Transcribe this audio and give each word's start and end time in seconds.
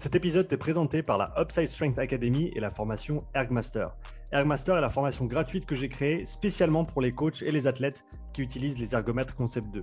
Cet 0.00 0.14
épisode 0.14 0.46
est 0.52 0.56
présenté 0.56 1.02
par 1.02 1.18
la 1.18 1.34
Upside 1.36 1.66
Strength 1.66 1.98
Academy 1.98 2.52
et 2.54 2.60
la 2.60 2.70
formation 2.70 3.18
Ergmaster. 3.34 3.88
Ergmaster 4.30 4.76
est 4.76 4.80
la 4.80 4.90
formation 4.90 5.24
gratuite 5.24 5.66
que 5.66 5.74
j'ai 5.74 5.88
créée 5.88 6.24
spécialement 6.24 6.84
pour 6.84 7.02
les 7.02 7.10
coachs 7.10 7.42
et 7.42 7.50
les 7.50 7.66
athlètes 7.66 8.04
qui 8.32 8.42
utilisent 8.42 8.78
les 8.78 8.94
ergomètres 8.94 9.34
Concept 9.34 9.66
2. 9.74 9.82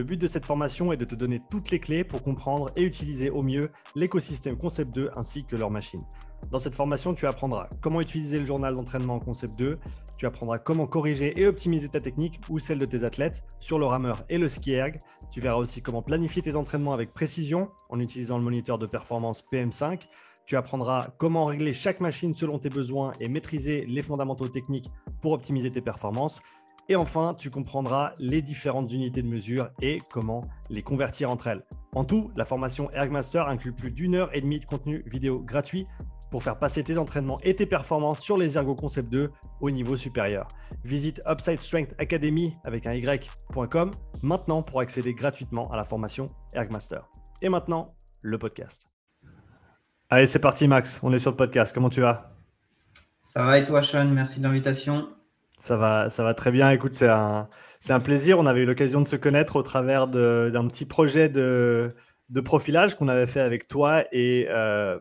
Le 0.00 0.04
but 0.04 0.18
de 0.18 0.28
cette 0.28 0.46
formation 0.46 0.92
est 0.92 0.96
de 0.96 1.04
te 1.04 1.14
donner 1.14 1.42
toutes 1.50 1.70
les 1.70 1.78
clés 1.78 2.04
pour 2.04 2.22
comprendre 2.22 2.70
et 2.74 2.84
utiliser 2.84 3.28
au 3.28 3.42
mieux 3.42 3.68
l'écosystème 3.94 4.56
Concept 4.56 4.94
2 4.94 5.10
ainsi 5.14 5.44
que 5.44 5.56
leur 5.56 5.70
machine. 5.70 6.00
Dans 6.50 6.58
cette 6.58 6.74
formation, 6.74 7.12
tu 7.12 7.26
apprendras 7.26 7.68
comment 7.82 8.00
utiliser 8.00 8.38
le 8.38 8.46
journal 8.46 8.74
d'entraînement 8.74 9.18
Concept 9.18 9.58
2, 9.58 9.78
tu 10.16 10.24
apprendras 10.24 10.58
comment 10.58 10.86
corriger 10.86 11.38
et 11.38 11.46
optimiser 11.46 11.90
ta 11.90 12.00
technique 12.00 12.40
ou 12.48 12.58
celle 12.58 12.78
de 12.78 12.86
tes 12.86 13.04
athlètes 13.04 13.42
sur 13.58 13.78
le 13.78 13.84
rameur 13.84 14.24
et 14.30 14.38
le 14.38 14.48
ski 14.48 14.72
erg. 14.72 14.98
Tu 15.32 15.42
verras 15.42 15.58
aussi 15.58 15.82
comment 15.82 16.00
planifier 16.00 16.40
tes 16.40 16.56
entraînements 16.56 16.94
avec 16.94 17.12
précision 17.12 17.68
en 17.90 18.00
utilisant 18.00 18.38
le 18.38 18.44
moniteur 18.44 18.78
de 18.78 18.86
performance 18.86 19.44
PM5. 19.52 20.08
Tu 20.46 20.56
apprendras 20.56 21.08
comment 21.18 21.44
régler 21.44 21.74
chaque 21.74 22.00
machine 22.00 22.34
selon 22.34 22.58
tes 22.58 22.70
besoins 22.70 23.12
et 23.20 23.28
maîtriser 23.28 23.84
les 23.86 24.00
fondamentaux 24.00 24.48
techniques 24.48 24.90
pour 25.20 25.32
optimiser 25.32 25.68
tes 25.68 25.82
performances. 25.82 26.40
Et 26.90 26.96
enfin, 26.96 27.34
tu 27.38 27.50
comprendras 27.50 28.14
les 28.18 28.42
différentes 28.42 28.92
unités 28.92 29.22
de 29.22 29.28
mesure 29.28 29.70
et 29.80 30.00
comment 30.12 30.42
les 30.70 30.82
convertir 30.82 31.30
entre 31.30 31.46
elles. 31.46 31.64
En 31.94 32.04
tout, 32.04 32.32
la 32.36 32.44
formation 32.44 32.90
Ergmaster 32.90 33.46
inclut 33.46 33.72
plus 33.72 33.92
d'une 33.92 34.16
heure 34.16 34.28
et 34.34 34.40
demie 34.40 34.58
de 34.58 34.64
contenu 34.64 35.04
vidéo 35.06 35.40
gratuit 35.40 35.86
pour 36.32 36.42
faire 36.42 36.58
passer 36.58 36.82
tes 36.82 36.98
entraînements 36.98 37.38
et 37.42 37.54
tes 37.54 37.64
performances 37.64 38.18
sur 38.18 38.36
les 38.36 38.58
Ergo 38.58 38.74
Concept 38.74 39.08
2 39.08 39.30
au 39.60 39.70
niveau 39.70 39.96
supérieur. 39.96 40.48
Visite 40.82 41.22
Upside 41.28 41.60
Strength 41.60 41.94
Academy 41.98 42.56
avec 42.64 42.88
un 42.88 42.94
y.com 42.94 43.92
maintenant 44.22 44.60
pour 44.60 44.80
accéder 44.80 45.14
gratuitement 45.14 45.70
à 45.70 45.76
la 45.76 45.84
formation 45.84 46.26
Ergmaster. 46.54 47.08
Et 47.40 47.48
maintenant, 47.48 47.94
le 48.20 48.36
podcast. 48.36 48.88
Allez, 50.08 50.26
c'est 50.26 50.40
parti 50.40 50.66
Max, 50.66 50.98
on 51.04 51.12
est 51.12 51.20
sur 51.20 51.30
le 51.30 51.36
podcast. 51.36 51.72
Comment 51.72 51.88
tu 51.88 52.00
vas? 52.00 52.34
Ça 53.22 53.44
va 53.44 53.58
et 53.58 53.64
toi 53.64 53.80
Sean? 53.80 54.06
Merci 54.06 54.40
de 54.40 54.44
l'invitation. 54.44 55.06
Ça 55.60 55.76
va, 55.76 56.08
ça 56.08 56.24
va 56.24 56.32
très 56.32 56.50
bien. 56.50 56.70
Écoute, 56.70 56.94
c'est 56.94 57.08
un, 57.08 57.46
c'est 57.80 57.92
un 57.92 58.00
plaisir. 58.00 58.38
On 58.38 58.46
avait 58.46 58.62
eu 58.62 58.66
l'occasion 58.66 59.02
de 59.02 59.06
se 59.06 59.16
connaître 59.16 59.56
au 59.56 59.62
travers 59.62 60.08
d'un 60.08 60.66
petit 60.68 60.86
projet 60.86 61.28
de, 61.28 61.94
de 62.30 62.40
profilage 62.40 62.94
qu'on 62.94 63.08
avait 63.08 63.26
fait 63.26 63.42
avec 63.42 63.68
toi 63.68 64.04
et 64.10 64.46
euh, 64.48 64.98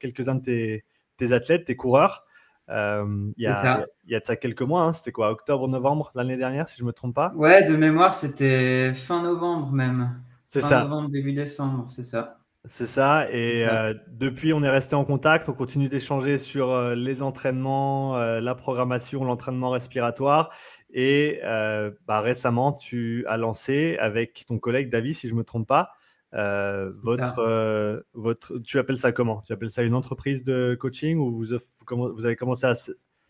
quelques-uns 0.00 0.36
de 0.36 0.40
tes, 0.40 0.84
tes, 1.18 1.32
athlètes, 1.32 1.66
tes 1.66 1.76
coureurs. 1.76 2.24
Euh, 2.70 3.30
il, 3.36 3.44
y 3.44 3.46
a, 3.46 3.86
il 4.06 4.12
y 4.12 4.14
a 4.14 4.20
de 4.20 4.24
ça 4.24 4.36
quelques 4.36 4.62
mois, 4.62 4.82
hein. 4.82 4.92
c'était 4.92 5.12
quoi, 5.12 5.30
octobre, 5.30 5.68
novembre 5.68 6.10
l'année 6.14 6.38
dernière, 6.38 6.68
si 6.70 6.78
je 6.78 6.84
ne 6.84 6.86
me 6.86 6.92
trompe 6.92 7.14
pas? 7.14 7.34
Ouais, 7.34 7.64
de 7.64 7.76
mémoire, 7.76 8.14
c'était 8.14 8.94
fin 8.94 9.22
novembre 9.22 9.72
même. 9.72 10.22
C'est 10.46 10.62
ça. 10.62 10.84
novembre, 10.84 11.10
début 11.10 11.34
décembre, 11.34 11.84
c'est 11.88 12.02
ça. 12.02 12.38
C'est 12.64 12.86
ça. 12.86 13.28
Et 13.32 13.66
euh, 13.66 13.92
depuis, 14.06 14.52
on 14.52 14.62
est 14.62 14.70
resté 14.70 14.94
en 14.94 15.04
contact. 15.04 15.48
On 15.48 15.52
continue 15.52 15.88
d'échanger 15.88 16.38
sur 16.38 16.70
euh, 16.70 16.94
les 16.94 17.20
entraînements, 17.20 18.16
euh, 18.16 18.40
la 18.40 18.54
programmation, 18.54 19.24
l'entraînement 19.24 19.70
respiratoire. 19.70 20.54
Et 20.94 21.40
bah, 21.42 22.20
récemment, 22.20 22.72
tu 22.72 23.24
as 23.26 23.36
lancé 23.36 23.96
avec 23.98 24.44
ton 24.46 24.58
collègue 24.58 24.90
David, 24.90 25.14
si 25.14 25.26
je 25.26 25.32
ne 25.32 25.38
me 25.38 25.44
trompe 25.44 25.66
pas, 25.66 25.90
votre, 26.32 28.04
votre, 28.12 28.58
tu 28.58 28.78
appelles 28.78 28.98
ça 28.98 29.10
comment? 29.10 29.40
Tu 29.46 29.52
appelles 29.52 29.70
ça 29.70 29.82
une 29.82 29.94
entreprise 29.94 30.44
de 30.44 30.76
coaching 30.78 31.18
ou 31.18 31.32
vous, 31.32 31.46
vous 31.88 32.24
avez 32.24 32.36
commencé 32.36 32.66
à 32.66 32.74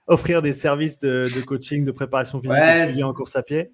offrir 0.08 0.42
des 0.42 0.53
services 0.53 0.98
de, 0.98 1.41
coaching, 1.47 1.84
de 1.84 1.92
préparation 1.92 2.41
physique 2.41 3.05
en 3.05 3.14
course 3.14 3.36
à 3.36 3.42
pied? 3.42 3.70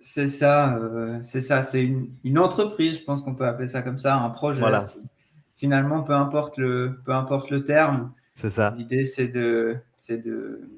C'est 0.00 0.28
ça, 0.28 0.76
euh, 0.76 1.18
c'est 1.22 1.42
ça, 1.42 1.62
c'est 1.62 1.82
une, 1.82 2.08
une, 2.24 2.38
entreprise, 2.38 2.98
je 2.98 3.04
pense 3.04 3.22
qu'on 3.22 3.34
peut 3.34 3.46
appeler 3.46 3.66
ça 3.66 3.82
comme 3.82 3.98
ça, 3.98 4.16
un 4.16 4.30
projet. 4.30 4.60
Voilà. 4.60 4.84
Finalement, 5.56 6.02
peu 6.02 6.12
importe 6.12 6.56
le, 6.56 7.00
peu 7.04 7.12
importe 7.12 7.50
le 7.50 7.64
terme. 7.64 8.12
C'est 8.34 8.50
ça. 8.50 8.72
L'idée, 8.76 9.04
c'est 9.04 9.26
de, 9.26 9.76
c'est 9.96 10.18
de 10.18 10.70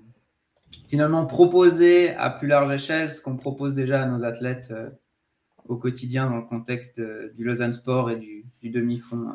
finalement 0.89 1.27
proposer 1.27 2.15
à 2.15 2.31
plus 2.31 2.49
large 2.49 2.73
échelle 2.73 3.11
ce 3.11 3.21
qu'on 3.21 3.37
propose 3.37 3.75
déjà 3.75 4.03
à 4.03 4.07
nos 4.07 4.25
athlètes 4.25 4.71
euh, 4.71 4.89
au 5.71 5.77
quotidien 5.77 6.29
dans 6.29 6.37
le 6.37 6.43
contexte 6.43 6.99
euh, 6.99 7.33
du 7.37 7.45
Lausanne 7.45 7.73
Sport 7.73 8.11
et 8.11 8.17
du, 8.17 8.71
demi-fond 8.71 9.29
euh, 9.29 9.33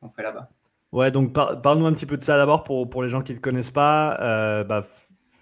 qu'on 0.00 0.08
fait 0.08 0.22
là-bas. 0.22 0.48
Ouais, 0.92 1.10
donc 1.10 1.32
parle-nous 1.32 1.86
un 1.86 1.92
petit 1.92 2.06
peu 2.06 2.16
de 2.16 2.22
ça 2.22 2.36
d'abord 2.36 2.62
pour, 2.64 2.88
pour 2.88 3.02
les 3.02 3.08
gens 3.08 3.20
qui 3.20 3.32
ne 3.32 3.38
te 3.38 3.42
connaissent 3.42 3.70
pas. 3.70 4.16
Euh, 4.20 4.64
bah, 4.64 4.86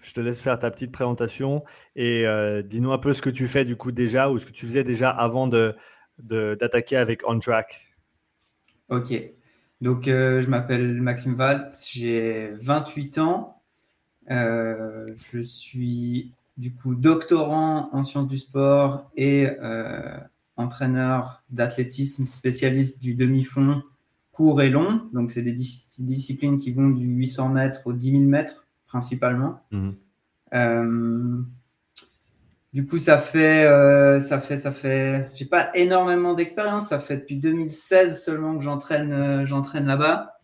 je 0.03 0.13
te 0.13 0.21
laisse 0.21 0.39
faire 0.39 0.59
ta 0.59 0.69
petite 0.69 0.91
présentation 0.91 1.63
et 1.95 2.25
dis-nous 2.65 2.91
un 2.91 2.97
peu 2.97 3.13
ce 3.13 3.21
que 3.21 3.29
tu 3.29 3.47
fais 3.47 3.65
du 3.65 3.75
coup 3.75 3.91
déjà 3.91 4.29
ou 4.29 4.37
ce 4.37 4.45
que 4.45 4.51
tu 4.51 4.65
faisais 4.65 4.83
déjà 4.83 5.09
avant 5.09 5.47
d'attaquer 6.19 6.97
avec 6.97 7.21
On 7.27 7.39
Track. 7.39 7.95
Ok, 8.89 9.13
donc 9.81 10.05
je 10.05 10.49
m'appelle 10.49 11.01
Maxime 11.01 11.35
Valt, 11.35 11.75
j'ai 11.91 12.51
28 12.59 13.17
ans. 13.19 13.61
je 14.27 15.41
suis 15.41 16.31
du 16.57 16.73
coup 16.73 16.95
doctorant 16.95 17.89
en 17.93 18.03
sciences 18.03 18.27
du 18.27 18.37
sport 18.37 19.09
et 19.15 19.47
euh, 19.61 20.17
entraîneur 20.55 21.43
d'athlétisme 21.49 22.27
spécialiste 22.27 23.01
du 23.01 23.15
demi-fond 23.15 23.81
court 24.31 24.61
et 24.61 24.69
long. 24.69 25.09
Donc, 25.13 25.31
c'est 25.31 25.41
des 25.41 25.53
disciplines 25.53 26.57
qui 26.57 26.71
vont 26.71 26.89
du 26.89 27.05
800 27.05 27.49
mètres 27.49 27.81
au 27.85 27.93
10 27.93 28.11
000 28.11 28.23
mètres 28.23 28.62
principalement. 28.93 29.59
Mhm. 29.71 29.95
Euh, 30.53 31.41
du 32.73 32.85
coup, 32.85 32.99
ça 32.99 33.17
fait, 33.17 33.65
euh, 33.65 34.19
ça 34.19 34.39
fait, 34.39 34.59
ça 34.59 34.71
fait. 34.71 35.31
J'ai 35.33 35.45
pas 35.45 35.75
énormément 35.75 36.35
d'expérience. 36.35 36.89
Ça 36.89 36.99
fait 36.99 37.17
depuis 37.17 37.37
2016 37.37 38.23
seulement 38.23 38.55
que 38.55 38.63
j'entraîne, 38.63 39.45
j'entraîne 39.47 39.87
là-bas. 39.87 40.37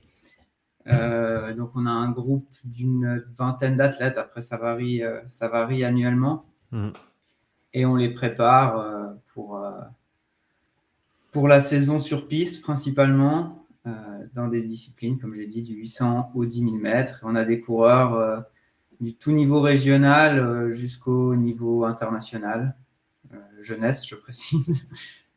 Euh, 0.87 1.53
donc, 1.53 1.71
on 1.75 1.85
a 1.85 1.91
un 1.91 2.09
groupe 2.09 2.49
d'une 2.63 3.23
vingtaine 3.37 3.77
d'athlètes. 3.77 4.17
Après, 4.17 4.41
ça 4.41 4.57
varie, 4.57 5.03
euh, 5.03 5.21
ça 5.29 5.47
varie 5.47 5.83
annuellement. 5.83 6.45
Mhm. 6.71 6.93
Et 7.75 7.85
on 7.85 7.95
les 7.95 8.09
prépare 8.09 8.79
euh, 8.79 9.09
pour, 9.31 9.63
pour 11.31 11.47
la 11.47 11.61
saison 11.61 11.99
sur 11.99 12.27
piste, 12.27 12.63
principalement, 12.63 13.63
dans 13.85 14.47
des 14.47 14.61
disciplines, 14.61 15.19
comme 15.19 15.33
j'ai 15.33 15.47
dit, 15.47 15.63
du 15.63 15.73
800 15.73 16.31
au 16.35 16.45
10 16.45 16.59
000 16.59 16.71
mètres. 16.75 17.21
On 17.23 17.35
a 17.35 17.45
des 17.45 17.59
coureurs 17.59 18.45
du 18.99 19.15
tout 19.15 19.31
niveau 19.31 19.61
régional 19.61 20.73
jusqu'au 20.73 21.35
niveau 21.35 21.85
international. 21.85 22.75
jeunesse, 23.61 24.05
je 24.07 24.15
précise. 24.15 24.85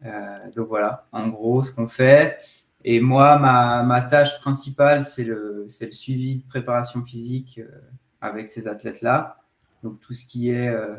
donc 0.57 0.69
voilà, 0.69 1.07
en 1.13 1.29
gros, 1.29 1.63
ce 1.63 1.73
qu'on 1.73 1.89
fait. 1.89 2.39
Et 2.85 3.01
moi, 3.01 3.39
ma, 3.39 4.03
tâche 4.03 4.41
principale, 4.41 5.05
c'est 5.05 5.25
le, 5.25 5.67
suivi 5.69 6.37
de 6.37 6.47
préparation 6.47 7.05
physique 7.05 7.61
euh, 7.63 7.81
avec 8.21 8.49
ces 8.49 8.67
athlètes-là. 8.67 9.41
Donc 9.83 10.01
tout 10.01 10.13
ce 10.13 10.27
qui 10.27 10.51
est 10.51 10.69
euh, 10.69 10.97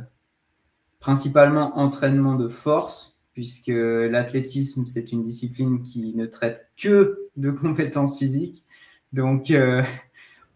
principalement 0.99 1.77
entraînement 1.77 2.35
de 2.35 2.47
force, 2.47 3.12
puisque 3.33 3.71
l'athlétisme, 3.73 4.85
c'est 4.85 5.11
une 5.11 5.23
discipline 5.23 5.81
qui 5.81 6.13
ne 6.15 6.25
traite 6.25 6.69
que 6.77 7.29
de 7.35 7.51
compétences 7.51 8.17
physiques. 8.17 8.63
Donc 9.11 9.51
euh, 9.51 9.83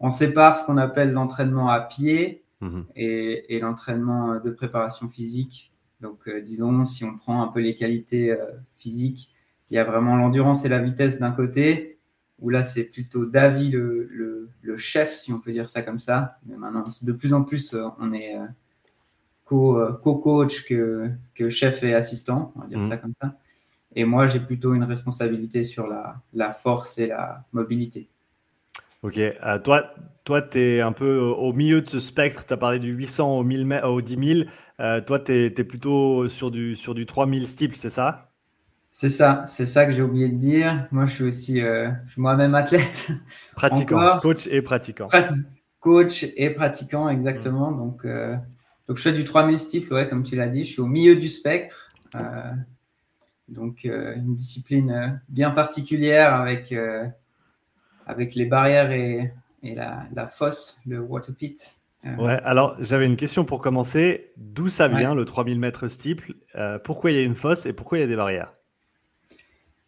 on 0.00 0.10
sépare 0.10 0.56
ce 0.56 0.64
qu'on 0.66 0.76
appelle 0.76 1.12
l'entraînement 1.12 1.68
à 1.68 1.80
pied 1.80 2.44
mmh 2.60 2.80
et, 2.96 3.56
et 3.56 3.60
l'entraînement 3.60 4.40
de 4.40 4.50
préparation 4.50 5.08
physique. 5.08 5.72
Donc 6.00 6.28
disons, 6.44 6.86
si 6.86 7.04
on 7.04 7.16
prend 7.16 7.42
un 7.42 7.48
peu 7.48 7.60
les 7.60 7.74
qualités 7.74 8.36
physiques, 8.76 9.34
il 9.70 9.74
y 9.74 9.78
a 9.78 9.84
vraiment 9.84 10.16
l'endurance 10.16 10.64
et 10.64 10.68
la 10.68 10.78
vitesse 10.78 11.18
d'un 11.18 11.30
côté, 11.30 11.98
où 12.38 12.50
là, 12.50 12.62
c'est 12.62 12.84
plutôt 12.84 13.26
David 13.26 13.72
le, 13.74 14.50
le, 14.62 14.76
chef, 14.76 15.14
si 15.14 15.32
on 15.32 15.40
peut 15.40 15.50
dire 15.50 15.68
ça 15.68 15.82
comme 15.82 15.98
ça. 15.98 16.38
Mais 16.46 16.56
maintenant, 16.56 16.86
de 17.02 17.12
plus 17.12 17.34
en 17.34 17.42
plus, 17.42 17.74
euh, 17.74 17.88
on 17.98 18.12
est 18.12 18.36
euh, 19.52 19.88
euh, 19.88 19.92
co-coach 19.92 20.64
que, 20.64 21.10
que, 21.34 21.50
chef 21.50 21.82
et 21.82 21.94
assistant, 21.94 22.52
on 22.56 22.60
va 22.60 22.66
dire 22.66 22.78
mmh. 22.78 22.88
ça 22.88 22.96
comme 22.96 23.12
ça. 23.12 23.34
Et 23.94 24.04
moi, 24.04 24.28
j'ai 24.28 24.40
plutôt 24.40 24.74
une 24.74 24.84
responsabilité 24.84 25.64
sur 25.64 25.86
la, 25.86 26.16
la 26.34 26.50
force 26.50 26.98
et 26.98 27.06
la 27.06 27.44
mobilité. 27.52 28.08
Ok, 29.02 29.20
toi, 29.64 29.94
toi 30.24 30.42
tu 30.42 30.58
es 30.58 30.80
un 30.80 30.92
peu 30.92 31.18
au 31.18 31.52
milieu 31.52 31.80
de 31.80 31.88
ce 31.88 32.00
spectre, 32.00 32.44
tu 32.44 32.52
as 32.52 32.56
parlé 32.56 32.80
du 32.80 32.92
800 32.92 33.38
au, 33.38 33.44
1000, 33.44 33.80
au 33.84 34.00
10 34.00 34.44
000, 34.78 35.00
toi, 35.06 35.20
tu 35.20 35.32
es, 35.32 35.46
es, 35.46 35.64
plutôt 35.64 36.28
sur 36.28 36.50
du, 36.50 36.74
sur 36.74 36.94
du 36.94 37.06
3000 37.06 37.46
steeple, 37.46 37.76
c'est 37.76 37.90
ça? 37.90 38.28
C'est 38.90 39.10
ça, 39.10 39.44
c'est 39.48 39.66
ça 39.66 39.86
que 39.86 39.92
j'ai 39.92 40.02
oublié 40.02 40.28
de 40.28 40.36
dire. 40.36 40.88
Moi, 40.90 41.06
je 41.06 41.14
suis 41.14 41.24
aussi 41.24 41.60
euh, 41.60 41.90
moi-même 42.16 42.54
athlète. 42.54 43.08
Pratiquant, 43.54 44.18
coach 44.20 44.46
et 44.46 44.62
pratiquant. 44.62 45.08
coach 45.80 46.24
et 46.36 46.50
pratiquant, 46.50 47.08
exactement. 47.08 47.70
Mm. 47.70 47.76
Donc, 47.76 48.04
euh, 48.04 48.36
donc, 48.88 48.96
je 48.96 49.02
fais 49.02 49.12
du 49.12 49.24
3000 49.24 49.58
steeple, 49.58 49.92
ouais, 49.92 50.08
comme 50.08 50.22
tu 50.22 50.34
l'as 50.34 50.48
dit. 50.48 50.64
Je 50.64 50.72
suis 50.72 50.80
au 50.80 50.86
milieu 50.86 51.16
du 51.16 51.28
spectre. 51.28 51.90
Euh, 52.14 52.52
donc, 53.48 53.84
une 53.84 54.34
discipline 54.34 55.20
bien 55.28 55.50
particulière 55.50 56.34
avec, 56.34 56.74
avec 58.06 58.34
les 58.34 58.46
barrières 58.46 58.90
et, 58.90 59.32
et 59.62 59.74
la, 59.74 60.06
la, 60.14 60.26
fosse, 60.26 60.80
le 60.86 61.00
water 61.00 61.34
pit. 61.34 61.76
Ouais, 62.18 62.38
alors 62.44 62.76
j'avais 62.78 63.06
une 63.06 63.16
question 63.16 63.44
pour 63.44 63.60
commencer. 63.60 64.28
D'où 64.36 64.68
ça 64.68 64.88
vient 64.88 65.14
le 65.14 65.24
3000 65.24 65.58
mètres 65.58 65.88
steeple? 65.88 66.34
Pourquoi 66.84 67.10
il 67.10 67.16
y 67.16 67.20
a 67.20 67.24
une 67.24 67.34
fosse 67.34 67.66
et 67.66 67.72
pourquoi 67.72 67.98
il 67.98 68.00
y 68.02 68.04
a 68.04 68.06
des 68.06 68.16
barrières? 68.16 68.52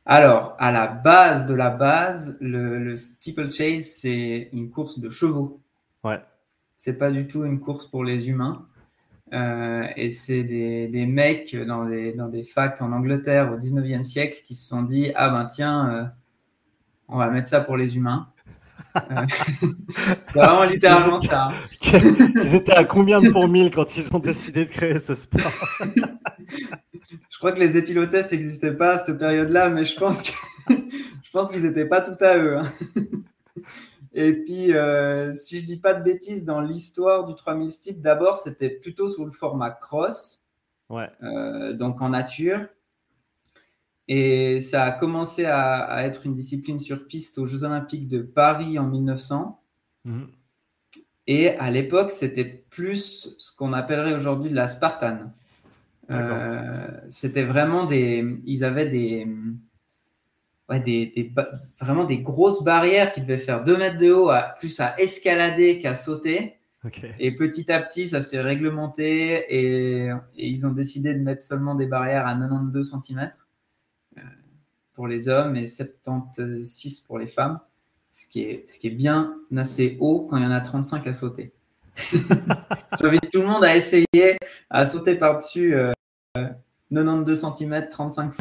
Alors, 0.07 0.57
à 0.59 0.73
la 0.73 0.87
base 0.87 1.47
de 1.47 1.55
la 1.55 1.71
base, 1.71 2.37
le, 2.41 2.79
le 2.79 2.97
steeplechase, 2.97 3.85
c'est 3.85 4.49
une 4.53 4.71
course 4.71 4.99
de 4.99 5.11
chevaux. 5.11 5.61
Ouais. 6.03 6.21
C'est 6.77 6.99
pas 6.99 7.11
du 7.11 7.27
tout 7.27 7.45
une 7.45 7.61
course 7.61 7.87
pour 7.87 8.03
les 8.03 8.29
humains. 8.29 8.67
Euh, 9.33 9.87
et 9.97 10.11
c'est 10.11 10.43
des, 10.43 10.89
des, 10.89 11.07
mecs 11.07 11.55
dans 11.55 11.85
des, 11.85 12.13
dans 12.13 12.29
des 12.29 12.43
facs 12.43 12.83
en 12.83 12.93
Angleterre 12.93 13.53
au 13.53 13.57
19e 13.57 14.03
siècle 14.03 14.39
qui 14.45 14.55
se 14.55 14.69
sont 14.69 14.83
dit 14.83 15.13
Ah 15.15 15.31
ben 15.31 15.45
tiens, 15.45 15.91
euh, 15.93 16.05
on 17.09 17.17
va 17.17 17.31
mettre 17.31 17.49
ça 17.49 17.61
pour 17.61 17.77
les 17.77 17.97
humains. 17.97 18.29
Euh, 18.97 19.01
c'est 19.89 20.35
vraiment 20.35 20.65
littéralement 20.65 21.21
ça. 21.21 21.49
Hein. 21.49 22.01
Ils 22.43 22.57
étaient 22.57 22.75
à 22.75 22.85
combien 22.85 23.21
de 23.21 23.31
pour 23.31 23.47
mille 23.47 23.71
quand 23.71 23.97
ils 23.97 24.15
ont 24.15 24.19
décidé 24.19 24.65
de 24.65 24.71
créer 24.71 24.99
ce 24.99 25.15
sport? 25.15 25.53
Je 27.31 27.39
crois 27.39 27.53
que 27.53 27.61
les 27.61 27.77
éthylotests 27.77 28.33
n'existaient 28.33 28.75
pas 28.75 28.95
à 28.95 28.99
cette 28.99 29.19
période-là, 29.19 29.71
mais 29.71 29.87
je 29.87 29.99
pense 29.99 30.23
que 30.23 30.33
je 30.69 31.31
pense 31.33 31.51
qu'ils 31.51 31.63
n'étaient 31.63 31.87
pas 31.87 32.03
tout 32.03 32.23
à 32.23 32.37
eux. 32.37 32.59
Hein. 32.59 32.65
Et 34.13 34.33
puis, 34.33 34.73
euh, 34.73 35.33
si 35.33 35.61
je 35.61 35.65
dis 35.65 35.77
pas 35.77 35.95
de 35.95 36.03
bêtises, 36.03 36.45
dans 36.45 36.61
l'histoire 36.61 37.25
du 37.25 37.35
3000 37.35 37.71
steep, 37.71 38.01
d'abord, 38.01 38.39
c'était 38.39 38.71
plutôt 38.71 39.07
sous 39.07 39.25
le 39.25 39.33
format 39.33 39.71
cross, 39.71 40.43
ouais. 40.89 41.09
euh, 41.23 41.73
donc 41.73 42.03
en 42.03 42.09
nature. 42.09 42.67
Et 44.09 44.59
ça 44.61 44.85
a 44.85 44.93
commencé 44.93 45.45
à, 45.45 45.83
à, 45.83 46.03
être 46.03 46.27
une 46.27 46.35
discipline 46.35 46.81
sur 46.81 47.07
piste 47.07 47.39
aux 47.39 47.47
Jeux 47.47 47.63
Olympiques 47.63 48.09
de 48.09 48.23
Paris 48.23 48.79
en 48.79 48.87
1900. 48.87 49.63
Mmh. 50.05 50.25
Et 51.29 51.51
à 51.51 51.71
l'époque, 51.71 52.11
c'était 52.11 52.45
plus 52.45 53.37
ce 53.39 53.57
qu'on 53.57 53.73
appellerait 53.73 54.15
aujourd'hui 54.15 54.51
la 54.51 54.67
Spartan. 54.67 55.33
Euh, 56.13 56.89
c'était 57.11 57.45
vraiment 57.45 57.87
des. 57.87 58.41
Ils 58.45 58.65
avaient 58.65 58.89
des 58.89 59.29
ouais, 60.71 60.81
des, 60.81 61.07
des, 61.15 61.33
vraiment 61.81 62.05
des 62.05 62.19
grosses 62.19 62.63
barrières 62.63 63.13
qui 63.13 63.21
devaient 63.21 63.39
faire 63.39 63.65
2 63.65 63.77
mètres 63.77 63.99
de 63.99 64.11
haut, 64.11 64.31
à, 64.31 64.55
plus 64.59 64.81
à 64.81 64.99
escalader 64.99 65.79
qu'à 65.81 65.95
sauter. 65.95 66.57
Okay. 66.85 67.15
Et 67.19 67.37
petit 67.37 67.71
à 67.71 67.81
petit, 67.83 68.09
ça 68.09 68.23
s'est 68.23 68.41
réglementé 68.41 69.45
et, 69.55 70.07
et, 70.09 70.47
ils 70.49 70.67
ont 70.67 70.71
décidé 70.71 71.13
de 71.13 71.19
mettre 71.19 71.43
seulement 71.43 71.75
des 71.75 71.85
barrières 71.85 72.27
à 72.27 72.35
92 72.35 72.97
cm 73.05 73.31
euh, 74.17 74.21
pour 74.95 75.07
les 75.07 75.29
hommes 75.29 75.57
et 75.57 75.67
76 75.67 77.01
pour 77.01 77.19
les 77.19 77.27
femmes, 77.27 77.61
ce 78.11 78.27
qui 78.27 78.43
est, 78.43 78.65
ce 78.71 78.79
qui 78.79 78.87
est 78.87 78.93
bien 78.93 79.37
assez 79.55 79.99
haut 80.01 80.27
quand 80.31 80.39
il 80.39 80.43
y 80.45 80.47
en 80.47 80.53
a 80.53 80.61
35 80.63 81.07
à 81.07 81.13
sauter. 81.13 81.53
J'invite 82.99 83.31
tout 83.31 83.41
le 83.41 83.47
monde 83.47 83.65
à 83.65 83.77
essayer 83.77 84.39
à 84.71 84.87
sauter 84.87 85.17
par-dessus 85.17 85.75
euh, 85.75 85.93
92 86.91 87.39
cm, 87.59 87.89
35 87.91 88.33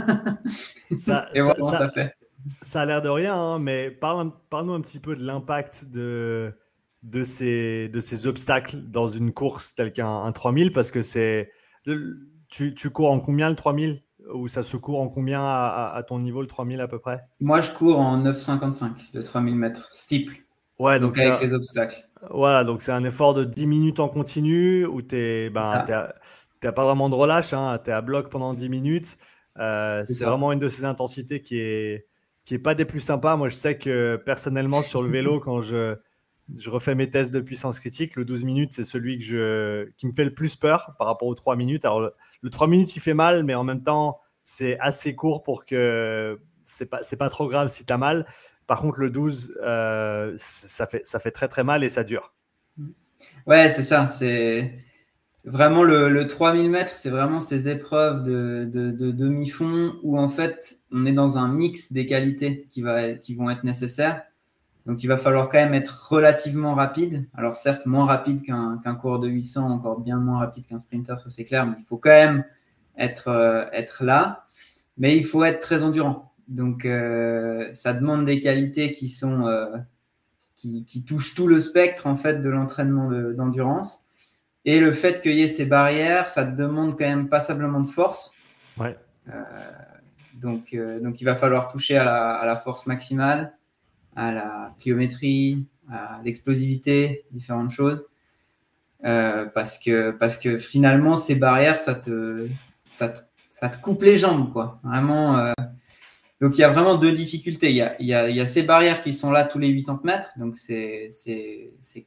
ça, 0.98 1.26
et 1.34 1.42
voilà 1.42 1.60
ça, 1.62 1.78
ça, 1.78 1.90
fait. 1.90 2.16
Ça 2.62 2.82
a 2.82 2.86
l'air 2.86 3.02
de 3.02 3.10
rien, 3.10 3.36
hein, 3.36 3.60
mais 3.60 3.92
parle, 3.92 4.32
parle-nous 4.50 4.74
un 4.74 4.82
petit 4.82 5.00
peu 5.00 5.16
de 5.16 5.24
l'impact 5.26 5.86
de, 5.90 6.54
de, 7.04 7.24
ces, 7.24 7.90
de 7.90 8.02
ces 8.02 8.28
obstacles 8.28 8.78
dans 8.78 9.10
une 9.10 9.34
course 9.34 9.76
telle 9.76 9.94
qu'un 9.94 10.32
3000, 10.32 10.72
parce 10.72 10.92
que 10.92 11.02
c'est. 11.02 11.52
Tu, 12.50 12.74
tu, 12.74 12.90
cours 12.90 13.12
en 13.12 13.20
combien 13.20 13.50
le 13.50 13.56
3000 13.56 14.02
Ou 14.34 14.48
ça 14.48 14.64
se 14.64 14.76
court 14.76 15.02
en 15.02 15.08
combien 15.08 15.42
à, 15.42 15.92
à, 15.94 16.04
ton 16.04 16.20
niveau 16.20 16.42
le 16.42 16.48
3000 16.48 16.82
à 16.82 16.88
peu 16.88 17.00
près? 17.00 17.22
Moi, 17.40 17.62
je 17.62 17.72
cours 17.72 18.00
en 18.00 18.24
9,55 18.24 19.12
de 19.14 19.22
3000 19.22 19.56
mètres, 19.56 19.90
steeple. 19.92 20.36
Ouais, 20.80 21.00
donc, 21.00 21.16
donc 21.16 21.26
avec 21.26 21.42
les 21.42 21.54
obstacles. 21.54 22.08
Voilà, 22.30 22.64
donc 22.64 22.82
c'est 22.82 22.92
un 22.92 23.04
effort 23.04 23.34
de 23.34 23.44
10 23.44 23.68
minutes 23.68 24.00
en 24.00 24.10
continu 24.10 24.86
où 24.86 25.02
tu 25.02 25.16
es. 25.16 25.50
Ben, 25.50 25.86
n'as 26.64 26.72
pas 26.72 26.86
vraiment 26.86 27.10
de 27.10 27.16
relâche, 27.16 27.54
hein, 27.54 27.80
tu 27.84 27.90
es 27.90 27.94
à 27.94 28.02
bloc 28.02 28.30
pendant 28.30 28.54
10 28.54 28.70
minutes. 28.70 29.18
Euh, 29.58 30.04
c'est 30.08 30.26
vraiment 30.26 30.52
une 30.52 30.60
de 30.60 30.70
ces 30.70 30.86
intensités 30.86 31.42
qui 31.42 31.60
est, 31.60 32.08
qui 32.50 32.56
est 32.56 32.58
pas 32.58 32.74
des 32.74 32.86
plus 32.86 33.00
sympas. 33.00 33.36
Moi, 33.36 33.48
je 33.48 33.54
sais 33.54 33.78
que 33.78 34.16
personnellement, 34.26 34.82
sur 34.82 35.04
le 35.04 35.10
vélo, 35.12 35.40
quand 35.46 35.62
je, 35.62 35.96
je 36.58 36.70
refais 36.72 36.96
mes 36.96 37.08
tests 37.08 37.32
de 37.32 37.42
puissance 37.42 37.80
critique, 37.80 38.16
le 38.16 38.26
12 38.26 38.44
minutes, 38.44 38.72
c'est 38.72 38.86
celui 38.86 39.20
que 39.20 39.24
je, 39.24 39.90
qui 39.98 40.08
me 40.08 40.14
fait 40.14 40.26
le 40.26 40.34
plus 40.34 40.56
peur 40.56 40.96
par 40.98 41.06
rapport 41.06 41.28
aux 41.28 41.36
3 41.36 41.56
minutes. 41.56 41.86
Alors, 41.86 42.02
le, 42.02 42.12
le 42.42 42.50
3 42.50 42.66
minutes, 42.66 42.96
il 42.96 43.02
fait 43.02 43.14
mal, 43.14 43.44
mais 43.44 43.54
en 43.54 43.64
même 43.64 43.84
temps, 43.84 44.20
c'est 44.44 44.80
assez 44.80 45.14
court 45.14 45.44
pour 45.44 45.64
que 45.64 46.40
c'est 46.66 46.88
pas, 46.88 47.04
c'est 47.04 47.18
pas 47.18 47.30
trop 47.30 47.48
grave 47.48 47.68
si 47.68 47.86
tu 47.86 47.94
as 47.94 48.00
mal. 48.00 48.26
Par 48.66 48.82
contre, 48.82 49.00
le 49.00 49.12
12, 49.12 49.56
euh, 49.62 50.34
ça, 50.38 50.88
fait, 50.88 51.06
ça 51.06 51.20
fait 51.20 51.30
très 51.30 51.50
très 51.50 51.64
mal 51.64 51.84
et 51.84 51.90
ça 51.90 52.04
dure. 52.04 52.34
Ouais, 53.46 53.70
c'est 53.70 53.84
ça. 53.84 54.08
C'est 54.08 54.74
vraiment 55.46 55.84
le, 55.84 56.10
le 56.10 56.28
3000 56.28 56.70
mètres, 56.70 56.94
c'est 56.94 57.10
vraiment 57.10 57.40
ces 57.40 57.70
épreuves 57.70 58.24
de, 58.24 58.70
de, 58.72 58.92
de 58.92 59.12
demi-fond 59.12 59.96
où 60.04 60.20
en 60.20 60.30
fait 60.30 60.80
on 60.92 61.06
est 61.06 61.14
dans 61.14 61.38
un 61.38 61.48
mix 61.48 61.92
des 61.92 62.06
qualités 62.06 62.68
qui, 62.72 62.82
vont 62.82 63.50
être 63.50 63.64
nécessaires. 63.64 64.24
Donc 64.86 65.04
il 65.04 65.08
va 65.08 65.18
falloir 65.18 65.50
quand 65.50 65.60
même 65.60 65.74
être 65.74 66.10
relativement 66.10 66.74
rapide. 66.74 67.26
Alors 67.36 67.56
certes 67.56 67.86
moins 67.86 68.06
rapide 68.06 68.42
qu'un 68.44 68.80
qu'un 68.84 68.96
coureur 68.96 69.20
de 69.20 69.28
800, 69.28 69.70
encore 69.70 70.00
bien 70.00 70.18
moins 70.18 70.40
rapide 70.40 70.66
qu'un 70.68 70.80
sprinter, 70.80 71.18
ça 71.20 71.30
c'est 71.30 71.46
clair, 71.46 71.66
mais 71.66 71.76
il 71.80 71.86
faut 71.86 71.98
quand 71.98 72.10
même 72.10 72.44
être, 72.98 73.28
euh, 73.30 73.66
là. 74.02 74.46
Mais 74.98 75.16
il 75.16 75.26
faut 75.26 75.44
être 75.44 75.62
très 75.62 75.84
endurant. 75.84 76.34
Donc 76.48 76.86
euh, 76.86 77.72
ça 77.74 77.94
demande 77.94 78.26
des 78.26 78.40
qualités 78.40 78.98
euh, 79.24 79.78
qui, 80.56 80.84
qui, 80.86 81.04
touchent 81.06 81.36
tout 81.36 81.48
le 81.48 81.62
spectre 81.62 82.08
en 82.08 82.18
fait 82.18 82.42
de 82.42 82.50
l'entraînement 82.50 83.10
d'endurance. 83.34 84.06
Et 84.70 84.80
le 84.80 84.94
fait 84.94 85.24
qu'il 85.24 85.32
y 85.32 85.42
ait 85.42 85.48
ces 85.48 85.66
barrières, 85.66 86.30
ça 86.30 86.46
te 86.46 86.56
demande 86.56 86.92
quand 86.92 87.08
même 87.08 87.28
passablement 87.28 87.80
de 87.80 87.88
force. 87.88 88.36
Ouais. 88.78 88.96
Euh, 89.30 89.42
donc, 90.36 90.76
euh, 90.76 91.00
donc, 91.00 91.20
il 91.22 91.24
va 91.24 91.36
falloir 91.36 91.72
toucher 91.72 91.98
à 91.98 92.06
la, 92.06 92.36
à 92.36 92.46
la, 92.46 92.56
force 92.56 92.86
maximale, 92.86 93.58
à 94.16 94.32
la 94.32 94.76
pliométrie, 94.80 95.66
à 95.92 96.20
l'explosivité, 96.24 97.26
différentes 97.32 97.72
choses. 97.72 98.06
Euh, 99.06 99.48
parce, 99.56 99.80
que, 99.80 100.12
parce 100.12 100.38
que 100.38 100.60
finalement, 100.60 101.16
ces 101.16 101.34
barrières, 101.34 101.80
ça 101.80 101.96
te, 101.96 102.48
ça 102.86 103.10
te, 103.10 103.22
ça 103.50 103.70
te 103.70 103.82
coupe 103.82 104.04
les 104.04 104.18
jambes. 104.18 104.54
Quoi. 104.54 104.80
Vraiment, 104.84 105.40
euh, 105.40 105.54
donc 106.42 106.58
il 106.58 106.62
y 106.62 106.64
a 106.64 106.70
vraiment 106.70 106.96
deux 106.96 107.12
difficultés. 107.12 107.70
Il 107.70 107.76
y 107.76 107.82
a, 107.82 108.00
il 108.00 108.08
y 108.08 108.14
a, 108.14 108.30
il 108.30 108.36
y 108.36 108.40
a 108.40 108.48
ces 108.48 108.64
barrières 108.64 109.02
qui 109.02 109.12
sont 109.12 109.32
là 109.32 109.44
tous 109.44 109.60
les 109.60 109.76
80 109.76 110.02
mètres. 110.04 110.32
Donc 110.38 110.56
c'est 110.56 111.10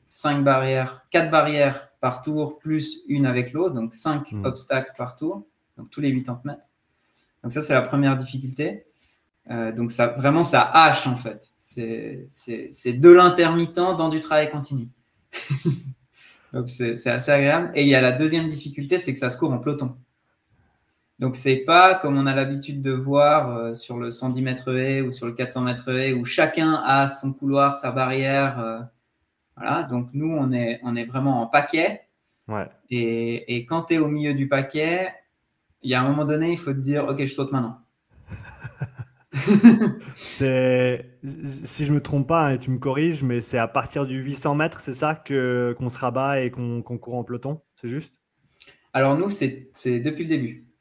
cinq 0.07 0.43
barrières, 0.43 1.07
quatre 1.11 1.31
barrières 1.31 1.91
par 2.01 2.23
tour 2.23 2.59
plus 2.59 3.03
une 3.09 3.27
avec 3.27 3.53
l'autre. 3.53 3.75
Donc 3.75 3.95
cinq 3.95 4.33
mmh. 4.33 4.45
obstacles 4.47 4.93
par 4.97 5.17
tour. 5.17 5.47
Donc 5.77 5.91
tous 5.91 6.01
les 6.01 6.15
80 6.15 6.41
mètres. 6.45 6.63
Donc 7.43 7.53
ça 7.53 7.61
c'est 7.63 7.75
la 7.75 7.83
première 7.83 8.17
difficulté. 8.17 8.87
Euh, 9.51 9.73
donc 9.73 9.93
ça 9.93 10.09
vraiment 10.09 10.45
ça 10.45 10.63
hache 10.63 11.07
en 11.07 11.17
fait. 11.17 11.53
C'est 11.59 12.29
de 12.87 13.11
l'intermittent 13.11 13.75
dans 13.75 14.09
du 14.09 14.21
travail 14.21 14.51
continu. 14.51 14.89
donc 16.55 16.71
c'est 16.71 17.07
assez 17.07 17.31
agréable. 17.31 17.71
Et 17.75 17.83
il 17.83 17.89
y 17.89 17.95
a 17.95 18.01
la 18.01 18.13
deuxième 18.13 18.47
difficulté, 18.47 18.97
c'est 18.97 19.13
que 19.13 19.19
ça 19.19 19.29
se 19.29 19.37
court 19.37 19.53
en 19.53 19.59
peloton. 19.59 19.95
Donc, 21.23 21.37
c'est 21.37 21.59
pas 21.59 21.95
comme 21.95 22.17
on 22.17 22.27
a 22.27 22.35
l'habitude 22.35 22.83
de 22.83 22.91
voir 22.91 23.57
euh, 23.57 23.75
sur 23.75 23.97
le 23.97 24.11
110 24.11 24.43
mètres 24.43 24.77
haies 24.77 25.03
ou 25.03 25.13
sur 25.13 25.29
le 25.29 25.33
400 25.33 25.61
mètres 25.61 25.89
haies 25.89 26.13
où 26.13 26.25
chacun 26.25 26.83
a 26.85 27.09
son 27.09 27.33
couloir, 27.33 27.77
sa 27.77 27.93
barrière. 27.93 28.59
Euh, 28.59 28.81
voilà. 29.57 29.85
Donc, 29.85 30.09
nous, 30.15 30.35
on 30.37 30.51
est, 30.51 30.81
on 30.83 30.97
est 30.97 31.05
vraiment 31.05 31.41
en 31.41 31.47
paquet. 31.47 32.01
Ouais. 32.49 32.67
Et, 32.91 33.55
et, 33.55 33.67
quand 33.67 33.83
tu 33.83 33.95
es 33.95 33.99
au 33.99 34.09
milieu 34.09 34.35
du 34.35 34.49
paquet, 34.49 35.15
il 35.83 35.93
y 35.93 35.95
a 35.95 36.03
un 36.03 36.09
moment 36.09 36.25
donné, 36.25 36.51
il 36.51 36.59
faut 36.59 36.73
te 36.73 36.81
dire 36.81 37.07
Ok, 37.07 37.21
je 37.21 37.33
saute 37.33 37.53
maintenant. 37.53 37.79
c'est, 40.17 41.19
si 41.63 41.87
je 41.87 41.93
me 41.93 42.03
trompe 42.03 42.27
pas, 42.27 42.47
hein, 42.47 42.55
et 42.55 42.59
tu 42.59 42.73
me 42.73 42.81
corriges, 42.81 43.23
mais 43.23 43.41
c'est 43.41 43.59
à 43.59 43.69
partir 43.69 44.07
du 44.07 44.19
800 44.19 44.57
mètres, 44.57 44.81
c'est 44.81 44.93
ça, 44.93 45.15
que, 45.15 45.73
qu'on 45.79 45.89
se 45.89 45.99
rabat 45.99 46.41
et 46.41 46.51
qu'on, 46.51 46.83
qu'on 46.83 46.99
court 46.99 47.15
en 47.15 47.23
peloton 47.23 47.61
C'est 47.81 47.89
juste? 47.89 48.21
Alors, 48.93 49.17
nous, 49.17 49.31
c'est, 49.31 49.71
c'est 49.73 50.01
depuis 50.01 50.25
le 50.25 50.29
début. 50.29 50.72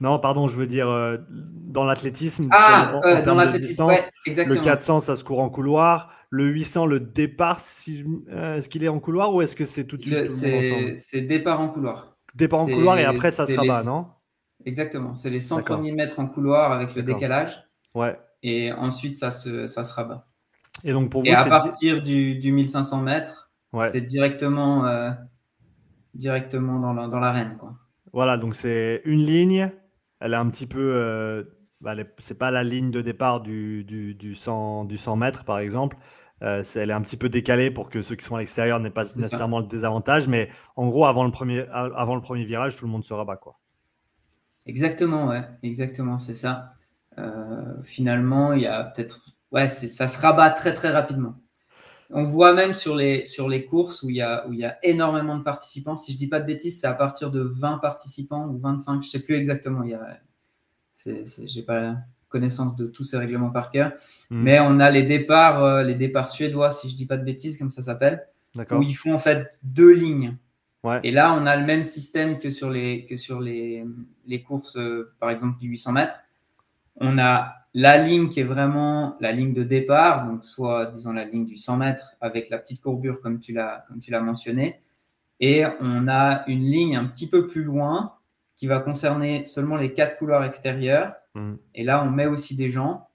Non, 0.00 0.18
pardon, 0.18 0.48
je 0.48 0.56
veux 0.56 0.66
dire 0.66 0.88
euh, 0.88 1.18
dans 1.30 1.84
l'athlétisme. 1.84 2.48
Ah, 2.50 3.00
euh, 3.04 3.22
dans 3.22 3.34
l'athlétisme, 3.34 3.84
ouais, 3.84 4.00
exactement. 4.26 4.60
Le 4.60 4.64
400, 4.64 5.00
ça 5.00 5.16
se 5.16 5.24
court 5.24 5.40
en 5.40 5.50
couloir. 5.50 6.12
Le 6.30 6.44
800, 6.46 6.86
le 6.86 7.00
départ, 7.00 7.58
si, 7.58 8.04
euh, 8.30 8.56
est-ce 8.56 8.68
qu'il 8.68 8.84
est 8.84 8.88
en 8.88 9.00
couloir 9.00 9.34
ou 9.34 9.42
est-ce 9.42 9.56
que 9.56 9.64
c'est 9.64 9.84
tout 9.84 9.96
de 9.96 10.02
suite 10.02 10.30
C'est 10.98 11.22
départ 11.22 11.60
en 11.60 11.68
couloir. 11.68 12.16
Départ 12.34 12.60
en 12.60 12.66
couloir 12.66 12.98
et 12.98 13.04
après 13.04 13.30
ça 13.30 13.46
se 13.46 13.54
rabat, 13.54 13.80
les... 13.80 13.86
non? 13.86 14.06
Exactement. 14.64 15.14
C'est 15.14 15.30
les 15.30 15.40
100 15.40 15.62
premiers 15.62 15.92
mètres 15.92 16.20
en 16.20 16.26
couloir 16.26 16.72
avec 16.72 16.94
le 16.94 17.02
décalage. 17.02 17.64
Ouais. 17.94 18.18
Et 18.42 18.72
ensuite, 18.72 19.16
ça 19.16 19.32
se, 19.32 19.66
ça 19.66 19.84
se 19.84 19.94
rabat. 19.94 20.26
Et 20.84 20.92
donc 20.92 21.10
pour 21.10 21.22
vous, 21.22 21.26
et 21.26 21.34
à 21.34 21.44
partir 21.46 22.02
du, 22.02 22.36
du 22.36 22.52
1500 22.52 23.02
mètres, 23.02 23.50
ouais. 23.72 23.90
c'est 23.90 24.02
directement, 24.02 25.14
directement 26.14 26.92
dans 26.92 27.18
l'arène. 27.18 27.50
La, 27.50 27.54
quoi. 27.54 27.74
Voilà, 28.12 28.36
donc 28.36 28.54
c'est 28.54 29.00
une 29.04 29.22
ligne. 29.22 29.70
Elle 30.20 30.32
est 30.32 30.36
un 30.36 30.48
petit 30.48 30.66
peu. 30.66 30.92
Euh, 30.94 31.44
bah, 31.80 31.94
c'est 32.18 32.38
pas 32.38 32.50
la 32.50 32.64
ligne 32.64 32.90
de 32.90 33.00
départ 33.00 33.40
du, 33.40 33.84
du, 33.84 34.14
du, 34.14 34.34
100, 34.34 34.84
du 34.84 34.96
100 34.96 35.16
mètres, 35.16 35.44
par 35.44 35.58
exemple. 35.58 35.96
Euh, 36.42 36.62
est, 36.62 36.76
elle 36.78 36.90
est 36.90 36.94
un 36.94 37.00
petit 37.02 37.16
peu 37.16 37.28
décalée 37.28 37.70
pour 37.70 37.90
que 37.90 38.02
ceux 38.02 38.14
qui 38.14 38.24
sont 38.24 38.36
à 38.36 38.38
l'extérieur 38.38 38.80
n'aient 38.80 38.90
pas 38.90 39.02
nécessairement 39.02 39.58
ça. 39.58 39.62
le 39.62 39.68
désavantage. 39.68 40.28
Mais 40.28 40.50
en 40.76 40.86
gros, 40.86 41.06
avant 41.06 41.24
le 41.24 41.30
premier, 41.30 41.66
avant 41.70 42.14
le 42.14 42.22
premier 42.22 42.44
virage, 42.44 42.76
tout 42.76 42.84
le 42.84 42.90
monde 42.90 43.04
se 43.04 43.14
rabat. 43.14 43.36
Quoi. 43.36 43.58
Exactement, 44.66 45.28
ouais. 45.28 45.42
Exactement, 45.62 46.18
c'est 46.18 46.34
ça. 46.34 46.72
finalement, 47.84 48.52
il 48.52 48.62
y 48.62 48.66
a 48.66 48.84
peut-être, 48.84 49.36
ouais, 49.52 49.68
ça 49.68 50.08
se 50.08 50.20
rabat 50.20 50.50
très 50.50 50.74
très 50.74 50.90
rapidement. 50.90 51.34
On 52.10 52.24
voit 52.24 52.54
même 52.54 52.72
sur 52.72 52.96
les, 52.96 53.24
sur 53.26 53.48
les 53.48 53.66
courses 53.66 54.02
où 54.02 54.08
il, 54.08 54.16
y 54.16 54.22
a, 54.22 54.46
où 54.48 54.52
il 54.52 54.60
y 54.60 54.64
a 54.64 54.78
énormément 54.82 55.36
de 55.36 55.42
participants. 55.42 55.96
Si 55.96 56.12
je 56.12 56.16
dis 56.16 56.26
pas 56.26 56.40
de 56.40 56.46
bêtises, 56.46 56.80
c'est 56.80 56.86
à 56.86 56.94
partir 56.94 57.30
de 57.30 57.40
20 57.40 57.78
participants 57.78 58.46
ou 58.46 58.58
25, 58.58 59.02
je 59.02 59.08
sais 59.10 59.20
plus 59.20 59.34
exactement. 59.34 59.82
Il 59.82 59.90
y 59.90 59.94
a, 59.94 60.18
j'ai 61.46 61.62
pas 61.62 61.96
connaissance 62.28 62.76
de 62.76 62.86
tous 62.86 63.04
ces 63.04 63.16
règlements 63.16 63.50
par 63.50 63.70
cœur. 63.70 63.92
Hmm. 64.30 64.42
Mais 64.42 64.60
on 64.60 64.80
a 64.80 64.90
les 64.90 65.02
départs, 65.02 65.62
euh, 65.62 65.82
les 65.82 65.94
départs 65.94 66.28
suédois, 66.28 66.70
si 66.70 66.90
je 66.90 66.96
dis 66.96 67.06
pas 67.06 67.16
de 67.16 67.24
bêtises, 67.24 67.58
comme 67.58 67.70
ça 67.70 67.82
s'appelle, 67.82 68.26
où 68.70 68.82
ils 68.82 68.96
font 68.96 69.14
en 69.14 69.18
fait 69.18 69.58
deux 69.62 69.92
lignes. 69.92 70.36
Et 71.02 71.10
là, 71.10 71.34
on 71.34 71.44
a 71.44 71.56
le 71.56 71.66
même 71.66 71.84
système 71.84 72.38
que 72.38 72.48
sur 72.48 72.70
les, 72.70 73.04
que 73.04 73.18
sur 73.18 73.40
les, 73.40 73.84
les 74.26 74.42
courses, 74.42 74.76
euh, 74.76 75.12
par 75.20 75.28
exemple, 75.28 75.58
du 75.58 75.68
800 75.68 75.92
mètres. 75.92 76.20
On 76.96 77.18
a 77.18 77.56
la 77.80 77.96
ligne 77.96 78.28
qui 78.28 78.40
est 78.40 78.44
vraiment 78.44 79.16
la 79.20 79.30
ligne 79.30 79.52
de 79.52 79.62
départ, 79.62 80.26
donc 80.26 80.44
soit 80.44 80.86
disons 80.86 81.12
la 81.12 81.24
ligne 81.24 81.44
du 81.44 81.56
100 81.56 81.76
mètres 81.76 82.16
avec 82.20 82.50
la 82.50 82.58
petite 82.58 82.80
courbure 82.80 83.20
comme 83.20 83.38
tu 83.38 83.52
l'as 83.52 83.84
comme 83.86 84.00
tu 84.00 84.10
l'as 84.10 84.20
mentionné, 84.20 84.82
et 85.38 85.62
on 85.80 86.08
a 86.08 86.44
une 86.48 86.64
ligne 86.64 86.96
un 86.96 87.04
petit 87.04 87.28
peu 87.28 87.46
plus 87.46 87.62
loin 87.62 88.14
qui 88.56 88.66
va 88.66 88.80
concerner 88.80 89.44
seulement 89.44 89.76
les 89.76 89.94
quatre 89.94 90.18
couloirs 90.18 90.42
extérieurs. 90.42 91.14
Mmh. 91.36 91.54
Et 91.76 91.84
là, 91.84 92.04
on 92.04 92.10
met 92.10 92.26
aussi 92.26 92.56
des 92.56 92.68
gens. 92.68 93.06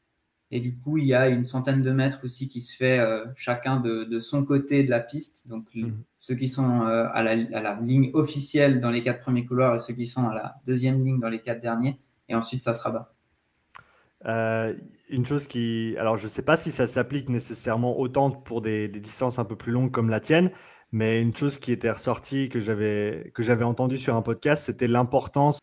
Et 0.49 0.61
du 0.61 0.77
coup, 0.77 0.97
il 0.97 1.07
y 1.07 1.13
a 1.13 1.27
une 1.27 1.43
centaine 1.43 1.81
de 1.81 1.91
mètres 1.91 2.21
aussi 2.23 2.47
qui 2.47 2.61
se 2.61 2.73
fait 2.73 2.99
euh, 2.99 3.25
chacun 3.35 3.81
de, 3.81 4.19
son 4.21 4.45
côté 4.45 4.85
de 4.85 4.89
la 4.89 5.01
piste. 5.01 5.49
Donc, 5.49 5.65
mmh. 5.75 5.89
ceux 6.19 6.35
qui 6.35 6.47
sont 6.47 6.83
euh, 6.87 7.07
à, 7.11 7.21
la, 7.21 7.31
à, 7.31 7.61
la, 7.61 7.77
ligne 7.81 8.11
officielle 8.13 8.79
dans 8.79 8.91
les 8.91 9.03
quatre 9.03 9.19
premiers 9.19 9.45
couloirs 9.45 9.75
et 9.75 9.79
ceux 9.79 9.93
qui 9.93 10.07
sont 10.07 10.25
à 10.29 10.33
la 10.33 10.55
deuxième 10.65 11.03
ligne 11.03 11.19
dans 11.19 11.27
les 11.27 11.41
quatre 11.41 11.59
derniers. 11.59 11.99
Et 12.29 12.35
ensuite, 12.35 12.61
ça 12.61 12.73
se 12.73 12.81
rabat. 12.81 13.12
Euh, 14.25 14.73
une 15.09 15.25
chose 15.25 15.47
qui. 15.47 15.95
Alors, 15.99 16.17
je 16.17 16.25
ne 16.25 16.29
sais 16.29 16.41
pas 16.41 16.57
si 16.57 16.71
ça 16.71 16.87
s'applique 16.87 17.29
nécessairement 17.29 17.99
autant 17.99 18.31
pour 18.31 18.61
des, 18.61 18.87
distances 18.87 19.39
un 19.39 19.45
peu 19.45 19.55
plus 19.55 19.71
longues 19.71 19.91
comme 19.91 20.09
la 20.09 20.19
tienne, 20.19 20.51
mais 20.91 21.21
une 21.21 21.35
chose 21.35 21.59
qui 21.59 21.71
était 21.71 21.91
ressortie, 21.91 22.49
que 22.49 22.59
j'avais, 22.59 23.31
que 23.35 23.43
j'avais 23.43 23.65
entendu 23.65 23.97
sur 23.97 24.15
un 24.15 24.21
podcast, 24.21 24.65
c'était 24.65 24.87
l'importance, 24.87 25.59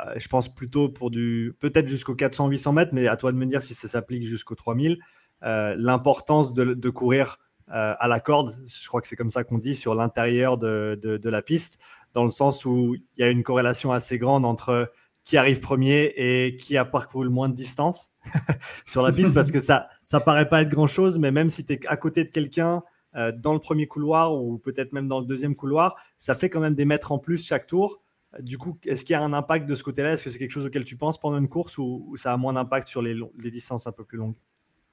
euh, 0.00 0.14
je 0.16 0.28
pense 0.28 0.52
plutôt 0.54 0.88
pour 0.88 1.10
du. 1.10 1.54
Peut-être 1.60 1.88
jusqu'aux 1.88 2.14
400-800 2.14 2.74
mètres, 2.74 2.92
mais 2.94 3.08
à 3.08 3.16
toi 3.16 3.32
de 3.32 3.36
me 3.36 3.46
dire 3.46 3.62
si 3.62 3.74
ça 3.74 3.88
s'applique 3.88 4.26
jusqu'aux 4.26 4.54
3000, 4.54 4.98
euh, 5.42 5.74
l'importance 5.76 6.54
de, 6.54 6.90
courir 6.90 7.38
à 7.72 8.08
la 8.08 8.18
corde, 8.18 8.52
je 8.66 8.88
crois 8.88 9.00
que 9.00 9.06
c'est 9.06 9.14
comme 9.14 9.30
ça 9.30 9.44
qu'on 9.44 9.58
dit, 9.58 9.76
sur 9.76 9.94
l'intérieur 9.94 10.58
de, 10.58 10.98
de, 11.00 11.28
la 11.30 11.40
piste, 11.40 11.80
dans 12.14 12.24
le 12.24 12.30
sens 12.30 12.64
où 12.64 12.96
il 12.96 13.20
y 13.20 13.22
a 13.22 13.28
une 13.28 13.44
corrélation 13.44 13.92
assez 13.92 14.18
grande 14.18 14.44
entre 14.44 14.90
qui 15.30 15.36
arrive 15.36 15.60
premier 15.60 16.12
et 16.16 16.56
qui 16.56 16.76
a 16.76 16.84
parcouru 16.84 17.22
le 17.22 17.30
moins 17.30 17.48
de 17.48 17.54
distance 17.54 18.12
sur 18.84 19.00
la 19.00 19.12
piste 19.12 19.32
parce 19.32 19.52
que 19.52 19.60
ça 19.60 19.88
ça 20.02 20.18
paraît 20.18 20.48
pas 20.48 20.62
être 20.62 20.68
grand 20.68 20.88
chose 20.88 21.20
mais 21.20 21.30
même 21.30 21.50
si 21.50 21.64
tu 21.64 21.74
es 21.74 21.86
à 21.86 21.96
côté 21.96 22.24
de 22.24 22.30
quelqu'un 22.30 22.82
euh, 23.14 23.30
dans 23.30 23.52
le 23.52 23.60
premier 23.60 23.86
couloir 23.86 24.34
ou 24.34 24.58
peut-être 24.58 24.92
même 24.92 25.06
dans 25.06 25.20
le 25.20 25.26
deuxième 25.26 25.54
couloir 25.54 25.94
ça 26.16 26.34
fait 26.34 26.50
quand 26.50 26.58
même 26.58 26.74
des 26.74 26.84
mètres 26.84 27.12
en 27.12 27.18
plus 27.18 27.46
chaque 27.46 27.68
tour. 27.68 28.02
Du 28.40 28.58
coup 28.58 28.76
est-ce 28.84 29.04
qu'il 29.04 29.12
y 29.12 29.16
a 29.16 29.22
un 29.22 29.32
impact 29.32 29.68
de 29.68 29.76
ce 29.76 29.84
côté-là? 29.84 30.14
Est-ce 30.14 30.24
que 30.24 30.30
c'est 30.30 30.38
quelque 30.40 30.50
chose 30.50 30.66
auquel 30.66 30.84
tu 30.84 30.96
penses 30.96 31.20
pendant 31.20 31.38
une 31.38 31.48
course 31.48 31.78
ou, 31.78 32.12
ça 32.16 32.32
a 32.32 32.36
moins 32.36 32.54
d'impact 32.54 32.88
sur 32.88 33.00
les, 33.00 33.14
les, 33.38 33.50
distances 33.52 33.86
un 33.86 33.92
peu 33.92 34.02
plus 34.02 34.18
longues? 34.18 34.34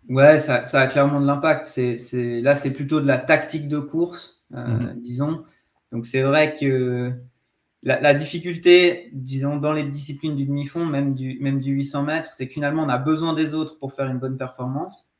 Ouais 0.08 0.38
ça, 0.38 0.64
ça 0.66 0.82
a 0.82 0.86
clairement 0.86 1.20
de 1.20 1.26
l'impact. 1.26 1.66
C'est, 1.66 2.42
là 2.42 2.56
c'est 2.56 2.74
plutôt 2.74 3.02
de 3.02 3.08
la 3.08 3.18
tactique 3.18 3.68
de 3.68 3.80
course 3.80 4.46
euh, 4.54 4.68
mhm. 4.68 5.00
disons. 5.02 5.46
Donc 5.92 6.06
c'est 6.06 6.22
vrai 6.22 6.54
que 6.54 7.12
la, 7.84 8.14
difficulté, 8.14 9.10
disons, 9.14 9.58
dans 9.58 9.72
les 9.72 9.84
disciplines 9.84 10.36
du 10.36 10.46
demi-fond, 10.46 10.86
même 10.86 11.14
du, 11.14 11.38
même 11.40 11.60
du 11.60 11.72
800 11.72 12.04
mètres, 12.04 12.30
c'est 12.32 12.48
que 12.48 12.54
finalement, 12.54 12.84
on 12.84 12.90
a 12.90 12.98
besoin 12.98 13.34
des 13.34 13.54
autres 13.54 13.78
pour 13.80 13.94
faire 13.94 14.08
une 14.08 14.20
bonne 14.20 14.38
performance. 14.38 15.12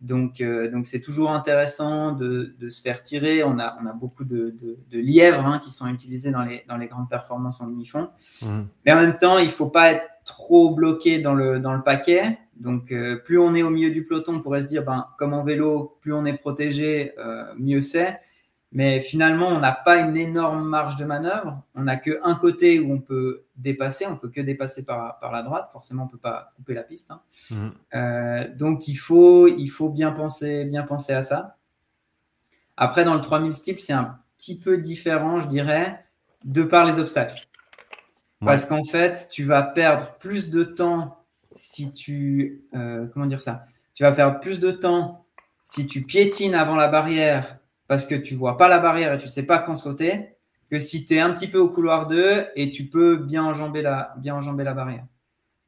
Donc, 0.00 0.40
euh, 0.40 0.70
donc 0.70 0.86
c'est 0.86 1.00
toujours 1.00 1.30
intéressant 1.30 2.12
de, 2.12 2.54
de, 2.58 2.68
se 2.68 2.82
faire 2.82 3.02
tirer. 3.02 3.42
On 3.44 3.58
a, 3.58 3.78
on 3.82 3.86
a 3.86 3.92
beaucoup 3.92 4.24
de, 4.24 4.54
de, 4.90 4.98
lièvres 4.98 5.46
hein, 5.46 5.58
qui 5.58 5.70
sont 5.70 5.86
utilisés 5.88 6.30
dans 6.30 6.42
les, 6.42 6.64
dans 6.68 6.76
les 6.76 6.86
grandes 6.86 7.08
performances 7.08 7.60
en 7.60 7.68
demi-fond. 7.68 8.10
Mmh. 8.42 8.62
Mais 8.84 8.92
en 8.92 8.96
même 8.96 9.16
temps, 9.16 9.38
il 9.38 9.46
ne 9.46 9.50
faut 9.50 9.70
pas 9.70 9.92
être 9.92 10.04
trop 10.24 10.74
bloqué 10.74 11.20
dans 11.20 11.34
le, 11.34 11.60
dans 11.60 11.72
le 11.72 11.82
paquet. 11.82 12.38
Donc, 12.56 12.92
euh, 12.92 13.16
plus 13.16 13.38
on 13.38 13.54
est 13.54 13.62
au 13.62 13.70
milieu 13.70 13.90
du 13.90 14.04
peloton, 14.04 14.36
on 14.36 14.40
pourrait 14.40 14.62
se 14.62 14.68
dire, 14.68 14.84
ben, 14.84 15.06
comme 15.18 15.32
en 15.32 15.44
vélo, 15.44 15.96
plus 16.00 16.12
on 16.12 16.24
est 16.24 16.36
protégé, 16.36 17.12
euh, 17.18 17.44
mieux 17.58 17.80
c'est. 17.80 18.20
Mais 18.76 19.00
finalement, 19.00 19.48
on 19.48 19.58
n'a 19.58 19.72
pas 19.72 19.96
une 19.96 20.18
énorme 20.18 20.68
marge 20.68 20.98
de 20.98 21.06
manœuvre. 21.06 21.62
On 21.74 21.84
n'a 21.84 21.96
qu'un 21.96 22.34
côté 22.34 22.78
où 22.78 22.92
on 22.92 23.00
peut 23.00 23.44
dépasser. 23.56 24.04
On 24.06 24.18
peut 24.18 24.28
que 24.28 24.42
dépasser 24.42 24.84
par, 24.84 25.18
par 25.18 25.32
la 25.32 25.42
droite. 25.42 25.70
Forcément, 25.72 26.02
on 26.02 26.04
ne 26.04 26.10
peut 26.10 26.18
pas 26.18 26.52
couper 26.56 26.74
la 26.74 26.82
piste. 26.82 27.10
Hein. 27.10 27.22
Mhm. 27.52 27.72
Euh, 27.94 28.54
donc, 28.54 28.86
il 28.86 28.96
faut, 28.96 29.48
il 29.48 29.68
faut 29.68 29.88
bien, 29.88 30.12
penser, 30.12 30.66
bien 30.66 30.82
penser 30.82 31.14
à 31.14 31.22
ça. 31.22 31.56
Après, 32.76 33.06
dans 33.06 33.14
le 33.14 33.22
3000 33.22 33.54
steeple, 33.54 33.80
c'est 33.80 33.94
un 33.94 34.18
petit 34.36 34.60
peu 34.60 34.76
différent, 34.76 35.40
je 35.40 35.48
dirais, 35.48 36.04
de 36.44 36.62
par 36.62 36.84
les 36.84 36.98
obstacles. 36.98 37.46
Parce 38.44 38.66
qu'en 38.66 38.84
fait, 38.84 39.28
tu 39.30 39.44
vas 39.44 39.62
perdre 39.62 40.18
plus 40.18 40.50
de 40.50 40.64
temps 40.64 41.24
si 41.54 41.94
tu. 41.94 42.62
Euh, 42.74 43.06
comment 43.06 43.24
dire 43.24 43.40
ça? 43.40 43.64
Tu 43.94 44.02
vas 44.02 44.12
perdre 44.12 44.38
plus 44.38 44.60
de 44.60 44.70
temps 44.70 45.24
si 45.64 45.86
tu 45.86 46.02
piétines 46.02 46.54
avant 46.54 46.76
la 46.76 46.88
barrière 46.88 47.58
parce 47.88 48.06
que 48.06 48.14
tu 48.14 48.34
vois 48.34 48.56
pas 48.56 48.68
la 48.68 48.78
barrière 48.78 49.14
et 49.14 49.18
tu 49.18 49.28
sais 49.28 49.44
pas 49.44 49.58
quand 49.58 49.76
sauter, 49.76 50.36
que 50.70 50.80
si 50.80 51.04
tu 51.04 51.14
es 51.14 51.20
un 51.20 51.32
petit 51.32 51.48
peu 51.48 51.58
au 51.58 51.68
couloir 51.68 52.06
2 52.08 52.46
et 52.56 52.70
tu 52.70 52.86
peux 52.86 53.16
bien 53.16 53.44
enjamber 53.44 53.82
la, 53.82 54.14
bien 54.18 54.34
enjamber 54.34 54.64
la 54.64 54.74
barrière. 54.74 55.06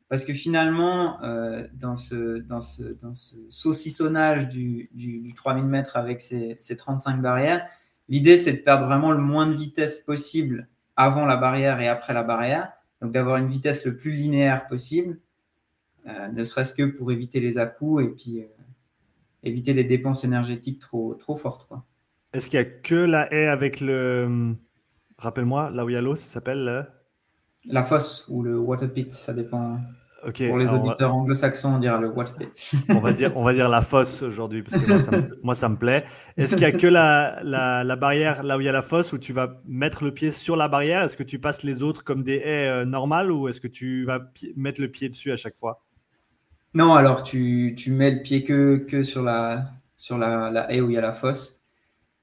Parce 0.09 0.25
que 0.25 0.33
finalement, 0.33 1.23
euh, 1.23 1.67
dans, 1.75 1.97
ce, 1.97 2.39
dans, 2.39 2.63
ce, 2.63 2.83
dans 3.03 3.15
ce 3.15 3.37
saucissonnage 3.51 4.49
du, 4.49 4.89
du, 4.95 5.35
3000 5.35 5.65
mètres 5.65 5.97
avec 5.97 6.21
ces, 6.21 6.57
ces 6.59 6.77
35 6.77 7.21
barrières, 7.21 7.67
l'idée 8.09 8.37
c'est 8.39 8.55
de 8.55 8.59
perdre 8.59 8.87
vraiment 8.87 9.13
le 9.13 9.19
moins 9.19 9.47
de 9.47 9.55
vitesse 9.55 10.01
possible 10.01 10.69
avant 10.97 11.27
la 11.27 11.37
barrière 11.37 11.81
et 11.81 11.89
après 11.89 12.15
la 12.15 12.23
barrière. 12.23 12.73
Donc 13.03 13.13
d'avoir 13.13 13.37
une 13.37 13.49
vitesse 13.49 13.85
le 13.85 13.97
plus 13.97 14.13
linéaire 14.13 14.67
possible, 14.67 15.21
euh, 16.09 16.29
ne 16.29 16.43
serait-ce 16.43 16.75
que 16.75 16.85
pour 16.85 17.13
éviter 17.13 17.39
les 17.39 17.59
à-coups 17.59 18.05
et 18.05 18.09
puis 18.09 18.41
euh, 18.41 18.47
éviter 19.43 19.75
les 19.75 19.85
dépenses 19.85 20.25
énergétiques 20.25 20.81
trop, 20.81 21.15
trop 21.15 21.37
fortes. 21.37 21.69
Est-ce 22.33 22.51
qu'il 22.51 22.59
y 22.59 22.63
a 22.63 22.65
que 22.65 22.95
la 22.95 23.33
haie 23.33 23.47
avec 23.47 23.81
le. 23.81 24.55
Rappelle-moi, 25.19 25.71
là 25.71 25.85
où 25.85 25.89
il 25.89 25.95
y 25.95 25.97
a 25.97 26.01
l'eau, 26.01 26.15
ça 26.15 26.27
s'appelle 26.27 26.87
La 27.67 27.83
fosse 27.83 28.27
ou 28.29 28.43
le 28.43 28.59
water 28.59 28.93
pit, 28.93 29.13
ça 29.13 29.33
dépend. 29.33 29.79
Pour 30.21 30.59
les 30.59 30.69
auditeurs 30.69 31.15
anglo-saxons, 31.15 31.77
on 31.77 31.79
dira 31.79 32.01
le 32.01 32.09
water 32.09 32.35
pit. 32.35 32.73
on, 32.91 32.99
va 32.99 33.13
dire, 33.13 33.37
on 33.37 33.45
va 33.45 33.55
dire 33.55 33.69
la 33.69 33.83
fosse 33.83 34.23
aujourd'hui, 34.23 34.63
parce 34.63 34.85
que 34.85 34.91
moi, 35.43 35.55
ça 35.55 35.69
me, 35.69 35.77
plaît. 35.79 36.05
Est-ce 36.37 36.55
qu'il 36.55 36.63
y 36.63 36.67
a 36.67 36.73
que 36.73 36.89
la, 36.89 37.41
la, 37.45 37.97
barrière 37.97 38.43
là 38.43 38.57
où 38.57 38.61
il 38.61 38.65
y 38.65 38.69
a 38.69 38.73
la 38.73 38.83
fosse 38.83 39.13
où 39.13 39.19
tu 39.19 39.33
vas 39.33 39.61
mettre 39.67 40.05
le 40.05 40.13
pied 40.13 40.33
sur 40.33 40.57
la 40.57 40.69
barrière? 40.69 41.05
Est-ce 41.05 41.17
que 41.17 41.23
tu 41.23 41.39
passes 41.39 41.63
les 41.63 41.83
autres 41.83 42.03
comme 42.03 42.25
des 42.25 42.37
haies 42.37 42.69
euh, 42.69 42.85
normales 42.85 43.31
ou 43.31 43.49
est-ce 43.49 43.61
que 43.61 43.69
tu 43.69 44.05
vas 44.05 44.21
mettre 44.57 44.81
le 44.81 44.89
pied 44.89 45.09
dessus 45.09 45.31
à 45.31 45.37
chaque 45.37 45.57
fois? 45.57 45.85
Non, 46.75 46.95
alors 46.95 47.23
tu, 47.23 47.75
tu, 47.77 47.93
mets 47.93 48.11
le 48.11 48.23
pied 48.23 48.43
que, 48.43 48.85
que 48.89 49.05
sur, 49.05 49.23
la, 49.23 49.71
sur 49.97 50.19
la, 50.19 50.51
la 50.51 50.71
haie 50.73 50.81
où 50.81 50.91
il 50.91 50.95
y 50.95 50.99
a 50.99 51.01
la 51.01 51.13
fosse. 51.13 51.58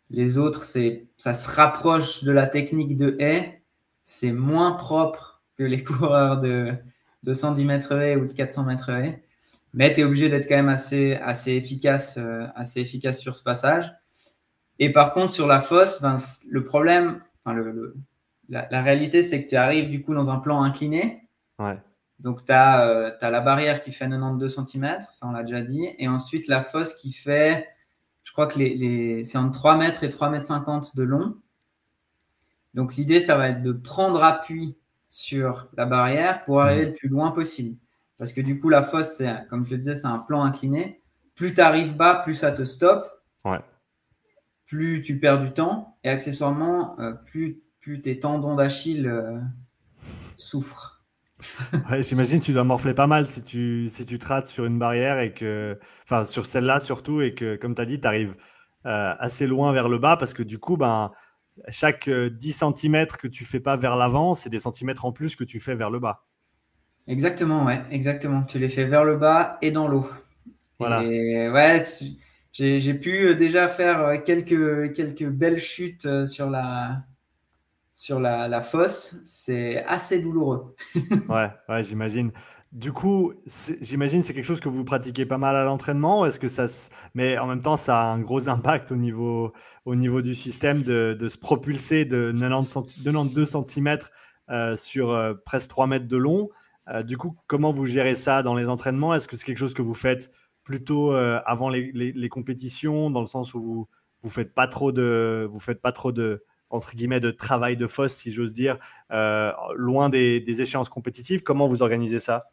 Les 0.10 0.38
autres, 0.38 0.64
c'est, 0.64 1.08
ça 1.18 1.34
se 1.34 1.50
rapproche 1.50 2.24
de 2.24 2.32
la 2.32 2.48
technique 2.48 2.96
de 2.96 3.16
haie. 3.20 3.64
C'est 4.04 4.32
moins 4.32 4.74
propre 4.74 5.42
que 5.58 5.64
les 5.64 5.84
coureurs 5.84 6.42
de, 6.42 6.74
de 7.24 7.34
110 7.34 7.66
mètres 7.66 7.92
haie 7.94 8.16
ou 8.16 8.28
de 8.28 8.34
400 8.34 8.64
mètres 8.64 8.90
haie. 8.90 9.24
Mais 9.74 9.92
tu 9.92 10.02
es 10.02 10.04
obligé 10.04 10.30
d'être 10.30 10.48
quand 10.48 10.56
même 10.56 10.70
assez, 10.70 11.16
assez, 11.16 11.52
efficace, 11.54 12.18
euh, 12.18 12.48
assez 12.56 12.80
efficace 12.80 13.20
sur 13.20 13.36
ce 13.36 13.44
passage. 13.44 13.94
Et 14.80 14.92
par 14.92 15.14
contre, 15.14 15.34
sur 15.34 15.48
la 15.48 15.60
fosse, 15.60 16.02
ben, 16.02 16.18
le 16.50 16.64
problème, 16.64 17.22
enfin, 17.44 17.56
le, 17.56 17.96
la, 18.48 18.68
la, 18.72 18.82
réalité, 18.82 19.22
c'est 19.22 19.44
que 19.44 19.50
tu 19.50 19.56
arrives 19.56 19.90
du 19.90 20.02
coup 20.02 20.14
dans 20.14 20.30
un 20.30 20.38
plan 20.38 20.62
incliné. 20.62 21.28
Ouais. 21.60 21.78
Donc, 22.20 22.46
tu 22.46 22.54
as, 22.54 22.88
euh, 22.88 23.12
as, 23.20 23.30
la 23.30 23.42
barrière 23.42 23.82
qui 23.82 23.92
fait 23.92 24.06
92 24.06 24.64
cm, 24.66 24.98
ça 25.14 25.28
on 25.28 25.32
l'a 25.32 25.44
déjà 25.44 25.62
dit. 25.62 25.90
Et 25.98 26.08
ensuite, 26.08 26.48
la 26.48 26.62
fosse 26.62 26.96
qui 26.96 27.12
fait 27.12 27.68
crois 28.36 28.48
que 28.48 28.60
les, 28.60 29.24
c'est 29.24 29.38
entre 29.38 29.54
3 29.54 29.78
mètres 29.78 30.04
et 30.04 30.10
3 30.10 30.30
mètres 30.30 30.46
50 30.46 30.98
de 30.98 31.04
long. 31.04 31.38
Donc 32.74 32.96
l'idée, 32.96 33.22
ça 33.22 33.38
va 33.38 33.48
être 33.48 33.64
de 33.64 33.72
prendre 33.72 34.22
appui 34.26 34.78
sur 35.08 35.70
la 35.78 35.86
barrière 35.86 36.44
pour 36.44 36.62
arriver 36.62 36.88
mmh. 36.88 36.90
le 36.90 36.94
plus 36.96 37.08
loin 37.08 37.32
possible. 37.32 37.78
Parce 38.18 38.34
que 38.34 38.42
du 38.42 38.60
coup, 38.60 38.68
la 38.68 38.82
fosse, 38.82 39.24
comme 39.50 39.64
je 39.64 39.72
le 39.72 39.78
disais, 39.78 39.96
c'est 39.96 40.08
un 40.08 40.20
plan 40.20 40.44
incliné. 40.44 41.02
Plus 41.36 41.54
tu 41.54 41.62
arrives 41.62 41.96
bas, 41.96 42.16
plus 42.16 42.36
ça 42.36 42.52
te 42.52 42.66
stoppe. 42.66 43.10
Plus 44.66 45.02
tu 45.02 45.18
perds 45.18 45.40
du 45.40 45.52
temps. 45.52 45.98
Et 46.04 46.10
accessoirement, 46.10 47.00
euh, 47.00 47.14
plus, 47.14 47.62
plus 47.80 48.02
tes 48.02 48.20
tendons 48.20 48.56
d'Achille 48.56 49.08
euh, 49.08 49.40
souffrent. 50.36 50.95
ouais, 51.90 52.04
J'imagine 52.04 52.40
que 52.40 52.46
tu 52.46 52.54
dois 52.54 52.64
morfler 52.64 52.94
pas 52.94 53.08
mal 53.08 53.28
si 53.28 53.44
tu, 53.44 53.88
si 53.90 54.06
tu 54.06 54.20
te 54.20 54.26
rates 54.28 54.48
sur 54.48 54.66
une 54.66 54.80
barrière 54.80 55.20
et 55.20 55.34
que, 55.34 55.80
enfin, 56.04 56.26
sur 56.26 56.46
celle-là 56.46 56.80
surtout, 56.80 57.22
et 57.22 57.34
que, 57.34 57.56
comme 57.56 57.76
tu 57.76 57.82
as 57.82 57.86
dit, 57.86 58.00
tu 58.00 58.08
arrives 58.08 58.36
euh, 58.86 59.16
assez 59.18 59.48
loin 59.48 59.72
vers 59.74 59.90
le 59.90 59.98
bas 59.98 60.18
parce 60.18 60.34
que 60.34 60.44
du 60.44 60.60
coup, 60.60 60.78
ben, 60.78 61.12
chaque 61.70 62.10
10 62.10 62.64
euh, 62.64 62.74
cm 62.76 63.08
que 63.08 63.28
tu 63.28 63.46
fais 63.46 63.60
pas 63.60 63.76
vers 63.76 63.96
l'avant, 63.96 64.36
c'est 64.36 64.50
des 64.50 64.60
centimètres 64.60 65.06
en 65.06 65.12
plus 65.12 65.36
que 65.36 65.44
tu 65.44 65.60
fais 65.60 65.76
vers 65.76 65.90
le 65.90 66.00
bas. 66.00 66.26
Exactement, 67.08 67.66
ouais, 67.66 67.82
exactement. 67.92 68.44
Tu 68.44 68.60
les 68.60 68.70
fais 68.70 68.86
vers 68.86 69.04
le 69.04 69.18
bas 69.18 69.58
et 69.62 69.72
dans 69.72 69.88
l'eau. 69.88 70.08
Voilà. 70.80 71.04
Et 71.04 71.50
ouais, 71.50 71.84
j'ai 72.54 72.94
pu 72.94 73.28
euh, 73.28 73.36
déjà 73.36 73.68
faire 73.68 74.24
quelques, 74.24 74.94
quelques 74.94 75.28
belles 75.28 75.60
chutes 75.60 76.26
sur 76.26 76.50
la, 76.50 77.04
sur 77.96 78.20
la, 78.20 78.48
la 78.48 78.62
fosse. 78.62 79.16
C'est 79.26 79.84
assez 79.86 80.22
douloureux. 80.22 80.76
ouais, 81.30 81.50
ouais 81.70 81.84
j'imagine. 81.84 82.32
Du 82.72 82.92
coup, 82.92 83.34
j'imagine 83.82 84.22
c'est 84.22 84.34
quelque 84.34 84.46
chose 84.46 84.60
que 84.60 84.68
vous 84.68 84.84
pratiquez 84.84 85.26
pas 85.26 85.38
mal 85.38 85.56
à 85.56 85.64
l'entraînement. 85.64 86.26
Est-ce 86.26 86.40
que 86.40 86.50
ça, 86.50 86.68
mais 87.14 87.38
en 87.38 87.48
même 87.48 87.62
temps, 87.62 87.78
ça 87.78 88.02
a 88.02 88.04
un 88.04 88.20
gros 88.20 88.50
impact 88.50 88.92
au 88.92 88.98
niveau, 88.98 89.54
au 89.86 89.96
niveau 89.96 90.22
du 90.22 90.36
système 90.36 90.84
de, 90.84 91.16
de 91.18 91.30
se 91.30 91.38
propulser 91.38 92.04
de 92.04 92.34
90 92.38 93.02
92 93.04 93.50
cm 93.66 93.98
sur 94.76 95.38
presque 95.46 95.70
3 95.70 95.88
mètres 95.88 96.08
de 96.08 96.18
long. 96.18 96.50
du 97.06 97.18
coup, 97.18 97.38
comment 97.48 97.72
vous 97.72 97.86
gérez 97.86 98.16
ça 98.16 98.44
dans 98.44 98.56
les 98.56 98.68
entraînements? 98.68 99.14
Est-ce 99.14 99.30
que 99.30 99.38
c'est 99.38 99.46
quelque 99.46 99.58
chose 99.58 99.74
que 99.74 99.82
vous 99.82 99.94
faites 99.94 100.32
plutôt 100.66 101.14
avant 101.14 101.70
les, 101.70 101.94
les, 101.94 102.30
compétitions, 102.30 103.10
dans 103.10 103.22
le 103.22 103.28
sens 103.28 103.54
où 103.54 103.62
vous 103.62 103.88
vous 104.22 104.30
faites 104.30 104.54
pas 104.54 104.68
trop 104.68 104.92
de, 104.92 105.48
vous 105.50 105.60
faites 105.60 105.82
pas 105.82 105.94
trop 105.94 106.12
de 106.12 106.44
entre 106.70 106.96
guillemets 106.96 107.20
de 107.20 107.32
travail 107.32 107.78
de 107.78 107.88
fosse, 107.88 108.14
si 108.14 108.32
j'ose 108.32 108.54
dire, 108.54 108.78
loin 109.76 110.10
des, 110.10 110.40
des 110.40 110.62
échéances 110.62 110.90
compétitives. 110.90 111.44
Comment 111.44 111.68
vous 111.68 111.82
organisez 111.82 112.20
ça? 112.20 112.52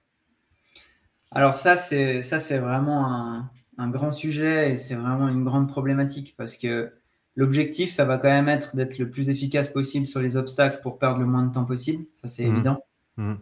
Alors 1.35 1.55
ça, 1.55 1.77
c'est 1.77 2.21
ça, 2.23 2.39
c'est 2.39 2.59
vraiment 2.59 3.07
un, 3.07 3.51
un, 3.79 3.89
grand 3.89 4.13
sujet 4.13 4.73
et 4.73 4.77
c'est 4.77 4.95
vraiment 4.95 5.29
une 5.29 5.45
grande 5.45 5.67
problématique 5.67 6.35
parce 6.37 6.59
que 6.59 6.93
l'objectif, 7.37 7.91
ça 7.91 8.05
va 8.05 8.19
quand 8.19 8.29
même 8.29 8.49
être 8.49 8.77
d'être 8.77 8.99
le 8.99 9.11
plus 9.11 9.31
efficace 9.31 9.71
possible 9.71 10.07
sur 10.07 10.21
les 10.21 10.37
obstacles 10.37 10.81
pour 10.83 10.99
perdre 10.99 11.21
le 11.21 11.27
moins 11.27 11.43
de 11.43 11.53
temps 11.53 11.65
possible. 11.65 12.05
Ça, 12.15 12.29
c'est 12.29 12.47
mmh. 12.47 12.53
évident. 12.53 12.85
Mmh. 13.17 13.35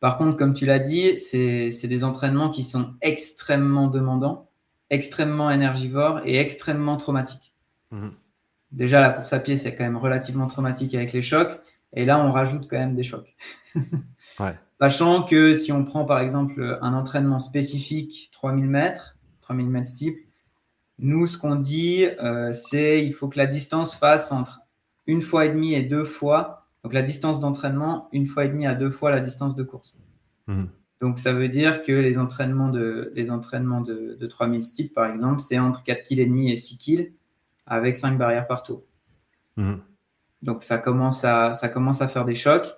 Par 0.00 0.16
contre, 0.16 0.36
comme 0.36 0.54
tu 0.54 0.64
l'as 0.64 0.78
dit, 0.78 1.18
c'est 1.18 1.88
des 1.88 2.04
entraînements 2.04 2.50
qui 2.50 2.64
sont 2.64 2.94
extrêmement 3.00 3.88
demandants, 3.88 4.48
extrêmement 4.90 5.50
énergivores 5.50 6.20
et 6.24 6.38
extrêmement 6.38 6.96
traumatiques. 6.96 7.52
Mmh. 7.90 8.08
Déjà, 8.72 9.00
la 9.00 9.10
course 9.10 9.32
à 9.32 9.40
pied, 9.40 9.56
c'est 9.56 9.74
quand 9.74 9.84
même 9.84 9.96
relativement 9.96 10.46
traumatique 10.46 10.94
avec 10.94 11.12
les 11.12 11.22
chocs. 11.22 11.60
Et 11.94 12.04
là, 12.04 12.22
on 12.24 12.30
rajoute 12.30 12.68
quand 12.68 12.78
même 12.78 12.94
des 12.94 13.02
chocs. 13.02 13.34
ouais. 13.74 14.54
Sachant 14.78 15.22
que 15.22 15.52
si 15.52 15.72
on 15.72 15.84
prend 15.84 16.04
par 16.04 16.20
exemple 16.20 16.78
un 16.82 16.94
entraînement 16.94 17.40
spécifique 17.40 18.30
3000 18.32 18.66
mètres, 18.66 19.16
3000 19.40 19.68
mètres 19.68 19.88
steeple, 19.88 20.20
nous, 20.98 21.26
ce 21.26 21.38
qu'on 21.38 21.56
dit, 21.56 22.06
euh, 22.22 22.52
c'est 22.52 23.04
il 23.04 23.12
faut 23.12 23.28
que 23.28 23.38
la 23.38 23.46
distance 23.46 23.94
fasse 23.94 24.32
entre 24.32 24.60
une 25.06 25.22
fois 25.22 25.46
et 25.46 25.48
demie 25.48 25.74
et 25.74 25.82
deux 25.82 26.04
fois, 26.04 26.66
donc 26.84 26.92
la 26.92 27.02
distance 27.02 27.40
d'entraînement, 27.40 28.08
une 28.12 28.26
fois 28.26 28.44
et 28.44 28.48
demie 28.48 28.66
à 28.66 28.74
deux 28.74 28.90
fois 28.90 29.10
la 29.10 29.20
distance 29.20 29.56
de 29.56 29.62
course. 29.62 29.96
Mhm. 30.48 30.68
Donc 31.00 31.18
ça 31.18 31.32
veut 31.32 31.48
dire 31.48 31.84
que 31.84 31.92
les 31.92 32.18
entraînements 32.18 32.68
de, 32.68 33.12
les 33.14 33.30
entraînements 33.30 33.80
de, 33.80 34.16
de 34.18 34.26
3000 34.26 34.64
steeple, 34.64 34.92
par 34.92 35.10
exemple, 35.10 35.40
c'est 35.40 35.58
entre 35.58 35.82
4,5 35.84 36.26
kg 36.26 36.50
et 36.50 36.56
6 36.56 36.78
kg 36.78 37.12
avec 37.68 37.96
5 37.96 38.18
barrières 38.18 38.46
par 38.46 38.62
tour. 38.62 38.82
Mhm. 39.56 39.80
Donc 40.42 40.62
ça 40.62 40.78
commence, 40.78 41.24
à, 41.24 41.54
ça 41.54 41.68
commence 41.68 42.00
à 42.00 42.08
faire 42.08 42.24
des 42.24 42.34
chocs. 42.34 42.68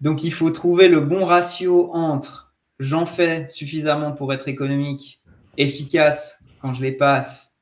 Donc 0.00 0.24
il 0.24 0.32
faut 0.32 0.50
trouver 0.50 0.88
le 0.88 1.00
bon 1.00 1.24
ratio 1.24 1.92
entre 1.92 2.54
j'en 2.78 3.06
fais 3.06 3.48
suffisamment 3.48 4.12
pour 4.12 4.32
être 4.32 4.48
économique, 4.48 5.22
efficace 5.56 6.42
quand 6.60 6.72
je 6.72 6.82
les 6.82 6.92
passe 6.92 7.56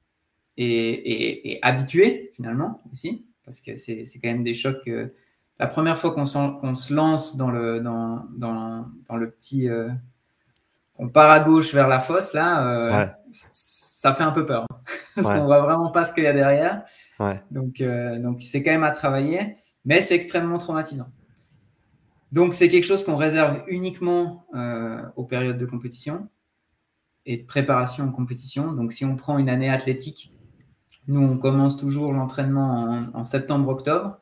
et, 0.57 1.59
habitué 1.63 2.31
finalement 2.35 2.83
aussi, 2.93 3.27
parce 3.45 3.61
que 3.61 3.77
c'est 3.77 4.05
quand 4.23 4.29
même 4.29 4.45
des 4.45 4.55
chocs. 4.55 4.89
la 5.59 5.67
première 5.67 5.99
fois 5.99 6.13
qu'on 6.15 6.25
se 6.27 6.95
lance 6.95 7.37
dans 7.37 7.51
le, 7.51 7.81
dans, 7.81 8.27
dans, 8.37 9.17
le 9.17 9.31
petit... 9.31 9.69
Euh, 9.69 9.89
on 10.99 11.09
part 11.09 11.31
à 11.31 11.41
gauche 11.41 11.75
vers 11.75 11.89
la 11.89 12.01
fosse, 12.01 12.33
là, 12.33 12.67
euh, 12.67 13.07
ça 14.07 14.15
fait 14.15 14.23
un 14.23 14.33
peu 14.33 14.47
peur. 14.47 14.67
Hein, 14.71 14.77
parce 15.17 15.29
qu'on 15.29 15.45
voit 15.45 15.61
vraiment 15.61 15.91
pas 15.91 16.05
ce 16.05 16.15
qu'il 16.15 16.25
y 16.25 16.29
a 16.29 16.33
derrière. 16.33 16.85
Donc, 17.51 17.81
euh, 17.81 18.19
donc 18.21 18.41
c'est 18.41 18.63
quand 18.63 18.71
même 18.71 18.85
à 18.85 18.93
travailler, 18.93 19.57
mais 19.85 20.01
c'est 20.01 20.15
extrêmement 20.15 20.59
traumatisant. 20.59 21.09
Donc, 22.33 22.55
c'est 22.55 22.69
quelque 22.69 22.85
chose 22.85 23.05
qu'on 23.05 23.17
réserve 23.17 23.63
uniquement 23.67 24.47
euh, 24.55 25.03
aux 25.17 25.25
périodes 25.25 25.59
de 25.59 25.67
compétition 25.67 26.29
et 27.25 27.39
de 27.39 27.45
préparation 27.45 28.05
en 28.05 28.13
compétition. 28.13 28.73
Donc, 28.73 28.93
si 28.93 29.05
on 29.05 29.17
prend 29.17 29.39
une 29.39 29.49
année 29.49 29.71
athlétique, 29.71 30.33
nous, 31.09 31.21
on 31.21 31.39
commence 31.39 31.77
toujours 31.77 32.13
l'entraînement 32.13 33.09
en, 33.15 33.25
septembre-octobre. 33.25 34.19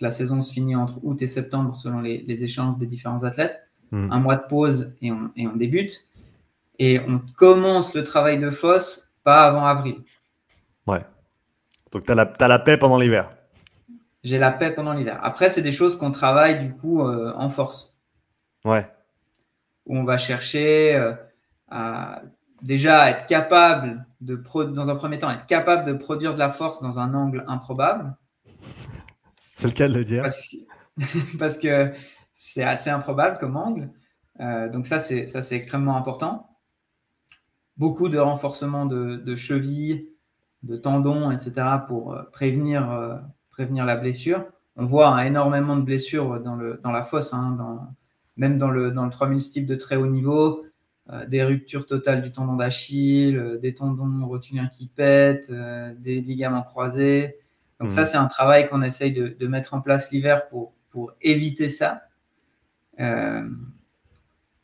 La 0.00 0.10
saison 0.10 0.40
se 0.40 0.52
finit 0.52 0.74
entre 0.74 0.98
août 1.02 1.20
et 1.22 1.26
septembre 1.26 1.76
selon 1.76 2.00
les, 2.00 2.44
échéances 2.44 2.78
des 2.78 2.86
différents 2.86 3.24
athlètes. 3.24 3.62
Hmm. 3.92 4.10
Un 4.10 4.20
mois 4.20 4.36
de 4.36 4.46
pause 4.48 4.96
et 5.00 5.12
on, 5.12 5.30
et 5.36 5.46
on, 5.46 5.54
débute. 5.54 6.08
Et 6.78 6.98
on 7.00 7.20
commence 7.36 7.94
le 7.94 8.04
travail 8.04 8.38
de 8.38 8.50
fosse 8.50 9.03
pas 9.24 9.44
avant 9.44 9.66
avril. 9.66 9.96
Ouais. 10.86 11.00
Donc, 11.90 12.04
tu 12.04 12.12
as, 12.12 12.16
as, 12.16 12.48
la 12.48 12.58
paix 12.58 12.76
pendant 12.76 12.98
l'hiver 12.98 13.30
j'ai 14.24 14.38
la 14.38 14.50
paix 14.50 14.70
pendant 14.70 14.94
l'hiver. 14.94 15.20
Après, 15.22 15.50
c'est 15.50 15.62
des 15.62 15.70
choses 15.70 15.96
qu'on 15.96 16.10
travaille 16.10 16.66
du 16.66 16.74
coup 16.74 17.02
euh, 17.02 17.32
en 17.36 17.50
force. 17.50 18.00
Ouais. 18.64 18.90
Où 19.86 19.98
on 19.98 20.04
va 20.04 20.16
chercher 20.16 20.94
euh, 20.94 21.12
à 21.68 22.22
déjà 22.62 23.10
être 23.10 23.26
capable 23.26 24.06
de, 24.22 24.42
dans 24.64 24.88
un 24.88 24.96
premier 24.96 25.18
temps, 25.18 25.30
être 25.30 25.46
capable 25.46 25.84
de 25.84 25.92
produire 25.92 26.32
de 26.32 26.38
la 26.38 26.48
force 26.48 26.80
dans 26.80 26.98
un 26.98 27.12
angle 27.12 27.44
improbable. 27.46 28.16
C'est 29.54 29.68
le 29.68 29.74
cas 29.74 29.88
de 29.88 29.94
le 29.94 30.04
dire. 30.04 30.24
Parce 31.38 31.58
que 31.58 31.92
c'est 32.32 32.64
assez 32.64 32.88
improbable 32.88 33.36
comme 33.38 33.56
angle. 33.56 33.90
Euh, 34.40 34.70
donc 34.70 34.86
ça, 34.86 34.98
c'est 34.98 35.26
ça, 35.26 35.42
c'est 35.42 35.54
extrêmement 35.54 35.96
important. 35.98 36.48
Beaucoup 37.76 38.08
de 38.08 38.18
renforcement 38.18 38.86
de, 38.86 39.16
de 39.16 39.36
chevilles, 39.36 40.08
de 40.62 40.76
tendons, 40.76 41.30
etc. 41.30 41.66
pour 41.86 42.16
prévenir 42.32 43.20
prévenir 43.54 43.84
la 43.84 43.96
blessure. 43.96 44.44
On 44.76 44.84
voit 44.84 45.24
énormément 45.24 45.76
de 45.76 45.82
blessures 45.82 46.40
dans, 46.40 46.56
le, 46.56 46.80
dans 46.82 46.90
la 46.90 47.04
fosse, 47.04 47.32
hein, 47.32 47.54
dans, 47.56 47.94
même 48.36 48.58
dans 48.58 48.70
le, 48.70 48.90
dans 48.90 49.04
le 49.04 49.10
3000 49.10 49.40
style 49.40 49.66
de 49.66 49.76
très 49.76 49.96
haut 49.96 50.08
niveau, 50.08 50.64
euh, 51.10 51.24
des 51.26 51.44
ruptures 51.44 51.86
totales 51.86 52.22
du 52.22 52.32
tendon 52.32 52.54
d'Achille, 52.54 53.36
euh, 53.36 53.58
des 53.58 53.74
tendons 53.74 54.26
rotuliens 54.26 54.66
qui 54.66 54.88
pètent, 54.88 55.50
euh, 55.50 55.94
des 55.98 56.20
ligaments 56.20 56.62
croisés. 56.62 57.38
Donc 57.78 57.90
ça, 57.90 58.02
mmh. 58.02 58.06
c'est 58.06 58.16
un 58.16 58.26
travail 58.26 58.68
qu'on 58.68 58.82
essaye 58.82 59.12
de, 59.12 59.28
de, 59.28 59.46
mettre 59.46 59.74
en 59.74 59.80
place 59.80 60.10
l'hiver 60.10 60.48
pour, 60.48 60.72
pour 60.90 61.12
éviter 61.20 61.68
ça. 61.68 62.02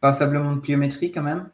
passablement 0.00 0.56
de 0.56 0.60
pliométrie 0.60 1.12
quand 1.12 1.22
même. 1.22 1.50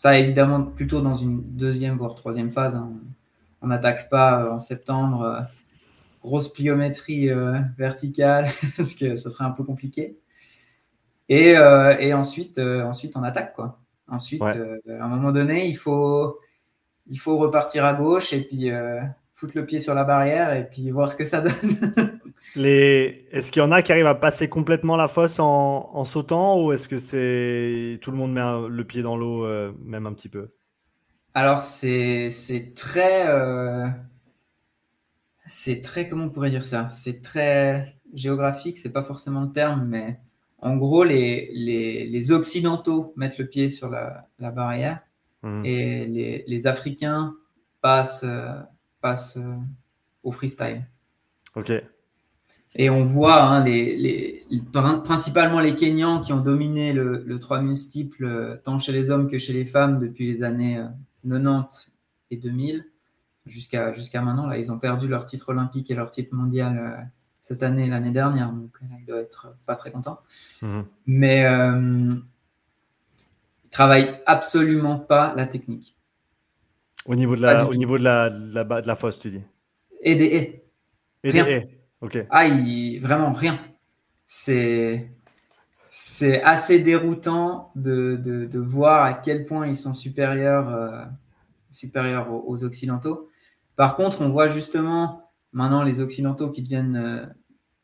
Ça, 0.00 0.18
évidemment, 0.18 0.62
plutôt 0.62 1.02
dans 1.02 1.14
une 1.14 1.42
deuxième, 1.42 1.98
voire 1.98 2.14
troisième 2.14 2.50
phase. 2.50 2.74
Hein. 2.74 2.90
On 3.60 3.66
n'attaque 3.66 4.08
pas 4.08 4.50
en 4.50 4.58
septembre 4.58 5.46
grosse 6.22 6.50
pliométrie 6.50 7.28
euh, 7.28 7.58
verticale, 7.76 8.46
parce 8.78 8.94
que 8.94 9.14
ça 9.14 9.28
serait 9.28 9.44
un 9.44 9.50
peu 9.50 9.62
compliqué. 9.62 10.18
Et, 11.28 11.54
euh, 11.54 11.98
et 11.98 12.14
ensuite, 12.14 12.58
euh, 12.58 12.82
ensuite, 12.82 13.14
on 13.14 13.22
attaque. 13.22 13.54
Quoi. 13.54 13.78
Ensuite, 14.08 14.40
à 14.40 15.04
un 15.04 15.08
moment 15.08 15.32
donné, 15.32 15.68
il 15.68 15.76
faut, 15.76 16.40
il 17.06 17.20
faut 17.20 17.36
repartir 17.36 17.84
à 17.84 17.92
gauche 17.92 18.32
et 18.32 18.40
puis 18.40 18.70
foutre 19.40 19.54
le 19.56 19.66
pied 19.66 19.80
sur 19.80 19.94
la 19.94 20.04
barrière 20.04 20.54
et 20.54 20.68
puis 20.68 20.90
voir 20.90 21.10
ce 21.10 21.16
que 21.16 21.24
ça 21.24 21.40
donne. 21.40 21.52
Les... 22.56 23.26
Est-ce 23.30 23.50
qu'il 23.50 23.60
y 23.60 23.64
en 23.64 23.72
a 23.72 23.82
qui 23.82 23.92
arrivent 23.92 24.06
à 24.06 24.14
passer 24.14 24.48
complètement 24.48 24.96
la 24.96 25.08
fosse 25.08 25.40
en, 25.40 25.90
en 25.92 26.04
sautant 26.04 26.62
ou 26.62 26.72
est-ce 26.72 26.88
que 26.88 26.98
c'est 26.98 27.98
tout 28.00 28.10
le 28.10 28.16
monde 28.16 28.32
met 28.32 28.68
le 28.68 28.84
pied 28.84 29.02
dans 29.02 29.16
l'eau, 29.16 29.46
même 29.84 30.06
un 30.06 30.12
petit 30.14 30.28
peu? 30.28 30.48
Alors, 31.34 31.58
c'est 31.58 32.30
très 32.74 33.26
c'est 35.50 35.82
très, 35.82 36.06
comment 36.06 36.26
on 36.26 36.30
pourrait 36.30 36.50
dire 36.50 36.64
ça? 36.64 36.88
C'est 36.92 37.22
très 37.22 37.96
géographique, 38.14 38.78
c'est 38.78 38.92
pas 38.92 39.02
forcément 39.02 39.42
le 39.42 39.52
terme, 39.52 39.84
mais 39.84 40.20
en 40.58 40.76
gros, 40.76 41.02
les, 41.02 41.50
les, 41.52 42.32
Occidentaux 42.32 43.12
mettent 43.16 43.38
le 43.38 43.48
pied 43.48 43.68
sur 43.68 43.90
la, 43.90 44.28
barrière 44.38 45.00
mmh. 45.42 45.64
et 45.64 46.06
les, 46.06 46.44
les, 46.46 46.66
Africains 46.68 47.34
passent, 47.80 48.24
euh, 48.24 48.52
passent 49.00 49.36
euh, 49.36 49.56
au 50.22 50.32
freestyle. 50.32 50.86
Ok. 51.56 51.72
Et 52.76 52.88
on 52.88 53.04
voit 53.04 53.42
hein, 53.42 53.64
les, 53.64 54.46
principalement 55.04 55.58
les 55.58 55.74
Kenyans 55.74 56.20
qui 56.20 56.32
ont 56.32 56.40
dominé 56.40 56.92
le, 56.92 57.24
le 57.26 57.38
3000 57.38 57.76
steeple 57.76 58.24
euh, 58.24 58.56
tant 58.62 58.78
chez 58.78 58.92
les 58.92 59.10
hommes 59.10 59.28
que 59.28 59.38
chez 59.38 59.52
les 59.52 59.64
femmes 59.64 59.98
depuis 59.98 60.28
les 60.28 60.42
années 60.44 60.80
90 61.24 61.92
et 62.30 62.36
2000 62.36 62.84
jusqu'à 63.46 63.92
jusqu'à 63.94 64.22
maintenant. 64.22 64.46
Là, 64.46 64.58
ils 64.58 64.72
ont 64.72 64.78
perdu 64.78 65.08
leur 65.08 65.26
titre 65.26 65.50
olympique 65.50 65.90
et 65.90 65.94
leur 65.94 66.10
titre 66.10 66.34
mondial 66.34 66.78
euh, 66.78 67.02
cette 67.42 67.62
année 67.62 67.86
et 67.86 67.88
l'année 67.88 68.12
dernière, 68.12 68.52
donc 68.52 68.80
là, 68.82 68.96
ils 69.00 69.06
doivent 69.06 69.22
être 69.22 69.54
pas 69.66 69.76
très 69.76 69.90
contents. 69.90 70.20
Mhm. 70.62 70.84
Mais 71.06 71.46
euh, 71.46 72.14
ils 73.64 73.70
travaillent 73.70 74.20
absolument 74.26 74.98
pas 74.98 75.34
la 75.34 75.46
technique. 75.46 75.96
Au 77.06 77.14
niveau 77.14 77.36
de 77.36 77.42
la, 77.42 77.66
au 77.66 77.74
niveau 77.74 77.98
de 77.98 78.04
la, 78.04 78.30
de 78.30 78.54
la, 78.54 78.64
de 78.82 78.86
la 78.86 78.96
fosse, 78.96 79.18
tu 79.18 79.30
dis 79.30 79.42
Et 80.02 80.14
des 80.14 80.26
haies. 80.26 80.64
Et 81.24 81.32
des 81.32 81.38
haies. 81.38 81.80
Ok. 82.00 82.18
Ah, 82.30 82.46
vraiment 83.00 83.32
rien. 83.32 83.58
C'est 84.26 85.10
c'est 85.90 86.40
assez 86.42 86.78
déroutant 86.78 87.72
de, 87.74 88.16
de, 88.16 88.58
voir 88.58 89.02
à 89.02 89.12
quel 89.12 89.44
point 89.44 89.66
ils 89.66 89.76
sont 89.76 89.92
supérieurs, 89.92 90.68
euh, 90.72 91.04
supérieurs 91.72 92.32
aux, 92.32 92.62
Occidentaux. 92.62 93.28
Par 93.74 93.96
contre, 93.96 94.22
on 94.22 94.30
voit 94.30 94.48
justement 94.48 95.30
maintenant 95.52 95.82
les 95.82 96.00
Occidentaux 96.00 96.50
qui 96.50 96.62
deviennent 96.62 96.96
euh, 96.96 97.26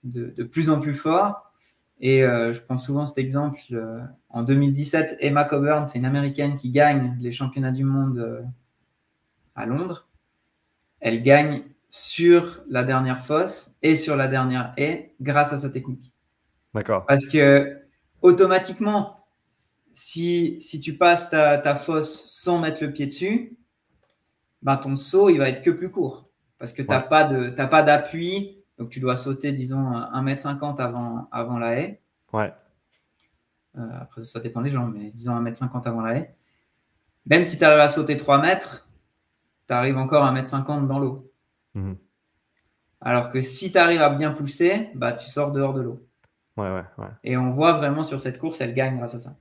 de, 0.05 0.33
de, 0.37 0.45
plus 0.45 0.71
en 0.71 0.79
plus 0.79 0.95
forts. 0.95 1.51
Et 1.99 2.23
euh, 2.23 2.55
je 2.55 2.61
prends 2.61 2.79
souvent 2.79 3.07
cet 3.07 3.19
exemple. 3.19 3.59
en 4.29 4.45
2017, 4.45 5.17
Emma 5.19 5.45
Coburn, 5.45 5.87
c'est 5.87 5.99
une 5.99 6.05
Américaine 6.05 6.55
qui 6.55 6.71
gagne 6.71 7.17
les 7.21 7.33
championnats 7.33 7.73
du 7.73 7.85
monde 7.85 8.47
à 9.57 9.67
Londres. 9.67 10.09
Elle 11.01 11.23
gagne 11.23 11.65
sur 11.89 12.63
la 12.69 12.85
dernière 12.85 13.25
fosse 13.25 13.75
et 13.83 13.97
sur 13.97 14.17
la 14.17 14.29
dernière 14.29 14.73
haie 14.77 15.15
grâce 15.21 15.53
à 15.53 15.59
sa 15.59 15.71
technique. 15.71 16.13
D'accord. 16.75 17.07
Parce 17.07 17.27
que 17.27 17.81
automatiquement, 18.23 19.27
si, 19.93 20.59
si 20.61 20.81
tu 20.81 20.97
passes 20.97 21.31
ta, 21.31 21.59
ta, 21.59 21.75
fosse 21.75 22.27
sans 22.27 22.59
mettre 22.59 22.85
le 22.85 22.93
pied 22.93 23.07
dessus, 23.07 23.57
ben 24.63 24.77
ton 24.77 24.97
saut, 24.97 25.31
il 25.31 25.39
va 25.39 25.49
être 25.49 25.63
que 25.63 25.71
plus 25.71 25.91
court. 25.91 26.29
Parce 26.59 26.73
que 26.73 26.83
tu 26.83 26.89
n'as 26.89 27.01
pas 27.01 27.83
d'appui. 27.83 28.63
Donc, 28.79 28.91
tu 28.91 29.01
dois 29.01 29.17
sauter, 29.17 29.53
disons, 29.53 29.91
1m50 29.91 30.81
avant, 30.81 31.29
avant 31.33 31.59
la 31.59 31.79
haie. 31.79 32.03
Ouais. 32.33 32.53
Euh, 33.79 33.89
après, 34.01 34.23
ça 34.23 34.41
dépend 34.41 34.61
des 34.61 34.71
gens, 34.71 34.87
mais 34.87 35.11
disons 35.11 35.41
1m50 35.41 35.87
avant 35.87 36.03
la 36.03 36.17
haie. 36.17 36.37
Même 37.27 37.45
si 37.45 37.59
tu 37.59 37.65
arrives 37.65 37.81
à 37.81 37.89
sauter 37.89 38.17
3 38.17 38.41
mètres, 38.41 38.86
tu 39.69 39.75
arrives 39.75 39.99
encore 39.99 40.25
à 40.25 40.33
1m50 40.33 40.87
dans 40.87 40.99
l'eau. 40.99 41.33
Mhm. 41.75 41.97
Alors 43.01 43.31
que 43.31 43.41
si 43.41 43.73
tu 43.73 43.79
arrives 43.79 44.03
à 44.03 44.11
bien 44.11 44.33
pousser, 44.33 44.91
bah, 44.95 45.13
tu 45.13 45.31
sors 45.31 45.53
dehors 45.53 45.75
de 45.75 45.83
l'eau. 45.83 46.07
Et 47.23 47.37
on 47.37 47.51
voit 47.51 47.75
vraiment 47.75 48.03
sur 48.03 48.19
cette 48.19 48.39
course, 48.39 48.61
elle 48.63 48.73
gagne 48.73 48.97
grâce 48.97 49.15
à 49.15 49.19
ça. 49.19 49.37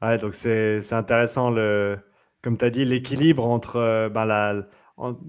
Ouais, 0.00 0.16
donc 0.18 0.34
c'est 0.34 0.92
intéressant, 0.92 1.50
le, 1.50 1.98
comme 2.42 2.56
tu 2.56 2.64
as 2.64 2.70
dit, 2.70 2.84
l'équilibre 2.84 3.46
entre, 3.46 3.76
euh, 3.76 4.08
ben, 4.08 4.24
la, 4.24 4.66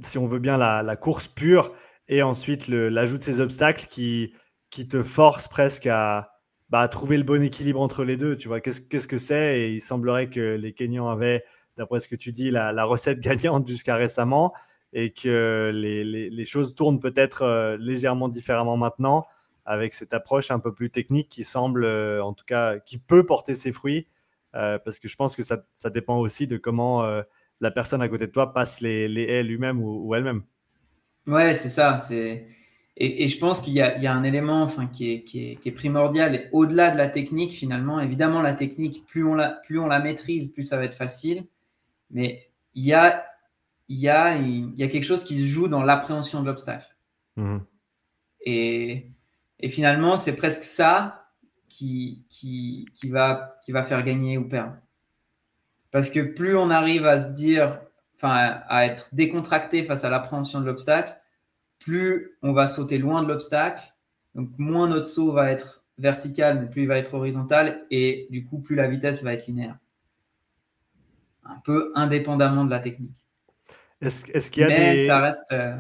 si 0.04 0.18
on 0.18 0.28
veut 0.28 0.40
bien, 0.40 0.58
la, 0.58 0.96
course 0.96 1.28
pure 1.28 1.74
et 2.08 2.24
ensuite 2.24 2.68
l'ajout 2.68 3.18
de 3.18 3.24
ces 3.24 3.42
obstacles 3.42 3.88
qui, 3.90 4.34
qui 4.70 4.88
te 4.88 5.04
forcent 5.04 5.48
presque 5.48 5.88
à, 5.88 6.32
bah, 6.70 6.88
trouver 6.88 7.18
le 7.18 7.24
bon 7.24 7.42
équilibre 7.44 7.82
entre 7.82 8.04
les 8.04 8.18
deux. 8.18 8.38
Tu 8.38 8.48
vois, 8.48 8.60
qu'est-ce 8.62 9.08
que 9.08 9.18
c'est? 9.18 9.60
Et 9.60 9.74
il 9.74 9.82
semblerait 9.82 10.30
que 10.30 10.56
les 10.56 10.74
Kenyans 10.74 11.10
avaient, 11.10 11.44
d'après 11.78 12.00
ce 12.00 12.08
que 12.08 12.16
tu 12.16 12.32
dis, 12.32 12.52
la, 12.52 12.84
recette 12.86 13.20
gagnante 13.22 13.68
jusqu'à 13.68 13.96
récemment 13.96 14.54
et 14.94 15.12
que 15.12 15.72
les, 15.74 16.46
choses 16.46 16.76
tournent 16.76 17.00
peut-être 17.00 17.42
euh, 17.42 17.78
légèrement 17.78 18.30
différemment 18.30 18.78
maintenant 18.78 19.26
avec 19.66 19.94
cette 19.94 20.14
approche 20.14 20.52
un 20.52 20.60
peu 20.60 20.74
plus 20.74 20.92
technique 20.92 21.28
qui 21.28 21.44
semble, 21.44 21.86
euh, 21.86 22.24
en 22.24 22.34
tout 22.34 22.46
cas, 22.46 22.78
qui 22.78 23.00
peut 23.00 23.26
porter 23.26 23.56
ses 23.56 23.72
fruits, 23.72 24.08
euh, 24.54 24.78
parce 24.78 25.00
que 25.00 25.08
je 25.08 25.16
pense 25.16 25.36
que 25.36 25.42
ça, 25.44 25.90
dépend 25.90 26.20
aussi 26.20 26.48
de 26.48 26.58
comment 26.58 27.04
la 27.62 27.72
personne 27.72 28.02
à 28.02 28.08
côté 28.08 28.28
de 28.28 28.32
toi 28.32 28.54
passe 28.54 28.80
les, 28.80 29.24
haies 29.24 29.44
lui-même 29.44 29.82
ou, 29.82 30.14
elle-même. 30.16 30.44
Ouais, 31.28 31.56
c'est 31.56 31.70
ça. 31.70 31.98
Et, 32.98 33.28
je 33.28 33.38
pense 33.40 33.60
qu'il 33.60 33.74
y 33.74 33.82
a, 33.82 34.14
un 34.14 34.24
élément 34.24 34.62
enfin, 34.62 34.86
qui, 34.86 35.12
est, 35.12 35.24
qui, 35.24 35.52
est, 35.52 35.56
qui 35.56 35.70
est 35.70 35.74
primordial. 35.74 36.36
Et 36.36 36.48
au-delà 36.52 36.92
de 36.92 36.98
la 36.98 37.10
technique, 37.10 37.52
finalement, 37.52 38.00
évidemment, 38.00 38.42
la 38.42 38.54
technique, 38.54 39.06
plus 39.08 39.26
on 39.26 39.34
la, 39.34 39.50
plus 39.50 39.80
on 39.80 39.88
la 39.88 40.00
maîtrise, 40.00 40.50
plus 40.50 40.64
ça 40.64 40.78
va 40.78 40.86
être 40.86 40.96
facile. 40.96 41.48
Mais 42.12 42.50
il 42.74 42.86
y 42.86 42.94
a, 42.94 43.26
y 43.90 44.08
a, 44.08 44.38
y 44.38 44.84
a 44.84 44.88
quelque 44.88 45.04
chose 45.04 45.24
qui 45.24 45.40
se 45.40 45.46
joue 45.46 45.68
dans 45.68 45.84
l'appréhension 45.84 46.42
de 46.42 46.48
l'obstacle. 46.48 46.96
Mmh. 47.36 47.58
Et 48.42 49.10
et 49.60 49.70
finalement, 49.70 50.18
c'est 50.18 50.36
presque 50.36 50.64
ça 50.64 51.30
qui, 51.70 52.26
qui, 52.30 52.88
qui, 52.94 53.10
va, 53.10 53.58
qui 53.64 53.72
va 53.72 53.84
faire 53.84 54.04
gagner 54.04 54.38
ou 54.38 54.48
perdre. 54.48 54.78
Parce 55.92 56.10
que 56.10 56.20
plus 56.20 56.58
on 56.58 56.70
arrive 56.70 57.06
à 57.06 57.20
se 57.20 57.32
dire, 57.32 57.82
enfin, 58.16 58.62
à 58.68 58.86
être 58.86 59.10
décontracté 59.14 59.84
face 59.84 60.04
à 60.04 60.10
l'appréhension 60.10 60.60
de 60.60 60.66
l'obstacle, 60.66 61.16
plus 61.80 62.38
on 62.42 62.54
va 62.54 62.68
sauter 62.68 62.98
loin 62.98 63.24
de 63.24 63.28
l'obstacle. 63.28 63.82
Donc, 64.34 64.50
moins 64.58 64.90
notre 64.90 65.08
saut 65.08 65.32
va 65.32 65.52
être 65.52 65.84
vertical, 65.98 66.60
mais 66.60 66.70
plus 66.70 66.82
il 66.84 66.88
va 66.88 66.98
être 66.98 67.14
horizontal. 67.14 67.86
Et 67.92 68.28
du 68.30 68.46
coup, 68.46 68.60
plus 68.60 68.76
la 68.76 68.88
vitesse 68.88 69.24
va 69.24 69.34
être 69.34 69.48
linéaire. 69.48 69.78
Un 71.46 71.58
peu 71.64 71.92
indépendamment 71.96 72.66
de 72.66 72.72
la 72.72 72.80
technique. 72.80 73.16
Est-ce 74.02 74.52
qu'il 74.52 74.62
y 74.62 74.66
a 74.66 74.70
mais 74.70 75.08
ça 75.08 75.20
reste, 75.20 75.52
euh, 75.52 75.76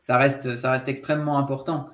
ça, 0.00 0.18
reste, 0.18 0.56
ça 0.56 0.70
reste 0.70 0.88
extrêmement 0.88 1.38
important. 1.38 1.88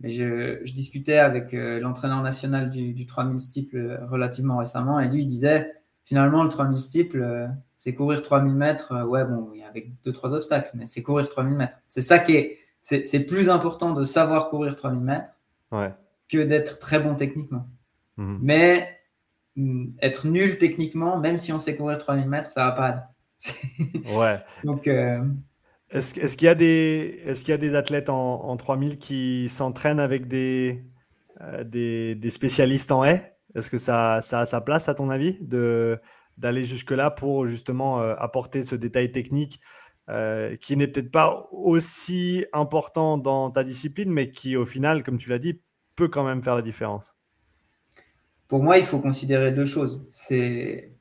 Mais 0.00 0.10
je, 0.10 0.60
je 0.64 0.72
discutais 0.72 1.18
avec 1.18 1.54
euh, 1.54 1.78
l'entraîneur 1.78 2.22
national 2.22 2.70
du, 2.70 2.92
du 2.92 3.06
3000 3.06 3.40
steeple 3.40 3.76
euh, 3.76 4.06
relativement 4.06 4.56
récemment 4.56 4.98
et 4.98 5.08
lui 5.08 5.22
il 5.22 5.28
disait 5.28 5.72
finalement 6.04 6.42
le 6.42 6.48
3000 6.48 6.80
steeple 6.80 7.48
c'est 7.76 7.94
courir 7.94 8.22
3000 8.22 8.54
mètres, 8.54 9.04
ouais 9.04 9.24
bon 9.24 9.52
avec 9.68 9.90
deux 10.02 10.12
trois 10.12 10.34
obstacles, 10.34 10.70
mais 10.74 10.86
c'est 10.86 11.02
courir 11.02 11.28
3000 11.28 11.56
mètres. 11.56 11.78
C'est 11.88 12.02
ça 12.02 12.18
qui 12.18 12.34
est, 12.34 12.58
c'est 12.82 13.26
plus 13.26 13.48
important 13.48 13.92
de 13.92 14.04
savoir 14.04 14.50
courir 14.50 14.76
3000 14.76 15.00
mètres 15.00 15.26
ouais. 15.70 15.92
que 16.28 16.38
d'être 16.38 16.78
très 16.78 17.00
bon 17.00 17.14
techniquement. 17.14 17.66
Mhm. 18.16 18.38
Mais 18.42 18.98
être 20.00 20.26
nul 20.26 20.58
techniquement, 20.58 21.18
même 21.18 21.38
si 21.38 21.52
on 21.52 21.58
sait 21.58 21.76
courir 21.76 21.98
3000 21.98 22.28
mètres, 22.28 22.50
ça 22.50 22.66
va 22.66 22.72
pas. 22.72 23.08
ouais. 24.18 24.40
Donc 24.64 24.88
est-ce 25.92 26.36
qu'il 26.36 26.46
y, 26.46 26.48
a 26.48 26.54
des, 26.54 27.22
est 27.26 27.46
y 27.46 27.52
a 27.52 27.58
des 27.58 27.74
athlètes 27.74 28.08
en, 28.08 28.44
en 28.44 28.56
3000 28.56 28.98
qui 28.98 29.50
s'entraînent 29.50 30.00
avec 30.00 30.26
des, 30.26 30.82
euh, 31.42 31.64
des, 31.64 32.14
des, 32.14 32.30
spécialistes 32.30 32.90
en 32.90 33.04
haie? 33.04 33.36
Est-ce 33.54 33.68
que 33.68 33.76
ça, 33.76 34.22
ça, 34.22 34.40
a 34.40 34.46
sa 34.46 34.62
place, 34.62 34.88
à 34.88 34.94
ton 34.94 35.10
avis, 35.10 35.38
d'aller 36.38 36.64
jusque-là 36.64 37.10
pour 37.10 37.46
justement 37.46 38.00
euh, 38.00 38.14
apporter 38.16 38.62
ce 38.62 38.74
détail 38.74 39.12
technique 39.12 39.60
euh, 40.08 40.56
qui 40.56 40.78
n'est 40.78 40.86
peut-être 40.86 41.10
pas 41.10 41.46
aussi 41.52 42.46
important 42.54 43.18
dans 43.18 43.50
ta 43.50 43.62
discipline, 43.62 44.10
mais 44.10 44.30
qui, 44.30 44.56
au 44.56 44.64
final, 44.64 45.02
comme 45.02 45.18
tu 45.18 45.28
l'as 45.28 45.38
dit, 45.38 45.60
peut 45.94 46.08
quand 46.08 46.24
même 46.24 46.42
faire 46.42 46.56
la 46.56 46.62
différence? 46.62 47.16
Pour 48.52 48.62
moi, 48.62 48.76
il 48.76 48.84
faut 48.84 48.98
considérer 48.98 49.50
deux 49.50 49.64
choses. 49.64 50.06
C'est 50.10 50.92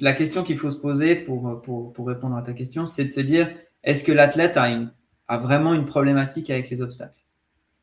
la 0.00 0.12
question 0.12 0.44
qu'il 0.44 0.56
faut 0.56 0.70
se 0.70 0.78
poser 0.78 1.16
pour, 1.16 1.60
pour, 1.60 1.92
pour 1.92 2.06
répondre 2.06 2.36
à 2.36 2.42
ta 2.42 2.52
question, 2.52 2.86
c'est 2.86 3.02
de 3.02 3.10
se 3.10 3.18
dire 3.18 3.50
est-ce 3.82 4.04
que 4.04 4.12
l'athlète 4.12 4.56
a, 4.56 5.36
vraiment 5.36 5.74
une 5.74 5.84
problématique 5.84 6.48
avec 6.48 6.70
les 6.70 6.82
obstacles? 6.82 7.24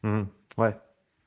Mmh. 0.04 0.22
ouais. 0.58 0.78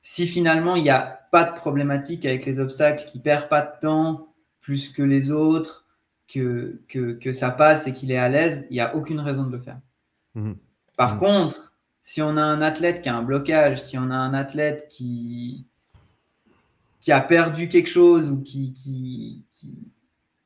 Si 0.01 0.25
finalement 0.25 0.75
il 0.75 0.81
n'y 0.81 0.89
a 0.89 1.19
pas 1.31 1.43
de 1.43 1.53
problématique 1.53 2.25
avec 2.25 2.47
les 2.47 2.59
obstacles, 2.59 3.05
qu'il 3.05 3.21
perd 3.21 3.47
pas 3.47 3.61
de 3.61 3.79
temps 3.79 4.33
plus 4.59 4.89
que 4.89 5.03
les 5.03 5.31
autres, 5.31 5.85
que, 6.27 6.81
que, 6.89 7.31
ça 7.31 7.51
passe 7.51 7.85
et 7.85 7.93
qu'il 7.93 8.11
est 8.11 8.17
à 8.17 8.27
l'aise, 8.27 8.65
il 8.71 8.73
n'y 8.73 8.81
a 8.81 8.95
aucune 8.95 9.19
raison 9.19 9.43
de 9.43 9.51
le 9.55 9.61
faire. 9.61 9.79
Mmh. 10.33 10.53
Par 10.97 11.17
mmh. 11.17 11.19
contre, 11.19 11.77
si 12.01 12.23
on 12.23 12.37
a 12.37 12.41
un 12.41 12.63
athlète 12.63 13.03
qui 13.03 13.09
a 13.09 13.15
un 13.15 13.21
blocage, 13.21 13.83
si 13.83 13.99
on 13.99 14.09
a 14.09 14.15
un 14.15 14.33
athlète 14.33 14.87
qui, 14.89 15.67
qui 16.99 17.11
a 17.11 17.21
perdu 17.21 17.69
quelque 17.69 17.89
chose 17.89 18.29
ou 18.29 18.41
qui, 18.41 18.73
qui, 18.73 19.45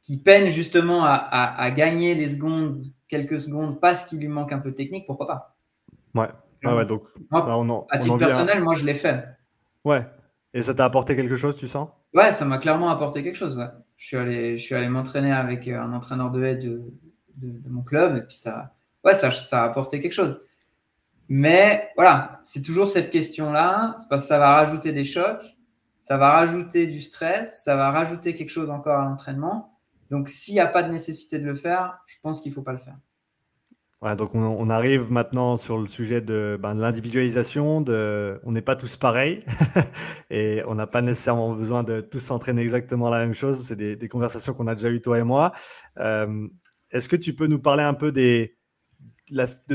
qui, 0.01 0.17
peine 0.17 0.49
justement 0.49 1.05
à, 1.05 1.13
à, 1.13 1.71
gagner 1.71 2.13
les 2.15 2.29
secondes 2.29 2.83
quelques 3.07 3.39
secondes 3.39 3.79
parce 3.79 4.05
qu'il 4.05 4.19
lui 4.19 4.27
manque 4.27 4.51
un 4.51 4.59
peu 4.59 4.71
de 4.71 4.75
technique, 4.75 5.05
pourquoi 5.05 5.27
pas? 5.27 5.57
Ouais, 6.13 6.29
ouais, 6.65 6.85
donc 6.85 7.03
moi, 7.29 7.41
bah, 7.41 7.85
à 7.89 7.97
titre 7.97 8.17
personnel, 8.17 8.61
moi 8.61 8.75
je 8.75 8.85
l'ai 8.85 8.93
fait. 8.93 9.25
Ouais, 9.85 10.05
et 10.53 10.61
ça 10.61 10.73
t'a 10.73 10.85
apporté 10.85 11.15
quelque 11.15 11.35
chose, 11.35 11.55
tu 11.55 11.67
sens? 11.67 11.89
Ouais, 12.13 12.33
ça 12.33 12.45
m'a 12.45 12.57
clairement 12.57 12.89
apporté 12.89 13.23
quelque 13.23 13.37
chose. 13.37 13.57
Ouais. 13.57 13.69
Je 13.97 14.07
suis 14.07 14.17
allé, 14.17 14.57
je 14.57 14.63
suis 14.63 14.75
allé 14.75 14.89
m'entraîner 14.89 15.31
avec 15.31 15.67
euh, 15.67 15.79
un 15.79 15.93
entraîneur 15.93 16.31
de 16.31 16.43
haie 16.43 16.55
de, 16.55 16.81
de, 17.37 17.69
mon 17.69 17.83
club 17.83 18.17
et 18.17 18.21
puis 18.21 18.35
ça, 18.35 18.73
ouais, 19.03 19.13
ça, 19.13 19.31
ça 19.31 19.63
a 19.63 19.65
apporté 19.65 19.99
quelque 20.01 20.13
chose. 20.13 20.41
Mais 21.29 21.89
voilà, 21.95 22.41
c'est 22.43 22.61
toujours 22.61 22.89
cette 22.89 23.09
question-là, 23.09 23.95
c'est 23.97 24.09
parce 24.09 24.23
que 24.23 24.27
ça 24.27 24.37
va 24.37 24.55
rajouter 24.55 24.91
des 24.91 25.05
chocs, 25.05 25.45
ça 26.11 26.17
va 26.17 26.31
rajouter 26.31 26.87
du 26.87 26.99
stress, 26.99 27.63
ça 27.63 27.77
va 27.77 27.89
rajouter 27.89 28.35
quelque 28.35 28.49
chose 28.49 28.69
encore 28.69 28.99
à 28.99 29.05
l'entraînement. 29.05 29.79
Donc, 30.09 30.27
s'il 30.27 30.53
n'y 30.53 30.59
a 30.59 30.67
pas 30.67 30.83
de 30.83 30.91
nécessité 30.91 31.39
de 31.39 31.45
le 31.45 31.55
faire, 31.55 31.99
je 32.05 32.17
pense 32.21 32.41
qu'il 32.41 32.51
ne 32.51 32.55
faut 32.55 32.63
pas 32.63 32.73
le 32.73 32.79
faire. 32.79 32.97
Ouais, 34.01 34.13
donc 34.17 34.35
on, 34.35 34.69
arrive 34.69 35.09
maintenant 35.09 35.55
sur 35.55 35.77
le 35.77 35.87
sujet 35.87 36.19
de, 36.19 36.59
ben, 36.61 36.73
l'individualisation. 36.73 37.85
On 37.87 38.51
n'est 38.51 38.61
pas 38.61 38.75
tous 38.75 38.97
pareils 38.97 39.45
et 40.29 40.61
on 40.67 40.75
n'a 40.75 40.85
pas 40.85 41.01
nécessairement 41.01 41.53
besoin 41.53 41.83
de 41.83 42.01
tous 42.01 42.19
s'entraîner 42.19 42.61
exactement 42.61 43.09
la 43.09 43.19
même 43.19 43.33
chose. 43.33 43.63
C'est 43.63 43.77
des, 43.77 44.09
conversations 44.09 44.53
qu'on 44.53 44.67
a 44.67 44.75
déjà 44.75 44.89
eues 44.89 44.99
toi 44.99 45.17
et 45.17 45.23
moi. 45.23 45.53
Euh, 45.97 46.45
est-ce 46.89 47.07
que 47.07 47.15
tu 47.15 47.33
peux 47.33 47.47
nous 47.47 47.59
parler 47.59 47.83
un 47.83 47.93
peu 47.93 48.11
de 48.11 48.49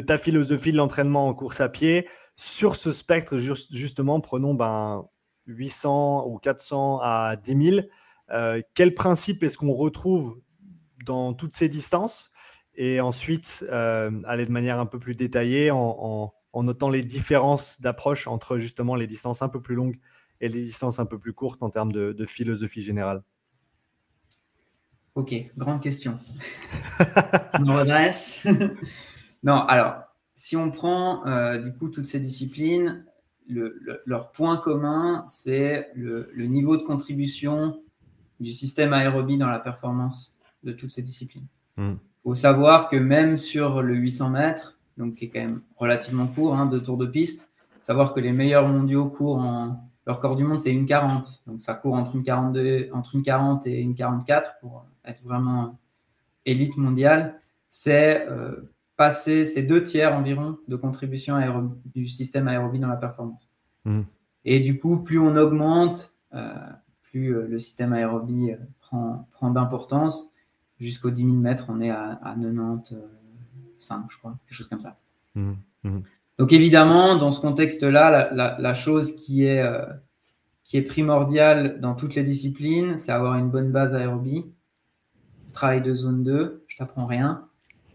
ta 0.05 0.19
philosophie 0.19 0.73
de 0.73 0.77
l'entraînement 0.77 1.29
en 1.29 1.33
course 1.33 1.63
à 1.63 1.71
pied 1.71 2.07
sur 2.35 2.77
ce 2.77 2.93
spectre 2.93 3.39
justement 3.39 4.21
Prenons 4.21 4.53
ben, 4.53 5.07
800 5.47 6.27
ou 6.29 6.39
400 6.39 7.01
à 7.03 7.37
10 7.37 7.65
000. 7.65 7.87
Euh, 8.31 8.61
quel 8.75 8.95
principe 8.95 9.43
est-ce 9.43 9.57
qu'on 9.59 9.73
retrouve 9.73 10.41
dans 11.05 11.35
toutes 11.35 11.55
ces 11.55 11.69
distances? 11.69 12.31
Et 12.75 13.01
ensuite, 13.01 13.65
euh, 13.71 14.11
aller 14.27 14.45
de 14.45 14.53
manière 14.53 14.79
un 14.79 14.87
peu 14.87 14.99
plus 14.99 15.15
détaillée 15.15 15.71
en, 15.71 16.33
notant 16.55 16.89
les 16.89 17.03
différences 17.03 17.81
d'approche 17.81 18.27
entre 18.27 18.59
justement 18.59 18.95
les 18.95 19.07
distances 19.07 19.43
un 19.43 19.49
peu 19.49 19.61
plus 19.61 19.75
longues 19.75 19.99
et 20.41 20.49
les 20.49 20.61
distances 20.61 20.99
un 20.99 21.07
peu 21.07 21.19
plus 21.19 21.33
courtes 21.33 21.63
en 21.63 21.71
termes 21.71 21.93
de, 21.93 22.27
philosophie 22.27 22.83
générale 22.83 23.23
Ok, 25.15 25.35
grande 25.57 25.83
question. 25.83 26.19
Je 26.99 27.73
redresse. 27.73 28.45
non, 29.43 29.61
alors, 29.63 29.97
si 30.35 30.57
on 30.57 30.71
prend 30.71 31.27
euh, 31.27 31.57
du 31.57 31.73
coup 31.73 31.89
toutes 31.89 32.05
ces 32.05 32.21
disciplines, 32.21 33.07
leur 33.49 34.33
point 34.33 34.57
commun, 34.57 35.25
c'est 35.29 35.91
le, 35.95 36.31
niveau 36.37 36.77
de 36.77 36.83
contribution 36.83 37.81
du 38.41 38.53
système 38.53 38.93
aérobie 38.93 39.39
dans 39.39 39.49
la 39.49 39.59
performance 39.59 40.39
de 40.63 40.73
toutes 40.73 40.91
ces 40.91 41.03
disciplines. 41.03 41.47
Il 41.79 41.85
hmm. 41.85 41.99
faut 42.25 42.35
savoir 42.35 42.89
que 42.89 42.97
même 42.97 43.37
sur 43.37 43.83
le 43.83 43.95
800 43.95 44.31
mètres, 44.31 44.79
donc 44.97 45.17
qui 45.17 45.27
est 45.27 45.29
quand 45.29 45.41
même 45.41 45.61
relativement 45.77 46.27
court, 46.27 46.59
hein, 46.59 46.67
deux 46.67 46.83
tours 46.83 46.97
de 46.97 47.07
piste, 47.07 47.51
savoir 47.83 48.15
que 48.15 48.21
les 48.21 48.33
meilleurs 48.33 48.69
mondiaux 48.69 49.07
courent 49.07 49.39
en. 49.39 49.83
Leur 50.07 50.21
corps 50.21 50.37
du 50.37 50.45
monde, 50.45 50.61
c'est 50.61 50.73
une 50.73 50.87
40. 50.87 51.43
Donc 51.49 51.61
ça 51.61 51.75
court 51.75 51.95
entre 51.95 52.15
une, 52.15 52.23
42, 52.23 52.91
entre 52.93 53.17
une 53.17 53.25
40 53.25 53.67
et 53.67 53.81
une 53.81 53.97
44 53.97 54.61
pour 54.61 54.87
être 55.05 55.21
vraiment 55.25 55.81
élite 56.45 56.77
mondiale. 56.77 57.41
C'est 57.71 58.25
euh, 58.29 58.71
passer 58.97 59.45
ces 59.45 59.63
deux 59.63 59.83
tiers 59.83 60.15
environ 60.17 60.59
de 60.69 60.77
contribution 60.77 61.37
du 61.95 62.09
système 62.09 62.49
aérobie 62.49 62.79
dans 62.79 62.89
la 62.89 62.97
performance. 62.97 63.51
Hmm. 63.85 64.03
Et 64.45 64.61
du 64.61 64.79
coup, 64.79 64.99
plus 64.99 65.19
on 65.19 65.37
augmente, 65.37 66.13
euh, 66.35 66.55
plus 67.03 67.35
euh, 67.35 67.47
le 67.47 67.59
système 67.59 67.93
aérobie 67.93 68.53
prend, 68.81 69.29
prend 69.33 69.51
d'importance. 69.51 70.33
Jusqu'aux 70.79 71.11
10 71.11 71.23
000 71.23 71.35
mètres, 71.37 71.67
on 71.69 71.81
est 71.81 71.91
à, 71.91 72.21
à 72.23 72.35
95, 72.35 74.05
je 74.11 74.19
crois, 74.19 74.39
quelque 74.47 74.57
chose 74.57 74.69
comme 74.69 74.81
ça. 74.81 74.99
Hmm. 75.35 75.55
Hmm. 75.85 76.01
Donc 76.39 76.53
évidemment, 76.53 77.17
dans 77.17 77.31
ce 77.31 77.41
contexte-là, 77.41 78.31
la, 78.33 78.75
chose 78.75 79.17
qui 79.17 79.45
est, 79.45 79.63
euh, 79.63 79.87
qui 80.65 80.77
est 80.77 80.83
primordiale 80.83 81.81
dans 81.81 81.95
toutes 81.95 82.15
les 82.15 82.25
disciplines, 82.25 82.97
c'est 82.97 83.13
avoir 83.13 83.37
une 83.37 83.51
bonne 83.51 83.73
base 83.73 83.95
aérobie. 83.95 84.45
Travail 85.53 85.81
de 85.81 85.95
zone 85.95 86.23
2, 86.23 86.65
je 86.67 86.77
t'apprends 86.77 87.07
rien. 87.07 87.49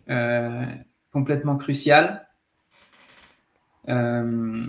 Euh, 0.10 0.66
complètement 1.12 1.58
crucial. 1.58 2.28
Euh, 3.90 4.66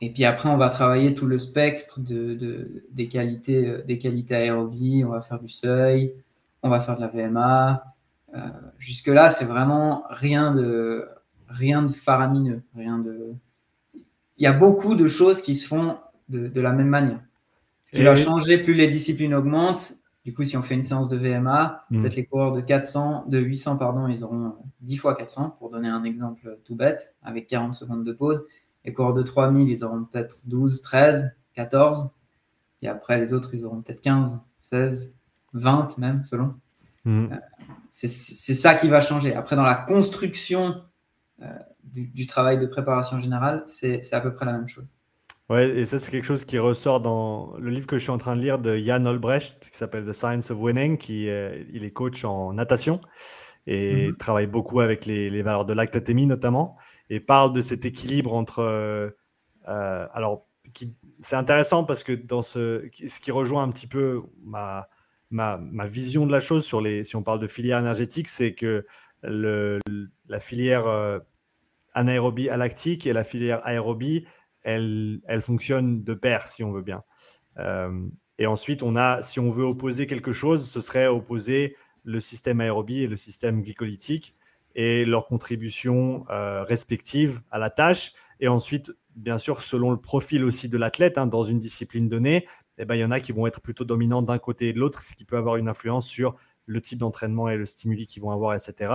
et 0.00 0.12
puis 0.12 0.24
après, 0.24 0.48
on 0.48 0.56
va 0.56 0.68
travailler 0.68 1.14
tout 1.14 1.26
le 1.26 1.38
spectre 1.38 2.00
de, 2.00 2.84
des, 2.90 3.08
qualités, 3.08 3.82
des 3.86 3.98
qualités 3.98 4.34
aérobie. 4.34 5.02
On 5.04 5.10
va 5.10 5.20
faire 5.20 5.40
du 5.40 5.48
seuil, 5.48 6.14
on 6.62 6.68
va 6.68 6.80
faire 6.80 6.96
de 6.96 7.00
la 7.00 7.08
VMA. 7.08 7.84
Jusque-là, 8.78 9.30
c'est 9.30 9.46
vraiment 9.46 10.04
rien 10.10 10.54
de, 10.54 11.08
rien 11.48 11.82
de 11.82 11.92
faramineux, 11.92 12.62
rien 12.74 12.98
de. 12.98 13.34
Il 13.94 14.44
y 14.44 14.46
a 14.46 14.52
beaucoup 14.52 14.94
de 14.94 15.06
choses 15.06 15.40
qui 15.42 15.54
se 15.54 15.66
font 15.66 15.98
de, 16.28 16.60
la 16.60 16.72
même 16.72 16.88
manière. 16.88 17.20
Ce 17.84 17.96
qui 17.96 18.02
va 18.02 18.16
changer 18.16 18.58
plus 18.58 18.74
les 18.74 18.88
disciplines 18.88 19.34
augmentent. 19.34 19.94
Du 20.26 20.34
coup, 20.34 20.42
si 20.42 20.56
on 20.56 20.62
fait 20.62 20.74
une 20.74 20.82
séance 20.82 21.08
de 21.08 21.16
VMA, 21.16 21.86
hmm. 21.88 22.00
peut-être 22.00 22.16
les 22.16 22.26
coureurs 22.26 22.50
de 22.50 22.60
400, 22.60 23.26
de 23.28 23.38
800, 23.38 23.76
pardon, 23.76 24.08
ils 24.08 24.24
auront 24.24 24.56
10 24.80 24.96
fois 24.96 25.14
400, 25.14 25.50
pour 25.50 25.70
donner 25.70 25.86
un 25.86 26.02
exemple 26.02 26.58
tout 26.64 26.74
bête, 26.74 27.14
avec 27.22 27.46
40 27.46 27.76
secondes 27.76 28.02
de 28.02 28.12
pause. 28.12 28.44
Les 28.84 28.92
coureurs 28.92 29.14
de 29.14 29.22
3000, 29.22 29.68
ils 29.68 29.84
auront 29.84 30.02
peut-être 30.02 30.48
12, 30.48 30.82
13, 30.82 31.36
14. 31.54 32.10
Et 32.82 32.88
après, 32.88 33.20
les 33.20 33.34
autres, 33.34 33.54
ils 33.54 33.64
auront 33.64 33.82
peut-être 33.82 34.00
15, 34.00 34.40
16, 34.62 35.14
20 35.52 35.96
même, 35.98 36.24
selon. 36.24 36.56
Hmm. 37.04 37.26
Euh, 37.30 37.36
c'est 37.92 38.08
ça 38.08 38.74
qui 38.74 38.88
va 38.88 39.00
changer. 39.00 39.32
Après, 39.36 39.54
dans 39.54 39.62
la 39.62 39.76
construction 39.76 40.82
euh, 41.40 41.46
du, 41.84 42.26
travail 42.26 42.58
de 42.58 42.66
préparation 42.66 43.20
générale, 43.20 43.62
c'est 43.68 44.12
à 44.12 44.20
peu 44.20 44.34
près 44.34 44.44
la 44.44 44.54
même 44.54 44.66
chose. 44.66 44.88
Ouais, 45.48 45.68
et 45.68 45.86
ça, 45.86 45.98
c'est 45.98 46.10
quelque 46.10 46.24
chose 46.24 46.44
qui 46.44 46.58
ressort 46.58 47.00
dans 47.00 47.54
le 47.58 47.70
livre 47.70 47.86
que 47.86 47.98
je 47.98 48.02
suis 48.02 48.10
en 48.10 48.18
train 48.18 48.34
de 48.34 48.40
lire 48.40 48.58
de 48.58 48.76
Jan 48.76 49.04
Olbrecht, 49.04 49.68
qui 49.70 49.76
s'appelle 49.76 50.04
The 50.04 50.12
Science 50.12 50.50
of 50.50 50.58
Winning, 50.58 50.98
qui 50.98 51.24
il 51.24 51.84
est 51.84 51.92
coach 51.92 52.24
en 52.24 52.52
natation 52.52 53.00
et 53.66 54.08
mhm. 54.08 54.16
travaille 54.16 54.46
beaucoup 54.46 54.80
avec 54.80 55.06
les, 55.06 55.42
valeurs 55.42 55.64
de 55.64 55.72
lactatémie 55.72 56.26
notamment, 56.26 56.76
et 57.10 57.20
parle 57.20 57.52
de 57.52 57.62
cet 57.62 57.84
équilibre 57.84 58.34
entre. 58.34 58.60
Euh, 58.60 59.10
euh, 59.68 60.06
alors, 60.12 60.46
c'est 61.20 61.36
intéressant 61.36 61.84
parce 61.84 62.04
que 62.04 62.12
dans 62.12 62.42
ce, 62.42 62.88
ce 62.92 63.20
qui 63.20 63.30
rejoint 63.30 63.62
un 63.62 63.70
petit 63.70 63.86
peu 63.86 64.22
ma, 64.44 64.88
ma, 65.30 65.58
ma, 65.58 65.86
vision 65.86 66.26
de 66.26 66.32
la 66.32 66.40
chose 66.40 66.64
sur 66.64 66.80
les, 66.80 67.02
si 67.02 67.16
on 67.16 67.22
parle 67.22 67.40
de 67.40 67.46
filière 67.46 67.78
énergétique, 67.78 68.28
c'est 68.28 68.54
que 68.54 68.86
le, 69.22 69.78
la 70.28 70.38
filière 70.38 70.86
euh, 70.86 71.18
anaérobie 71.94 72.44
lactique 72.44 73.06
et 73.06 73.12
la 73.12 73.24
filière 73.24 73.60
aérobie, 73.66 74.26
elle, 74.66 75.20
elle 75.28 75.40
fonctionne 75.40 76.02
de 76.02 76.12
pair, 76.12 76.48
si 76.48 76.64
on 76.64 76.72
veut 76.72 76.82
bien. 76.82 77.04
Euh, 77.58 78.08
et 78.38 78.46
ensuite, 78.46 78.82
on 78.82 78.96
a, 78.96 79.22
si 79.22 79.38
on 79.38 79.48
veut 79.48 79.64
opposer 79.64 80.06
quelque 80.06 80.32
chose, 80.32 80.68
ce 80.68 80.80
serait 80.80 81.06
opposer 81.06 81.76
le 82.02 82.20
système 82.20 82.60
aérobie 82.60 83.02
et 83.02 83.06
le 83.06 83.16
système 83.16 83.62
glycolytique 83.62 84.34
et 84.74 85.04
leurs 85.04 85.24
contributions 85.24 86.26
euh, 86.30 86.64
respectives 86.64 87.40
à 87.52 87.58
la 87.58 87.70
tâche. 87.70 88.12
Et 88.40 88.48
ensuite, 88.48 88.92
bien 89.14 89.38
sûr, 89.38 89.62
selon 89.62 89.92
le 89.92 89.96
profil 89.98 90.44
aussi 90.44 90.68
de 90.68 90.76
l'athlète, 90.76 91.16
hein, 91.16 91.26
dans 91.26 91.44
une 91.44 91.60
discipline 91.60 92.08
donnée, 92.08 92.46
eh 92.78 92.84
ben, 92.84 92.96
il 92.96 93.00
y 93.00 93.04
en 93.04 93.12
a 93.12 93.20
qui 93.20 93.30
vont 93.30 93.46
être 93.46 93.60
plutôt 93.60 93.84
dominants 93.84 94.20
d'un 94.20 94.38
côté 94.38 94.68
et 94.68 94.72
de 94.72 94.80
l'autre, 94.80 95.00
ce 95.00 95.14
qui 95.14 95.24
peut 95.24 95.36
avoir 95.36 95.56
une 95.56 95.68
influence 95.68 96.08
sur 96.08 96.36
le 96.66 96.80
type 96.80 96.98
d'entraînement 96.98 97.48
et 97.48 97.56
le 97.56 97.66
stimuli 97.66 98.08
qu'ils 98.08 98.22
vont 98.22 98.32
avoir, 98.32 98.54
etc. 98.54 98.92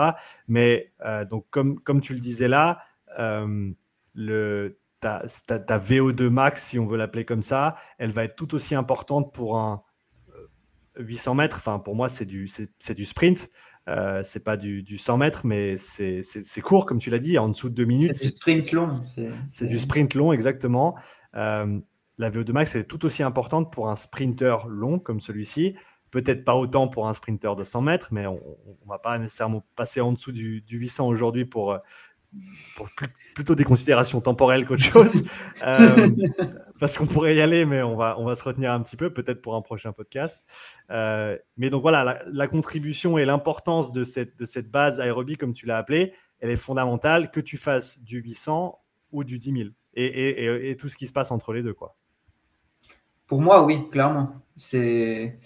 Mais 0.50 0.92
euh, 1.06 1.24
donc, 1.24 1.46
comme, 1.50 1.80
comme 1.80 2.02
tu 2.02 2.14
le 2.14 2.20
disais 2.20 2.50
là, 2.50 2.80
euh, 3.18 3.72
le, 4.14 4.78
ta, 5.02 5.60
ta, 5.60 5.78
VO2 5.78 6.30
max, 6.30 6.68
si 6.68 6.80
on 6.80 6.86
veut 6.86 6.98
l'appeler 6.98 7.26
comme 7.26 7.42
ça, 7.42 7.76
elle 7.98 8.12
va 8.12 8.24
être 8.24 8.36
tout 8.36 8.56
aussi 8.56 8.76
importante 8.76 9.34
pour 9.34 9.58
un 9.58 9.82
800 10.98 11.32
euh, 11.32 11.36
mètres. 11.36 11.58
Enfin, 11.58 11.80
pour 11.80 11.96
moi, 11.96 12.08
c'est 12.08 12.26
du, 12.26 12.48
c'est, 12.48 12.94
du 12.94 13.04
sprint. 13.04 13.50
Euh, 13.90 14.22
c'est 14.24 14.44
pas 14.44 14.58
du, 14.58 14.84
du, 14.84 14.98
100 14.98 15.18
mètres, 15.18 15.42
mais 15.44 15.76
c'est, 15.76 16.22
c'est, 16.22 16.62
court, 16.62 16.86
comme 16.86 17.00
tu 17.00 17.10
l'as 17.10 17.20
dit, 17.20 17.38
en 17.40 17.50
dessous 17.50 17.70
de 17.70 17.76
deux 17.76 17.86
minutes. 17.86 18.14
C'est 18.14 18.26
du 18.26 18.30
sprint 18.30 18.72
long. 18.72 18.90
C'est, 19.50 19.68
du 19.68 19.78
sprint 19.80 20.14
long, 20.14 20.32
exactement. 20.32 20.96
la 21.34 21.66
VO2 22.20 22.52
max 22.52 22.76
est 22.76 22.84
tout 22.84 23.04
aussi 23.04 23.24
importante 23.24 23.74
pour 23.74 23.90
un 23.90 23.96
sprinter 23.96 24.68
long 24.68 25.00
comme 25.00 25.20
celui-ci. 25.20 25.76
Peut-être 26.12 26.44
pas 26.44 26.56
autant 26.56 26.90
pour 26.90 27.08
un 27.08 27.14
sprinter 27.14 27.56
de 27.56 27.64
100 27.64 27.82
mètres, 27.82 28.10
mais 28.12 28.28
on 28.28 28.36
ne 28.36 28.90
va 28.90 29.00
pas 29.00 29.18
nécessairement 29.18 29.66
passer 29.76 30.02
en 30.02 30.12
dessous 30.12 30.34
du, 30.34 30.64
800 30.70 31.08
aujourd'hui 31.08 31.46
pour, 31.46 31.80
plutôt 33.36 33.56
des 33.56 33.64
considérations 33.64 34.22
temporelles 34.22 34.66
qu'autre 34.66 34.84
chose. 34.84 35.24
Euh, 35.64 36.08
parce 36.80 36.98
qu'on 36.98 37.06
pourrait 37.06 37.36
y 37.36 37.42
aller, 37.42 37.66
mais 37.66 37.84
on 37.84 37.96
va, 37.96 38.16
on 38.18 38.26
va 38.26 38.34
se 38.34 38.44
retenir 38.44 38.72
un 38.72 38.82
petit 38.82 38.96
peu, 38.96 39.14
peut-être 39.14 39.40
pour 39.40 39.56
un 39.56 39.62
prochain 39.62 39.92
podcast. 39.92 40.44
Euh, 40.90 41.38
mais 41.56 41.70
donc 41.70 41.84
voilà, 41.84 42.20
la, 42.26 42.48
contribution 42.48 43.20
et 43.20 43.26
l'importance 43.26 43.92
de 43.92 44.04
cette, 44.04 44.38
de 44.40 44.46
cette 44.46 44.72
base 44.72 45.00
aérobie, 45.00 45.38
comme 45.38 45.54
tu 45.54 45.68
l'as 45.68 45.78
appelée, 45.78 46.14
elle 46.40 46.50
est 46.50 46.56
fondamentale, 46.56 47.30
que 47.30 47.40
tu 47.40 47.58
fasses 47.58 48.02
du 48.02 48.22
800 48.22 48.80
ou 49.12 49.24
du 49.24 49.38
10 49.38 49.54
000. 49.54 49.70
Et, 49.94 50.06
et, 50.06 50.72
et 50.72 50.78
tout 50.78 50.90
ce 50.90 50.98
qui 50.98 51.06
se 51.06 51.14
passe 51.14 51.30
entre 51.32 51.54
les 51.54 51.62
deux. 51.62 51.76
quoi. 51.76 51.96
Pour 53.28 53.40
moi, 53.40 53.64
oui, 53.64 53.88
clairement. 53.92 54.42
C'est 54.56 55.38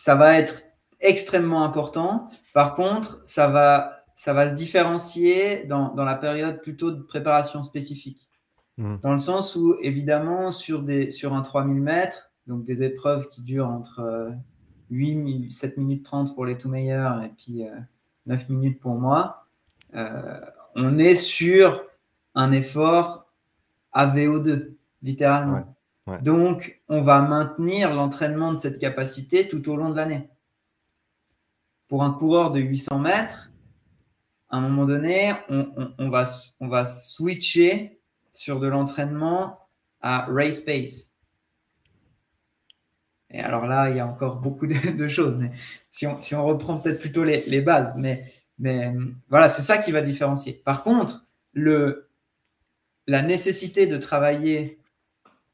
ça 0.00 0.14
va 0.14 0.38
être 0.38 0.62
extrêmement 1.00 1.62
important. 1.62 2.30
Par 2.54 2.74
contre, 2.74 3.20
ça 3.24 3.48
va, 3.48 3.92
ça 4.20 4.34
va 4.34 4.50
se 4.50 4.54
différencier 4.54 5.64
dans, 5.64 5.94
dans 5.94 6.04
la 6.04 6.14
période 6.14 6.60
plutôt 6.60 6.90
de 6.90 7.00
préparation 7.00 7.62
spécifique. 7.62 8.28
Mmh. 8.76 8.96
Dans 9.02 9.12
le 9.12 9.18
sens 9.18 9.56
où, 9.56 9.78
évidemment, 9.80 10.50
sur, 10.50 10.82
des, 10.82 11.08
sur 11.08 11.32
un 11.32 11.40
3000 11.40 11.80
mètres, 11.80 12.30
donc 12.46 12.66
des 12.66 12.82
épreuves 12.82 13.28
qui 13.28 13.40
durent 13.40 13.70
entre 13.70 14.34
8, 14.90 15.46
euh, 15.46 15.48
7 15.48 15.78
minutes 15.78 16.04
30 16.04 16.34
pour 16.34 16.44
les 16.44 16.58
tout 16.58 16.68
meilleurs 16.68 17.22
et 17.22 17.30
puis 17.30 17.64
9 18.26 18.44
euh, 18.50 18.52
minutes 18.52 18.78
pour 18.78 18.96
moi, 18.96 19.46
euh, 19.94 20.38
on 20.74 20.98
est 20.98 21.14
sur 21.14 21.86
un 22.34 22.52
effort 22.52 23.26
AVO2, 23.94 24.74
littéralement. 25.02 25.78
Donc, 26.20 26.82
on 26.90 27.00
va 27.00 27.22
maintenir 27.22 27.94
l'entraînement 27.94 28.52
de 28.52 28.58
cette 28.58 28.80
capacité 28.80 29.48
tout 29.48 29.66
au 29.70 29.76
long 29.76 29.88
de 29.88 29.96
l'année. 29.96 30.28
Pour 31.88 32.02
un 32.02 32.12
coureur 32.12 32.50
de 32.50 32.60
800 32.60 32.98
mètres, 32.98 33.49
à 34.50 34.56
un 34.56 34.60
moment 34.60 34.84
donné, 34.84 35.32
on, 35.48 36.10
va, 36.10 36.24
on 36.60 36.84
switcher 36.84 38.00
sur 38.32 38.60
de 38.60 38.66
l'entraînement 38.66 39.58
à 40.00 40.26
race 40.28 40.60
pace. 40.60 41.10
Et 43.30 43.40
alors 43.40 43.66
là, 43.66 43.90
il 43.90 43.96
y 43.96 44.00
a 44.00 44.06
encore 44.06 44.40
beaucoup 44.40 44.66
de, 44.66 45.08
choses. 45.08 45.36
Mais 45.38 45.52
si, 45.88 46.06
on, 46.06 46.44
reprend 46.44 46.78
peut-être 46.78 47.00
plutôt 47.00 47.22
les, 47.22 47.60
bases, 47.60 47.96
mais, 47.96 48.32
mais 48.58 48.92
voilà, 49.28 49.48
c'est 49.48 49.62
ça 49.62 49.78
qui 49.78 49.92
va 49.92 50.02
différencier. 50.02 50.54
Par 50.64 50.82
contre, 50.82 51.26
le, 51.52 52.08
la 53.06 53.22
nécessité 53.22 53.86
de 53.86 53.96
travailler 53.96 54.80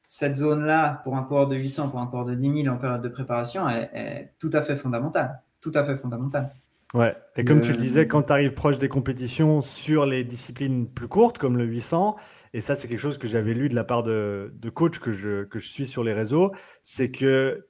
cette 0.08 0.36
zone-là, 0.36 1.00
pour 1.04 1.16
un 1.16 1.22
coureur 1.22 1.48
de 1.48 1.56
800, 1.56 1.90
pour 1.90 2.00
un 2.00 2.06
coureur 2.06 2.24
de 2.24 2.34
10 2.34 2.62
000 2.62 2.74
en 2.74 2.78
période 2.78 3.02
de 3.02 3.08
préparation, 3.08 3.68
est, 3.68 4.32
tout 4.38 4.50
à 4.52 4.62
fait 4.62 4.76
fondamentale. 4.76 5.42
Tout 5.60 5.72
à 5.74 5.84
fait 5.84 5.96
fondamentale. 5.96 6.54
Ouais, 6.94 7.16
et 7.36 7.44
comme 7.44 7.60
tu 7.60 7.72
le 7.72 7.78
disais, 7.78 8.06
quand 8.06 8.22
tu 8.22 8.32
arrives 8.32 8.54
proche 8.54 8.78
des 8.78 8.88
compétitions 8.88 9.60
sur 9.60 10.06
les 10.06 10.22
disciplines 10.22 10.88
plus 10.88 11.08
courtes, 11.08 11.36
comme 11.36 11.56
le 11.58 11.64
800, 11.64 12.16
et 12.54 12.60
ça 12.60 12.76
c'est 12.76 12.86
quelque 12.86 13.00
chose 13.00 13.18
que 13.18 13.26
j'avais 13.26 13.54
lu 13.54 13.68
de 13.68 13.74
la 13.74 13.82
part 13.82 14.04
de, 14.04 14.54
de 14.54 14.70
coachs 14.70 15.00
que 15.00 15.10
je, 15.10 15.44
que 15.44 15.58
je 15.58 15.68
suis 15.68 15.84
sur 15.84 16.04
les 16.04 16.12
réseaux, 16.12 16.52
c'est 16.82 17.10
que 17.10 17.66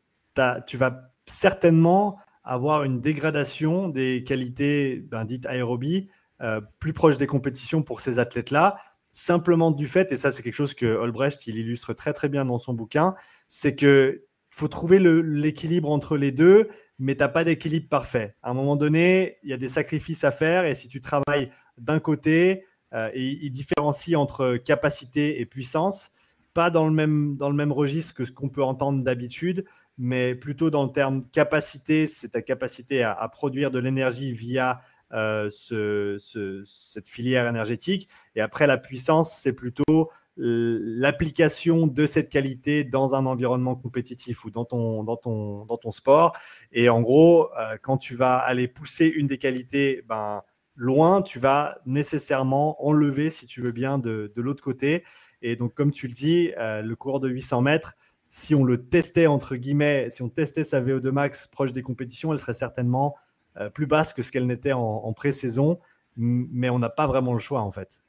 tu 0.66 0.76
vas 0.76 1.11
certainement 1.24 2.18
avoir 2.44 2.85
une 2.85 3.00
dégradation 3.00 3.88
des 3.88 4.22
qualités 4.22 5.00
ben, 5.00 5.24
dites 5.24 5.46
aérobie 5.46 6.09
euh, 6.42 6.61
plus 6.79 6.92
proche 6.92 7.16
des 7.16 7.26
compétitions 7.26 7.83
pour 7.83 8.02
ces 8.02 8.18
athlètes-là, 8.18 8.76
simplement 9.09 9.70
du 9.70 9.87
fait, 9.87 10.12
et 10.12 10.18
ça 10.18 10.31
c'est 10.31 10.42
quelque 10.42 10.55
chose 10.55 10.74
que 10.74 10.85
Olbrecht 10.85 11.46
il 11.46 11.57
illustre 11.57 11.94
très 11.94 12.12
très 12.12 12.29
bien 12.29 12.44
dans 12.44 12.59
son 12.59 12.74
bouquin, 12.74 13.14
c'est 13.48 13.74
que 13.74 14.25
faut 14.56 14.68
trouver 14.68 14.98
l'équilibre 14.98 15.90
entre 15.90 16.16
les 16.16 16.32
deux, 16.32 16.68
mais 16.98 17.14
tu 17.14 17.18
n'as 17.18 17.28
pas 17.28 17.44
d'équilibre 17.44 17.90
parfait. 17.90 18.36
À 18.42 18.52
un 18.52 18.54
moment 18.54 18.76
donné, 18.76 19.36
il 19.42 19.50
y 19.50 19.52
a 19.52 19.58
des 19.58 19.68
sacrifices 19.68 20.24
à 20.24 20.30
faire, 20.30 20.64
et 20.64 20.74
si 20.74 20.88
tu 20.88 21.02
travailles 21.02 21.50
d'un 21.76 22.00
côté, 22.00 22.64
euh, 22.94 23.10
et 23.12 23.22
il 23.22 23.50
différencie 23.50 24.16
entre 24.16 24.56
capacité 24.56 25.42
et 25.42 25.44
puissance, 25.44 26.10
pas 26.54 26.70
dans 26.70 26.86
le 26.86 26.92
même, 26.94 27.36
dans 27.36 27.50
le 27.50 27.54
même 27.54 27.70
registre 27.70 28.14
que 28.14 28.24
ce 28.24 28.32
qu'on 28.32 28.48
peut 28.48 28.62
entendre 28.62 29.04
d'habitude, 29.04 29.66
mais 29.98 30.34
plutôt 30.34 30.70
dans 30.70 30.84
le 30.84 30.90
terme 30.90 31.28
capacité, 31.32 32.06
c'est 32.06 32.30
ta 32.30 32.40
capacité 32.40 33.02
à, 33.02 33.28
produire 33.28 33.70
de 33.70 33.78
l'énergie 33.78 34.32
via 34.32 34.80
euh, 35.12 35.50
cette 35.50 37.08
filière 37.08 37.46
énergétique. 37.46 38.08
Et 38.34 38.40
après, 38.40 38.66
la 38.66 38.78
puissance, 38.78 39.36
c'est 39.36 39.52
plutôt 39.52 40.10
l'application 40.37 41.87
de 41.87 42.07
cette 42.07 42.29
qualité 42.29 42.85
dans 42.85 43.14
un 43.14 43.27
environnement 43.27 43.75
compétitif 43.75 44.44
ou 44.44 44.51
dans 44.51 44.64
ton, 44.64 45.03
dans 45.03 45.16
ton, 45.16 45.64
dans 45.64 45.79
ton 45.79 45.90
sport. 45.90 46.37
Et 46.72 46.88
en 46.88 47.01
gros, 47.01 47.49
euh, 47.59 47.77
quand 47.81 47.96
tu 47.96 48.14
vas 48.14 48.37
aller 48.37 48.68
pousser 48.68 49.07
une 49.07 49.27
des 49.27 49.38
qualités 49.38 50.03
ben, 50.09 50.42
loin, 50.75 51.22
tu 51.22 51.38
vas 51.38 51.79
nécessairement 51.87 52.85
enlever, 52.87 53.31
si 53.31 53.46
tu 53.46 53.62
veux 53.62 53.72
bien, 53.72 53.99
de, 53.99 54.33
de 54.35 54.42
l'autre 54.42 54.62
côté. 54.62 55.05
Et 55.42 55.57
donc, 55.57 55.75
comme 55.75 55.90
tu 55.90 56.07
le 56.07 56.12
dis, 56.12 56.53
euh, 56.59 56.83
le 56.83 56.96
cours 56.96 57.20
de 57.20 57.29
800 57.29 57.62
mètres, 57.62 57.94
si 58.29 58.55
on 58.55 58.64
le 58.64 58.88
testait, 58.88 59.27
entre 59.27 59.57
guillemets, 59.57 60.11
si 60.11 60.22
on 60.22 60.29
testait 60.29 60.64
sa 60.64 60.81
VO2 60.81 61.11
max 61.11 61.46
proche 61.46 61.72
des 61.72 61.83
compétitions, 61.83 62.33
elle 62.33 62.38
serait 62.38 62.55
certainement 62.55 63.16
euh, 63.59 63.70
plus 63.70 63.87
basse 63.87 64.12
que 64.12 64.22
ce 64.22 64.31
qu'elle 64.31 64.46
n'était 64.46 64.72
en, 64.72 65.12
pré-saison, 65.14 65.79
mais 66.16 66.68
on 66.68 66.79
n'a 66.79 66.90
pas 66.90 67.07
vraiment 67.07 67.33
le 67.33 67.38
choix 67.38 67.62
en 67.62 67.70
fait. 67.70 68.03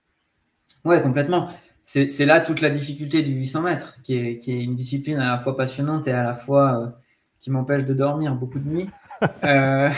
Ouais, 0.84 1.02
complètement. 1.02 1.50
C'est 1.90 2.26
là 2.26 2.42
toute 2.42 2.60
la 2.60 2.70
difficulté 2.70 3.24
du 3.24 3.32
800 3.32 3.62
mètres, 3.62 3.98
qui 4.04 4.18
est, 4.18 4.40
qui 4.40 4.52
est, 4.52 4.62
une 4.62 4.76
discipline 4.76 5.20
à 5.20 5.32
la 5.32 5.40
fois 5.40 5.56
passionnante 5.56 6.06
et 6.06 6.12
à 6.12 6.22
la 6.22 6.36
fois 6.36 6.82
euh, 6.82 6.88
qui 7.40 7.50
m'empêche 7.50 7.86
de 7.86 7.94
dormir 7.94 8.36
beaucoup 8.36 8.60
de 8.60 8.68
nuits. 8.68 8.90
Euh, 9.44 9.90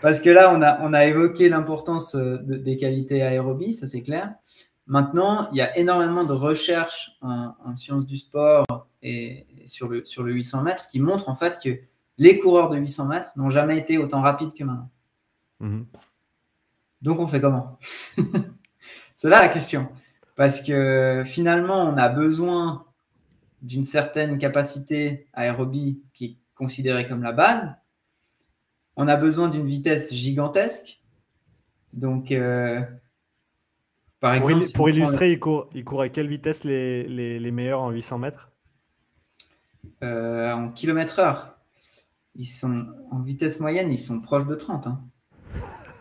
parce 0.00 0.22
que 0.22 0.30
là, 0.30 0.50
on 0.54 0.62
a, 0.62 0.80
on 0.80 0.94
a 0.94 1.04
évoqué 1.04 1.50
l'importance 1.50 2.16
des 2.16 2.78
qualités 2.78 3.20
aérobie, 3.22 3.74
ça 3.74 3.86
c'est 3.86 4.00
clair. 4.00 4.32
Maintenant, 4.86 5.50
il 5.50 5.58
y 5.58 5.60
a 5.60 5.76
énormément 5.76 6.24
de 6.24 6.32
recherches 6.32 7.10
en, 7.20 7.52
en 7.62 7.74
sciences 7.74 8.06
du 8.06 8.16
sport 8.16 8.64
et, 9.02 9.46
sur, 9.66 9.90
le, 9.90 10.02
sur 10.06 10.22
le 10.22 10.32
800 10.32 10.62
mètres 10.62 10.88
qui 10.88 10.98
montrent 10.98 11.28
en 11.28 11.36
fait 11.36 11.60
que 11.62 11.78
les 12.16 12.38
coureurs 12.38 12.70
de 12.70 12.78
800 12.78 13.06
mètres 13.06 13.32
n'ont 13.36 13.50
jamais 13.50 13.76
été 13.76 13.98
autant 13.98 14.22
rapides 14.22 14.54
que 14.54 14.64
maintenant. 14.64 14.90
Mhm. 15.60 15.84
Donc 17.02 17.18
on 17.18 17.26
fait 17.26 17.42
comment? 17.42 17.78
C'est 19.16 19.28
là 19.28 19.42
la 19.42 19.48
question. 19.48 19.90
Parce 20.36 20.62
que 20.62 21.22
finalement, 21.26 21.82
on 21.84 21.96
a 21.96 22.08
besoin 22.08 22.86
d'une 23.60 23.84
certaine 23.84 24.38
capacité 24.38 25.26
aérobie 25.32 26.02
qui 26.14 26.24
est 26.24 26.36
considérée 26.54 27.06
comme 27.06 27.22
la 27.22 27.32
base. 27.32 27.74
On 28.96 29.08
a 29.08 29.16
besoin 29.16 29.48
d'une 29.48 29.66
vitesse 29.66 30.12
gigantesque. 30.12 31.00
Donc, 31.92 32.32
euh, 32.32 32.80
par 34.20 34.34
exemple, 34.34 34.64
pour, 34.74 34.88
illustrer, 34.88 35.32
il, 35.32 35.40
court, 35.40 35.68
il, 35.74 35.84
court, 35.84 36.02
à 36.02 36.08
quelle 36.08 36.28
vitesse 36.28 36.64
les, 36.64 37.04
les, 37.04 37.38
les 37.38 37.50
meilleurs 37.50 37.80
en 37.80 37.90
800 37.90 38.18
mètres? 38.18 38.50
Euh, 40.02 40.52
En 40.52 40.70
kilomètre 40.70 41.18
heure. 41.18 41.58
Ils 42.34 42.46
sont 42.46 42.86
en 43.10 43.20
vitesse 43.20 43.60
moyenne, 43.60 43.92
ils 43.92 43.98
sont 43.98 44.20
proches 44.20 44.46
de 44.46 44.54
30. 44.54 44.86
Hein. 44.86 45.00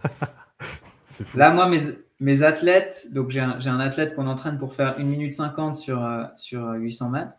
Là, 1.35 1.51
moi, 1.51 1.67
mes, 1.67 1.81
mes 2.21 2.43
athlètes, 2.43 3.07
donc 3.11 3.31
j'ai 3.31 3.41
un, 3.41 3.59
un, 3.59 3.79
athlète 3.79 4.15
qu'on 4.15 4.27
entraîne 4.27 4.57
pour 4.57 4.75
faire 4.75 4.95
1 4.97 5.03
minute 5.03 5.33
50 5.33 5.75
sur, 5.75 6.03
euh, 6.03 6.23
sur 6.37 6.71
800 6.71 7.09
mètres, 7.09 7.33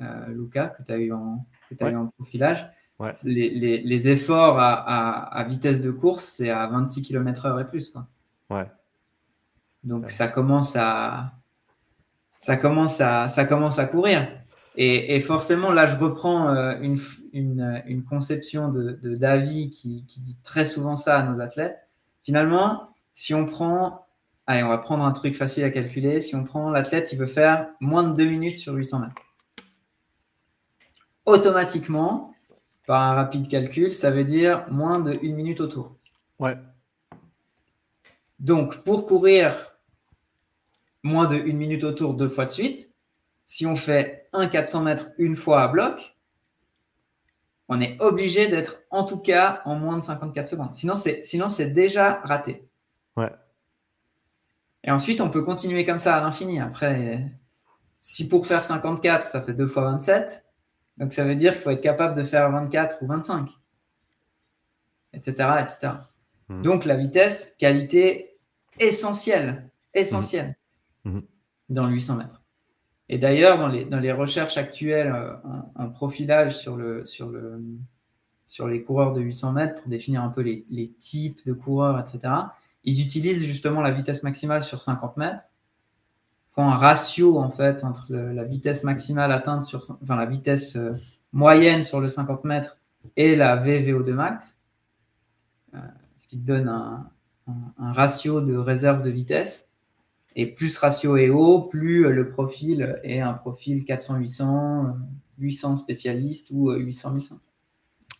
euh, 0.00 0.26
Lucas, 0.28 0.68
que 0.68 0.82
tu 0.82 0.92
as 0.92 0.98
eu 0.98 1.12
en, 1.12 1.44
en 1.80 2.06
profilage. 2.18 2.70
Les, 3.24 3.50
les, 3.50 3.78
les, 3.78 4.08
efforts 4.08 4.60
à, 4.60 4.74
à, 4.74 5.40
à, 5.40 5.44
vitesse 5.44 5.82
de 5.82 5.90
course, 5.90 6.22
c'est 6.24 6.50
à 6.50 6.68
26 6.68 7.02
km/h 7.02 7.60
et 7.60 7.64
plus. 7.64 7.90
Quoi. 7.90 8.06
Ouais. 8.48 8.70
Donc 9.82 10.08
ça 10.08 10.28
commence 10.28 10.76
à 10.76 11.32
ça 12.38 12.56
commence 12.56 13.00
à 13.00 13.28
ça 13.28 13.44
commence 13.44 13.80
à 13.80 13.86
courir. 13.86 14.28
Et, 14.76 15.20
forcément, 15.20 15.70
là, 15.70 15.84
je 15.84 15.96
reprends 15.96 16.48
euh, 16.48 16.78
une, 16.80 16.98
une, 17.34 17.82
une 17.86 18.04
conception 18.04 18.70
de, 18.70 18.98
de 19.02 19.66
qui, 19.68 20.04
dit 20.08 20.38
très 20.42 20.64
souvent 20.64 20.96
ça 20.96 21.18
à 21.18 21.22
nos 21.24 21.40
athlètes. 21.40 21.76
Finalement, 22.22 22.88
si 23.12 23.34
on 23.34 23.44
prend, 23.44 24.01
allez, 24.52 24.62
on 24.62 24.68
va 24.68 24.78
prendre 24.78 25.04
un 25.04 25.12
truc 25.12 25.34
facile 25.34 25.64
à 25.64 25.70
calculer. 25.70 26.20
Si 26.20 26.34
on 26.34 26.44
prend 26.44 26.70
l'athlète, 26.70 27.12
il 27.12 27.18
veut 27.18 27.26
faire 27.26 27.68
moins 27.80 28.02
de 28.02 28.14
2 28.14 28.24
minutes 28.24 28.56
sur 28.56 28.74
800 28.74 29.00
mètres. 29.00 29.22
Automatiquement, 31.24 32.34
par 32.86 33.02
un 33.02 33.14
rapide 33.14 33.48
calcul, 33.48 33.94
ça 33.94 34.10
veut 34.10 34.24
dire 34.24 34.66
moins 34.70 34.98
de 34.98 35.12
1 35.12 35.34
minute 35.34 35.60
autour. 35.60 35.96
Ouais. 36.38 36.56
Donc, 38.38 38.82
pour 38.84 39.06
courir 39.06 39.72
moins 41.02 41.26
de 41.26 41.36
1 41.36 41.54
minute 41.54 41.84
autour 41.84 42.14
deux 42.14 42.28
fois 42.28 42.46
de 42.46 42.50
suite. 42.50 42.90
Si 43.46 43.66
on 43.66 43.76
fait 43.76 44.28
un 44.32 44.46
400 44.46 44.82
mètres 44.82 45.10
une 45.18 45.36
fois 45.36 45.62
à 45.62 45.68
bloc, 45.68 46.16
on 47.68 47.80
est 47.80 48.00
obligé 48.02 48.48
d'être 48.48 48.80
en 48.90 49.04
tout 49.04 49.18
cas 49.18 49.62
en 49.64 49.76
moins 49.76 49.96
de 49.96 50.02
54 50.02 50.46
secondes. 50.46 50.74
Sinon, 50.74 50.94
c'est, 50.94 51.22
sinon, 51.22 51.48
c'est 51.48 51.70
déjà 51.70 52.20
raté. 52.24 52.68
Ouais. 53.16 53.30
Et 54.84 54.90
ensuite, 54.90 55.20
on 55.20 55.30
peut 55.30 55.42
continuer 55.42 55.84
comme 55.84 55.98
ça 55.98 56.16
à 56.16 56.20
l'infini. 56.20 56.60
Après, 56.60 57.24
si 58.00 58.28
pour 58.28 58.46
faire 58.46 58.62
54, 58.62 59.28
ça 59.28 59.40
fait 59.42 59.54
2 59.54 59.66
fois 59.66 59.84
27, 59.92 60.44
donc 60.98 61.12
ça 61.12 61.24
veut 61.24 61.36
dire 61.36 61.52
qu'il 61.52 61.62
faut 61.62 61.70
être 61.70 61.82
capable 61.82 62.16
de 62.16 62.24
faire 62.24 62.50
24 62.50 63.02
ou 63.02 63.06
25, 63.06 63.48
etc. 65.12 65.32
etc. 65.60 65.92
Hmm. 66.48 66.62
Donc 66.62 66.84
la 66.84 66.96
vitesse, 66.96 67.54
qualité 67.58 68.36
essentielle, 68.78 69.70
essentielle. 69.94 70.56
Mhm. 71.04 71.22
dans 71.68 71.86
le 71.86 71.94
800 71.94 72.16
mètres. 72.16 72.42
Et 73.08 73.18
d'ailleurs, 73.18 73.58
dans 73.58 73.68
les, 73.68 73.84
dans 73.84 73.98
les 73.98 74.12
recherches 74.12 74.56
actuelles 74.56 75.12
euh, 75.12 75.34
en, 75.74 75.90
profilage 75.90 76.56
sur, 76.56 76.76
le, 76.76 77.04
sur, 77.06 77.28
le, 77.28 77.60
sur 78.46 78.68
les 78.68 78.82
coureurs 78.82 79.12
de 79.12 79.20
800 79.20 79.52
mètres 79.52 79.80
pour 79.80 79.88
définir 79.88 80.22
un 80.22 80.28
peu 80.28 80.42
les, 80.42 80.64
les, 80.70 80.88
types 80.92 81.44
de 81.44 81.52
coureurs, 81.52 81.98
etc., 81.98 82.32
ils 82.84 83.00
utilisent 83.00 83.44
justement 83.44 83.80
la 83.80 83.90
vitesse 83.90 84.22
maximale 84.22 84.64
sur 84.64 84.80
50 84.80 85.16
mètres, 85.16 85.42
font 86.54 86.64
un 86.64 86.74
ratio 86.74 87.38
en 87.38 87.50
fait 87.50 87.84
entre 87.84 88.12
la 88.12 88.44
vitesse 88.44 88.84
maximale 88.84 89.32
atteinte 89.32 89.62
sur, 89.62 89.80
enfin 90.02 90.16
la 90.16 90.26
vitesse 90.26 90.76
euh, 90.76 90.92
moyenne 91.32 91.82
sur 91.82 92.00
le 92.00 92.08
50 92.08 92.44
mètres 92.44 92.78
et 93.16 93.36
la 93.36 93.56
VVO2 93.56 94.12
max, 94.12 94.60
euh, 95.74 95.78
ce 96.18 96.26
qui 96.26 96.36
donne 96.36 96.68
un, 96.68 97.08
ratio 97.78 98.40
de 98.40 98.56
réserve 98.56 99.02
de 99.02 99.10
vitesse. 99.10 99.68
Et 100.34 100.46
plus 100.46 100.78
ratio 100.78 101.16
est 101.16 101.28
haut, 101.28 101.62
plus 101.62 102.10
le 102.10 102.30
profil 102.30 102.98
est 103.02 103.20
un 103.20 103.34
profil 103.34 103.84
400-800, 103.84 104.94
800 105.38 105.76
spécialistes 105.76 106.48
ou 106.52 106.72
800-800. 106.72 107.32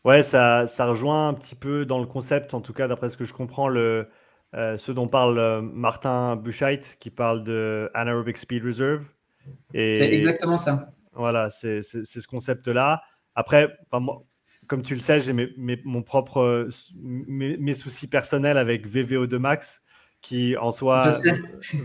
Ouais, 0.05 0.23
ça, 0.23 0.67
ça 0.67 0.87
rejoint 0.87 1.29
un 1.29 1.35
petit 1.35 1.55
peu 1.55 1.87
dans 1.87 2.01
le 2.01 2.07
concept, 2.07 2.53
en 2.55 2.61
tout 2.61 2.73
cas 2.73 2.89
d'après 2.89 3.09
ce 3.09 3.17
que 3.17 3.25
je 3.25 3.33
comprends, 3.33 3.69
le, 3.69 4.09
euh, 4.55 4.77
ce 4.79 4.93
dont 4.93 5.09
parle 5.09 5.39
euh, 5.39 5.63
Martin 5.63 6.37
Buchheit, 6.37 6.81
qui 7.01 7.11
parle 7.11 7.43
de 7.45 7.91
Anaerobic 7.95 8.39
Speed 8.39 8.65
Reserve. 8.65 9.05
C'est 9.73 10.13
exactement 10.13 10.57
ça. 10.57 10.91
Voilà, 11.15 11.51
c'est 11.51 11.83
ce 11.83 12.27
concept-là. 12.27 13.03
Après, 13.35 13.77
moi, 13.93 14.25
comme 14.67 14.83
tu 14.83 14.95
le 14.95 15.01
sais, 15.01 15.21
j'ai 15.21 15.33
mes, 15.33 15.51
mon 15.85 16.03
propre, 16.03 16.69
mes, 16.97 17.57
mes, 17.57 17.75
soucis 17.75 18.09
personnels 18.09 18.57
avec 18.57 18.89
VVO2 18.89 19.37
max 19.37 19.83
qui 20.23 20.57
en 20.57 20.71
soi 20.71 21.11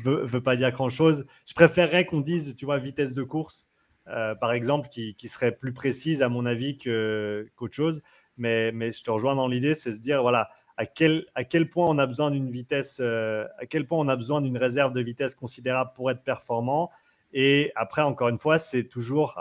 veut, 0.04 0.24
veut 0.24 0.42
pas 0.42 0.56
dire 0.56 0.72
grand 0.72 0.90
chose. 0.90 1.26
Je 1.46 1.54
préférerais 1.54 2.06
qu'on 2.06 2.22
dise, 2.22 2.56
tu 2.56 2.66
vois, 2.66 2.78
vitesse 2.78 3.14
de 3.14 3.24
course, 3.24 3.68
euh, 4.08 4.36
par 4.36 4.54
exemple, 4.54 4.90
qui, 4.90 5.16
qui, 5.16 5.28
serait 5.28 5.52
plus 5.52 5.74
précise 5.74 6.22
à 6.22 6.30
mon 6.30 6.46
avis 6.46 6.78
qu'autre 6.78 7.74
chose. 7.74 8.02
Mais, 8.38 8.72
mais 8.72 8.92
je 8.92 9.04
te 9.04 9.10
rejoins 9.10 9.36
dans 9.36 9.48
l'idée, 9.48 9.74
c'est 9.74 9.92
se 9.92 10.00
dire, 10.00 10.22
voilà, 10.22 10.50
à 10.78 10.86
quel, 10.86 11.26
à 11.36 11.44
quel 11.44 11.70
point 11.70 11.88
on 11.88 11.98
a 11.98 12.06
besoin 12.06 12.32
d'une 12.32 12.50
vitesse, 12.50 13.00
euh, 13.02 13.46
à 13.60 13.66
quel 13.66 13.86
point 13.86 13.98
on 13.98 14.08
a 14.08 14.16
besoin 14.16 14.42
d'une 14.42 14.58
réserve 14.58 14.94
de 14.94 15.02
vitesse 15.02 15.36
considérable 15.36 15.92
pour 15.96 16.12
être 16.12 16.24
performant. 16.24 16.92
Et 17.34 17.72
après, 17.76 18.04
encore 18.04 18.30
une 18.30 18.40
fois, 18.40 18.60
c'est 18.60 18.84
toujours 18.84 19.36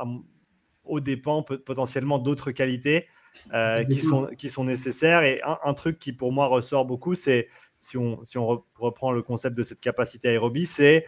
au 0.85 1.01
dépend 1.01 1.43
potentiellement 1.43 2.19
d'autres 2.19 2.53
qualités 2.53 3.07
euh, 3.53 3.83
qui, 3.83 4.01
sont, 4.01 4.27
qui 4.39 4.49
sont 4.49 4.65
nécessaires. 4.65 5.23
Et 5.23 5.43
un, 5.43 5.59
un, 5.63 5.75
truc 5.75 5.99
qui 5.99 6.13
pour 6.13 6.33
moi 6.33 6.47
ressort 6.47 6.87
beaucoup, 6.87 7.15
c'est 7.15 7.49
si 7.79 7.97
on, 8.39 8.65
reprend 8.79 9.13
le 9.13 9.23
concept 9.23 9.57
de 9.57 9.63
cette 9.63 9.81
capacité 9.81 10.29
aérobie, 10.29 10.67
c'est 10.67 11.07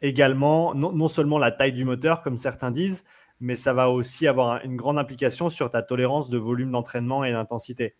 également 0.00 0.74
non, 0.74 1.08
seulement 1.08 1.38
la 1.38 1.52
taille 1.52 1.72
du 1.72 1.84
moteur, 1.84 2.22
comme 2.22 2.36
certains 2.36 2.70
disent, 2.70 3.04
mais 3.40 3.56
ça 3.56 3.72
va 3.72 3.88
aussi 3.88 4.26
avoir 4.26 4.64
une 4.64 4.76
grande 4.76 4.98
implication 4.98 5.48
sur 5.48 5.70
ta 5.70 5.82
tolérance 5.82 6.28
de 6.28 6.38
volume 6.38 6.72
d'entraînement 6.72 7.24
et 7.24 7.32
d'intensité. 7.32 7.94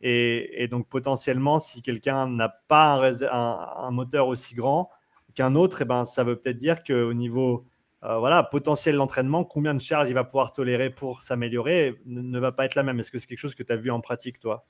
Et, 0.00 0.68
donc 0.70 0.88
potentiellement, 0.88 1.58
si 1.58 1.80
quelqu'un 1.80 2.28
n'a 2.28 2.48
pas 2.48 3.00
un, 3.30 3.90
moteur 3.90 4.28
aussi 4.28 4.54
grand 4.54 4.90
qu'un 5.34 5.54
autre, 5.54 5.80
et 5.80 5.84
eh 5.84 5.86
ben, 5.86 6.04
ça 6.04 6.24
veut 6.24 6.36
peut-être 6.36 6.58
dire 6.58 6.82
qu'au 6.84 7.14
niveau 7.14 7.66
euh, 8.04 8.18
voilà, 8.18 8.42
potentiel 8.42 8.96
d'entraînement, 8.96 9.44
combien 9.44 9.74
de 9.74 9.80
charges 9.80 10.10
il 10.10 10.14
va 10.14 10.24
pouvoir 10.24 10.52
tolérer 10.52 10.90
pour 10.90 11.22
s'améliorer 11.22 11.98
ne, 12.04 12.38
va 12.38 12.52
pas 12.52 12.66
être 12.66 12.74
la 12.74 12.82
même. 12.82 13.00
Est-ce 13.00 13.10
que 13.10 13.16
c'est 13.16 13.26
quelque 13.26 13.38
chose 13.38 13.54
que 13.54 13.62
tu 13.62 13.72
as 13.72 13.76
vu 13.76 13.90
en 13.90 14.00
pratique, 14.00 14.38
toi? 14.38 14.66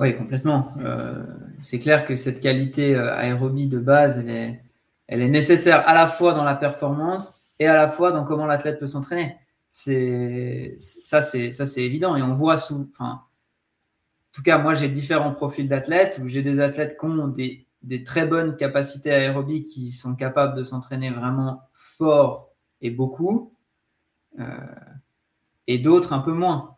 Oui, 0.00 0.16
complètement. 0.16 0.74
Euh, 0.80 1.24
c'est 1.60 1.78
clair 1.78 2.04
que 2.04 2.16
cette 2.16 2.40
qualité 2.40 2.96
euh, 2.96 3.14
aérobie 3.14 3.68
de 3.68 3.78
base, 3.78 4.18
elle 4.18 4.28
est, 4.28 4.64
elle 5.06 5.22
est 5.22 5.28
nécessaire 5.28 5.88
à 5.88 5.94
la 5.94 6.08
fois 6.08 6.34
dans 6.34 6.42
la 6.42 6.56
performance 6.56 7.40
et 7.60 7.68
à 7.68 7.74
la 7.74 7.88
fois 7.88 8.10
dans 8.10 8.24
comment 8.24 8.46
l'athlète 8.46 8.80
peut 8.80 8.88
s'entraîner. 8.88 9.36
C'est 9.70 10.74
ça, 10.78 11.22
c'est 11.22 11.52
ça, 11.52 11.68
c'est 11.68 11.82
évident. 11.82 12.16
Et 12.16 12.22
on 12.22 12.34
voit 12.34 12.56
sous, 12.56 12.90
tout 14.34 14.42
cas, 14.42 14.58
moi, 14.58 14.74
j'ai 14.74 14.88
différents 14.88 15.32
profils 15.32 15.68
d'athlètes 15.68 16.20
où 16.20 16.26
j'ai 16.26 16.42
des 16.42 16.58
athlètes 16.58 16.98
qui 16.98 17.06
ont 17.06 17.28
des, 17.28 17.68
des, 17.82 18.02
très 18.02 18.26
bonnes 18.26 18.56
capacités 18.56 19.12
aérobies 19.12 19.62
qui 19.62 19.90
sont 19.90 20.16
capables 20.16 20.56
de 20.56 20.64
s'entraîner 20.64 21.10
vraiment 21.10 21.62
fort 21.74 22.52
et 22.80 22.90
beaucoup, 22.90 23.54
euh, 24.40 24.44
et 25.68 25.78
d'autres 25.78 26.12
un 26.12 26.18
peu 26.18 26.32
moins. 26.32 26.76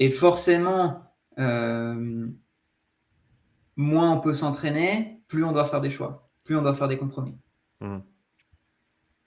Et 0.00 0.10
forcément, 0.10 1.04
euh, 1.38 2.26
moins 3.76 4.12
on 4.12 4.20
peut 4.20 4.34
s'entraîner, 4.34 5.22
plus 5.28 5.44
on 5.44 5.52
doit 5.52 5.66
faire 5.66 5.80
des 5.80 5.92
choix, 5.92 6.28
plus 6.42 6.56
on 6.56 6.62
doit 6.62 6.74
faire 6.74 6.88
des 6.88 6.98
compromis. 6.98 7.38
Mmh. 7.80 7.98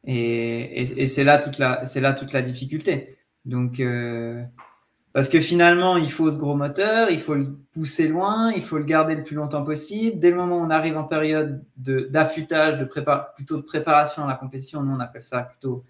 Et, 0.04 1.08
c'est 1.08 1.24
là 1.24 1.38
toute 1.38 1.58
la, 1.58 1.86
c'est 1.86 2.02
là 2.02 2.12
toute 2.12 2.34
la 2.34 2.42
difficulté. 2.42 3.18
Donc, 3.46 3.80
euh, 3.80 4.44
parce 5.14 5.28
que 5.28 5.42
finalement, 5.42 5.98
il 5.98 6.12
faut 6.12 6.32
ce 6.32 6.38
gros 6.38 6.56
moteur, 6.56 7.10
il 7.10 7.20
faut 7.20 7.36
le 7.36 7.58
pousser 7.74 8.08
loin, 8.08 8.52
il 8.52 8.62
faut 8.62 8.78
le 8.78 8.86
garder 8.86 9.16
le 9.16 9.24
plus 9.24 9.36
longtemps 9.36 9.64
possible. 9.64 10.20
Dès 10.20 10.30
le 10.30 10.38
moment 10.38 10.60
où 10.60 10.62
on 10.62 10.70
arrive 10.70 10.98
en 10.98 11.04
période 11.04 11.64
d'affûtage, 11.78 12.80
de, 12.80 12.86
plutôt 13.36 13.58
de 13.58 13.62
préparation 13.62 14.24
à 14.24 14.28
la 14.28 14.36
compétition, 14.36 14.84
nous 14.84 14.96
on 14.96 15.00
appelle 15.00 15.24
ça 15.24 15.42
plutôt 15.42 15.84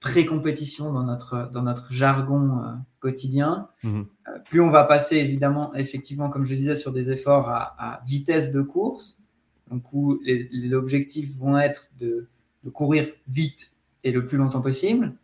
pré-compétition 0.00 0.92
dans 0.92 1.04
notre, 1.04 1.50
dans 1.52 1.62
notre 1.62 1.92
jargon 1.92 2.58
euh, 2.58 2.72
quotidien. 3.00 3.68
Mmh. 3.84 4.00
Euh, 4.00 4.38
plus 4.48 4.60
on 4.60 4.70
va 4.70 4.84
passer 4.84 5.18
évidemment, 5.18 5.74
effectivement, 5.74 6.30
comme 6.30 6.46
je 6.46 6.54
disais, 6.54 6.74
sur 6.74 6.92
des 6.92 7.12
efforts 7.12 7.48
à, 7.50 7.76
à 7.78 8.02
vitesse 8.06 8.50
de 8.50 8.62
course, 8.62 9.22
donc 9.70 9.84
où 9.92 10.18
les, 10.24 10.72
objectifs 10.72 11.30
vont 11.36 11.58
être 11.58 11.90
de, 12.00 12.28
de, 12.64 12.70
courir 12.70 13.06
vite 13.28 13.72
et 14.02 14.10
le 14.10 14.26
plus 14.26 14.38
longtemps 14.38 14.62
possible. 14.62 15.14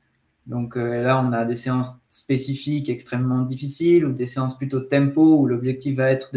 Donc 0.47 0.77
euh, 0.77 1.03
là, 1.03 1.21
on 1.21 1.33
a 1.33 1.45
des 1.45 1.57
séances 1.57 1.93
spécifiques 2.09 2.89
extrêmement 2.89 3.43
difficiles 3.43 4.07
ou 4.07 4.13
des 4.13 4.27
séances 4.27 4.57
plutôt 4.57 4.81
tempo 4.81 5.39
où 5.39 5.47
l'objectif 5.47 5.97
va 5.97 6.11
être 6.11 6.31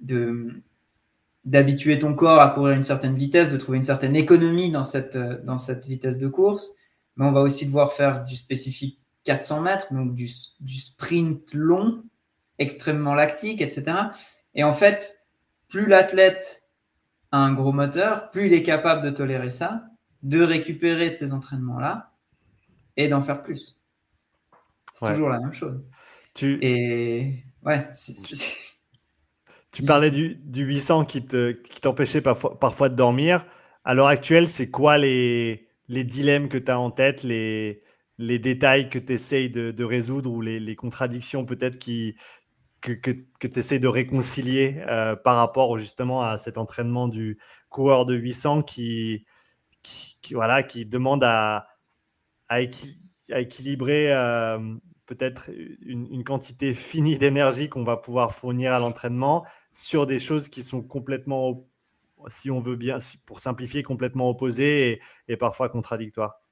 de, 0.00 0.62
d'habituer 1.44 1.98
ton 1.98 2.14
corps 2.14 2.40
à 2.40 2.50
courir 2.50 2.74
à 2.74 2.76
une 2.76 2.82
certaine 2.82 3.16
vitesse, 3.16 3.50
de 3.50 3.56
trouver 3.56 3.78
une 3.78 3.82
certaine 3.82 4.14
économie 4.14 4.70
dans 4.70 4.84
cette, 4.84 5.16
dans 5.16 5.58
cette 5.58 5.86
vitesse 5.86 6.18
de 6.18 6.28
course. 6.28 6.72
Mais 7.16 7.24
on 7.24 7.32
va 7.32 7.40
aussi 7.40 7.66
devoir 7.66 7.92
faire 7.92 8.24
du 8.24 8.36
spécifique 8.36 8.98
400 9.24 9.62
mètres, 9.62 9.94
donc 9.94 10.14
du, 10.14 10.28
du 10.60 10.78
sprint 10.78 11.54
long, 11.54 12.02
extrêmement 12.58 13.14
lactique, 13.14 13.60
etc. 13.60 13.84
Et 14.54 14.64
en 14.64 14.72
fait, 14.72 15.24
plus 15.68 15.86
l'athlète 15.86 16.62
un 17.32 17.54
gros 17.54 17.72
moteur, 17.72 18.30
plus 18.30 18.46
il 18.46 18.52
est 18.52 18.62
capable 18.62 19.02
de 19.02 19.10
tolérer 19.10 19.48
ça, 19.48 19.84
de 20.22 20.42
récupérer 20.42 21.10
de 21.10 21.14
ces 21.14 21.32
entraînements-là 21.32 22.11
et 22.96 23.08
d'en 23.08 23.22
faire 23.22 23.42
plus. 23.42 23.78
C'est 24.94 25.12
toujours 25.12 25.28
la 25.28 25.40
même 25.40 25.52
chose. 25.52 25.82
Tu... 26.34 26.58
Et 26.62 27.44
ouais, 27.64 27.88
Tu 29.72 29.82
parlais 29.82 30.10
du, 30.10 30.38
800 30.54 31.04
qui 31.06 31.24
t'empêchait 31.80 32.18
qui 32.18 32.24
parfois, 32.24 32.58
parfois 32.58 32.88
de 32.88 32.94
dormir. 32.94 33.46
À 33.84 33.94
l'heure 33.94 34.06
actuelle, 34.06 34.48
c'est 34.48 34.70
quoi 34.70 34.98
les, 34.98 35.68
les 35.88 36.04
dilemmes 36.04 36.48
que 36.48 36.58
tu 36.58 36.70
as 36.70 36.78
en 36.78 36.90
tête, 36.90 37.22
les, 37.22 37.82
les 38.18 38.38
détails 38.38 38.90
que 38.90 38.98
tu 38.98 39.12
essayes 39.12 39.50
de, 39.50 39.84
résoudre 39.84 40.30
ou 40.30 40.40
les, 40.40 40.60
les 40.60 40.76
contradictions 40.76 41.44
peut-être 41.44 41.78
qui, 41.78 42.16
que, 42.80 42.92
que, 42.92 43.46
tu 43.46 43.58
essaies 43.58 43.78
de 43.78 43.88
réconcilier 43.88 44.82
euh, 44.88 45.16
par 45.16 45.36
rapport 45.36 45.78
justement 45.78 46.22
à 46.22 46.38
cet 46.38 46.58
entraînement 46.58 47.08
du 47.08 47.38
coureur 47.70 48.06
de 48.06 48.14
800 48.14 48.62
qui, 48.62 49.24
qui, 49.82 50.34
voilà, 50.34 50.62
qui 50.62 50.86
demande 50.86 51.24
à, 51.24 51.66
à, 52.52 53.40
équilibrer 53.40 54.12
euh, 54.12 54.58
peut-être 55.06 55.50
une, 55.80 56.24
quantité 56.24 56.74
finie 56.74 57.18
d'énergie 57.18 57.68
qu'on 57.68 57.84
va 57.84 57.96
pouvoir 57.96 58.34
fournir 58.34 58.72
à 58.72 58.78
l'entraînement 58.78 59.44
sur 59.72 60.06
des 60.06 60.18
choses 60.18 60.48
qui 60.48 60.62
sont 60.62 60.82
complètement, 60.82 61.66
si 62.28 62.50
on 62.50 62.60
veut 62.60 62.76
bien, 62.76 62.98
pour 63.26 63.40
simplifier, 63.40 63.82
complètement 63.82 64.28
opposées 64.28 65.00
et 65.28 65.36
parfois 65.36 65.68
contradictoires. 65.68 66.42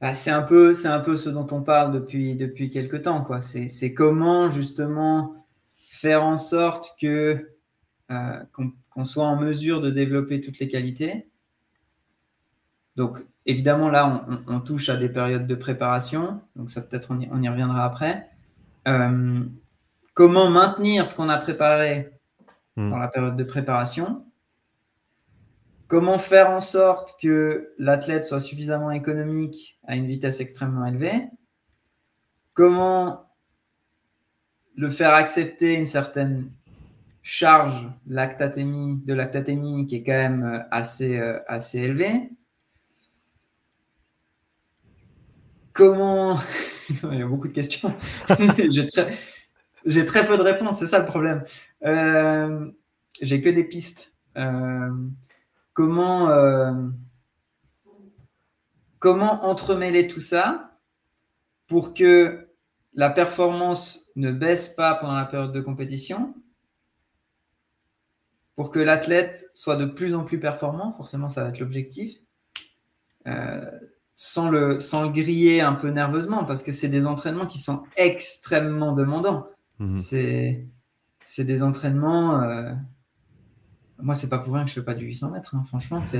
Bah, 0.00 0.14
c'est 0.14 0.30
un 0.30 0.42
peu, 0.42 0.74
un 0.84 1.00
peu 1.00 1.16
ce 1.16 1.28
dont 1.28 1.46
on 1.50 1.62
parle 1.62 1.92
depuis 1.92 2.36
depuis 2.36 2.70
quelques 2.70 3.02
temps. 3.02 3.26
C'est 3.40 3.94
comment 3.94 4.50
justement 4.50 5.46
faire 5.76 6.22
en 6.22 6.36
sorte 6.36 6.96
que 7.00 7.58
euh, 8.10 8.40
qu'on 8.94 9.04
soit 9.04 9.26
en 9.26 9.36
mesure 9.36 9.80
de 9.80 9.90
développer 9.90 10.40
toutes 10.40 10.58
les 10.60 10.68
qualités. 10.68 11.27
Donc 12.98 13.24
évidemment 13.46 13.90
là, 13.90 14.26
on, 14.48 14.58
touche 14.58 14.88
à 14.88 14.96
des 14.96 15.08
périodes 15.08 15.46
de 15.46 15.54
préparation, 15.54 16.40
donc 16.56 16.68
ça 16.68 16.82
peut-être 16.82 17.12
on, 17.12 17.42
y 17.42 17.48
reviendra 17.48 17.84
après. 17.84 18.28
Euh, 18.88 19.44
comment 20.14 20.50
maintenir 20.50 21.06
ce 21.06 21.14
qu'on 21.14 21.28
a 21.28 21.38
préparé 21.38 22.10
hmm. 22.76 22.90
dans 22.90 22.98
la 22.98 23.06
période 23.06 23.36
de 23.36 23.44
préparation? 23.44 24.26
Comment 25.86 26.18
faire 26.18 26.50
en 26.50 26.60
sorte 26.60 27.14
que 27.22 27.72
l'athlète 27.78 28.24
soit 28.24 28.40
suffisamment 28.40 28.90
économique 28.90 29.78
à 29.86 29.94
une 29.94 30.08
vitesse 30.08 30.40
extrêmement 30.40 30.84
élevée? 30.84 31.22
Comment 32.52 33.30
le 34.74 34.90
faire 34.90 35.14
accepter 35.14 35.74
une 35.74 35.86
certaine 35.86 36.50
charge 37.22 37.88
lactatémie, 38.08 39.00
de 39.06 39.14
lactatémie 39.14 39.86
qui 39.86 39.96
est 39.96 40.02
quand 40.02 40.10
même 40.10 40.42
euh, 40.42 40.58
assez, 40.72 41.16
euh, 41.16 41.38
assez 41.46 41.78
élevée? 41.78 42.32
Comment... 45.78 46.36
Il 47.12 47.18
y 47.18 47.22
a 47.22 47.26
beaucoup 47.26 47.46
de 47.46 47.52
questions. 47.52 47.94
J'ai 49.86 50.04
très... 50.04 50.26
peu 50.26 50.36
de 50.36 50.42
réponses, 50.42 50.80
c'est 50.80 50.88
ça 50.88 50.98
le 50.98 51.06
problème. 51.06 51.44
Euh, 51.84 52.68
J'ai 53.22 53.40
que 53.40 53.48
des 53.48 53.62
pistes. 53.62 54.12
Euh, 54.36 54.90
comment, 55.74 56.30
euh, 56.30 56.72
comment 58.98 59.44
entremêler 59.44 60.08
tout 60.08 60.18
ça 60.20 60.80
pour 61.68 61.94
que 61.94 62.48
la 62.94 63.10
performance 63.10 64.10
ne 64.16 64.32
baisse 64.32 64.70
pas 64.70 64.94
pendant 64.94 65.14
la 65.14 65.26
période 65.26 65.52
de 65.52 65.60
compétition, 65.60 66.34
pour 68.56 68.72
que 68.72 68.80
l'athlète 68.80 69.48
soit 69.54 69.76
de 69.76 69.84
plus 69.84 70.16
en 70.16 70.24
plus 70.24 70.40
performant, 70.40 70.92
forcément 70.94 71.28
ça 71.28 71.44
va 71.44 71.50
être 71.50 71.60
l'objectif, 71.60 72.18
sans, 74.20 74.50
le, 74.50 74.80
sans 74.80 75.04
le 75.04 75.10
griller 75.10 75.60
un 75.60 75.74
peu 75.74 75.90
nerveusement, 75.90 76.44
parce 76.44 76.64
que 76.64 76.72
c'est 76.72 76.88
des 76.88 77.06
entraînements 77.06 77.46
qui 77.46 77.60
sont 77.60 77.84
extrêmement 77.96 78.90
demandants. 78.90 79.46
Mmh. 79.78 79.96
C'est 79.96 81.44
des 81.44 81.62
entraînements... 81.62 82.42
Euh, 82.42 82.72
moi, 84.02 84.16
c'est 84.16 84.28
pas 84.28 84.38
pour 84.38 84.54
rien 84.54 84.64
que 84.64 84.70
je 84.70 84.74
fais 84.74 84.82
pas 84.82 84.94
du 84.94 85.04
800 85.04 85.30
mètres. 85.30 85.54
Hein. 85.54 85.62
Franchement, 85.68 86.00
c'est 86.00 86.18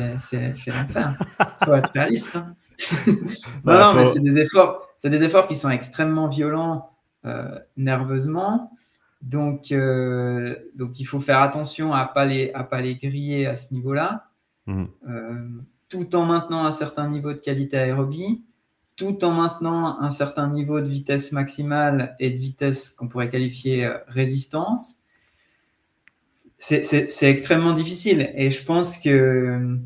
l'enfer. 0.69 1.19
Il 1.41 1.65
faut 1.65 1.75
être 1.75 1.91
réaliste. 1.91 2.37
Hein. 2.37 2.55
non, 3.65 3.95
mais 3.95 4.07
c'est 4.07 4.21
des 4.21 4.39
efforts, 4.39 4.89
c'est 4.97 5.11
des 5.11 5.25
efforts 5.25 5.49
qui 5.49 5.57
sont 5.57 5.71
extrêmement 5.71 6.29
violents 6.29 6.93
euh, 7.25 7.59
nerveusement. 7.77 8.79
Donc, 9.23 9.73
euh, 9.73 10.55
donc, 10.77 11.01
il 11.01 11.05
faut 11.05 11.19
faire 11.19 11.43
attention 11.43 11.93
à 11.93 12.05
pas 12.07 12.27
les, 12.27 12.53
à 12.53 12.63
pas 12.63 12.81
les 12.81 12.95
griller 12.95 13.47
à 13.47 13.57
ce 13.57 13.75
niveau-là, 13.75 14.29
mmh. 14.67 14.85
Euh, 15.95 16.05
tout 16.05 16.17
en 16.17 16.25
maintenant 16.27 16.65
un 16.65 16.73
certain 16.73 17.09
niveau 17.09 17.33
de 17.33 17.39
qualité 17.39 17.79
aérobie, 17.79 18.45
tout 18.97 19.25
en 19.25 19.33
maintenant 19.33 20.01
un 20.01 20.11
certain 20.11 20.49
niveau 20.49 20.81
de 20.81 20.87
vitesse 20.87 21.33
maximale 21.33 22.17
et 22.19 22.31
de 22.31 22.37
vitesse 22.37 22.91
qu'on 22.91 23.09
pourrait 23.09 23.31
qualifier 23.31 23.91
résistance 24.07 25.03
c'est 26.59 27.31
extrêmement 27.31 27.73
difficile. 27.73 28.31
Et 28.35 28.51
je 28.51 28.65
pense 28.65 28.99
que 28.99 29.79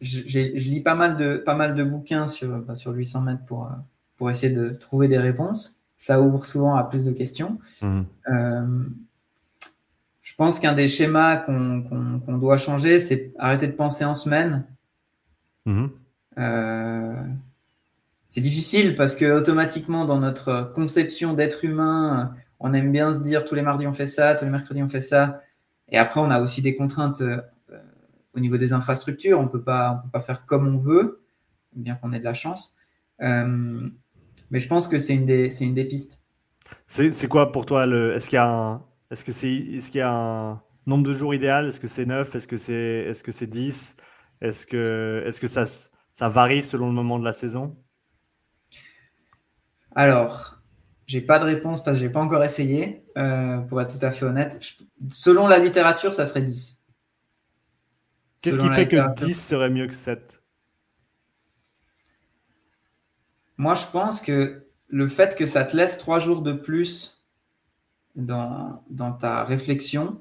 je, 0.00 0.22
je, 0.26 0.40
lis 0.40 0.80
pas 0.80 0.94
mal 0.94 1.16
de, 1.16 1.36
pas 1.36 1.54
mal 1.54 1.74
de 1.74 1.82
bouquins 1.82 2.26
sur, 2.26 2.58
bah, 2.58 2.74
sur 2.74 2.92
800 2.92 3.22
mètres 3.22 3.44
pour, 3.46 3.68
pour 4.16 4.30
essayer 4.30 4.52
de 4.52 4.70
trouver 4.70 5.08
des 5.08 5.18
réponses. 5.18 5.80
Ça 5.96 6.20
ouvre 6.20 6.44
souvent 6.44 6.76
à 6.76 6.84
plus 6.84 7.04
de 7.04 7.12
questions. 7.12 7.58
Mmh. 7.80 8.02
Euh, 8.28 8.84
pense 10.36 10.60
qu'un 10.60 10.74
des 10.74 10.88
schémas 10.88 11.36
qu'on 11.36 12.38
doit 12.38 12.58
changer, 12.58 12.98
c'est 12.98 13.32
arrêter 13.38 13.66
de 13.66 13.72
penser 13.72 14.04
en 14.04 14.14
semaine. 14.14 14.66
Mhm. 15.64 15.90
Euh, 16.38 17.14
c'est 18.28 18.40
difficile 18.40 18.96
parce 18.96 19.16
que 19.16 19.24
automatiquement, 19.24 20.04
dans 20.04 20.18
notre 20.18 20.72
conception 20.74 21.32
d'être 21.32 21.64
humain, 21.64 22.34
on 22.60 22.74
aime 22.74 22.92
bien 22.92 23.12
se 23.12 23.20
dire 23.20 23.44
tous 23.44 23.54
les 23.54 23.62
mardis 23.62 23.86
on 23.86 23.92
fait 23.92 24.06
ça, 24.06 24.34
tous 24.34 24.44
les 24.44 24.50
mercredis 24.50 24.82
on 24.82 24.88
fait 24.88 25.00
ça. 25.00 25.40
Et 25.88 25.98
après, 25.98 26.20
on 26.20 26.30
a 26.30 26.40
aussi 26.40 26.62
des 26.62 26.74
contraintes 26.74 27.20
euh, 27.20 27.40
au 28.34 28.40
niveau 28.40 28.58
des 28.58 28.72
infrastructures. 28.72 29.38
On 29.38 29.44
ne 29.44 29.48
peut 29.48 29.62
pas 29.62 30.04
faire 30.24 30.44
comme 30.44 30.66
on 30.66 30.78
veut, 30.78 31.22
bien 31.74 31.94
qu'on 31.94 32.12
ait 32.12 32.18
de 32.18 32.24
la 32.24 32.34
chance. 32.34 32.76
Euh, 33.22 33.88
mais 34.50 34.60
je 34.60 34.68
pense 34.68 34.88
que 34.88 34.98
c'est 34.98 35.14
une, 35.14 35.26
des, 35.26 35.62
une 35.62 35.74
des 35.74 35.84
pistes. 35.84 36.22
C'est 36.86 37.28
quoi 37.28 37.52
pour 37.52 37.64
toi 37.64 37.86
le, 37.86 38.14
Est-ce 38.14 38.28
qu'il 38.28 38.36
y 38.36 38.40
a 38.40 38.50
un, 38.50 38.82
est-ce 39.10 39.24
que 39.24 39.32
c'est, 39.32 39.52
est-ce 39.52 39.90
qu'il 39.90 39.98
y 39.98 40.02
a 40.02 40.10
un 40.10 40.62
nombre 40.86 41.04
de 41.04 41.14
jours 41.14 41.34
idéal? 41.34 41.68
Est-ce 41.68 41.80
que 41.80 41.88
c'est 41.88 42.06
9 42.06 42.34
Est-ce 42.34 42.46
que 42.46 42.56
c'est, 42.56 42.74
est-ce 42.74 43.22
que 43.22 43.32
c'est 43.32 43.46
10 43.46 43.96
Est-ce 44.40 44.66
que, 44.66 45.22
est-ce 45.26 45.40
que 45.40 45.46
ça, 45.46 45.64
ça 46.12 46.28
varie 46.28 46.62
selon 46.62 46.86
le 46.86 46.92
moment 46.92 47.18
de 47.18 47.24
la 47.24 47.32
saison? 47.32 47.76
Alors, 49.94 50.60
j'ai 51.06 51.20
pas 51.20 51.38
de 51.38 51.44
réponse 51.44 51.82
parce 51.82 51.98
que 51.98 52.02
j'ai 52.02 52.10
pas 52.10 52.20
encore 52.20 52.42
essayé, 52.42 53.04
euh, 53.16 53.58
pour 53.58 53.80
être 53.80 53.98
tout 53.98 54.04
à 54.04 54.10
fait 54.10 54.24
honnête. 54.24 54.60
selon 55.08 55.46
la 55.46 55.58
littérature, 55.58 56.12
ça 56.12 56.26
serait 56.26 56.42
10. 56.42 56.84
Qu'est-ce 58.42 58.58
qui 58.58 58.68
fait 58.68 58.88
que 58.88 59.14
10 59.14 59.34
serait 59.34 59.70
mieux 59.70 59.86
que 59.86 59.94
7 59.94 60.42
Moi, 63.56 63.74
je 63.74 63.86
pense 63.86 64.20
que 64.20 64.66
le 64.88 65.08
fait 65.08 65.36
que 65.36 65.46
ça 65.46 65.64
te 65.64 65.76
laisse 65.76 65.98
3 65.98 66.18
jours 66.18 66.42
de 66.42 66.52
plus 66.52 67.15
dans, 68.16 69.12
ta 69.20 69.44
réflexion, 69.44 70.20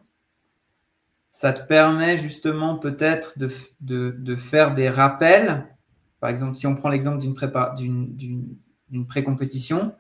ça 1.32 1.54
te 1.54 1.66
permet 1.68 2.18
justement 2.18 2.78
peut-être 2.78 3.40
de, 3.40 3.50
de, 3.82 4.36
faire 4.36 4.76
des 4.76 4.90
rappels. 4.90 5.68
Par 6.20 6.30
exemple, 6.30 6.56
si 6.56 6.68
on 6.68 6.76
prend 6.76 6.90
l'exemple 6.90 7.20
d'une 7.20 9.06
pré-compétition, 9.08 9.94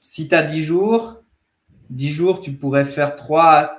si 0.00 0.28
tu 0.28 0.34
as 0.34 0.42
10 0.42 0.64
jours, 0.64 1.22
10 1.90 2.10
jours, 2.10 2.40
tu 2.40 2.52
pourrais 2.52 2.84
faire 2.84 3.16
3, 3.16 3.74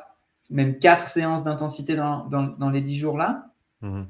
même 0.49 0.79
4 0.79 1.07
séances 1.07 1.43
d'intensité 1.43 1.95
dans, 1.95 2.25
dans, 2.27 2.69
les 2.69 2.81
10 2.81 2.97
jours-là. 2.97 3.51
Mhm. 3.81 4.07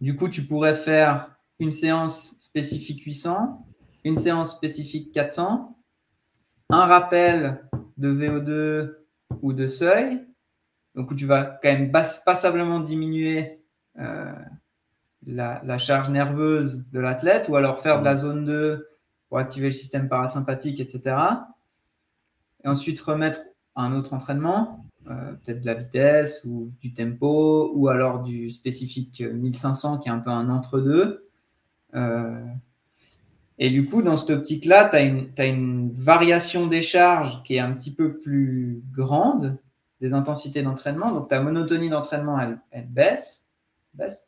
Du 0.00 0.14
coup, 0.14 0.28
tu 0.28 0.44
pourrais 0.44 0.74
faire 0.74 1.36
une 1.58 1.72
séance 1.72 2.36
spécifique 2.38 3.02
800, 3.02 3.66
une 4.04 4.16
séance 4.16 4.54
spécifique 4.54 5.12
400, 5.12 5.77
un 6.70 6.84
rappel 6.84 7.64
de 7.96 8.12
VO2 8.12 8.94
ou 9.42 9.52
de 9.52 9.66
seuil, 9.66 10.24
donc 10.94 11.10
où 11.10 11.14
tu 11.14 11.26
vas 11.26 11.44
quand 11.44 11.72
même 11.72 11.92
passablement 11.92 12.80
diminuer 12.80 13.60
euh, 13.98 14.32
la, 15.26 15.78
charge 15.78 16.10
nerveuse 16.10 16.84
de 16.90 17.00
l'athlète, 17.00 17.48
ou 17.48 17.56
alors 17.56 17.80
faire 17.80 18.00
de 18.00 18.04
la 18.04 18.16
zone 18.16 18.44
2 18.44 18.88
pour 19.28 19.38
activer 19.38 19.66
le 19.66 19.72
système 19.72 20.08
parasympathique, 20.08 20.80
etc. 20.80 21.16
Et 22.64 22.68
ensuite 22.68 23.00
remettre 23.00 23.40
un 23.76 23.94
autre 23.94 24.14
entraînement, 24.14 24.84
euh, 25.08 25.32
peut-être 25.32 25.60
de 25.60 25.66
la 25.66 25.74
vitesse 25.74 26.44
ou 26.44 26.72
du 26.80 26.92
tempo, 26.92 27.72
ou 27.74 27.88
alors 27.88 28.22
du 28.22 28.50
spécifique 28.50 29.20
1500 29.20 29.98
qui 29.98 30.08
est 30.08 30.12
un 30.12 30.18
peu 30.18 30.30
un 30.30 30.48
entre-deux. 30.50 31.28
Euh, 31.94 32.44
et 33.58 33.70
du 33.70 33.84
coup, 33.86 34.02
dans 34.02 34.16
cette 34.16 34.30
optique-là, 34.30 34.88
tu 34.88 34.96
as, 34.96 35.46
une 35.46 35.92
variation 35.92 36.68
des 36.68 36.82
charges 36.82 37.42
qui 37.42 37.56
est 37.56 37.60
un 37.60 37.72
petit 37.72 37.92
peu 37.92 38.18
plus 38.18 38.82
grande 38.92 39.58
des 40.00 40.14
intensités 40.14 40.62
d'entraînement. 40.62 41.10
Donc, 41.10 41.28
ta 41.28 41.40
monotonie 41.40 41.90
d'entraînement, 41.90 42.38
elle, 42.70 42.86
baisse, 42.88 43.46
baisse. 43.94 44.24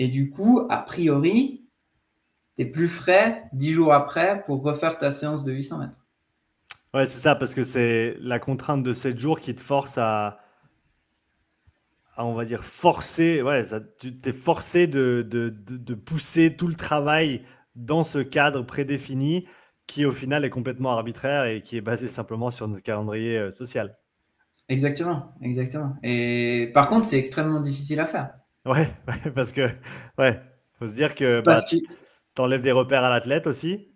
Et 0.00 0.08
du 0.08 0.30
coup, 0.30 0.66
a 0.70 0.78
priori, 0.78 1.64
tu 2.56 2.62
es 2.62 2.64
plus 2.64 2.88
frais 2.88 3.44
dix 3.52 3.72
jours 3.72 3.92
après 3.92 4.42
pour 4.44 4.62
refaire 4.62 4.98
ta 4.98 5.12
séance 5.12 5.44
de 5.44 5.52
800 5.52 5.78
mètres. 5.78 6.06
Ouais, 6.92 7.06
c'est 7.06 7.20
ça, 7.20 7.36
parce 7.36 7.54
que 7.54 7.62
c'est 7.62 8.16
la 8.18 8.40
contrainte 8.40 8.82
de 8.82 8.92
7 8.92 9.16
jours 9.20 9.38
qui 9.38 9.54
te 9.54 9.60
force 9.60 9.98
à, 9.98 10.40
on 12.16 12.34
va 12.34 12.44
dire, 12.44 12.64
forcer, 12.64 13.40
ouais, 13.42 13.62
tu 14.00 14.12
es 14.24 14.32
forcé 14.32 14.88
de, 14.88 15.24
de, 15.28 15.50
de, 15.50 15.94
pousser 15.94 16.56
tout 16.56 16.66
le 16.66 16.74
travail 16.74 17.44
dans 17.74 18.04
ce 18.04 18.18
cadre 18.18 18.62
prédéfini 18.62 19.46
qui 19.90 20.04
au 20.04 20.12
final 20.12 20.44
est 20.44 20.50
complètement 20.50 20.92
arbitraire 20.92 21.46
et 21.46 21.62
qui 21.62 21.76
est 21.76 21.80
basé 21.80 22.06
simplement 22.06 22.50
sur 22.52 22.68
notre 22.68 22.82
calendrier 22.82 23.36
euh, 23.36 23.50
social. 23.50 23.96
Exactement, 24.68 25.32
exactement. 25.42 25.96
Et 26.04 26.70
par 26.72 26.88
contre, 26.88 27.06
c'est 27.06 27.18
extrêmement 27.18 27.60
difficile 27.60 27.98
à 27.98 28.06
faire. 28.06 28.30
Ouais, 28.64 28.88
parce 29.34 29.52
que, 29.52 29.68
ouais, 30.16 30.40
faut 30.78 30.86
se 30.86 30.94
dire 30.94 31.16
que 31.16 31.40
bah, 31.40 31.60
tu 31.68 31.80
enlèves 32.38 32.62
des 32.62 32.70
repères 32.70 33.02
à 33.02 33.10
l'athlète 33.10 33.48
aussi. 33.48 33.88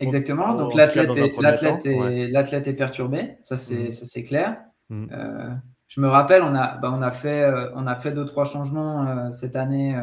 Exactement. 0.00 0.54
Donc 0.54 0.74
l'athlète 0.74 1.10
est, 1.14 2.28
l'athlète 2.30 2.66
est, 2.66 2.72
perturbé, 2.72 3.36
ça 3.42 3.58
c'est, 3.58 3.88
mmh. 3.88 3.92
ça 3.92 4.06
c'est 4.06 4.24
clair. 4.24 4.56
Mmh. 4.88 5.06
Euh, 5.12 5.50
je 5.88 6.00
me 6.00 6.08
rappelle, 6.08 6.42
on 6.42 6.54
a, 6.54 6.78
bah, 6.78 6.90
on 6.96 7.02
a 7.02 7.10
fait, 7.10 7.42
euh, 7.42 7.70
on 7.74 7.86
a 7.86 7.94
fait 7.94 8.12
deux 8.12 8.24
trois 8.24 8.46
changements 8.46 9.30
cette 9.30 9.56
année 9.56 9.94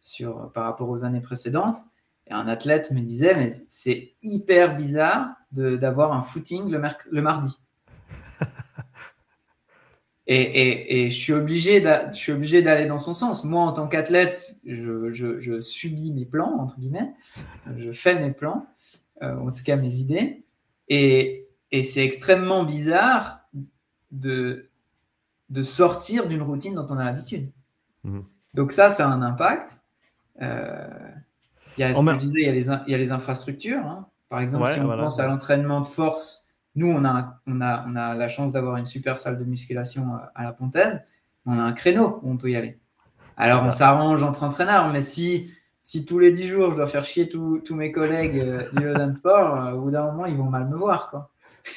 sur 0.00 0.52
par 0.52 0.64
rapport 0.64 0.90
aux 0.90 1.04
années 1.04 1.22
précédentes. 1.22 1.78
Et 2.28 2.32
un 2.32 2.48
athlète 2.48 2.90
me 2.90 3.00
disait, 3.00 3.36
mais 3.36 3.52
c'est 3.68 4.14
hyper 4.22 4.76
bizarre 4.76 5.28
d'avoir 5.52 6.12
un 6.12 6.22
footing 6.22 6.68
le, 6.70 6.82
le 7.10 7.22
mardi. 7.22 7.56
et, 10.26 11.08
je 11.08 11.14
suis 11.14 11.32
obligé 11.32 11.80
d'aller 11.80 12.86
dans 12.86 12.98
son 12.98 13.14
sens. 13.14 13.44
Moi, 13.44 13.62
en 13.62 13.72
tant 13.72 13.86
qu'athlète, 13.86 14.56
je, 14.64 15.60
subis 15.60 16.12
mes 16.12 16.24
plans, 16.24 16.58
entre 16.58 16.80
guillemets. 16.80 17.12
Je 17.76 17.92
fais 17.92 18.18
mes 18.18 18.32
plans, 18.32 18.66
euh, 19.22 19.38
en 19.38 19.52
tout 19.52 19.62
cas 19.62 19.76
mes 19.76 19.96
idées. 19.96 20.44
Et, 20.88 21.42
c'est 21.72 22.04
extrêmement 22.04 22.64
bizarre 22.64 23.40
de, 24.10 24.70
de 25.50 25.62
sortir 25.62 26.26
d'une 26.26 26.40
routine 26.40 26.74
dont 26.74 26.86
on 26.88 26.96
a 26.96 27.04
l'habitude. 27.04 27.50
Mmh. 28.02 28.20
Donc 28.54 28.72
ça, 28.72 28.88
ça 28.88 29.06
a 29.06 29.10
un 29.10 29.20
impact. 29.20 29.78
Euh, 30.40 30.88
il 31.78 31.80
y 31.80 31.84
a, 31.84 31.90
il 31.90 32.40
y 32.40 32.48
a, 32.48 32.52
les, 32.52 32.66
il 32.68 32.90
y 32.90 32.94
a 32.94 32.98
les 32.98 33.12
infrastructures. 33.12 33.84
Hein. 33.84 34.06
Par 34.28 34.40
exemple, 34.40 34.66
si 34.68 34.80
on 34.80 34.88
pense 34.88 35.20
à 35.20 35.26
l'entraînement 35.26 35.80
de 35.80 35.86
force, 35.86 36.48
nous, 36.74 36.88
on 36.88 37.04
a, 37.04 37.40
on 37.46 37.60
a, 37.60 37.84
on 37.88 37.96
a 37.96 38.14
la 38.14 38.28
chance 38.28 38.52
d'avoir 38.52 38.76
une 38.76 38.86
super 38.86 39.18
salle 39.18 39.38
de 39.38 39.44
musculation 39.44 40.14
à 40.34 40.44
la 40.44 40.52
Pontaise. 40.52 41.02
On 41.46 41.58
a 41.58 41.62
un 41.62 41.72
créneau 41.72 42.20
où 42.22 42.30
on 42.30 42.36
peut 42.36 42.50
y 42.50 42.56
aller. 42.56 42.78
Alors, 43.36 43.64
on 43.64 43.70
s'arrange 43.70 44.22
entre 44.22 44.44
entraîneurs, 44.44 44.90
mais 44.92 45.02
si, 45.02 45.50
si 45.82 46.04
tous 46.04 46.18
les 46.18 46.32
10 46.32 46.48
jours, 46.48 46.70
je 46.70 46.76
dois 46.76 46.86
faire 46.86 47.04
chier 47.04 47.28
tous 47.28 47.62
mes 47.74 47.92
collègues 47.92 48.38
euh, 48.38 49.06
du 49.06 49.12
Sport, 49.12 49.56
euh, 49.56 49.72
au 49.72 49.82
bout 49.82 49.90
d'un 49.90 50.06
moment, 50.06 50.26
ils 50.26 50.36
vont 50.36 50.50
mal 50.50 50.68
me 50.68 50.76
voir. 50.76 51.10
Quoi. 51.10 51.30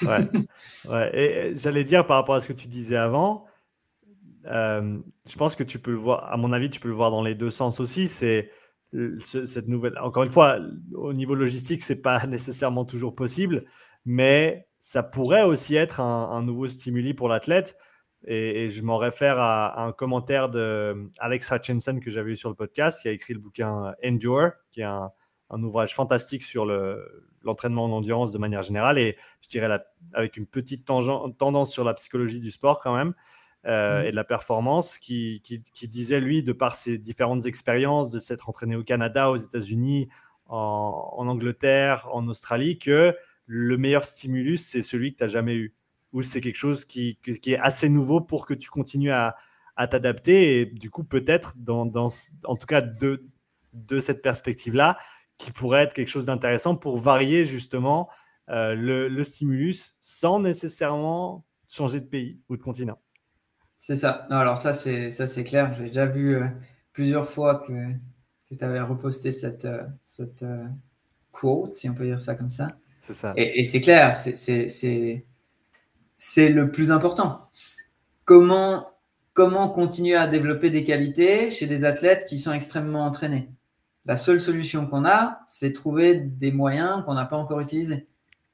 ouais. 0.04 0.30
ouais. 0.90 1.18
Et 1.18 1.56
j'allais 1.56 1.84
dire 1.84 2.08
par 2.08 2.18
rapport 2.18 2.36
à 2.36 2.42
ce 2.42 2.48
que 2.48 2.54
tu 2.54 2.68
disais 2.68 2.96
avant, 2.96 3.46
euh, 4.46 4.98
je 5.30 5.36
pense 5.36 5.56
que 5.56 5.64
tu 5.64 5.80
peux 5.80 5.92
le 5.92 5.98
voir, 5.98 6.32
à 6.32 6.38
mon 6.38 6.52
avis, 6.54 6.70
tu 6.70 6.80
peux 6.80 6.88
le 6.88 6.96
voir 6.96 7.12
dans 7.12 7.24
les 7.24 7.36
deux 7.36 7.52
sens 7.52 7.80
aussi. 7.80 8.08
C'est 8.08 8.52
cette 9.22 9.68
nouvelle. 9.68 9.98
Encore 10.00 10.24
une 10.24 10.30
fois, 10.30 10.60
au 10.94 11.14
niveau 11.14 11.36
logistique, 11.36 11.84
c'est 11.84 12.02
pas 12.02 12.26
nécessairement 12.28 12.86
toujours 12.86 13.16
possible, 13.16 13.66
mais 14.06 14.68
ça 14.80 15.04
pourrait 15.04 15.44
aussi 15.44 15.76
être 15.76 16.00
un, 16.00 16.42
nouveau 16.42 16.68
stimuli 16.68 17.14
pour 17.14 17.30
l'athlète. 17.30 17.78
Et, 18.26 18.70
je 18.70 18.82
m'en 18.82 18.98
réfère 18.98 19.40
à, 19.40 19.84
un 19.84 19.92
commentaire 19.92 20.50
de 20.50 21.10
Alex 21.20 21.52
Hutchinson 21.52 22.00
que 22.00 22.12
j'avais 22.12 22.32
eu 22.32 22.36
sur 22.36 22.50
le 22.50 22.56
podcast, 22.56 23.02
qui 23.02 23.08
a 23.08 23.12
écrit 23.12 23.34
le 23.34 23.40
bouquin 23.40 23.94
Endure, 24.04 24.52
qui 24.72 24.82
est 24.82 24.86
un, 24.86 25.12
ouvrage 25.52 25.96
fantastique 25.96 26.44
sur 26.44 26.66
l'entraînement 27.44 27.86
en 27.86 27.92
endurance 27.92 28.32
de 28.32 28.38
manière 28.38 28.64
générale, 28.64 28.98
et 28.98 29.18
je 29.42 29.50
dirais 29.50 29.80
avec 30.14 30.38
une 30.38 30.46
petite 30.46 30.86
tendance 30.86 31.72
sur 31.72 31.84
la 31.84 31.94
psychologie 31.94 32.40
du 32.40 32.52
sport 32.52 32.80
quand 32.82 32.96
même. 32.96 33.14
Euh, 33.66 34.04
mmh. 34.04 34.06
et 34.06 34.12
de 34.12 34.16
la 34.16 34.24
performance, 34.24 34.98
qui, 34.98 35.42
disait, 35.84 36.22
lui, 36.22 36.44
de 36.44 36.54
par 36.54 36.76
ses 36.76 36.98
différentes 36.98 37.46
expériences, 37.46 38.10
de 38.10 38.18
s'être 38.18 38.48
entraîné 38.48 38.78
au 38.78 38.84
Canada, 38.84 39.30
aux 39.30 39.36
États-Unis, 39.36 40.08
en, 40.46 41.28
Angleterre, 41.28 42.08
en 42.14 42.28
Australie, 42.30 42.80
que 42.80 43.16
le 43.48 43.78
meilleur 43.78 44.06
stimulus, 44.06 44.62
c'est 44.66 44.82
celui 44.82 45.12
que 45.12 45.18
tu 45.18 45.24
n'as 45.26 45.30
jamais 45.30 45.56
eu. 45.56 45.76
Ou 46.14 46.22
c'est 46.22 46.40
quelque 46.40 46.58
chose 46.58 46.86
qui, 46.86 47.20
est 47.26 47.58
assez 47.58 47.90
nouveau 47.90 48.22
pour 48.22 48.46
que 48.46 48.54
tu 48.54 48.70
continues 48.70 49.12
à, 49.12 49.36
t'adapter. 49.76 50.62
Et 50.62 50.66
du 50.66 50.90
coup, 50.90 51.04
peut-être, 51.04 51.54
dans, 51.58 51.92
en 52.46 52.56
tout 52.56 52.66
cas, 52.66 52.82
de, 52.82 53.26
de 53.74 54.00
cette 54.00 54.22
perspective-là, 54.22 54.98
qui 55.38 55.52
pourrait 55.52 55.84
être 55.84 55.94
quelque 55.94 56.10
chose 56.10 56.28
d'intéressant 56.28 56.78
pour 56.78 56.98
varier 56.98 57.44
justement 57.44 58.10
euh, 58.50 58.74
le 58.74 59.24
stimulus 59.26 59.98
sans 60.00 60.40
nécessairement 60.40 61.46
changer 61.68 62.00
de 62.00 62.08
pays 62.08 62.40
ou 62.48 62.56
de 62.56 62.62
continent. 62.62 63.00
C'est 63.80 63.96
ça. 63.96 64.28
Non, 64.30 64.38
alors 64.38 64.58
ça, 64.58 64.74
c'est 64.74 65.10
ça, 65.10 65.26
c'est 65.26 65.44
clair. 65.44 65.74
J'ai 65.74 65.86
déjà 65.86 66.06
vu 66.06 66.36
euh, 66.36 66.48
plusieurs 66.94 67.28
fois 67.28 67.64
que, 67.66 67.74
que 68.50 68.56
tu 68.56 68.64
avais 68.64 68.82
reposté 68.82 69.32
cette, 69.32 69.66
euh, 69.66 69.84
cette 70.06 70.44
euh, 70.44 70.66
quote, 71.32 71.74
si 71.74 71.90
on 71.90 71.94
peut 71.94 72.06
dire 72.06 72.20
ça 72.20 72.36
comme 72.36 72.52
ça. 72.52 72.68
C'est 73.00 73.14
ça. 73.14 73.34
Et, 73.38 73.66
c'est 73.66 73.82
clair, 73.82 74.16
c'est 74.16 74.36
c'est 76.22 76.50
le 76.50 76.70
plus 76.70 76.92
important. 76.92 77.50
Comment, 78.26 78.92
comment 79.34 79.70
continuer 79.70 80.18
à 80.18 80.28
développer 80.28 80.70
des 80.70 80.84
qualités 80.84 81.50
chez 81.50 81.66
des 81.66 81.86
athlètes 81.86 82.26
qui 82.26 82.38
sont 82.38 82.52
extrêmement 82.52 83.06
entraînés? 83.06 83.50
La 84.06 84.18
seule 84.18 84.42
solution 84.42 84.86
qu'on 84.86 85.06
a, 85.06 85.42
c'est 85.48 85.72
trouver 85.72 86.16
des 86.16 86.52
moyens 86.52 87.06
qu'on 87.06 87.14
n'a 87.14 87.26
pas 87.26 87.38
encore 87.38 87.62
utilisés 87.62 88.08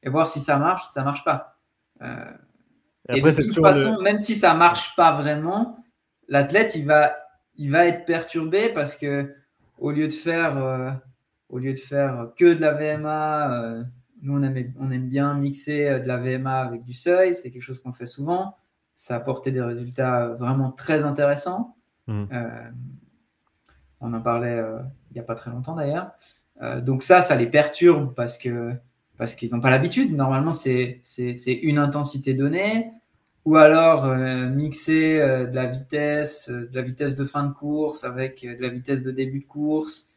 et 0.03 0.09
voir 0.09 0.27
si 0.27 0.39
ça 0.39 0.59
marche, 0.59 0.85
si 0.85 0.93
ça 0.93 1.03
marche 1.03 1.23
pas. 1.23 1.57
Euh, 2.01 2.31
et, 3.09 3.21
de 3.21 3.43
toute 3.43 3.61
façon, 3.61 4.01
même 4.01 4.17
si 4.17 4.35
ça 4.35 4.53
marche 4.53 4.95
pas 4.95 5.19
vraiment, 5.19 5.77
l'athlète 6.27 6.75
il 6.75 6.85
va, 6.85 7.15
il 7.55 7.71
va 7.71 7.85
être 7.85 8.05
perturbé 8.05 8.69
parce 8.69 8.95
que 8.95 9.33
au 9.77 9.91
lieu 9.91 10.07
de 10.07 10.13
faire, 10.13 10.57
euh, 10.57 10.91
au 11.49 11.59
lieu 11.59 11.73
de 11.73 11.79
faire 11.79 12.29
que 12.35 12.53
de 12.53 12.61
la 12.61 12.71
VMA, 12.73 13.53
euh, 13.53 13.83
nous 14.21 14.37
on 14.37 14.43
aime, 14.43 14.73
on 14.79 14.89
aime 14.91 15.07
bien 15.07 15.35
mixer 15.35 15.99
de 15.99 16.07
la 16.07 16.17
VMA 16.17 16.61
avec 16.61 16.83
du 16.83 16.93
seuil, 16.93 17.35
c'est 17.35 17.51
quelque 17.51 17.61
chose 17.61 17.79
qu'on 17.79 17.93
fait 17.93 18.07
souvent. 18.07 18.55
Ça 18.95 19.15
a 19.15 19.17
apporté 19.17 19.51
des 19.51 19.61
résultats 19.61 20.29
vraiment 20.29 20.71
très 20.71 21.03
intéressants. 21.03 21.75
Mmh. 22.07 22.25
on 23.99 24.13
en 24.13 24.21
parlait 24.21 24.61
il 25.09 25.13
n'y 25.15 25.19
a 25.19 25.23
pas 25.23 25.33
très 25.33 25.49
longtemps 25.49 25.73
d'ailleurs. 25.73 26.11
donc 26.83 27.01
ça, 27.01 27.21
ça 27.21 27.33
les 27.33 27.47
perturbe 27.47 28.13
parce 28.13 28.37
que 28.37 28.75
parce 29.17 29.35
qu'ils 29.35 29.51
n'ont 29.53 29.61
pas 29.61 29.69
l'habitude. 29.69 30.15
Normalement, 30.15 30.51
c'est 30.51 31.01
une 31.45 31.77
intensité 31.77 32.33
donnée, 32.33 32.91
ou 33.45 33.57
alors 33.57 34.05
euh, 34.05 34.49
mixer 34.49 35.19
euh, 35.19 35.45
de 35.45 35.55
la 35.55 35.67
vitesse, 35.67 36.49
euh, 36.49 36.67
de 36.67 36.75
la 36.75 36.81
vitesse 36.81 37.15
de 37.15 37.25
fin 37.25 37.43
de 37.43 37.53
course 37.53 38.03
avec 38.03 38.41
de 38.41 38.61
la 38.61 38.69
vitesse 38.69 39.03
de 39.03 39.11
début 39.11 39.41
de 39.41 39.45
course 39.45 40.11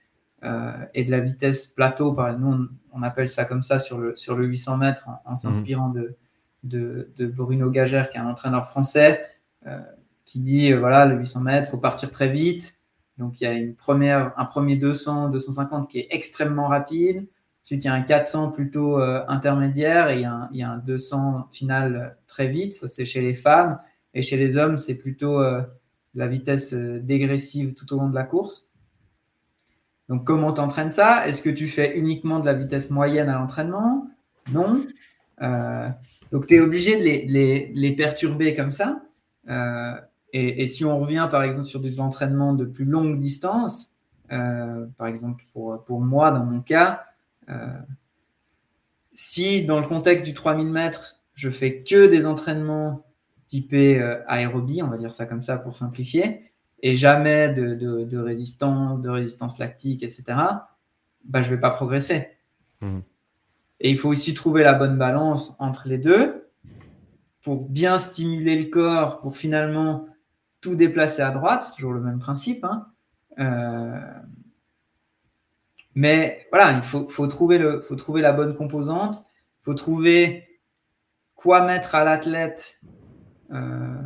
et 0.95 1.05
de 1.05 1.11
la 1.11 1.19
vitesse 1.19 1.67
plateau. 1.67 2.13
Par 2.13 2.39
nous, 2.39 2.69
on, 2.93 3.03
appelle 3.03 3.29
ça 3.29 3.45
comme 3.45 3.65
ça 3.65 3.81
sur 3.81 3.99
le, 3.99 4.15
sur 4.15 4.37
le 4.37 4.47
800 4.47 4.77
mètres 4.77 5.09
en, 5.25 5.31
mhm. 5.31 5.37
s'inspirant 5.37 5.89
de, 5.89 6.15
de, 6.63 7.11
de, 7.17 7.27
Bruno 7.27 7.71
Gagère, 7.71 8.09
qui 8.09 8.19
est 8.19 8.21
un 8.21 8.29
entraîneur 8.29 8.69
français, 8.69 9.21
qui 10.25 10.39
dit 10.39 10.73
voilà, 10.73 11.07
le 11.07 11.17
800 11.17 11.41
mètres, 11.41 11.71
faut 11.73 11.77
partir 11.77 12.13
très 12.13 12.29
vite. 12.29 12.79
Donc 13.19 13.41
il 13.41 13.45
y 13.45 13.47
a 13.49 13.53
une 13.53 13.75
première, 13.75 14.33
un 14.39 14.45
premier 14.45 14.77
200, 14.77 15.31
250 15.31 15.89
qui 15.91 15.99
est 15.99 16.07
extrêmement 16.11 16.69
rapide. 16.69 17.27
Ensuite, 17.69 17.85
il 17.85 17.89
y 17.89 17.91
a 17.91 17.93
un 17.93 18.01
400 18.01 18.53
plutôt 18.53 18.99
euh, 18.99 19.23
intermédiaire 19.29 20.09
et 20.09 20.15
il 20.15 20.59
y, 20.59 20.63
a 20.63 20.71
un, 20.71 20.79
200 20.79 21.49
final 21.53 21.97
euh, 21.97 22.09
très 22.27 22.49
vite. 22.49 22.73
Ça, 22.73 22.89
c'est 22.89 23.05
chez 23.05 23.21
les 23.21 23.35
femmes. 23.35 23.79
Et 24.15 24.23
chez 24.23 24.39
les 24.39 24.57
hommes, 24.57 24.79
c'est 24.79 24.97
plutôt 24.97 25.39
euh, 25.39 25.61
la 26.15 26.29
vitesse 26.29 26.73
dégressive 26.73 27.75
tout 27.75 27.93
au 27.93 27.99
long 27.99 28.09
de 28.09 28.15
la 28.15 28.25
course. 28.25 28.71
Donc, 30.09 30.25
comment 30.25 30.55
t'entraînes 30.55 30.89
ça? 30.89 31.29
Est-ce 31.29 31.43
que 31.43 31.51
tu 31.51 31.69
fais 31.69 31.99
uniquement 31.99 32.41
de 32.41 32.47
la 32.47 32.55
vitesse 32.55 32.89
moyenne 32.89 33.29
à 33.29 33.35
l'entraînement? 33.35 34.09
Non. 34.51 34.87
donc, 36.33 36.47
tu 36.47 36.55
es 36.55 36.61
obligé 36.61 36.97
de 36.97 37.03
les, 37.03 37.93
perturber 37.93 38.55
comme 38.55 38.71
ça. 38.73 39.03
Et, 40.33 40.67
si 40.69 40.87
on 40.87 40.99
revient, 40.99 41.29
par 41.31 41.43
exemple, 41.43 41.67
sur 41.67 41.81
de 41.81 41.95
l'entraînement 41.95 42.55
de 42.55 42.65
plus 42.65 42.87
longue 42.87 43.19
distance, 43.19 43.95
par 44.31 45.07
exemple, 45.07 45.45
pour, 45.53 45.85
pour 45.85 46.01
moi, 46.01 46.31
dans 46.31 46.47
mon 46.47 46.63
cas, 46.63 47.05
si 49.15 49.65
dans 49.65 49.81
le 49.81 49.87
contexte 49.87 50.25
du 50.25 50.35
3000 50.35 50.67
mètres, 50.69 51.17
je 51.35 51.51
fais 51.51 51.83
que 51.83 52.07
des 52.07 52.27
entraînements 52.27 53.05
typés 53.49 54.01
euh, 54.01 54.23
aérobie, 54.29 54.83
on 54.83 54.89
va 54.89 54.97
dire 54.97 55.11
ça 55.11 55.27
comme 55.27 55.43
ça 55.43 55.57
pour 55.57 55.75
simplifier, 55.75 56.53
et 56.83 56.97
jamais 56.97 57.49
de, 57.49 58.19
résistance, 58.19 59.01
de 59.01 59.09
résistance 59.09 59.59
lactique, 59.59 60.03
etc., 60.03 60.25
bah, 61.25 61.43
je 61.43 61.51
ne 61.51 61.55
vais 61.55 61.61
pas 61.61 61.71
progresser. 61.71 62.29
Mmh. 62.81 63.01
Et 63.81 63.91
il 63.91 63.99
faut 63.99 64.09
aussi 64.09 64.35
trouver 64.35 64.63
la 64.63 64.75
bonne 64.75 64.97
balance 64.97 65.57
entre 65.59 65.89
les 65.89 65.99
deux 65.99 66.49
pour 67.43 67.69
bien 67.69 67.99
stimuler 67.99 68.57
le 68.57 68.67
corps, 68.67 69.21
pour 69.21 69.37
finalement 69.37 70.07
tout 70.61 70.75
déplacer 70.75 71.23
à 71.23 71.31
droite, 71.31 71.63
c'est 71.63 71.75
toujours 71.75 71.93
le 71.93 72.01
même 72.01 72.19
principe. 72.19 72.65
Hein. 72.65 72.87
Euh, 73.39 74.01
mais 75.99 76.47
voilà, 76.53 76.75
il 76.77 76.83
faut, 76.83 77.27
trouver 77.27 77.59
le, 77.59 77.81
faut 77.81 77.97
trouver 77.97 78.23
la 78.23 78.33
bonne 78.33 78.55
composante, 78.55 79.17
il 79.17 79.65
faut 79.65 79.75
trouver 79.75 80.47
quoi 81.35 81.67
mettre 81.67 81.97
à 81.97 82.05
l'athlète 82.05 82.79
euh, 83.51 84.01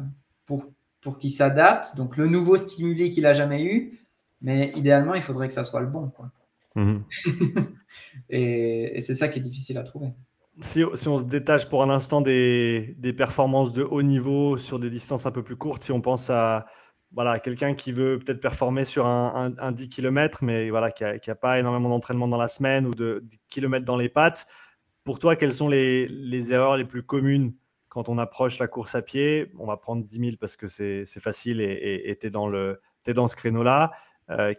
pour, 0.47 0.73
pour 1.03 1.19
qu'il 1.19 1.31
s'adapte. 1.31 1.95
Donc 1.95 2.17
le 2.17 2.29
nouveau 2.29 2.57
stimuli 2.57 3.11
qu'il 3.11 3.25
n'a 3.25 3.35
jamais 3.35 3.63
eu, 3.63 4.01
mais 4.41 4.73
idéalement, 4.75 5.13
il 5.13 5.21
faudrait 5.21 5.49
que 5.49 5.53
ça 5.53 5.65
soit 5.65 5.83
le 5.83 5.87
bon. 5.87 6.09
Quoi. 6.09 6.31
Mhm. 6.77 7.05
et, 8.31 8.99
c'est 9.03 9.15
ça 9.15 9.29
qui 9.29 9.41
est 9.41 9.43
difficile 9.43 9.77
à 9.77 9.83
trouver. 9.83 10.15
Si, 10.63 10.83
si 10.95 11.09
on 11.09 11.19
se 11.19 11.25
détache 11.25 11.69
pour 11.69 11.83
un 11.83 11.91
instant 11.91 12.23
des, 12.23 12.95
des, 12.97 13.13
performances 13.13 13.75
de 13.75 13.83
haut 13.83 14.03
niveau 14.03 14.57
sur 14.57 14.79
des 14.79 14.89
distances 14.89 15.27
un 15.27 15.31
peu 15.31 15.43
plus 15.43 15.57
courtes, 15.57 15.83
si 15.83 15.93
on 15.93 16.01
pense 16.01 16.31
à, 16.31 16.65
voilà, 17.15 17.39
quelqu'un 17.39 17.75
qui 17.75 17.93
veut 17.93 18.19
peut-être 18.19 18.41
performer 18.41 18.85
sur 18.85 19.07
un, 19.07 19.73
10 19.73 19.89
km, 19.89 20.43
mais 20.43 20.71
voilà, 20.71 20.91
qui 20.91 21.05
n'a 21.05 21.35
pas 21.35 21.59
énormément 21.59 21.91
d'entraînement 21.91 22.29
dans 22.29 22.39
la 22.39 22.49
semaine 22.49 22.87
ou 22.87 22.95
de, 22.95 23.25
kilomètres 23.49 23.85
dans 23.85 23.97
les 23.97 24.09
pattes. 24.09 24.47
Pour 25.05 25.19
toi, 25.19 25.37
quelles 25.37 25.53
sont 25.53 25.69
les, 25.69 26.53
erreurs 26.53 26.77
les 26.77 26.85
plus 26.85 27.03
communes 27.03 27.55
quand 27.89 28.09
on 28.09 28.19
approche 28.19 28.59
la 28.59 28.67
course 28.67 28.95
à 28.95 29.03
pied? 29.03 29.53
On 29.59 29.67
va 29.67 29.77
prendre 29.77 30.05
10 30.05 30.19
000 30.19 30.31
parce 30.41 30.57
que 30.57 30.67
c'est 30.67 31.05
facile 31.21 31.61
et 31.61 32.17
tu 32.21 32.27
es, 32.29 32.31
dans 32.31 33.29
ce 33.29 33.37
créneau-là. 33.37 33.93
Euh, 34.31 34.55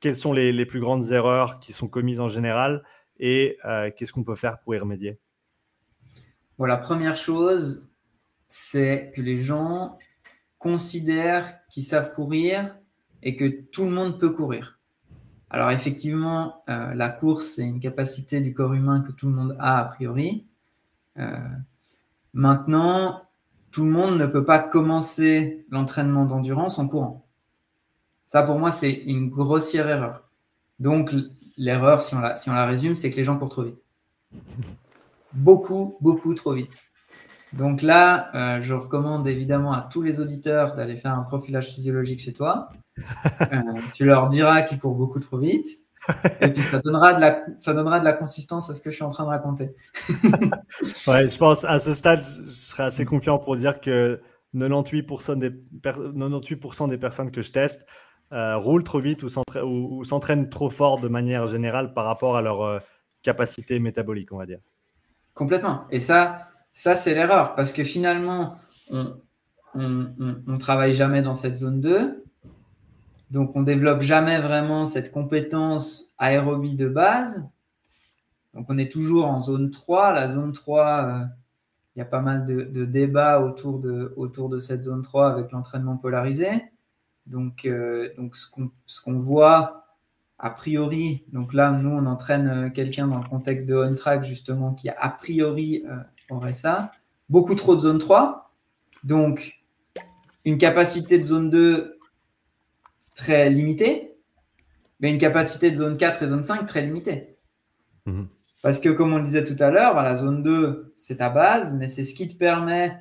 quelles 0.00 0.16
sont 0.16 0.32
les, 0.32 0.66
plus 0.66 0.80
grandes 0.80 1.12
erreurs 1.12 1.60
qui 1.60 1.72
sont 1.72 1.88
commises 1.88 2.20
en 2.20 2.28
général 2.28 2.82
et 3.18 3.58
euh, 3.64 3.90
qu'est-ce 3.94 4.12
qu'on 4.12 4.24
peut 4.24 4.34
faire 4.34 4.58
pour 4.58 4.74
y 4.74 4.78
remédier? 4.78 5.20
La 6.58 6.76
première 6.76 7.16
chose, 7.16 7.88
c'est 8.46 9.12
que 9.14 9.20
les 9.20 9.38
gens 9.38 9.98
considèrent 10.62 11.66
qu'ils 11.68 11.82
savent 11.82 12.14
courir 12.14 12.76
et 13.22 13.36
que 13.36 13.62
tout 13.72 13.84
le 13.84 13.90
monde 13.90 14.18
peut 14.20 14.30
courir. 14.30 14.78
Alors 15.50 15.70
effectivement, 15.70 16.62
euh, 16.70 16.94
la 16.94 17.08
course, 17.08 17.46
c'est 17.56 17.64
une 17.64 17.80
capacité 17.80 18.40
du 18.40 18.54
corps 18.54 18.72
humain 18.72 19.02
que 19.06 19.12
tout 19.12 19.26
le 19.26 19.32
monde 19.32 19.56
a 19.58 19.80
a 19.80 19.84
priori. 19.84 20.46
Euh, 21.18 21.36
maintenant, 22.32 23.22
tout 23.72 23.84
le 23.84 23.90
monde 23.90 24.16
ne 24.18 24.26
peut 24.26 24.44
pas 24.44 24.60
commencer 24.60 25.66
l'entraînement 25.70 26.24
d'endurance 26.26 26.78
en 26.78 26.88
courant. 26.88 27.26
Ça, 28.26 28.42
pour 28.42 28.58
moi, 28.58 28.70
c'est 28.70 28.92
une 28.92 29.28
grossière 29.28 29.88
erreur. 29.88 30.30
Donc, 30.78 31.12
l'erreur, 31.56 32.02
si, 32.02 32.14
si 32.36 32.50
on 32.50 32.54
la 32.54 32.66
résume, 32.66 32.94
c'est 32.94 33.10
que 33.10 33.16
les 33.16 33.24
gens 33.24 33.36
courent 33.36 33.50
trop 33.50 33.64
vite. 33.64 33.84
Beaucoup, 35.32 35.96
beaucoup 36.00 36.34
trop 36.34 36.52
vite. 36.52 36.78
Donc 37.52 37.82
là, 37.82 38.30
euh, 38.34 38.62
je 38.62 38.72
recommande 38.74 39.28
évidemment 39.28 39.72
à 39.72 39.82
tous 39.90 40.02
les 40.02 40.20
auditeurs 40.20 40.74
d'aller 40.74 40.96
faire 40.96 41.14
un 41.14 41.22
profilage 41.22 41.68
physiologique 41.68 42.20
chez 42.20 42.32
toi. 42.32 42.68
Euh, 43.40 43.74
tu 43.94 44.04
leur 44.04 44.28
diras 44.28 44.62
qu'ils 44.62 44.78
courent 44.78 44.94
beaucoup 44.94 45.18
trop 45.18 45.38
vite. 45.38 45.66
Et 46.40 46.48
puis 46.48 46.62
ça 46.62 46.78
donnera, 46.78 47.14
de 47.14 47.20
la, 47.20 47.44
ça 47.56 47.74
donnera 47.74 48.00
de 48.00 48.04
la 48.04 48.12
consistance 48.12 48.70
à 48.70 48.74
ce 48.74 48.82
que 48.82 48.90
je 48.90 48.96
suis 48.96 49.04
en 49.04 49.10
train 49.10 49.24
de 49.24 49.30
raconter. 49.30 49.74
ouais, 50.12 51.28
je 51.28 51.38
pense 51.38 51.64
à 51.64 51.80
ce 51.80 51.94
stade, 51.94 52.22
je 52.22 52.50
serais 52.50 52.84
assez 52.84 53.04
confiant 53.04 53.38
pour 53.38 53.56
dire 53.56 53.80
que 53.80 54.20
98% 54.54 55.38
des, 55.38 55.52
98 55.82 56.88
des 56.88 56.98
personnes 56.98 57.30
que 57.30 57.42
je 57.42 57.50
teste 57.50 57.86
euh, 58.32 58.56
roulent 58.56 58.84
trop 58.84 59.00
vite 59.00 59.22
ou 59.22 60.04
s'entraînent 60.04 60.48
trop 60.48 60.70
fort 60.70 61.00
de 61.00 61.08
manière 61.08 61.46
générale 61.46 61.92
par 61.94 62.04
rapport 62.04 62.36
à 62.36 62.42
leur 62.42 62.82
capacité 63.22 63.78
métabolique, 63.78 64.32
on 64.32 64.38
va 64.38 64.46
dire. 64.46 64.60
Complètement. 65.34 65.84
Et 65.90 66.00
ça, 66.00 66.51
ça, 66.72 66.94
c'est 66.94 67.14
l'erreur 67.14 67.54
parce 67.54 67.72
que 67.72 67.84
finalement, 67.84 68.56
on 68.90 69.16
ne 69.74 70.56
travaille 70.58 70.94
jamais 70.94 71.22
dans 71.22 71.34
cette 71.34 71.56
zone 71.56 71.80
2. 71.80 72.24
Donc, 73.30 73.56
on 73.56 73.62
développe 73.62 74.02
jamais 74.02 74.38
vraiment 74.40 74.84
cette 74.84 75.10
compétence 75.10 76.14
aérobie 76.18 76.76
de 76.76 76.88
base. 76.88 77.48
Donc, 78.52 78.66
on 78.68 78.76
est 78.76 78.92
toujours 78.92 79.26
en 79.26 79.40
zone 79.40 79.70
3. 79.70 80.12
La 80.12 80.28
zone 80.28 80.52
3, 80.52 81.04
euh, 81.04 81.24
il 81.96 82.00
y 82.00 82.02
a 82.02 82.04
pas 82.04 82.20
mal 82.20 82.44
de, 82.44 82.84
débats 82.84 83.40
autour 83.40 83.78
de, 83.78 84.12
autour 84.16 84.50
de 84.50 84.58
cette 84.58 84.82
zone 84.82 85.02
3 85.02 85.30
avec 85.30 85.50
l'entraînement 85.50 85.96
polarisé. 85.96 86.50
Donc, 87.26 87.64
euh, 87.64 88.10
donc 88.18 88.36
ce 88.36 89.02
qu'on 89.02 89.18
voit 89.18 89.86
a 90.38 90.50
priori, 90.50 91.24
donc 91.32 91.54
là, 91.54 91.70
nous, 91.70 91.90
on 91.90 92.04
entraîne 92.04 92.48
euh, 92.48 92.68
quelqu'un 92.68 93.06
dans 93.06 93.18
le 93.18 93.28
contexte 93.28 93.66
de 93.66 93.76
on-track, 93.76 94.24
justement, 94.24 94.74
qui 94.74 94.90
a 94.90 95.08
priori 95.08 95.84
ça. 96.52 96.92
Beaucoup 97.28 97.54
trop 97.54 97.76
de 97.76 97.80
zone 97.80 97.98
3. 97.98 98.52
Donc, 99.04 99.62
une 100.44 100.58
capacité 100.58 101.18
de 101.18 101.24
zone 101.24 101.50
2 101.50 101.98
très 103.14 103.50
limitée, 103.50 104.16
mais 105.00 105.10
une 105.10 105.18
capacité 105.18 105.70
de 105.70 105.76
zone 105.76 105.96
4 105.96 106.22
et 106.22 106.28
zone 106.28 106.42
5 106.42 106.66
très 106.66 106.82
limitée. 106.82 107.36
Mhm. 108.06 108.28
Parce 108.62 108.78
que, 108.80 108.88
comme 108.88 109.12
on 109.12 109.18
le 109.18 109.24
disait 109.24 109.44
tout 109.44 109.56
à 109.58 109.70
l'heure, 109.70 110.00
la 110.00 110.16
zone 110.16 110.42
2, 110.42 110.92
c'est 110.94 111.16
ta 111.16 111.30
base, 111.30 111.74
mais 111.74 111.88
c'est 111.88 112.04
ce 112.04 112.14
qui 112.14 112.28
te 112.28 112.36
permet 112.36 112.96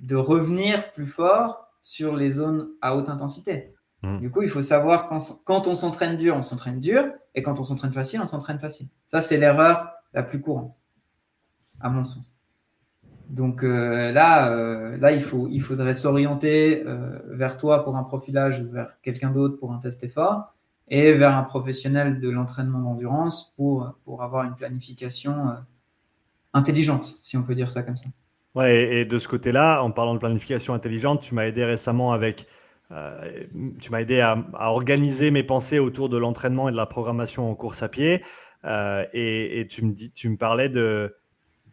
de 0.00 0.16
revenir 0.16 0.92
plus 0.92 1.06
fort 1.06 1.68
sur 1.80 2.16
les 2.16 2.32
zones 2.32 2.68
à 2.80 2.96
haute 2.96 3.08
intensité. 3.08 3.74
Mhm. 4.02 4.20
Du 4.20 4.30
coup, 4.30 4.42
il 4.42 4.48
faut 4.48 4.62
savoir 4.62 5.08
quand, 5.08 5.42
quand 5.44 5.66
on 5.66 5.74
s'entraîne 5.74 6.16
dur, 6.16 6.36
on 6.36 6.42
s'entraîne 6.42 6.80
dur, 6.80 7.04
et 7.34 7.42
quand 7.42 7.58
on 7.60 7.64
s'entraîne 7.64 7.92
facile, 7.92 8.20
on 8.20 8.26
s'entraîne 8.26 8.58
facile. 8.58 8.88
Ça, 9.06 9.20
c'est 9.20 9.36
l'erreur 9.36 9.90
la 10.12 10.22
plus 10.22 10.40
courante, 10.40 10.74
à 11.80 11.88
mon 11.90 12.02
sens. 12.02 12.37
Donc 13.28 13.62
là, 13.62 14.96
là 14.96 15.12
il, 15.12 15.22
faut, 15.22 15.48
il 15.50 15.60
faudrait 15.60 15.94
s'orienter 15.94 16.82
vers 17.28 17.58
toi 17.58 17.84
pour 17.84 17.96
un 17.96 18.02
profilage 18.02 18.62
vers 18.62 19.00
quelqu'un 19.02 19.30
d'autre 19.30 19.58
pour 19.58 19.72
un 19.72 19.78
test 19.78 20.02
effort 20.02 20.54
et 20.88 21.12
vers 21.12 21.36
un 21.36 21.42
professionnel 21.42 22.20
de 22.20 22.30
l'entraînement 22.30 22.78
d'endurance 22.78 23.52
pour, 23.56 23.94
pour 24.04 24.22
avoir 24.22 24.44
une 24.44 24.54
planification 24.54 25.56
intelligente, 26.54 27.18
si 27.22 27.36
on 27.36 27.42
peut 27.42 27.54
dire 27.54 27.70
ça 27.70 27.82
comme 27.82 27.96
ça. 27.96 28.08
Ouais, 28.54 29.00
et 29.00 29.04
de 29.04 29.18
ce 29.18 29.28
côté-là, 29.28 29.82
en 29.82 29.90
parlant 29.90 30.14
de 30.14 30.18
planification 30.18 30.74
intelligente, 30.74 31.20
tu 31.20 31.34
m'as 31.34 31.46
aidé 31.46 31.64
récemment 31.64 32.12
avec. 32.12 32.46
Euh, 32.90 33.44
tu 33.80 33.92
m'as 33.92 34.00
aidé 34.00 34.20
à, 34.20 34.42
organiser 34.54 35.30
mes 35.30 35.42
pensées 35.42 35.78
autour 35.78 36.08
de 36.08 36.16
l'entraînement 36.16 36.68
et 36.68 36.72
de 36.72 36.76
la 36.76 36.86
programmation 36.86 37.50
en 37.50 37.54
course 37.54 37.82
à 37.82 37.88
pied. 37.88 38.24
Euh, 38.64 39.04
et, 39.12 39.66
tu, 39.70 39.84
me 39.84 39.92
dis, 39.92 40.10
tu 40.10 40.28
me 40.30 40.36
parlais 40.36 40.68
de, 40.68 41.14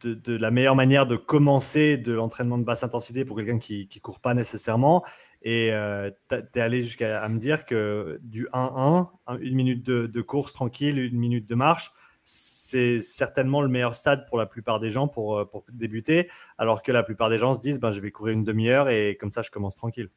de, 0.01 0.35
la 0.35 0.51
meilleure 0.51 0.75
manière 0.75 1.05
de 1.05 1.15
commencer 1.15 1.97
de 1.97 2.13
l'entraînement 2.13 2.57
de 2.57 2.63
basse 2.63 2.83
intensité 2.83 3.25
pour 3.25 3.37
quelqu'un 3.37 3.59
qui 3.59 3.89
ne 3.93 3.99
court 3.99 4.19
pas 4.19 4.33
nécessairement. 4.33 5.03
Et 5.41 5.71
euh, 5.71 6.09
tu 6.29 6.35
es 6.55 6.59
allé 6.59 6.83
jusqu'à 6.83 7.27
me 7.29 7.37
dire 7.37 7.65
que 7.65 8.19
du 8.23 8.47
1-1, 8.53 9.07
une 9.41 9.55
minute 9.55 9.85
de, 9.85 10.07
de, 10.07 10.21
course 10.21 10.53
tranquille, 10.53 10.97
une 10.97 11.17
minute 11.19 11.47
de 11.47 11.55
marche, 11.55 11.91
c'est 12.23 13.03
certainement 13.03 13.61
le 13.61 13.67
meilleur 13.67 13.93
stade 13.93 14.25
pour 14.27 14.39
la 14.39 14.47
plupart 14.47 14.79
des 14.79 14.89
gens 14.89 15.07
pour, 15.07 15.37
euh, 15.37 15.45
pour 15.45 15.63
débuter, 15.71 16.27
alors 16.57 16.81
que 16.81 16.91
la 16.91 17.03
plupart 17.03 17.29
des 17.29 17.37
gens 17.37 17.53
se 17.53 17.59
disent 17.59 17.79
ben, 17.79 17.91
je 17.91 18.01
vais 18.01 18.09
courir 18.09 18.33
une 18.33 18.43
demi-heure 18.43 18.89
et 18.89 19.15
comme 19.19 19.29
ça 19.29 19.43
je 19.43 19.51
commence 19.51 19.75
tranquille. 19.75 20.09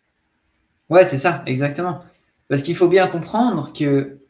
Ouais, 0.89 1.05
c'est 1.05 1.19
ça, 1.19 1.43
exactement. 1.45 2.03
Parce 2.49 2.63
qu'il 2.63 2.75
faut 2.75 2.89
bien 2.89 3.07
comprendre 3.09 3.75
que 3.75 4.23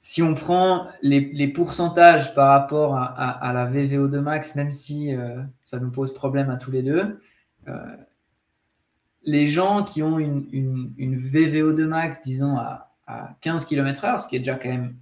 si 0.00 0.22
on 0.22 0.34
prend 0.34 0.88
les, 1.02 1.48
pourcentages 1.48 2.34
par 2.34 2.48
rapport 2.48 2.96
à, 2.96 3.52
la 3.52 3.70
VVO2 3.70 4.20
max, 4.20 4.54
même 4.54 4.70
si 4.70 5.14
euh, 5.14 5.42
ça 5.64 5.80
nous 5.80 5.90
pose 5.90 6.14
problème 6.14 6.50
à 6.50 6.56
tous 6.56 6.70
les 6.70 6.82
deux, 6.82 7.20
euh, 7.66 7.96
les 9.24 9.46
gens 9.46 9.82
qui 9.82 10.02
ont 10.02 10.18
une, 10.18 10.46
une, 10.52 11.18
VVO2 11.18 11.84
max, 11.84 12.22
disons, 12.22 12.56
à, 12.56 12.94
à 13.06 13.36
15 13.40 13.66
km/h, 13.66 14.22
ce 14.22 14.28
qui 14.28 14.36
est 14.36 14.40
déjà 14.40 14.54
quand 14.54 14.68
même 14.68 14.96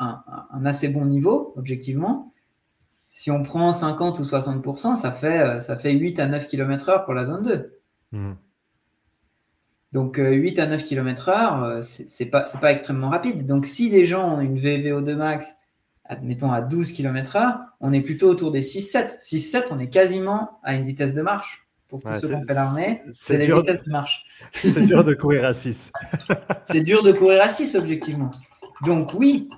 un, 0.00 0.64
assez 0.64 0.88
bon 0.88 1.04
niveau, 1.04 1.52
objectivement. 1.56 2.32
Si 3.10 3.30
on 3.30 3.42
prend 3.42 3.72
50 3.72 4.18
ou 4.20 4.22
60%, 4.22 4.96
ça 4.96 5.12
fait, 5.12 5.40
euh, 5.40 5.60
ça 5.60 5.76
fait 5.76 5.92
8 5.92 6.18
à 6.20 6.26
9 6.26 6.46
km/h 6.46 7.04
pour 7.04 7.12
la 7.12 7.26
zone 7.26 7.44
2. 7.44 7.80
Hmm. 8.12 8.32
Donc 9.92 10.18
8 10.18 10.58
euh, 10.58 10.62
à 10.62 10.66
9 10.66 10.84
km/h, 10.84 11.82
c'est 11.82 12.26
pas, 12.26 12.44
pas 12.60 12.70
extrêmement 12.70 13.08
rapide. 13.08 13.46
Donc 13.46 13.66
si 13.66 13.88
les 13.88 14.04
gens 14.04 14.36
ont 14.36 14.40
une 14.40 14.58
VVO2 14.58 15.14
max, 15.16 15.56
admettons 16.04 16.52
à 16.52 16.60
12 16.60 16.92
km/h, 16.92 17.58
on 17.80 17.92
est 17.92 18.00
plutôt 18.00 18.28
autour 18.28 18.52
des 18.52 18.62
6-7. 18.62 19.20
6-7, 19.20 19.64
on 19.70 19.78
est 19.78 19.88
quasiment 19.88 20.60
à 20.62 20.74
une 20.74 20.84
vitesse 20.84 21.14
de 21.14 21.22
marche. 21.22 21.66
Pour 21.88 22.02
tous 22.02 22.14
ceux 22.20 22.28
qui 22.28 22.34
ont 22.34 22.46
fait 22.46 22.54
l'armée, 22.54 23.02
c'est 23.10 23.36
la 23.48 23.56
vitesse 23.56 23.82
de 23.82 23.90
marche. 23.90 24.24
c'est 24.52 24.82
dur 24.82 25.02
de 25.02 25.12
courir 25.12 25.44
à 25.44 25.52
6. 25.52 25.90
c'est 26.66 26.82
dur 26.82 27.02
de 27.02 27.10
courir 27.10 27.42
à 27.42 27.48
6, 27.48 27.74
objectivement. 27.74 28.30
Donc 28.86 29.12
oui, 29.14 29.50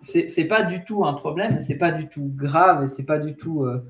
c'est 0.00 0.44
pas 0.44 0.62
du 0.62 0.84
tout 0.84 1.04
un 1.04 1.14
problème, 1.14 1.60
c'est 1.60 1.74
pas 1.74 1.90
du 1.90 2.08
tout 2.08 2.30
grave 2.34 2.84
et 2.84 2.86
c'est 2.86 3.04
pas 3.04 3.18
du 3.18 3.34
tout 3.34 3.64
euh, 3.64 3.84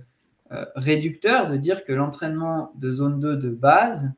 euh, 0.52 0.64
réducteur 0.74 1.50
de 1.50 1.56
dire 1.56 1.84
que 1.84 1.92
l'entraînement 1.92 2.72
de 2.76 2.90
zone 2.90 3.20
2 3.20 3.36
de 3.36 3.50
base, 3.50 4.12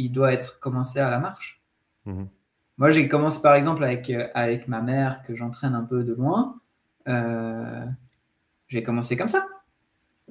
il 0.00 0.10
doit 0.10 0.32
être 0.32 0.60
commencé 0.60 1.00
à 1.00 1.10
la 1.10 1.18
marche. 1.18 1.60
Mhm. 2.06 2.28
Moi, 2.78 2.90
j'ai 2.90 3.08
commencé 3.08 3.42
par 3.42 3.54
exemple 3.54 3.84
avec, 3.84 4.08
euh, 4.10 4.28
avec 4.34 4.68
ma 4.68 4.80
mère 4.80 5.22
que 5.22 5.36
j'entraîne 5.36 5.74
un 5.74 5.84
peu 5.84 6.02
de 6.02 6.14
loin. 6.14 6.56
j'ai 8.68 8.82
commencé 8.82 9.16
comme 9.16 9.28
ça. 9.28 9.46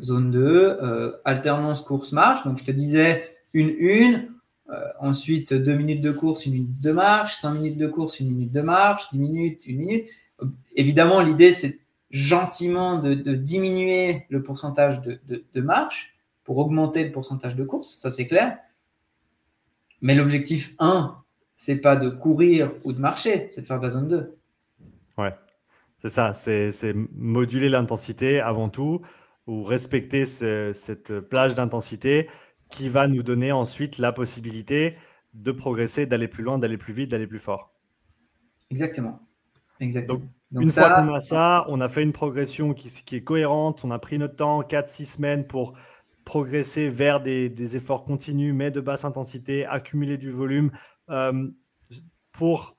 Zone 0.01 0.31
2, 0.31 1.19
alternance 1.25 1.81
course-marche. 1.81 2.45
Donc, 2.45 2.57
je 2.57 2.63
te 2.63 2.71
disais 2.71 3.35
une 3.53 3.69
une, 3.77 4.29
euh, 4.71 4.87
ensuite, 4.99 5.53
deux 5.53 5.73
minutes 5.73 6.01
de 6.01 6.11
course, 6.11 6.45
une 6.45 6.53
minute 6.53 6.81
de 6.81 6.91
marche, 6.91 7.35
cinq 7.35 7.53
minutes 7.53 7.77
de 7.77 7.87
course, 7.87 8.19
une 8.19 8.29
minute 8.31 8.51
de 8.51 8.61
marche, 8.61 9.09
dix 9.09 9.19
minutes, 9.19 9.65
une 9.65 9.77
minute. 9.77 10.07
Évidemment, 10.75 11.21
l'idée, 11.21 11.51
c'est 11.51 11.79
gentiment 12.11 12.99
de, 12.99 13.13
diminuer 13.13 14.25
le 14.29 14.43
pourcentage 14.43 15.01
de, 15.01 15.61
marche 15.61 16.13
pour 16.43 16.57
augmenter 16.57 17.03
le 17.03 17.11
pourcentage 17.11 17.55
de 17.55 17.63
course, 17.63 17.95
ça 17.97 18.09
c'est 18.09 18.27
clair. 18.27 18.57
Mais 20.01 20.15
l'objectif 20.15 20.75
1, 20.79 21.15
c'est 21.55 21.77
pas 21.81 21.95
de 21.95 22.09
courir 22.09 22.73
ou 22.83 22.93
de 22.93 22.99
marcher, 22.99 23.47
c'est 23.51 23.61
de 23.61 23.67
faire 23.67 23.79
de 23.79 23.85
la 23.85 23.89
zone 23.89 24.07
2. 24.07 24.37
Ouais, 25.17 25.35
c'est 25.97 26.09
ça, 26.09 26.33
c'est 26.33 26.93
moduler 27.13 27.69
l'intensité 27.69 28.39
avant 28.39 28.69
tout, 28.69 29.01
ou 29.47 29.63
respecter 29.63 30.25
cette 30.25 31.19
plage 31.21 31.55
d'intensité 31.55 32.29
qui 32.69 32.87
va 32.87 33.07
nous 33.07 33.23
donner 33.23 33.51
ensuite 33.51 33.97
la 33.97 34.11
possibilité 34.11 34.95
de 35.33 35.51
progresser, 35.51 36.05
d'aller 36.05 36.27
plus 36.27 36.43
loin, 36.43 36.59
d'aller 36.59 36.77
plus 36.77 36.93
vite, 36.93 37.09
d'aller 37.09 37.27
plus 37.27 37.39
fort. 37.39 37.73
Exactement. 38.69 39.19
Exactement. 39.79 40.19
Donc, 40.51 40.63
une 40.63 40.69
fois 40.69 40.91
qu'on 40.93 41.13
a 41.13 41.21
ça, 41.21 41.65
on 41.67 41.81
a 41.81 41.89
fait 41.89 42.03
une 42.03 42.13
progression 42.13 42.73
qui, 42.73 43.15
est 43.15 43.23
cohérente, 43.23 43.83
on 43.83 43.91
a 43.91 43.99
pris 43.99 44.17
notre 44.17 44.35
temps, 44.35 44.61
4-6 44.61 45.05
semaines 45.05 45.47
pour 45.47 45.73
progresser 46.29 46.89
vers 46.89 47.21
des, 47.21 47.75
efforts 47.75 48.03
continus, 48.03 48.53
mais 48.53 48.69
de 48.69 48.81
basse 48.81 49.03
intensité, 49.03 49.65
accumuler 49.65 50.15
du 50.15 50.29
volume. 50.29 50.69
Euh, 51.09 51.49
pour, 52.31 52.75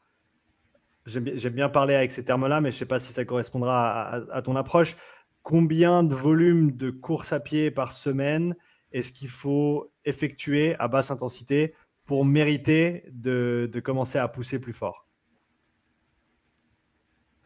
j'aime 1.05 1.55
bien 1.55 1.69
parler 1.69 1.97
avec 1.97 2.13
ces 2.13 2.25
termes-là, 2.25 2.61
mais 2.61 2.71
je 2.71 2.77
ne 2.77 2.79
sais 2.79 2.87
pas 2.87 3.01
si 3.01 3.13
ça 3.13 3.25
correspondra 3.25 4.23
à, 4.31 4.43
ton 4.43 4.55
approche. 4.55 4.97
Combien 5.43 6.05
de 6.05 6.15
volume 6.15 6.77
de 6.77 6.91
course 6.91 7.33
à 7.33 7.41
pied 7.41 7.73
par 7.73 7.91
semaine 7.91 8.55
est-ce 8.93 9.11
qu'il 9.11 9.29
faut 9.29 9.93
effectuer 10.05 10.77
à 10.79 10.87
basse 10.87 11.11
intensité 11.11 11.75
pour 12.07 12.25
mériter 12.25 13.03
de, 13.11 13.69
commencer 13.83 14.19
à 14.19 14.29
pousser 14.29 14.61
plus 14.61 14.73
fort? 14.73 15.09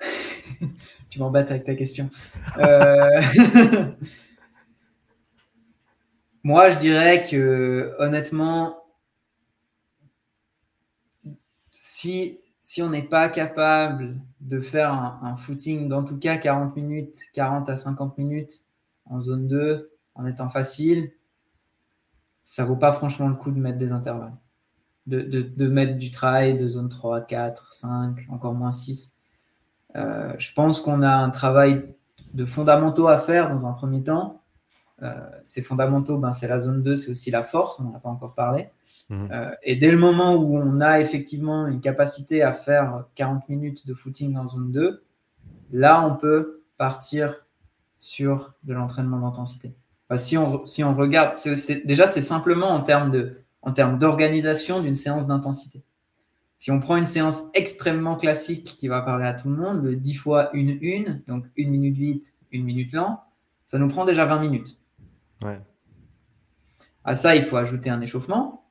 Tu 1.09 1.19
m'embêtes 1.21 1.51
avec 1.51 1.65
ta 1.65 1.75
question. 1.77 2.11
Euh, 2.59 3.23
moi, 6.45 6.71
je 6.71 6.79
dirais 6.79 7.23
que 7.23 7.97
honnêtement, 7.99 8.85
si, 11.73 12.39
on 12.83 12.91
n'est 12.91 13.03
pas 13.03 13.31
capable 13.31 14.21
de 14.41 14.61
faire 14.61 14.93
un, 14.93 15.37
footing 15.37 15.89
d'en 15.89 16.05
tout 16.05 16.19
cas 16.19 16.37
40 16.37 16.77
minutes, 16.77 17.19
40 17.33 17.71
à 17.71 17.77
50 17.77 18.19
minutes 18.19 18.67
en 19.07 19.23
zone 19.23 19.49
2, 19.49 19.91
en 20.15 20.27
étant 20.27 20.51
facile, 20.51 21.13
ça 22.45 22.67
vaut 22.67 22.77
pas 22.77 22.93
franchement 22.93 23.29
le 23.29 23.35
coup 23.35 23.51
de 23.51 23.59
mettre 23.59 23.79
des 23.79 23.93
intervalles. 23.93 24.37
De, 25.07 25.21
de, 25.21 25.69
mettre 25.69 25.99
du 25.99 26.11
travail 26.11 26.59
de 26.59 26.69
zone 26.69 26.89
3, 26.89 27.23
4, 27.23 27.75
5, 27.75 28.27
encore 28.31 28.55
moins 28.55 28.73
6. 28.73 29.13
Euh, 29.97 30.35
je 30.39 30.53
pense 30.55 30.81
qu'on 30.81 31.03
a 31.03 31.15
un 31.15 31.31
travail 31.31 31.95
de 32.33 32.45
fondamentaux 32.45 33.09
à 33.09 33.19
faire 33.19 33.51
dans 33.51 33.67
un 33.67 33.73
premier 33.73 34.03
temps. 34.03 34.44
Euh, 35.03 35.13
ces 35.43 35.61
fondamentaux, 35.61 36.19
ben, 36.19 36.33
c'est 36.33 36.47
la 36.47 36.61
zone 36.61 36.83
2, 36.83 36.95
c'est 36.95 37.11
aussi 37.11 37.31
la 37.31 37.43
force, 37.43 37.81
on 37.81 37.85
n'en 37.85 37.95
a 37.95 37.99
pas 37.99 38.09
encore 38.09 38.35
parlé. 38.35 38.69
Mhm. 39.11 39.29
Euh, 39.33 39.51
et 39.63 39.77
dès 39.77 39.91
le 39.91 39.99
moment 39.99 40.35
où 40.37 40.57
on 40.57 40.81
a 40.81 41.01
effectivement 41.01 41.67
une 41.67 41.81
capacité 41.81 42.43
à 42.43 42.53
faire 42.53 43.07
40 43.17 43.49
minutes 43.49 43.87
de 43.87 43.95
footing 43.95 44.37
en 44.37 44.47
zone 44.47 44.71
2, 44.71 45.03
là, 45.73 46.07
on 46.07 46.15
peut 46.15 46.63
partir 46.79 47.45
sur 47.99 48.55
de 48.63 48.75
l'entraînement 48.75 49.19
d'intensité 49.19 49.75
si, 50.17 50.37
on, 50.37 50.65
si 50.65 50.85
on 50.85 50.95
regarde, 50.95 51.37
déjà 51.85 52.07
c'est 52.07 52.23
simplement 52.23 52.71
en 52.71 52.81
termes 52.81 53.11
de, 53.11 53.39
en 53.63 53.73
termes 53.73 53.99
d'organisation 53.99 54.81
d'une 54.81 54.97
séance 54.97 55.27
d'intensité. 55.27 55.83
Si 56.59 56.71
on 56.71 56.81
prend 56.81 56.97
une 56.97 57.07
séance 57.07 57.43
extrêmement 57.53 58.17
classique 58.17 58.77
qui 58.79 58.89
va 58.89 59.03
parler 59.03 59.27
à 59.27 59.35
tout 59.35 59.49
le 59.49 59.57
monde, 59.57 59.83
de 59.83 59.95
10 59.95 60.15
fois 60.15 60.51
une 60.55 60.79
une, 60.81 61.23
donc 61.27 61.45
une 61.57 61.71
minute 61.71 61.97
vite, 61.97 62.35
une 62.53 62.65
minute 62.65 62.93
lent, 62.93 63.23
ça 63.67 63.79
nous 63.79 63.89
prend 63.89 64.05
déjà 64.05 64.25
20 64.25 64.41
minutes. 64.41 64.79
À 67.05 67.15
ça, 67.15 67.37
il 67.37 67.45
faut 67.45 67.57
ajouter 67.57 67.91
un 67.91 68.01
échauffement 68.01 68.71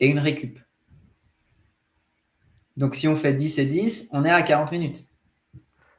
et 0.00 0.08
une 0.08 0.18
récup. 0.18 0.58
Donc 2.76 2.94
si 2.94 3.08
on 3.08 3.16
fait 3.16 3.32
10 3.32 3.58
et 3.58 3.66
10, 3.66 4.08
on 4.12 4.24
est 4.24 4.30
à 4.30 4.42
40 4.42 4.72
minutes. 4.72 5.08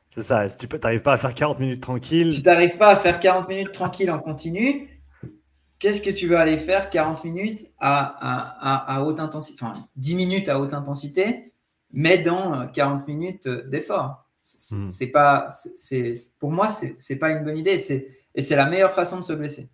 C'est 0.09 0.23
ça. 0.23 0.47
Si 0.47 0.57
tu 0.57 0.67
n'arrives 0.67 1.01
pas 1.01 1.13
à 1.13 1.17
faire 1.17 1.33
40 1.33 1.59
minutes 1.59 1.81
tranquille. 1.81 2.31
Si 2.31 2.41
tu 2.41 2.47
n'arrives 2.47 2.77
pas 2.77 2.89
à 2.89 2.95
faire 2.95 3.19
40 3.19 3.49
minutes 3.49 3.71
tranquille 3.71 4.11
en 4.11 4.19
continu, 4.19 4.89
qu'est-ce 5.79 6.01
que 6.01 6.09
tu 6.09 6.27
veux 6.27 6.37
aller 6.37 6.57
faire 6.57 6.89
40 6.89 7.23
minutes 7.23 7.71
à, 7.79 9.03
haute 9.05 9.19
intensité, 9.19 9.63
enfin 9.63 9.73
10 9.95 10.15
minutes 10.15 10.49
à 10.49 10.59
haute 10.59 10.73
intensité, 10.73 11.53
mais 11.91 12.19
dans 12.19 12.67
40 12.67 13.01
euh, 13.01 13.05
minutes 13.07 13.47
d'effort? 13.47 14.27
Hmm. 14.71 14.85
C'est 14.85 15.11
pas, 15.11 15.49
c'est, 15.49 16.13
pour 16.39 16.51
moi, 16.51 16.69
c'est, 16.69 16.95
n'est 17.09 17.15
pas 17.17 17.31
une 17.31 17.43
bonne 17.43 17.57
idée. 17.57 17.77
C'est, 17.79 18.07
et 18.37 18.41
c'est 18.41 18.55
la 18.55 18.67
meilleure 18.67 18.93
façon 18.93 19.17
de 19.19 19.23
se 19.23 19.33
blesser. 19.33 19.67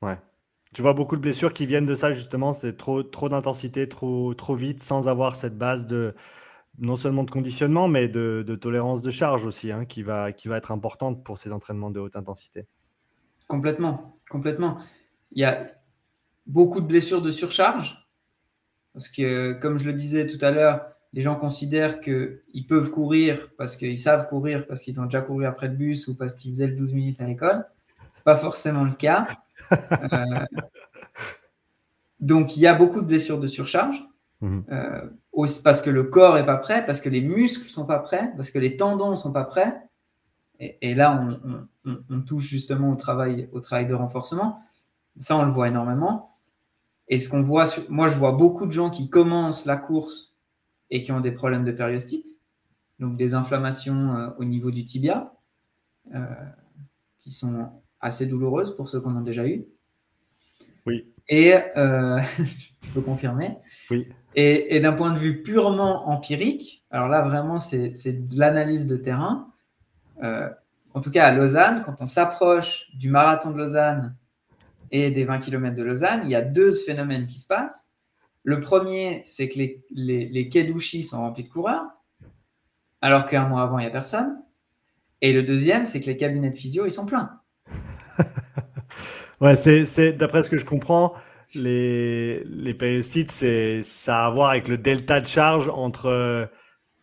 Ouais. 0.00 0.18
Tu 0.72 0.80
vois 0.80 0.94
beaucoup 0.94 1.16
de 1.16 1.20
blessures 1.20 1.52
qui 1.52 1.66
viennent 1.66 1.86
de 1.86 1.94
ça 1.94 2.12
justement. 2.12 2.52
C'est 2.52 2.76
trop, 2.76 3.02
trop 3.02 3.28
d'intensité, 3.28 3.88
trop, 3.88 4.32
trop 4.32 4.54
vite, 4.54 4.82
sans 4.82 5.08
avoir 5.08 5.36
cette 5.36 5.58
base 5.58 5.86
de 5.86 6.14
non 6.78 6.96
seulement 6.96 7.24
de 7.24 7.30
conditionnement, 7.30 7.88
mais 7.88 8.06
de, 8.06 8.58
tolérance 8.60 9.02
de 9.02 9.10
charge 9.10 9.44
aussi, 9.44 9.72
hein, 9.72 9.86
qui, 9.86 10.02
va, 10.02 10.32
qui 10.32 10.46
va 10.46 10.56
être 10.56 10.72
importante 10.72 11.24
pour 11.24 11.38
ces 11.38 11.52
entraînements 11.52 11.90
de 11.90 11.98
haute 11.98 12.16
intensité. 12.16 12.66
Complètement, 13.48 14.18
complètement. 14.28 14.78
Il 15.32 15.40
y 15.40 15.44
a 15.44 15.66
beaucoup 16.46 16.80
de 16.80 16.86
blessures 16.86 17.22
de 17.22 17.30
surcharge, 17.30 18.06
parce 18.92 19.08
que, 19.08 19.54
comme 19.54 19.78
je 19.78 19.86
le 19.86 19.94
disais 19.94 20.26
tout 20.26 20.42
à 20.44 20.50
l'heure, 20.50 20.86
les 21.14 21.22
gens 21.22 21.36
considèrent 21.36 22.00
qu'ils 22.00 22.66
peuvent 22.68 22.90
courir 22.90 23.48
parce 23.56 23.76
qu'ils 23.76 23.98
savent 23.98 24.28
courir, 24.28 24.66
parce 24.66 24.82
qu'ils 24.82 25.00
ont 25.00 25.04
déjà 25.04 25.22
couru 25.22 25.46
après 25.46 25.68
le 25.68 25.74
bus 25.74 26.08
ou 26.08 26.16
parce 26.16 26.34
qu'ils 26.34 26.52
faisaient 26.52 26.66
le 26.66 26.76
12 26.76 26.92
minutes 26.92 27.20
à 27.22 27.24
l'école. 27.24 27.64
Pas 28.26 28.34
forcément 28.34 28.82
le 28.82 28.92
cas. 28.92 29.24
Euh, 29.72 30.44
donc, 32.20 32.56
il 32.56 32.60
y 32.60 32.66
a 32.66 32.74
beaucoup 32.74 33.00
de 33.00 33.06
blessures 33.06 33.38
de 33.38 33.46
surcharge. 33.46 34.02
Mhm. 34.40 34.64
Euh, 34.70 35.08
parce 35.62 35.80
que 35.80 35.90
le 35.90 36.02
corps 36.02 36.34
n'est 36.34 36.44
pas 36.44 36.56
prêt, 36.56 36.84
parce 36.84 37.00
que 37.00 37.08
les 37.08 37.20
muscles 37.20 37.66
ne 37.66 37.70
sont 37.70 37.86
pas 37.86 38.00
prêts, 38.00 38.32
parce 38.36 38.50
que 38.50 38.58
les 38.58 38.76
tendons 38.76 39.12
ne 39.12 39.16
sont 39.16 39.32
pas 39.32 39.44
prêts. 39.44 39.80
Et, 40.58 40.94
là, 40.94 41.24
on, 41.84 42.20
touche 42.22 42.48
justement 42.48 42.90
au 42.90 42.96
travail, 42.96 43.48
au 43.52 43.60
travail 43.60 43.86
de 43.86 43.94
renforcement. 43.94 44.60
Ça, 45.18 45.36
on 45.36 45.44
le 45.44 45.52
voit 45.52 45.68
énormément. 45.68 46.36
Et 47.06 47.20
ce 47.20 47.28
qu'on 47.28 47.42
voit, 47.42 47.66
moi, 47.88 48.08
je 48.08 48.16
vois 48.16 48.32
beaucoup 48.32 48.66
de 48.66 48.72
gens 48.72 48.90
qui 48.90 49.08
commencent 49.08 49.66
la 49.66 49.76
course 49.76 50.36
et 50.90 51.02
qui 51.02 51.12
ont 51.12 51.20
des 51.20 51.30
problèmes 51.30 51.64
de 51.64 51.72
périostite, 51.72 52.40
donc 52.98 53.16
des 53.16 53.34
inflammations 53.34 54.16
euh, 54.16 54.30
au 54.38 54.44
niveau 54.44 54.70
du 54.70 54.84
tibia, 54.84 55.32
euh, 56.14 56.26
qui 57.18 57.30
sont 57.30 57.70
assez 58.06 58.26
douloureuses 58.26 58.76
pour 58.76 58.88
ceux 58.88 59.00
qu'on 59.00 59.16
a 59.16 59.22
déjà 59.22 59.46
eu. 59.46 59.66
Oui. 60.86 61.12
Et 61.28 61.54
euh, 61.54 62.20
je 62.38 62.90
peux 62.94 63.00
confirmer. 63.00 63.58
Oui. 63.90 64.08
Et, 64.34 64.80
d'un 64.80 64.92
point 64.92 65.12
de 65.12 65.18
vue 65.18 65.42
purement 65.42 66.08
empirique, 66.10 66.84
alors 66.90 67.08
là 67.08 67.22
vraiment 67.22 67.58
c'est 67.58 67.88
de 67.90 68.38
l'analyse 68.38 68.86
de 68.86 68.96
terrain. 68.96 69.50
Euh, 70.22 70.50
en 70.92 71.00
tout 71.00 71.10
cas 71.10 71.26
à 71.26 71.32
Lausanne, 71.32 71.82
quand 71.84 72.00
on 72.00 72.06
s'approche 72.06 72.90
du 72.94 73.08
marathon 73.08 73.50
de 73.50 73.56
Lausanne 73.56 74.14
et 74.90 75.10
des 75.10 75.24
20 75.24 75.38
km 75.38 75.74
de 75.74 75.82
Lausanne, 75.82 76.20
il 76.24 76.30
y 76.30 76.34
a 76.34 76.42
deux 76.42 76.70
phénomènes 76.70 77.26
qui 77.26 77.38
se 77.38 77.46
passent. 77.46 77.90
Le 78.44 78.60
premier, 78.60 79.22
c'est 79.24 79.48
que 79.48 79.58
les, 79.58 79.84
les, 79.90 80.26
les 80.26 81.02
sont 81.02 81.18
remplis 81.18 81.44
de 81.44 81.48
coureurs, 81.48 81.86
alors 83.00 83.26
qu'un 83.26 83.48
mois 83.48 83.62
avant, 83.62 83.78
il 83.78 83.82
n'y 83.82 83.88
a 83.88 83.90
personne. 83.90 84.38
Et 85.22 85.32
le 85.32 85.42
deuxième, 85.42 85.86
c'est 85.86 86.00
que 86.00 86.06
les 86.06 86.16
cabinets 86.16 86.50
de 86.50 86.56
physio, 86.56 86.86
ils 86.86 86.92
sont 86.92 87.06
pleins. 87.06 87.40
Ouais, 89.40 89.56
c'est 89.56 90.12
d'après 90.12 90.42
ce 90.42 90.50
que 90.50 90.56
je 90.56 90.64
comprends, 90.64 91.14
les, 91.54 92.44
les 92.44 92.74
périocytes, 92.74 93.30
c'est 93.30 93.82
ça 93.84 94.24
a 94.24 94.26
à 94.26 94.30
voir 94.30 94.50
avec 94.50 94.68
le 94.68 94.76
delta 94.76 95.20
de 95.20 95.26
charge 95.26 95.68
entre 95.68 96.48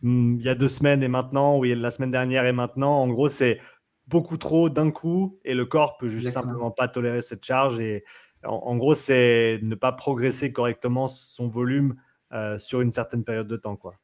hmm, 0.02 0.36
il 0.38 0.44
y 0.44 0.48
a 0.48 0.54
deux 0.54 0.68
semaines 0.68 1.02
et 1.02 1.08
maintenant, 1.08 1.58
ou 1.58 1.64
la 1.64 1.90
semaine 1.90 2.10
dernière 2.10 2.46
et 2.46 2.52
maintenant. 2.52 3.00
En 3.00 3.08
gros, 3.08 3.28
c'est 3.28 3.58
beaucoup 4.06 4.36
trop 4.36 4.68
d'un 4.68 4.90
coup 4.90 5.38
et 5.44 5.54
le 5.54 5.64
corps 5.64 5.96
peut 5.96 6.08
juste 6.08 6.30
simplement 6.30 6.70
pas 6.70 6.88
tolérer 6.88 7.22
cette 7.22 7.44
charge. 7.44 7.80
Et 7.80 8.04
en, 8.44 8.76
gros, 8.76 8.94
c'est 8.94 9.58
ne 9.62 9.74
pas 9.74 9.92
progresser 9.92 10.52
correctement 10.52 11.08
son 11.08 11.48
volume 11.48 11.96
euh, 12.32 12.58
sur 12.58 12.80
une 12.80 12.92
certaine 12.92 13.24
période 13.24 13.48
de 13.48 13.56
temps. 13.56 13.76
Quoi. 13.76 13.94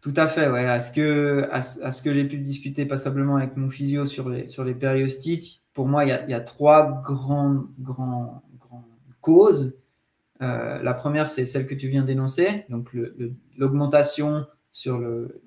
Tout 0.00 0.14
à 0.16 0.28
fait, 0.28 0.48
ouais. 0.48 0.66
À 0.66 0.80
ce 0.80 0.92
que, 0.92 1.48
à, 1.50 1.62
ce 1.62 2.02
que 2.02 2.12
j'ai 2.12 2.24
pu 2.24 2.38
discuter 2.38 2.86
passablement 2.86 3.36
avec 3.36 3.56
mon 3.56 3.70
physio 3.70 4.06
sur 4.06 4.28
les, 4.28 4.48
sur 4.48 4.64
les 4.64 4.74
périostites, 4.74 5.64
pour 5.78 5.86
moi, 5.86 6.04
il 6.04 6.08
y 6.08 6.34
a, 6.34 6.40
trois 6.40 7.02
grandes, 7.04 7.68
causes. 9.20 9.78
Euh, 10.42 10.82
la 10.82 10.92
première, 10.92 11.28
c'est 11.28 11.44
celle 11.44 11.68
que 11.68 11.74
tu 11.76 11.86
viens 11.86 12.02
d'énoncer, 12.02 12.64
donc 12.68 12.90
l'augmentation 13.56 14.44
sur 14.72 14.98
le, 14.98 15.40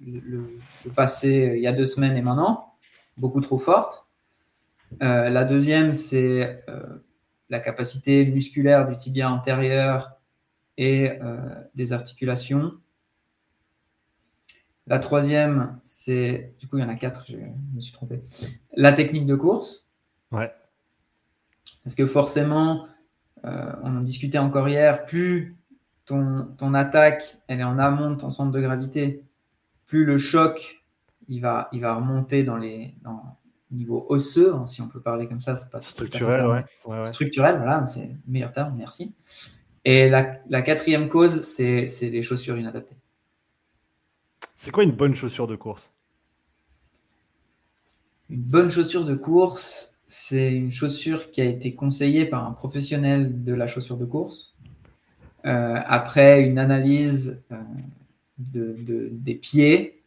passé 0.95 1.49
euh, 1.49 1.57
il 1.57 1.61
y 1.61 1.67
a 1.67 1.73
deux 1.73 1.85
semaines 1.85 2.15
et 2.15 2.21
maintenant, 2.21 2.75
beaucoup 3.17 3.41
trop 3.41 3.57
forte. 3.57 4.07
Euh, 5.03 5.27
la 5.27 5.43
deuxième, 5.43 5.93
c'est 5.93 6.63
la 7.49 7.59
capacité 7.59 8.25
musculaire 8.25 8.87
du 8.87 8.95
tibia 8.95 9.29
antérieur 9.29 10.13
et 10.77 11.11
des 11.75 11.91
articulations. 11.91 12.71
La 14.87 14.99
troisième, 14.99 15.77
c'est, 15.83 16.55
du 16.57 16.69
coup, 16.69 16.77
il 16.77 16.83
y 16.83 16.85
en 16.85 16.89
a 16.89 16.95
quatre, 16.95 17.25
je 17.27 17.35
me 17.35 17.81
suis 17.81 17.91
trompé. 17.91 18.21
La 18.77 18.93
technique 18.93 19.25
de 19.25 19.35
course. 19.35 19.90
Ouais. 20.31 20.51
Parce 21.83 21.95
que 21.95 22.05
forcément, 22.05 22.87
euh, 23.45 23.73
on 23.83 23.97
en 23.97 24.01
discutait 24.01 24.37
encore 24.37 24.69
hier, 24.69 25.05
plus 25.05 25.57
ton, 26.05 26.47
ton, 26.57 26.73
attaque 26.73 27.37
elle 27.47 27.61
est 27.61 27.63
en 27.63 27.79
amont 27.79 28.11
de 28.11 28.15
ton 28.15 28.29
centre 28.29 28.51
de 28.51 28.59
gravité, 28.59 29.23
plus 29.87 30.05
le 30.05 30.17
choc 30.17 30.81
il 31.27 31.41
va, 31.41 31.69
il 31.71 31.81
va 31.81 31.95
remonter 31.95 32.43
dans 32.43 32.57
les 32.57 32.93
dans 33.01 33.37
niveau 33.71 34.05
osseux, 34.09 34.53
hein, 34.53 34.67
si 34.67 34.81
on 34.81 34.87
peut 34.87 34.99
parler 34.99 35.27
comme 35.27 35.39
ça, 35.39 35.55
c'est 35.55 35.71
pas 35.71 35.81
structurel, 35.81 36.45
ouais. 36.85 37.05
Structurel, 37.05 37.57
voilà, 37.57 37.85
c'est 37.85 38.07
le 38.07 38.13
meilleur 38.27 38.51
terme, 38.51 38.75
merci. 38.77 39.15
Et 39.85 40.09
la, 40.09 40.39
la 40.49 40.61
quatrième 40.61 41.07
cause, 41.09 41.41
c'est 41.41 41.87
les 42.01 42.21
chaussures 42.21 42.57
inadaptées. 42.57 42.97
C'est 44.55 44.71
quoi 44.71 44.83
une 44.83 44.91
bonne 44.91 45.15
chaussure 45.15 45.47
de 45.47 45.55
course? 45.55 45.91
Une 48.29 48.43
bonne 48.43 48.69
chaussure 48.69 49.05
de 49.05 49.15
course, 49.15 49.90
c'est 50.13 50.51
une 50.51 50.73
chaussure 50.73 51.31
qui 51.31 51.39
a 51.39 51.45
été 51.45 51.73
conseillée 51.73 52.25
par 52.25 52.45
un 52.45 52.51
professionnel 52.51 53.45
de 53.45 53.53
la 53.53 53.65
chaussure 53.65 53.95
de 53.95 54.03
course 54.03 54.57
euh, 55.45 55.79
après 55.85 56.41
une 56.41 56.59
analyse 56.59 57.41
euh, 57.53 57.55
de, 58.37 59.07
des 59.09 59.35
pieds 59.35 60.03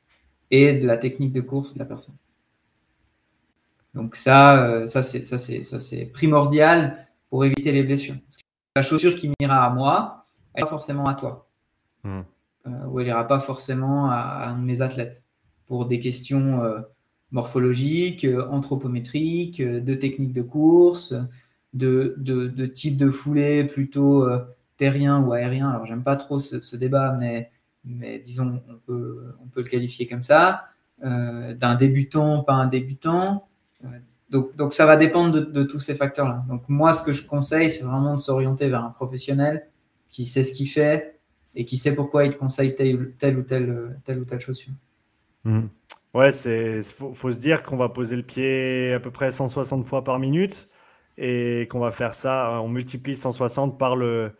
et 0.50 0.74
de 0.74 0.86
la 0.86 0.98
technique 0.98 1.32
de 1.32 1.40
course 1.40 1.72
de 1.72 1.78
la 1.78 1.86
personne. 1.86 2.16
Donc 3.94 4.14
ça, 4.14 4.62
euh, 4.62 4.86
ça 4.86 5.00
c'est 5.02 6.04
primordial 6.12 7.08
pour 7.30 7.46
éviter 7.46 7.72
les 7.72 7.82
blessures. 7.82 8.16
la 8.76 8.82
chaussure 8.82 9.14
qui 9.14 9.32
m'ira 9.40 9.64
à 9.64 9.70
moi, 9.70 10.26
elle 10.52 10.64
pas 10.64 10.68
forcément 10.68 11.06
à 11.06 11.14
toi, 11.14 11.48
hmm. 12.02 12.20
ou 12.90 13.00
elle 13.00 13.06
ira 13.06 13.26
pas 13.26 13.40
forcément 13.40 14.10
à, 14.10 14.48
un 14.48 14.58
de 14.58 14.64
mes 14.66 14.82
athlètes 14.82 15.24
pour 15.66 15.86
des 15.86 15.98
questions 15.98 16.60
morphologique, 17.34 18.24
euh, 18.24 18.46
anthropométrique, 18.48 19.60
euh, 19.60 19.80
de 19.80 19.94
techniques 19.94 20.32
de 20.32 20.42
course, 20.42 21.14
de, 21.74 22.14
de, 22.16 22.66
type 22.66 22.96
de 22.96 23.10
foulée 23.10 23.64
plutôt 23.64 24.22
euh, 24.22 24.38
terrien 24.76 25.20
ou 25.20 25.32
aérien. 25.32 25.68
Alors, 25.68 25.84
j'aime 25.84 26.04
pas 26.04 26.14
trop 26.14 26.38
ce, 26.38 26.76
débat, 26.76 27.16
mais, 27.18 27.50
mais 27.84 28.20
disons, 28.20 28.62
on 28.68 28.76
peut, 28.76 29.34
on 29.42 29.48
peut 29.48 29.62
le 29.62 29.68
qualifier 29.68 30.06
comme 30.06 30.22
ça. 30.22 30.68
d'un 31.02 31.74
débutant, 31.74 32.44
pas 32.44 32.54
un 32.54 32.68
débutant. 32.68 33.48
donc, 34.30 34.54
donc, 34.54 34.72
ça 34.72 34.86
va 34.86 34.96
dépendre 34.96 35.32
de, 35.44 35.62
tous 35.64 35.80
ces 35.80 35.96
facteurs-là. 35.96 36.44
Donc, 36.48 36.62
moi, 36.68 36.92
ce 36.92 37.02
que 37.02 37.12
je 37.12 37.26
conseille, 37.26 37.68
c'est 37.68 37.82
vraiment 37.82 38.14
de 38.14 38.20
s'orienter 38.20 38.68
vers 38.68 38.84
un 38.84 38.90
professionnel 38.90 39.66
qui 40.08 40.24
sait 40.24 40.44
ce 40.44 40.54
qu'il 40.54 40.68
fait 40.68 41.18
et 41.56 41.64
qui 41.64 41.76
sait 41.76 41.94
pourquoi 41.96 42.24
il 42.24 42.32
te 42.32 42.38
conseille 42.38 42.76
telle, 42.76 43.00
ou 43.00 43.42
telle, 43.42 43.98
telle 44.04 44.18
ou 44.20 44.24
telle 44.24 44.40
chaussure. 44.40 44.74
Mmh. 45.42 45.62
Ouais, 46.14 46.30
c'est 46.30 46.82
faut, 46.84 47.12
faut 47.12 47.32
se 47.32 47.40
dire 47.40 47.64
qu'on 47.64 47.76
va 47.76 47.88
poser 47.88 48.14
le 48.14 48.22
pied 48.22 48.92
à 48.92 49.00
peu 49.00 49.10
près 49.10 49.32
160 49.32 49.84
fois 49.84 50.04
par 50.04 50.20
minute 50.20 50.68
et 51.18 51.66
qu'on 51.70 51.80
va 51.80 51.90
faire 51.90 52.14
ça, 52.14 52.60
on 52.62 52.68
multiplie 52.68 53.16
160 53.16 53.78
par 53.78 53.96
le, 53.96 54.32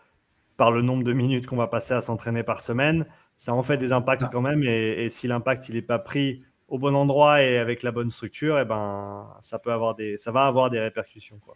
par 0.56 0.70
le 0.70 0.82
nombre 0.82 1.02
de 1.02 1.12
minutes 1.12 1.46
qu'on 1.46 1.56
va 1.56 1.66
passer 1.66 1.94
à 1.94 2.00
s'entraîner 2.00 2.44
par 2.44 2.60
semaine. 2.60 3.06
Ça 3.36 3.52
en 3.54 3.62
fait 3.64 3.76
des 3.76 3.92
impacts 3.92 4.22
ah. 4.24 4.30
quand 4.32 4.40
même 4.40 4.62
et, 4.62 5.08
si 5.08 5.26
l'impact 5.26 5.68
il 5.68 5.74
n'est 5.74 5.82
pas 5.82 5.98
pris 5.98 6.44
au 6.68 6.78
bon 6.78 6.94
endroit 6.94 7.42
et 7.42 7.58
avec 7.58 7.82
la 7.82 7.90
bonne 7.90 8.10
structure, 8.10 8.58
et 8.58 8.62
eh 8.62 8.64
ben 8.64 9.28
ça 9.40 9.58
peut 9.58 9.72
avoir 9.72 9.94
des, 9.94 10.16
ça 10.16 10.32
va 10.32 10.46
avoir 10.46 10.70
des 10.70 10.80
répercussions 10.80 11.38
quoi. 11.44 11.54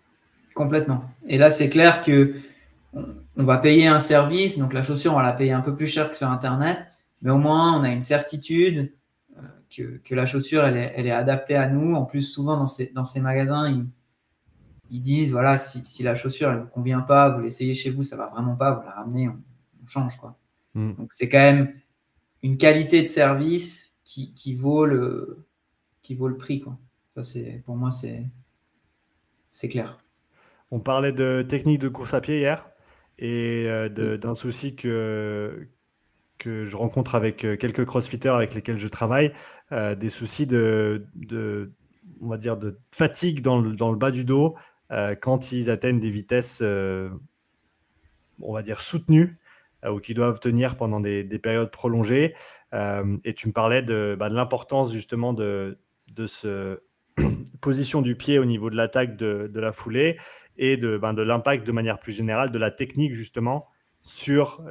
Complètement. 0.55 1.05
Et 1.29 1.39
là, 1.39 1.53
c'est 1.53 1.69
clair 1.69 2.03
que 2.03 2.35
on 2.95 3.45
va 3.45 3.59
payer 3.59 3.87
un 3.87 4.01
service, 4.01 4.59
donc 4.59 4.73
la 4.73 4.83
chaussure, 4.83 5.13
on 5.13 5.17
va 5.17 5.23
la 5.23 5.33
payer 5.33 5.53
un 5.53 5.61
peu 5.61 5.77
plus 5.77 5.87
cher 5.87 6.11
que 6.11 6.17
sur 6.17 6.29
Internet, 6.29 6.79
mais 7.23 7.31
au 7.31 7.39
moins 7.39 7.79
on 7.79 7.85
a 7.85 7.89
une 7.89 8.03
certitude 8.03 8.93
que, 9.71 10.15
la 10.15 10.27
chaussure, 10.27 10.65
elle 10.65 10.77
est, 11.07 11.11
adaptée 11.11 11.57
à 11.57 11.69
nous. 11.69 11.95
En 11.95 12.05
plus, 12.05 12.23
souvent 12.23 12.57
dans 12.57 12.67
ces, 12.67 12.89
dans 12.93 13.05
ces 13.05 13.21
magasins, 13.21 13.87
ils, 14.91 15.03
disent 15.03 15.33
voilà, 15.33 15.59
si, 15.59 16.03
la 16.03 16.15
chaussure 16.15 16.53
ne 16.53 16.61
vous 16.61 16.67
convient 16.67 17.01
pas, 17.01 17.29
vous 17.31 17.41
l'essayez 17.41 17.75
chez 17.75 17.91
vous, 17.91 18.03
ça 18.03 18.17
va 18.17 18.27
vraiment 18.27 18.57
pas, 18.57 18.73
vous 18.73 18.85
la 18.85 18.93
ramenez, 18.93 19.29
on, 19.29 19.39
change. 19.87 20.19
Quoi. 20.19 20.39
Mm. 20.75 20.95
Donc, 20.95 21.13
c'est 21.13 21.29
quand 21.29 21.39
même 21.39 21.75
une 22.43 22.57
qualité 22.57 23.03
de 23.03 23.07
service 23.07 23.97
qui, 24.05 24.55
vaut, 24.55 24.87
le, 24.87 25.47
qui 26.03 26.15
vaut 26.15 26.29
le 26.29 26.37
prix. 26.37 26.61
Quoi. 26.61 26.79
Ça, 27.15 27.23
c'est, 27.23 27.63
pour 27.65 27.77
moi, 27.77 27.91
c'est, 27.91 28.25
c'est 29.51 29.69
clair. 29.69 29.99
On 30.71 30.81
parlait 30.81 31.13
de 31.13 31.45
technique 31.49 31.81
de 31.81 31.89
course 31.89 32.15
à 32.15 32.21
pied 32.21 32.39
hier 32.39 32.69
et 33.19 33.65
euh, 33.67 33.89
d'un 34.17 34.35
souci 34.35 34.77
que, 34.77 35.69
que 36.39 36.65
je 36.65 36.77
rencontre 36.77 37.15
avec 37.15 37.45
euh, 37.45 37.57
quelques 37.57 37.85
crossfitters 37.85 38.31
avec 38.31 38.55
lesquels 38.55 38.79
je 38.79 38.89
travaille, 38.89 39.33
euh, 39.73 39.95
des 39.95 40.09
soucis 40.09 40.47
de, 40.47 41.07
de, 41.15 41.73
on 42.21 42.29
va 42.29 42.37
dire, 42.37 42.57
de 42.57 42.79
fatigue 42.91 43.43
dans 43.43 43.61
le, 43.61 43.75
dans 43.75 43.91
le 43.91 43.99
bas 43.99 44.11
du 44.11 44.25
dos 44.25 44.55
euh, 44.91 45.15
quand 45.15 45.53
ils 45.53 45.69
atteignent 45.69 46.01
des 46.01 46.11
vitesses, 46.11 46.63
on 46.63 48.53
va 48.53 48.63
dire, 48.63 48.81
soutenues 48.81 49.39
ou 49.89 50.01
qui 50.01 50.15
doivent 50.15 50.41
tenir 50.41 50.77
pendant 50.77 50.99
des, 50.99 51.23
des 51.23 51.39
périodes 51.39 51.71
prolongées. 51.71 52.35
et 52.73 53.35
tu 53.35 53.49
me 53.49 53.53
parlais 53.53 53.83
de, 53.83 54.17
bah, 54.19 54.29
de 54.29 54.35
l'importance 54.35 54.93
justement 54.93 55.33
de, 55.33 55.79
de, 56.15 56.27
se, 56.27 56.81
position 57.61 58.03
du 58.03 58.17
pied 58.17 58.39
au 58.39 58.45
niveau 58.45 58.71
de 58.71 58.77
l'attaque 58.77 59.17
de, 59.17 59.61
la 59.61 59.73
foulée 59.73 60.19
et 60.57 60.77
de, 60.77 60.99
ben, 60.99 61.15
de 61.15 61.23
l'impact 61.23 61.67
de 61.67 61.73
manière 61.73 62.01
plus 62.01 62.13
générale 62.13 62.51
de 62.51 62.59
la 62.59 62.71
technique 62.71 63.15
justement 63.15 63.69
sur 64.09 64.63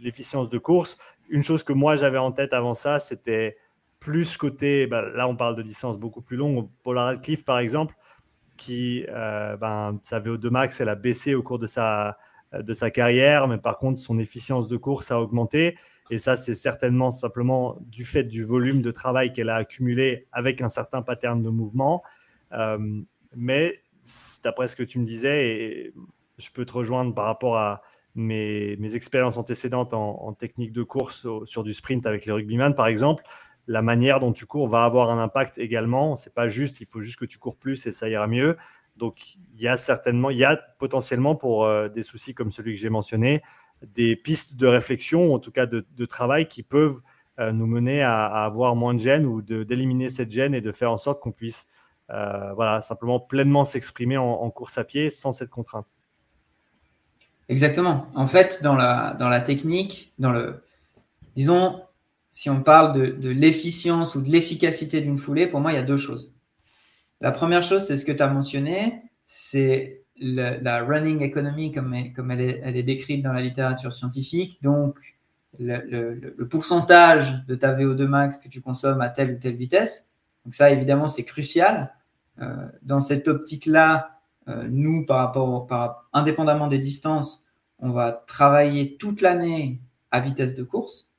l'efficience 0.00 0.48
de 0.48 0.58
course. 0.58 0.96
Une 1.28 1.42
chose 1.42 1.64
que 1.64 1.72
moi 1.72 1.96
j'avais 1.96 2.18
en 2.18 2.32
tête 2.32 2.52
avant 2.52 2.74
ça, 2.74 3.00
c'était 3.00 3.56
plus 3.98 4.36
côté, 4.36 4.86
ben, 4.86 5.02
là 5.02 5.26
on 5.26 5.36
parle 5.36 5.56
de 5.56 5.62
distance 5.62 5.98
beaucoup 5.98 6.20
plus 6.22 6.36
longue, 6.36 6.68
Polar 6.82 7.06
Radcliffe 7.06 7.44
par 7.44 7.58
exemple, 7.58 7.94
qui, 8.56 9.04
euh, 9.08 9.56
ben, 9.56 9.98
sa 10.02 10.20
VO2 10.20 10.50
max, 10.50 10.80
elle 10.80 10.88
a 10.88 10.94
baissé 10.94 11.34
au 11.34 11.42
cours 11.42 11.58
de 11.58 11.66
sa, 11.66 12.16
de 12.52 12.74
sa 12.74 12.90
carrière, 12.90 13.48
mais 13.48 13.58
par 13.58 13.78
contre 13.78 14.00
son 14.00 14.18
efficience 14.18 14.68
de 14.68 14.76
course 14.76 15.10
a 15.10 15.20
augmenté. 15.20 15.76
Et 16.10 16.18
ça, 16.18 16.36
c'est 16.36 16.54
certainement 16.54 17.10
simplement 17.10 17.76
du 17.80 18.04
fait 18.04 18.24
du 18.24 18.44
volume 18.44 18.82
de 18.82 18.90
travail 18.90 19.32
qu'elle 19.32 19.48
a 19.48 19.56
accumulé 19.56 20.28
avec 20.32 20.60
un 20.60 20.68
certain 20.68 21.02
pattern 21.02 21.42
de 21.42 21.48
mouvement. 21.48 22.02
Euh, 22.52 23.00
mais 23.34 23.80
d'après 24.44 24.68
ce 24.68 24.76
que 24.76 24.82
tu 24.82 24.98
me 24.98 25.04
disais, 25.04 25.48
et 25.48 25.94
je 26.36 26.50
peux 26.50 26.66
te 26.66 26.72
rejoindre 26.72 27.14
par 27.14 27.24
rapport 27.24 27.56
à 27.56 27.82
mes, 28.14 28.76
mes 28.76 28.94
expériences 28.94 29.36
antécédentes 29.36 29.94
en, 29.94 30.32
technique 30.32 30.72
de 30.72 30.82
course 30.82 31.26
sur 31.44 31.62
du 31.62 31.72
sprint 31.72 32.06
avec 32.06 32.26
les 32.26 32.32
rugbyman, 32.32 32.74
par 32.74 32.86
exemple, 32.86 33.24
la 33.66 33.82
manière 33.82 34.20
dont 34.20 34.32
tu 34.32 34.46
cours 34.46 34.68
va 34.68 34.84
avoir 34.84 35.10
un 35.10 35.22
impact 35.22 35.58
également. 35.58 36.16
C'est 36.16 36.34
pas 36.34 36.48
juste, 36.48 36.80
il 36.80 36.86
faut 36.86 37.00
juste 37.00 37.18
que 37.18 37.24
tu 37.24 37.38
cours 37.38 37.56
plus 37.56 37.86
et 37.86 37.92
ça 37.92 38.08
ira 38.08 38.26
mieux. 38.26 38.56
Donc, 38.96 39.36
il 39.54 39.60
y 39.60 39.68
a 39.68 39.76
certainement, 39.76 40.30
il 40.30 40.36
y 40.36 40.44
a 40.44 40.56
potentiellement 40.78 41.34
pour 41.34 41.64
euh, 41.64 41.88
des 41.88 42.02
soucis 42.02 42.34
comme 42.34 42.52
celui 42.52 42.74
que 42.74 42.80
j'ai 42.80 42.90
mentionné, 42.90 43.42
des 43.82 44.16
pistes 44.16 44.56
de 44.56 44.66
réflexion, 44.66 45.34
en 45.34 45.38
tout 45.38 45.50
cas 45.50 45.66
de, 45.66 46.06
travail, 46.06 46.46
qui 46.46 46.62
peuvent 46.62 47.00
euh, 47.40 47.52
nous 47.52 47.66
mener 47.66 48.02
à, 48.02 48.26
avoir 48.26 48.76
moins 48.76 48.94
de 48.94 49.00
gêne 49.00 49.26
ou 49.26 49.42
d'éliminer 49.42 50.10
cette 50.10 50.30
gêne 50.30 50.54
et 50.54 50.60
de 50.60 50.72
faire 50.72 50.92
en 50.92 50.98
sorte 50.98 51.20
qu'on 51.20 51.32
puisse 51.32 51.66
euh, 52.10 52.52
voilà, 52.54 52.82
simplement 52.82 53.18
pleinement 53.18 53.64
s'exprimer 53.64 54.16
en, 54.16 54.50
course 54.50 54.78
à 54.78 54.84
pied 54.84 55.10
sans 55.10 55.32
cette 55.32 55.50
contrainte. 55.50 55.96
Exactement. 57.48 58.06
En 58.14 58.26
fait, 58.26 58.60
dans 58.62 58.74
la, 58.74 59.14
dans 59.18 59.28
la 59.28 59.40
technique, 59.40 60.12
dans 60.18 60.32
le, 60.32 60.64
disons, 61.36 61.82
si 62.30 62.50
on 62.50 62.62
parle 62.62 62.92
de, 62.98 63.06
de 63.06 63.28
l'efficience 63.28 64.14
ou 64.14 64.22
de 64.22 64.30
l'efficacité 64.30 65.00
d'une 65.00 65.18
foulée, 65.18 65.46
pour 65.46 65.60
moi, 65.60 65.72
il 65.72 65.76
y 65.76 65.78
a 65.78 65.82
deux 65.82 65.96
choses. 65.96 66.32
La 67.20 67.30
première 67.30 67.62
chose, 67.62 67.86
c'est 67.86 67.96
ce 67.96 68.04
que 68.04 68.12
tu 68.12 68.22
as 68.22 68.28
mentionné, 68.28 69.02
c'est 69.24 70.04
la 70.16 70.84
running 70.84 71.22
economy 71.22 71.72
comme, 71.72 71.94
comme 72.14 72.30
elle, 72.30 72.40
est, 72.40 72.60
elle, 72.64 72.76
est, 72.76 72.82
décrite 72.82 73.22
dans 73.22 73.32
la 73.32 73.42
littérature 73.42 73.92
scientifique. 73.92 74.58
Donc, 74.62 74.98
le, 75.58 76.44
pourcentage 76.44 77.44
de 77.46 77.54
ta 77.54 77.74
VO2 77.74 78.06
max 78.06 78.38
que 78.38 78.48
tu 78.48 78.60
consommes 78.60 79.00
à 79.00 79.08
telle 79.08 79.34
ou 79.34 79.38
telle 79.38 79.56
vitesse. 79.56 80.10
Donc 80.44 80.54
ça, 80.54 80.70
évidemment, 80.70 81.08
c'est 81.08 81.24
crucial. 81.24 81.94
Euh, 82.40 82.66
dans 82.82 83.00
cette 83.00 83.28
optique-là, 83.28 84.13
nous, 84.46 85.06
par 85.06 85.18
rapport, 85.18 85.66
par, 85.66 86.08
indépendamment 86.12 86.68
des 86.68 86.78
distances, 86.78 87.46
on 87.78 87.90
va 87.90 88.12
travailler 88.26 88.96
toute 88.96 89.20
l'année 89.20 89.80
à 90.10 90.20
vitesse 90.20 90.54
de 90.54 90.62
course. 90.62 91.14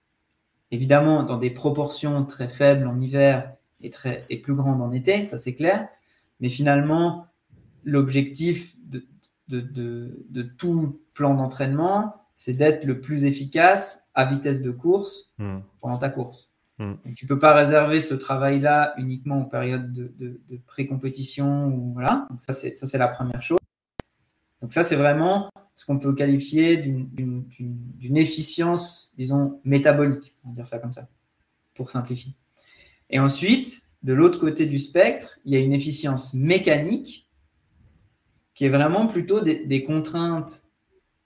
Évidemment, 0.72 1.24
dans 1.24 1.38
des 1.38 1.50
proportions 1.50 2.26
très 2.26 2.50
faibles 2.50 2.88
en 2.88 3.00
hiver 3.00 3.54
et, 3.82 3.90
très, 3.90 4.26
et 4.30 4.42
plus 4.42 4.56
grandes 4.56 4.82
en 4.82 4.92
été, 4.92 5.28
ça 5.28 5.38
c'est 5.38 5.56
clair. 5.56 5.88
Mais 6.40 6.50
finalement, 6.50 7.28
l'objectif 7.84 8.76
de, 8.80 9.06
de, 9.48 10.42
tout 10.58 11.00
plan 11.14 11.36
d'entraînement, 11.36 12.16
c'est 12.36 12.54
d'être 12.54 12.84
le 12.84 13.00
plus 13.00 13.26
efficace 13.26 14.08
à 14.14 14.26
vitesse 14.26 14.62
de 14.62 14.72
course 14.72 15.34
hmm. 15.38 15.60
pendant 15.82 15.98
ta 15.98 16.10
course. 16.10 16.55
Hmm. 16.78 16.96
tu 17.16 17.24
ne 17.24 17.30
peux 17.30 17.40
pas 17.40 17.54
réserver 17.54 18.02
ce 18.02 18.14
travail-là 18.14 18.94
uniquement 18.98 19.42
aux 19.42 19.46
périodes 19.46 19.94
de, 19.94 20.60
pré-compétition. 20.68 21.68
Ou, 21.68 21.94
voilà. 21.94 22.28
Donc 22.30 22.42
ça, 22.42 22.54
c'est 22.54 22.98
la 22.98 23.08
première 23.08 23.42
chose. 23.42 23.60
Donc 24.62 24.74
ça, 24.74 24.84
c'est 24.84 24.96
vraiment 24.96 25.50
ce 25.76 25.86
qu'on 25.86 26.00
peut 26.00 26.14
qualifier 26.14 26.78
d'une 26.78 28.18
efficience, 28.18 29.14
disons, 29.18 29.60
métabolique, 29.64 30.34
on 30.44 30.50
va 30.50 30.56
dire 30.56 30.68
ça 30.68 30.80
comme 30.80 30.94
ça, 30.94 31.08
pour 31.76 31.92
simplifier. 31.92 32.34
Et 33.10 33.20
ensuite, 33.20 33.84
de 34.04 34.14
l'autre 34.14 34.40
côté 34.40 34.66
du 34.66 34.80
spectre, 34.80 35.40
il 35.46 35.54
y 35.54 35.58
a 35.58 35.60
une 35.60 35.74
efficience 35.74 36.34
mécanique 36.34 37.28
qui 38.54 38.66
est 38.66 38.70
vraiment 38.70 39.08
plutôt 39.08 39.42
des, 39.42 39.84
contraintes 39.84 40.64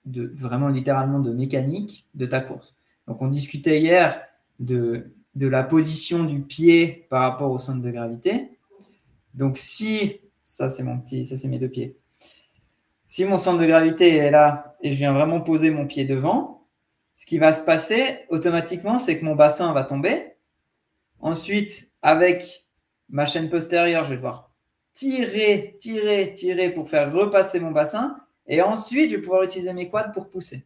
de 0.05 0.31
vraiment 0.35 0.69
littéralement 0.69 1.19
de 1.19 1.31
mécanique 1.31 2.07
de 2.15 2.25
ta 2.25 2.41
course. 2.41 2.79
Donc 3.07 3.21
on 3.21 3.27
discutait 3.27 3.79
hier 3.79 4.21
de, 4.59 5.13
de 5.39 5.47
la 5.47 5.63
position 5.63 6.25
du 6.25 6.41
pied 6.41 7.07
par 7.09 7.21
rapport 7.21 7.49
au 7.49 7.59
centre 7.59 7.81
de 7.81 7.89
gravité. 7.89 8.49
Donc 9.33 9.57
si 9.57 10.19
ça 10.43 10.69
c'est 10.69 10.83
mon 10.83 10.99
petit, 10.99 11.23
ça 11.23 11.37
c'est 11.37 11.47
mes 11.47 11.59
deux 11.59 11.69
pieds. 11.69 11.95
Si 13.07 13.23
mon 13.23 13.37
centre 13.37 13.59
de 13.59 13.65
gravité 13.65 14.17
est 14.17 14.31
là 14.31 14.75
et 14.81 14.91
je 14.91 14.97
viens 14.97 15.13
vraiment 15.13 15.39
poser 15.39 15.71
mon 15.71 15.87
pied 15.87 16.03
devant, 16.03 16.67
ce 17.15 17.25
qui 17.25 17.37
va 17.37 17.53
se 17.53 17.63
passer 17.63 18.19
automatiquement, 18.27 18.99
c'est 18.99 19.17
que 19.17 19.23
mon 19.23 19.35
bassin 19.35 19.71
va 19.71 19.85
tomber. 19.85 20.33
Ensuite, 21.21 21.89
avec 22.01 22.65
ma 23.07 23.25
chaîne 23.25 23.49
postérieure, 23.49 24.03
je 24.03 24.09
vais 24.09 24.15
devoir 24.17 24.51
tirer, 24.93 25.77
tirer, 25.79 26.33
tirer 26.33 26.69
pour 26.69 26.89
faire 26.89 27.13
repasser 27.13 27.61
mon 27.61 27.71
bassin. 27.71 28.17
Et 28.45 28.61
ensuite, 28.61 29.11
je 29.11 29.15
vais 29.15 29.21
pouvoir 29.21 29.43
utiliser 29.43 29.71
mes 29.71 29.89
quads 29.89 30.11
pour 30.13 30.29
pousser. 30.29 30.65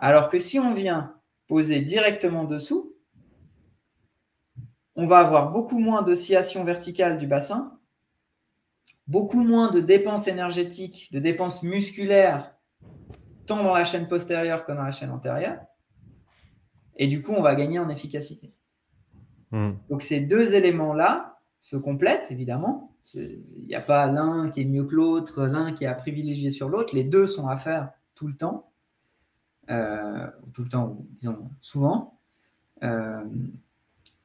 Alors 0.00 0.30
que 0.30 0.40
si 0.40 0.58
on 0.58 0.74
vient 0.74 1.14
poser 1.46 1.80
directement 1.80 2.44
dessous, 2.44 2.95
on 4.96 5.06
va 5.06 5.18
avoir 5.18 5.52
beaucoup 5.52 5.78
moins 5.78 6.02
d'oscillation 6.02 6.64
verticale 6.64 7.18
du 7.18 7.26
bassin, 7.26 7.78
beaucoup 9.06 9.42
moins 9.42 9.70
de 9.70 9.80
dépenses 9.80 10.26
énergétiques, 10.26 11.10
de 11.12 11.18
dépenses 11.18 11.62
musculaires, 11.62 12.54
tant 13.46 13.62
dans 13.62 13.74
la 13.74 13.84
chaîne 13.84 14.08
postérieure 14.08 14.64
que 14.64 14.72
dans 14.72 14.82
la 14.82 14.90
chaîne 14.90 15.10
antérieure. 15.10 15.60
Et 16.96 17.06
du 17.06 17.22
coup, 17.22 17.32
on 17.32 17.42
va 17.42 17.54
gagner 17.54 17.78
en 17.78 17.88
efficacité. 17.88 18.52
Hmm. 19.50 19.72
Donc 19.90 20.02
ces 20.02 20.20
deux 20.20 20.54
éléments-là 20.54 21.38
se 21.60 21.76
complètent, 21.76 22.30
évidemment. 22.30 22.92
Il 23.14 23.66
n'y 23.68 23.74
a 23.74 23.80
pas 23.80 24.06
l'un 24.06 24.50
qui 24.50 24.62
est 24.62 24.64
mieux 24.64 24.84
que 24.84 24.94
l'autre, 24.94 25.44
l'un 25.44 25.72
qui 25.72 25.84
est 25.84 25.88
à 25.88 25.94
privilégier 25.94 26.50
sur 26.50 26.68
l'autre. 26.68 26.94
Les 26.94 27.04
deux 27.04 27.26
sont 27.26 27.48
à 27.48 27.56
faire 27.56 27.90
tout 28.14 28.26
le 28.26 28.34
temps. 28.34 28.70
Euh, 29.70 30.26
tout 30.54 30.62
le 30.62 30.68
temps, 30.68 30.96
disons 31.10 31.50
souvent. 31.60 32.18
Euh, 32.82 33.24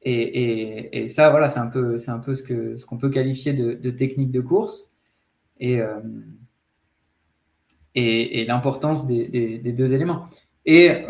et, 0.04 1.06
ça, 1.06 1.30
voilà, 1.30 1.48
c'est 1.48 1.60
un 1.60 1.68
peu, 1.68 1.98
c'est 1.98 2.10
un 2.10 2.18
peu 2.18 2.34
ce, 2.34 2.42
que, 2.42 2.76
ce 2.76 2.86
qu'on 2.86 2.98
peut 2.98 3.10
qualifier 3.10 3.52
de, 3.52 3.90
technique 3.90 4.30
de 4.30 4.40
course. 4.40 4.96
Et, 5.58 5.80
euh, 5.80 6.00
et, 7.94 8.44
l'importance 8.46 9.06
des, 9.06 9.58
deux 9.58 9.92
éléments. 9.92 10.26
Et 10.66 11.04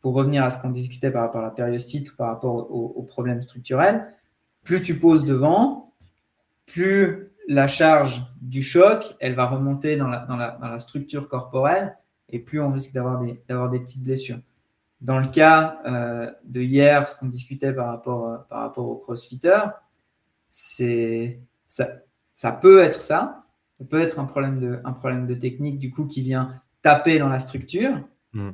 pour 0.00 0.14
revenir 0.14 0.44
à 0.44 0.50
ce 0.50 0.60
qu'on 0.60 0.70
discutait 0.70 1.10
par 1.10 1.22
rapport 1.22 1.40
à 1.40 1.44
la 1.44 1.50
périostite 1.50 2.10
ou 2.12 2.16
par 2.16 2.28
rapport 2.28 2.70
aux 2.70 3.02
problèmes 3.02 3.42
structurels, 3.42 4.06
plus 4.64 4.82
tu 4.82 4.98
poses 4.98 5.24
devant, 5.24 5.92
plus 6.66 7.32
la 7.48 7.68
charge 7.68 8.24
du 8.40 8.62
choc, 8.62 9.16
elle 9.20 9.34
va 9.34 9.46
remonter 9.46 9.96
dans 9.96 10.08
la, 10.08 10.78
structure 10.78 11.28
corporelle 11.28 11.96
et 12.28 12.38
plus 12.38 12.60
on 12.60 12.70
risque 12.72 12.92
d'avoir 12.92 13.20
des, 13.20 13.32
des 13.32 13.80
petites 13.80 14.02
blessures. 14.02 14.38
Dans 15.02 15.18
le 15.18 15.26
cas 15.28 15.80
euh, 15.84 16.30
de 16.44 16.62
hier, 16.62 17.08
ce 17.08 17.18
qu'on 17.18 17.26
discutait 17.26 17.72
par 17.72 17.88
rapport, 17.88 18.28
euh, 18.28 18.36
par 18.48 18.60
rapport 18.60 18.88
au 18.88 18.94
crossfitter, 18.94 19.58
c'est 20.48 21.40
ça, 21.66 21.88
ça 22.34 22.52
peut 22.52 22.80
être 22.80 23.02
ça. 23.02 23.44
Ça 23.78 23.84
peut 23.84 24.00
être 24.00 24.20
un 24.20 24.26
problème, 24.26 24.60
de, 24.60 24.80
un 24.84 24.92
problème 24.92 25.26
de 25.26 25.34
technique 25.34 25.80
du 25.80 25.90
coup 25.90 26.06
qui 26.06 26.22
vient 26.22 26.62
taper 26.82 27.18
dans 27.18 27.28
la 27.28 27.40
structure. 27.40 28.00
Hmm. 28.32 28.50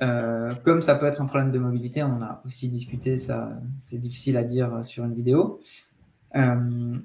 Euh, 0.00 0.54
comme 0.64 0.80
ça 0.80 0.94
peut 0.94 1.06
être 1.06 1.20
un 1.20 1.26
problème 1.26 1.50
de 1.50 1.58
mobilité, 1.58 2.02
on 2.02 2.16
en 2.16 2.22
a 2.22 2.42
aussi 2.46 2.68
discuté, 2.68 3.18
ça 3.18 3.50
c'est 3.82 3.98
difficile 3.98 4.38
à 4.38 4.42
dire 4.42 4.82
sur 4.82 5.04
une 5.04 5.14
vidéo. 5.14 5.60
Euh, 6.34 6.96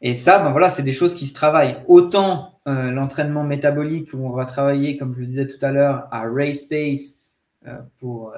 et 0.00 0.14
ça, 0.14 0.38
ben 0.38 0.52
voilà, 0.52 0.70
c'est 0.70 0.84
des 0.84 0.92
choses 0.92 1.16
qui 1.16 1.26
se 1.26 1.34
travaillent. 1.34 1.82
Autant 1.88 2.55
euh, 2.66 2.90
l'entraînement 2.90 3.44
métabolique 3.44 4.12
où 4.12 4.18
on 4.18 4.30
va 4.30 4.44
travailler, 4.44 4.96
comme 4.96 5.14
je 5.14 5.20
le 5.20 5.26
disais 5.26 5.46
tout 5.46 5.64
à 5.64 5.72
l'heure, 5.72 6.08
à 6.10 6.22
race 6.28 6.62
pace 6.62 7.22
euh, 7.66 7.78
pour 7.98 8.34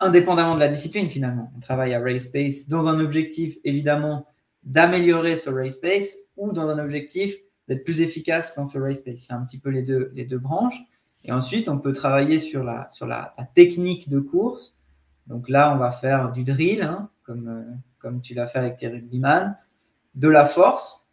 indépendamment 0.00 0.54
de 0.54 0.60
la 0.60 0.68
discipline 0.68 1.08
finalement. 1.08 1.52
On 1.56 1.60
travaille 1.60 1.94
à 1.94 2.00
race 2.00 2.26
pace 2.26 2.68
dans 2.68 2.88
un 2.88 3.00
objectif 3.00 3.56
évidemment 3.64 4.26
d'améliorer 4.64 5.36
ce 5.36 5.50
race 5.50 5.76
pace 5.76 6.16
ou 6.36 6.52
dans 6.52 6.68
un 6.68 6.78
objectif 6.78 7.36
d'être 7.68 7.84
plus 7.84 8.00
efficace 8.00 8.54
dans 8.56 8.66
ce 8.66 8.78
race 8.78 9.00
pace. 9.00 9.20
C'est 9.20 9.32
un 9.32 9.44
petit 9.44 9.58
peu 9.58 9.70
les 9.70 9.82
deux, 9.82 10.10
les 10.14 10.24
deux 10.24 10.38
branches. 10.38 10.80
Et 11.24 11.32
ensuite, 11.32 11.68
on 11.68 11.78
peut 11.78 11.92
travailler 11.92 12.38
sur 12.38 12.64
la, 12.64 12.88
sur 12.88 13.06
la, 13.06 13.34
technique 13.54 14.08
de 14.08 14.18
course. 14.18 14.80
Donc 15.28 15.48
là, 15.48 15.72
on 15.74 15.78
va 15.78 15.92
faire 15.92 16.32
du 16.32 16.42
drill, 16.42 16.82
hein, 16.82 17.10
comme, 17.22 17.64
comme 17.98 18.20
tu 18.20 18.34
l'as 18.34 18.48
fait 18.48 18.58
avec 18.58 18.76
tes 18.76 18.88
rugbyman, 18.88 19.56
de 20.16 20.28
la 20.28 20.46
force, 20.46 21.08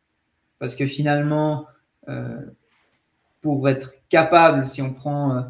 parce 0.58 0.76
que 0.76 0.86
finalement, 0.86 1.68
euh, 2.08 2.40
pour 3.42 3.70
être 3.70 3.96
capable, 4.10 4.68
si 4.68 4.82
on 4.82 4.94
prend, 4.94 5.38
euh, 5.38 5.42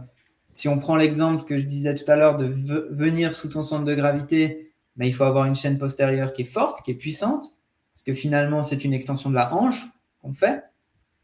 si 0.54 0.70
prend 0.80 0.96
l'exemple 0.96 1.44
que 1.46 1.58
je 1.58 1.66
disais 1.66 1.96
tout 1.96 2.10
à 2.10 2.16
l'heure 2.16 2.38
de 2.38 2.46
venir 2.92 3.36
sous 3.36 3.50
ton 3.50 3.62
centre 3.62 3.86
de 3.86 3.96
gravité, 3.96 4.72
ben, 4.96 5.06
il 5.06 5.14
faut 5.14 5.24
avoir 5.24 5.46
une 5.46 5.56
chaîne 5.56 5.78
postérieure 5.78 6.34
qui 6.34 6.44
est 6.44 6.46
forte, 6.46 6.84
qui 6.84 6.92
est 6.92 6.96
puissante, 6.96 7.58
parce 7.94 8.04
que 8.04 8.14
finalement, 8.14 8.64
c'est 8.64 8.84
une 8.84 8.94
extension 8.94 9.30
de 9.30 9.36
la 9.36 9.54
hanche 9.54 9.88
qu'on 10.22 10.34
fait. 10.34 10.64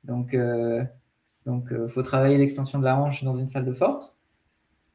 Donc, 0.03 0.34
euh, 0.34 0.84
donc, 1.45 1.72
euh, 1.72 1.88
faut 1.89 2.01
travailler 2.01 2.38
l'extension 2.38 2.80
de 2.80 2.86
la 2.86 2.97
hanche 2.97 3.24
dans 3.24 3.36
une 3.36 3.47
salle 3.47 3.66
de 3.66 3.74
force 3.74 4.18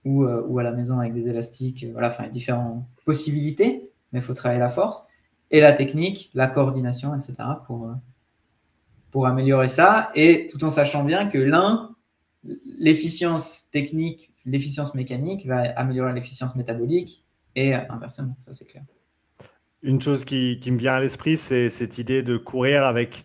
ou, 0.06 0.24
à 0.24 0.62
la 0.62 0.72
maison 0.72 0.98
avec 0.98 1.12
des 1.12 1.28
élastiques. 1.28 1.86
Voilà, 1.92 2.08
enfin, 2.08 2.24
il 2.24 2.30
différentes 2.30 2.86
possibilités, 3.04 3.90
mais 4.12 4.20
il 4.20 4.22
faut 4.22 4.32
travailler 4.32 4.60
la 4.60 4.70
force 4.70 5.06
et 5.50 5.60
la 5.60 5.74
technique, 5.74 6.30
la 6.32 6.46
coordination, 6.46 7.14
etc. 7.14 7.34
pour, 7.66 7.90
pour 9.10 9.26
améliorer 9.26 9.68
ça. 9.68 10.10
Et 10.14 10.50
tout 10.52 10.62
en 10.64 10.70
sachant 10.70 11.04
bien 11.04 11.26
que 11.26 11.38
l'un, 11.38 11.94
l'efficience 12.78 13.68
technique, 13.70 14.32
l'efficience 14.46 14.94
mécanique 14.94 15.46
va 15.46 15.60
améliorer 15.76 16.12
l'efficience 16.12 16.56
métabolique 16.56 17.24
et 17.56 17.74
inversement, 17.74 18.36
ça 18.38 18.52
c'est 18.52 18.66
clair. 18.66 18.84
Une 19.82 20.00
chose 20.00 20.24
qui, 20.24 20.60
me 20.66 20.78
vient 20.78 20.94
à 20.94 21.00
l'esprit, 21.00 21.36
c'est 21.36 21.70
cette 21.70 21.98
idée 21.98 22.22
de 22.22 22.36
courir 22.36 22.84
avec, 22.84 23.24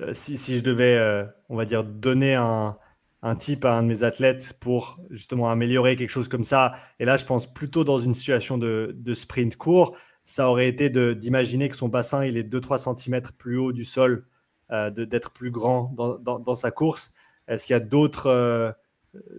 euh, 0.00 0.12
si, 0.12 0.36
je 0.36 0.62
devais, 0.62 0.96
euh, 0.96 1.24
on 1.48 1.56
va 1.56 1.64
dire, 1.64 1.84
donner 1.84 2.34
un, 2.34 2.76
un 3.22 3.36
type 3.36 3.64
à 3.64 3.72
un 3.72 3.82
de 3.82 3.88
mes 3.88 4.02
athlètes 4.02 4.56
pour 4.60 5.00
justement 5.10 5.50
améliorer 5.50 5.96
quelque 5.96 6.10
chose 6.10 6.28
comme 6.28 6.44
ça, 6.44 6.74
et 6.98 7.04
là 7.04 7.16
je 7.16 7.24
pense 7.24 7.52
plutôt 7.52 7.82
dans 7.82 7.98
une 7.98 8.12
situation 8.12 8.58
de, 8.58 8.94
de 8.96 9.14
sprint 9.14 9.56
court, 9.56 9.96
ça 10.24 10.48
aurait 10.50 10.68
été 10.68 10.90
d'imaginer 11.14 11.68
que 11.68 11.76
son 11.76 11.88
bassin 11.88 12.24
il 12.24 12.36
est 12.36 12.42
2-3 12.42 13.00
cm 13.00 13.22
plus 13.38 13.56
haut 13.56 13.72
du 13.72 13.84
sol, 13.84 14.26
d'être 14.70 15.30
plus 15.30 15.50
grand 15.50 15.92
dans, 15.96 16.38
dans, 16.38 16.54
sa 16.54 16.70
course. 16.70 17.12
Est-ce 17.48 17.66
qu'il 17.66 17.74
y 17.74 17.76
a 17.76 17.80
d'autres 17.80 18.74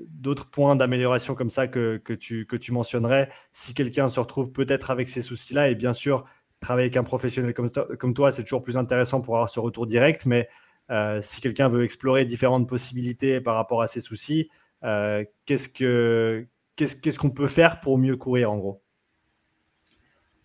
d'autres 0.08 0.50
points 0.50 0.76
d'amélioration 0.76 1.36
comme 1.36 1.50
ça 1.50 1.68
que, 1.68 1.98
que, 1.98 2.14
tu, 2.14 2.46
que 2.46 2.56
tu 2.56 2.72
mentionnerais? 2.72 3.30
Si 3.52 3.74
quelqu'un 3.74 4.08
se 4.08 4.20
retrouve 4.20 4.52
peut-être 4.52 4.92
avec 4.92 5.10
ces 5.10 5.22
soucis-là 5.22 5.70
et 5.70 5.76
bien 5.76 5.94
sûr 5.94 6.26
travailler 6.60 6.86
avec 6.86 6.98
un 6.98 7.04
professionnel 7.04 7.54
comme, 7.54 7.70
comme 7.70 8.14
toi 8.14 8.32
c'est 8.32 8.44
toujours 8.44 8.64
plus 8.64 8.78
intéressant 8.78 9.22
pour 9.22 9.36
avoir 9.36 9.50
ce 9.50 9.60
retour 9.60 9.86
direct 9.86 10.26
mais 10.26 10.50
euh, 10.90 11.20
si 11.22 11.42
quelqu'un 11.42 11.68
veut 11.68 11.84
explorer 11.84 12.26
différentes 12.26 12.68
possibilités 12.68 13.42
par 13.42 13.56
rapport 13.56 13.82
à 13.82 13.88
ces 13.88 14.02
soucis 14.02 14.50
euh, 14.84 15.24
qu'est-ce 15.46 15.70
que 15.70 16.48
qu'est-ce 16.76 17.20
qu'on 17.20 17.30
peut 17.30 17.48
faire 17.48 17.80
pour 17.80 17.98
mieux 17.98 18.18
courir 18.18 18.52
en 18.52 18.58
gros? 18.58 18.82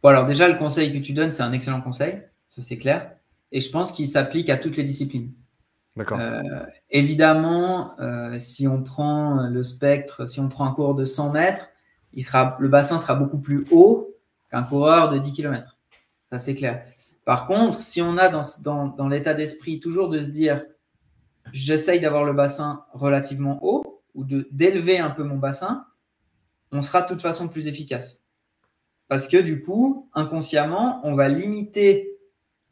Bon, 0.03 0.11
alors 0.11 0.26
déjà 0.26 0.49
le 0.49 0.57
conseil 0.57 0.93
que 0.93 0.99
tu 0.99 1.12
donnes 1.12 1.31
c'est 1.31 1.43
un 1.43 1.53
excellent 1.53 1.81
conseil 1.81 2.22
ça 2.51 2.62
c'est 2.62 2.78
clair 2.78 3.16
et 3.53 3.61
je 3.61 3.70
pense 3.70 3.92
qu'il 3.92 4.09
s'applique 4.09 4.51
à 4.51 4.57
toutes 4.57 4.76
les 4.76 4.84
disciplines 4.84 5.32
euh, 5.98 6.42
évidemment, 6.90 7.98
euh, 8.01 8.38
si 8.38 8.66
on 8.66 8.82
prend 8.82 9.48
le 9.48 9.62
spectre, 9.62 10.26
si 10.26 10.40
on 10.40 10.48
prend 10.48 10.66
un 10.66 10.72
coureur 10.72 10.94
de 10.94 11.05
100 11.05 11.32
mètres, 11.32 11.68
il 12.12 12.24
sera, 12.24 12.57
le 12.61 12.68
bassin 12.68 12.98
sera 12.98 13.14
beaucoup 13.14 13.38
plus 13.38 13.66
haut 13.70 14.16
qu'un 14.51 14.62
coureur 14.62 15.11
de 15.11 15.18
10 15.18 15.32
km. 15.32 15.78
Ça, 16.30 16.38
c'est 16.38 16.55
clair. 16.55 16.84
Par 17.24 17.46
contre, 17.46 17.80
si 17.80 18.01
on 18.01 18.16
a 18.16 18.28
dans, 18.28 18.42
dans, 18.62 18.88
dans 18.88 19.09
l'état 19.09 19.34
d'esprit 19.34 19.80
toujours 19.80 20.09
de 20.09 20.20
se 20.20 20.30
dire 20.30 20.64
j'essaye 21.53 22.01
d'avoir 22.01 22.24
le 22.24 22.32
bassin 22.32 22.84
relativement 22.92 23.59
haut 23.62 24.03
ou 24.14 24.24
d'élever 24.24 24.98
un 24.98 25.11
peu 25.11 25.22
mon 25.22 25.36
bassin, 25.36 25.86
on 26.72 26.82
sera 26.82 27.03
de 27.03 27.09
toute 27.09 27.22
façon 27.22 27.48
plus 27.48 27.66
efficace. 27.66 28.22
Parce 29.09 29.26
que 29.26 29.36
du 29.36 29.62
coup, 29.62 30.09
inconsciemment, 30.14 31.01
on 31.05 31.14
va 31.14 31.28
limiter, 31.28 32.09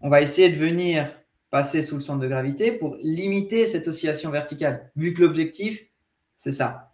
on 0.01 0.09
va 0.09 0.21
essayer 0.23 0.51
de 0.51 0.57
venir 0.57 1.09
passer 1.51 1.83
sous 1.83 1.97
le 1.97 2.01
centre 2.01 2.21
de 2.21 2.29
gravité 2.29 2.73
pour 2.73 2.97
limiter 3.01 3.67
cette 3.67 3.89
oscillation 3.89 4.31
verticale, 4.31 4.91
vu 4.97 5.15
que 5.15 5.21
l'objectif, 5.23 5.83
c'est 6.37 6.53
ça. 6.53 6.93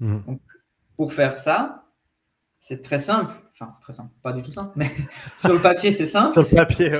Mhm. 0.00 0.22
Donc, 0.26 0.40
pour 0.96 1.12
faire 1.12 1.38
ça, 1.38 1.86
c'est 2.60 2.82
très 2.82 3.00
simple. 3.00 3.32
Enfin, 3.52 3.70
c'est 3.70 3.80
très 3.80 3.92
simple, 3.94 4.12
pas 4.22 4.32
du 4.32 4.42
tout 4.42 4.52
simple, 4.52 4.72
mais 4.76 4.90
sur 5.38 5.54
le 5.54 5.60
papier, 5.60 5.92
c'est 5.94 6.06
simple. 6.06 6.32
sur 6.32 6.42
le 6.42 6.48
papier, 6.48 6.92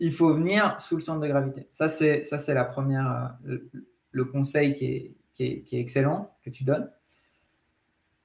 il, 0.00 0.12
faut, 0.12 0.34
venir 0.34 0.78
sous 0.78 0.96
le 0.96 1.00
centre 1.00 1.20
de 1.20 1.26
gravité. 1.26 1.66
Ça, 1.70 1.88
c'est, 1.88 2.24
ça, 2.24 2.36
c'est 2.36 2.52
la 2.52 2.64
première, 2.64 3.34
euh, 3.46 3.70
le, 4.10 4.24
conseil 4.26 4.74
qui 4.74 4.84
est, 4.86 5.16
qui, 5.32 5.44
est, 5.44 5.62
qui 5.62 5.76
est, 5.76 5.80
excellent 5.80 6.36
que 6.44 6.50
tu 6.50 6.64
donnes. 6.64 6.90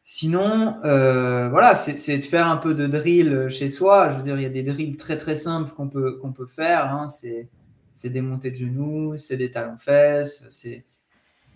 Sinon, 0.03 0.77
euh, 0.83 1.47
voilà, 1.49 1.75
c'est, 1.75 2.17
de 2.17 2.23
faire 2.23 2.47
un 2.47 2.57
peu 2.57 2.73
de 2.73 2.87
drill 2.87 3.49
chez 3.49 3.69
soi. 3.69 4.11
Je 4.11 4.17
veux 4.17 4.23
dire, 4.23 4.37
il 4.37 4.43
y 4.43 4.45
a 4.45 4.49
des 4.49 4.63
drills 4.63 4.97
très 4.97 5.17
très 5.17 5.37
simples 5.37 5.73
qu'on 5.73 5.87
peut, 5.87 6.19
peut 6.35 6.47
faire. 6.47 6.93
Hein. 6.93 7.07
C'est 7.07 8.09
des 8.09 8.21
montées 8.21 8.51
de 8.51 8.55
genoux, 8.55 9.15
c'est 9.17 9.37
des 9.37 9.51
talons-fesses, 9.51 10.45
c'est 10.49 10.85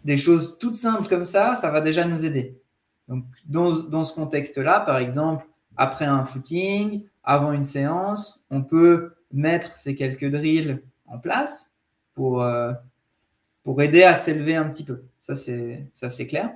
des 0.03 0.17
choses 0.17 0.59
toutes 0.59 0.75
simples 0.75 1.09
comme 1.09 1.25
ça, 1.25 1.55
ça 1.55 1.71
va 1.71 1.81
déjà 1.81 2.05
nous 2.05 2.23
aider. 2.23 2.59
Donc, 3.07 3.25
dans, 3.45 3.71
dans 3.71 4.03
ce 4.03 4.13
contexte-là, 4.13 4.81
par 4.81 4.99
exemple, 4.99 5.47
après 5.77 6.05
un 6.05 6.23
footing, 6.23 7.03
avant 7.23 7.51
une 7.51 7.63
séance, 7.63 8.45
on 8.51 8.61
peut 8.61 9.15
mettre 9.31 9.77
ces 9.77 9.95
quelques 9.95 10.29
drills 10.29 10.81
en 11.07 11.17
place 11.17 11.73
pour, 12.13 12.43
euh, 12.43 12.71
pour 13.63 13.81
aider 13.81 14.03
à 14.03 14.15
s'élever 14.15 14.55
un 14.55 14.69
petit 14.69 14.83
peu. 14.83 15.03
Ça, 15.19 15.35
c'est 15.35 16.27
clair. 16.27 16.51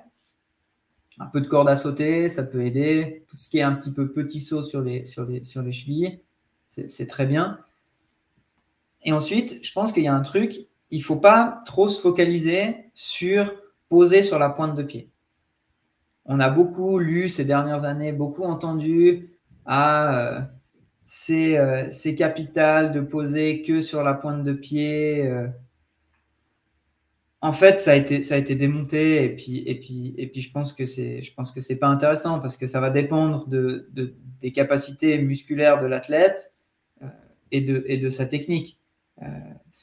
Un 1.19 1.25
peu 1.25 1.41
de 1.41 1.47
corde 1.47 1.67
à 1.67 1.75
sauter, 1.75 2.29
ça 2.29 2.43
peut 2.43 2.65
aider. 2.65 3.25
Tout 3.27 3.37
ce 3.37 3.49
qui 3.49 3.59
est 3.59 3.63
un 3.63 3.73
petit 3.73 3.91
peu 3.91 4.11
petit 4.11 4.39
saut 4.39 4.61
sur 4.61 4.81
les, 4.81 5.05
sur 5.05 5.25
les, 5.25 5.43
sur 5.43 5.61
les 5.61 5.71
chevilles, 5.71 6.21
c'est 6.69 7.07
très 7.07 7.25
bien. 7.25 7.59
Et 9.03 9.11
ensuite, 9.11 9.59
je 9.63 9.71
pense 9.73 9.91
qu'il 9.91 10.03
y 10.03 10.07
a 10.07 10.15
un 10.15 10.21
truc, 10.21 10.67
il 10.91 10.99
ne 10.99 11.03
faut 11.03 11.17
pas 11.17 11.61
trop 11.65 11.89
se 11.89 11.99
focaliser 11.99 12.75
sur 12.93 13.53
poser 13.89 14.21
sur 14.21 14.39
la 14.39 14.49
pointe 14.49 14.75
de 14.75 14.83
pied. 14.83 15.09
On 16.25 16.39
a 16.39 16.49
beaucoup 16.49 16.99
lu 16.99 17.27
ces 17.27 17.43
dernières 17.43 17.85
années, 17.85 18.13
beaucoup 18.13 18.43
entendu 18.43 19.39
à 19.65 20.37
ah, 20.37 20.49
euh, 21.31 21.87
c'est 21.91 22.15
capital 22.15 22.91
de 22.91 23.01
poser 23.01 23.61
que 23.61 23.81
sur 23.81 24.03
la 24.03 24.13
pointe 24.13 24.43
de 24.43 24.53
pied. 24.53 25.25
Euh. 25.25 25.47
En 27.41 27.53
fait, 27.53 27.79
ça 27.79 27.91
a 27.91 27.95
été, 27.95 28.21
ça 28.21 28.35
a 28.35 28.37
été 28.37 28.55
démonté 28.55 29.23
et 29.23 29.29
puis, 29.29 29.59
et 29.65 29.79
puis, 29.79 30.13
et 30.17 30.27
puis 30.27 30.41
je 30.41 30.51
pense 30.51 30.73
que 30.73 30.85
c'est, 30.85 31.21
je 31.21 31.33
pense 31.33 31.53
que 31.53 31.61
c'est 31.61 31.79
pas 31.79 31.87
intéressant 31.87 32.39
parce 32.39 32.57
que 32.57 32.67
ça 32.67 32.81
va 32.81 32.89
dépendre 32.89 33.47
de, 33.47 33.87
de 33.93 34.13
des 34.41 34.51
capacités 34.51 35.17
musculaires 35.19 35.81
de 35.81 35.87
l'athlète 35.87 36.53
euh, 37.01 37.07
et, 37.51 37.61
de, 37.61 37.83
et 37.87 37.97
de 37.97 38.09
sa 38.09 38.25
technique. 38.25 38.79
Euh, 39.21 39.25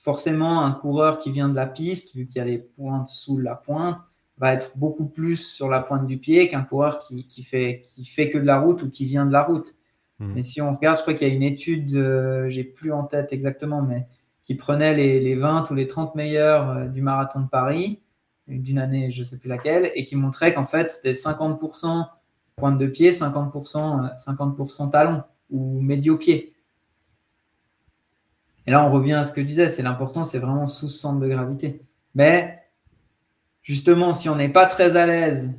forcément, 0.03 0.63
un 0.63 0.73
coureur 0.73 1.19
qui 1.19 1.31
vient 1.31 1.49
de 1.49 1.55
la 1.55 1.67
piste, 1.67 2.15
vu 2.15 2.27
qu'il 2.27 2.37
y 2.37 2.41
a 2.41 2.45
les 2.45 2.59
pointes 2.59 3.09
sous 3.09 3.39
la 3.39 3.55
pointe, 3.55 3.99
va 4.39 4.53
être 4.53 4.77
beaucoup 4.77 5.07
plus 5.07 5.37
sur 5.37 5.69
la 5.69 5.81
pointe 5.81 6.07
du 6.07 6.19
pied 6.19 6.49
qu'un 6.49 6.63
coureur 6.63 6.99
qui, 7.01 7.27
qui, 7.27 7.43
fait, 7.43 7.83
qui 7.87 8.05
fait 8.05 8.29
que 8.29 8.39
de 8.39 8.45
la 8.45 8.61
route 8.61 8.83
ou 8.83 8.91
qui 8.91 9.07
vient 9.07 9.27
de 9.27 9.33
la 9.33 9.43
route. 9.43 9.77
Hmm. 10.19 10.33
Mais 10.35 10.43
si 10.43 10.61
on 10.61 10.73
regarde, 10.73 10.99
je 10.99 11.03
crois 11.03 11.15
qu'il 11.15 11.29
y 11.29 11.31
a 11.31 11.35
une 11.35 11.43
étude, 11.43 11.95
euh, 11.95 12.49
j'ai 12.49 12.65
plus 12.65 12.93
en 12.93 13.05
tête 13.05 13.33
exactement, 13.33 13.83
mais 13.83 14.07
qui 14.47 14.55
prenait 14.55 14.95
les, 14.95 15.21
les 15.21 15.35
20 15.35 15.71
ou 15.71 15.75
les 15.75 15.89
30 15.89 16.15
meilleurs 16.15 16.71
euh, 16.71 16.87
du 16.87 17.03
marathon 17.03 17.41
de 17.41 17.49
Paris, 17.49 18.01
d'une 18.47 18.79
année, 18.79 19.11
je 19.11 19.25
sais 19.25 19.39
plus 19.39 19.49
laquelle, 19.49 19.91
et 19.97 20.05
qui 20.05 20.15
montrait 20.15 20.55
qu'en 20.55 20.65
fait, 20.65 20.89
c'était 20.89 21.13
50% 21.13 22.09
pointe 22.55 22.79
de 22.79 22.87
pied, 22.87 23.11
50%, 23.11 24.17
50% 24.25 24.91
talon 24.91 25.25
ou 25.51 25.81
médio-pied. 25.81 26.55
Et 28.67 28.71
là, 28.71 28.85
on 28.85 28.89
revient 28.89 29.15
à 29.15 29.25
ce 29.25 29.33
que 29.33 29.41
je 29.41 29.47
disais, 29.47 29.69
c'est 29.69 29.83
l'important, 29.83 30.23
c'est 30.23 30.39
vraiment 30.39 30.67
sous 30.67 30.89
centre 30.89 31.21
de 31.21 31.29
gravité. 31.29 31.83
Mais 32.15 32.63
justement, 33.63 34.15
si 34.15 34.29
on 34.29 34.37
n'est 34.37 34.49
pas 34.49 34.67
très 34.67 34.97
à 34.97 35.07
l'aise 35.07 35.55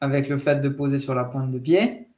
avec 0.00 0.28
le 0.28 0.38
fait 0.38 0.56
de 0.56 0.68
poser 0.68 0.98
sur 0.98 1.14
la 1.14 1.24
pointe 1.24 1.52
de 1.52 1.58
pied, 1.58 2.08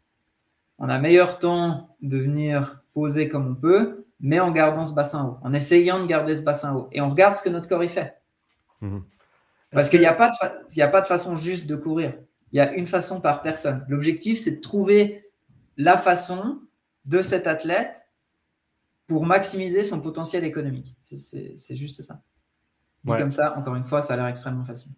on 0.78 0.88
a 0.88 0.98
meilleur 0.98 1.38
temps 1.38 1.94
de 2.00 2.16
venir 2.16 2.82
poser 2.94 3.28
comme 3.28 3.48
on 3.48 3.54
peut, 3.54 4.05
mais 4.20 4.40
en 4.40 4.50
gardant 4.50 4.84
ce 4.84 4.94
bassin 4.94 5.24
haut, 5.24 5.38
en 5.42 5.52
essayant 5.52 6.00
de 6.00 6.06
garder 6.06 6.36
ce 6.36 6.42
bassin 6.42 6.74
haut. 6.74 6.88
Et 6.92 7.00
on 7.00 7.08
regarde 7.08 7.36
ce 7.36 7.42
que 7.42 7.48
notre 7.48 7.68
corps 7.68 7.84
y 7.84 7.88
fait. 7.88 8.16
Mhm. 8.80 9.04
Parce 9.70 9.90
qu'il 9.90 10.00
n'y 10.00 10.06
a, 10.06 10.14
pas 10.14 10.30
de 10.30 10.80
a 10.80 10.88
pas 10.88 11.00
de 11.00 11.06
façon 11.06 11.36
juste 11.36 11.66
de 11.66 11.76
courir. 11.76 12.14
Il 12.52 12.56
y 12.56 12.60
a 12.60 12.72
une 12.72 12.86
façon 12.86 13.20
par 13.20 13.42
personne. 13.42 13.84
L'objectif, 13.88 14.40
c'est 14.40 14.52
de 14.52 14.60
trouver 14.60 15.28
la 15.76 15.98
façon 15.98 16.60
de 17.04 17.20
cet 17.20 17.46
athlète 17.46 18.08
pour 19.06 19.26
maximiser 19.26 19.82
son 19.82 20.00
potentiel 20.00 20.44
économique. 20.44 20.96
C'est 21.00 21.76
juste 21.76 22.02
ça. 22.02 22.22
Dit 23.04 23.12
comme 23.12 23.30
ça, 23.30 23.56
encore 23.56 23.76
une 23.76 23.84
fois, 23.84 24.02
ça 24.02 24.14
a 24.14 24.16
l'air 24.16 24.26
extrêmement 24.26 24.64
facile. 24.64 24.92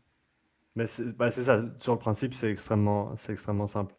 Mais 0.77 0.87
c'est 0.87 1.05
bah, 1.05 1.31
ça, 1.31 1.63
sur 1.79 1.93
le 1.93 1.99
principe, 1.99 2.35
c'est 2.35 2.51
extrêmement, 2.51 3.13
extrêmement 3.29 3.67
simple. 3.67 3.95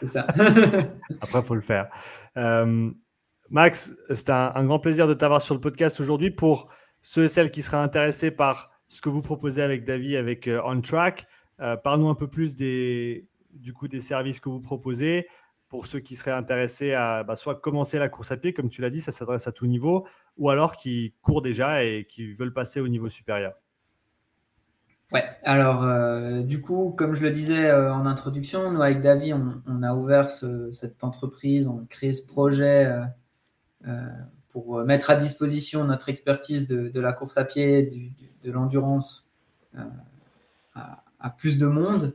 c'est 0.00 0.08
ça. 0.08 0.26
Après, 1.20 1.38
il 1.38 1.44
faut 1.44 1.54
le 1.54 1.60
faire. 1.60 1.88
Euh, 2.36 2.90
Max, 3.50 3.94
c'était 4.10 4.32
un, 4.32 4.64
grand 4.64 4.78
plaisir 4.78 5.06
de 5.06 5.14
t'avoir 5.14 5.40
sur 5.40 5.54
le 5.54 5.60
podcast 5.60 6.00
aujourd'hui. 6.00 6.30
Pour 6.30 6.68
ceux 7.00 7.24
et 7.24 7.28
celles 7.28 7.50
qui 7.50 7.62
seraient 7.62 7.76
intéressés 7.76 8.30
par 8.30 8.70
ce 8.88 9.00
que 9.00 9.08
vous 9.08 9.22
proposez 9.22 9.62
avec 9.62 9.84
David, 9.84 10.16
avec 10.16 10.48
euh, 10.48 10.60
On 10.64 10.80
Track, 10.80 11.26
euh, 11.60 11.76
parle-nous 11.76 12.08
un 12.08 12.14
peu 12.14 12.28
plus 12.28 12.56
des, 12.56 13.28
du 13.52 13.72
coup, 13.72 13.88
des 13.88 14.00
services 14.00 14.40
que 14.40 14.48
vous 14.48 14.60
proposez, 14.60 15.28
pour 15.68 15.86
ceux 15.86 16.00
qui 16.00 16.16
seraient 16.16 16.32
intéressés 16.32 16.92
à 16.92 17.24
bah, 17.24 17.36
soit 17.36 17.56
commencer 17.56 17.98
la 17.98 18.08
course 18.08 18.32
à 18.32 18.36
pied, 18.36 18.52
comme 18.52 18.68
tu 18.68 18.80
l'as 18.80 18.90
dit, 18.90 19.00
ça 19.00 19.12
s'adresse 19.12 19.46
à 19.46 19.52
tout 19.52 19.66
niveau, 19.66 20.06
ou 20.36 20.50
alors 20.50 20.76
qui 20.76 21.14
courent 21.22 21.42
déjà 21.42 21.84
et 21.84 22.06
qui 22.08 22.34
veulent 22.34 22.52
passer 22.52 22.80
au 22.80 22.88
niveau 22.88 23.08
supérieur 23.08 23.54
Ouais, 25.12 25.24
alors 25.44 25.84
euh, 25.84 26.42
du 26.42 26.60
coup, 26.60 26.90
comme 26.90 27.14
je 27.14 27.22
le 27.22 27.30
disais 27.30 27.72
en 27.72 28.06
introduction, 28.06 28.72
nous 28.72 28.82
avec 28.82 29.02
David, 29.02 29.36
on, 29.66 29.82
a 29.84 29.94
ouvert 29.94 30.28
cette 30.28 31.04
entreprise, 31.04 31.68
on 31.68 31.82
a 31.82 31.86
créé 31.88 32.12
ce 32.12 32.26
projet 32.26 32.92
pour 34.50 34.82
mettre 34.84 35.10
à 35.10 35.16
disposition 35.16 35.84
notre 35.84 36.08
expertise 36.08 36.68
de, 36.68 37.00
la 37.00 37.12
course 37.12 37.36
à 37.38 37.44
pied, 37.44 38.12
de 38.42 38.50
l'endurance 38.50 39.32
à, 40.74 41.30
plus 41.38 41.58
de 41.58 41.66
monde. 41.66 42.14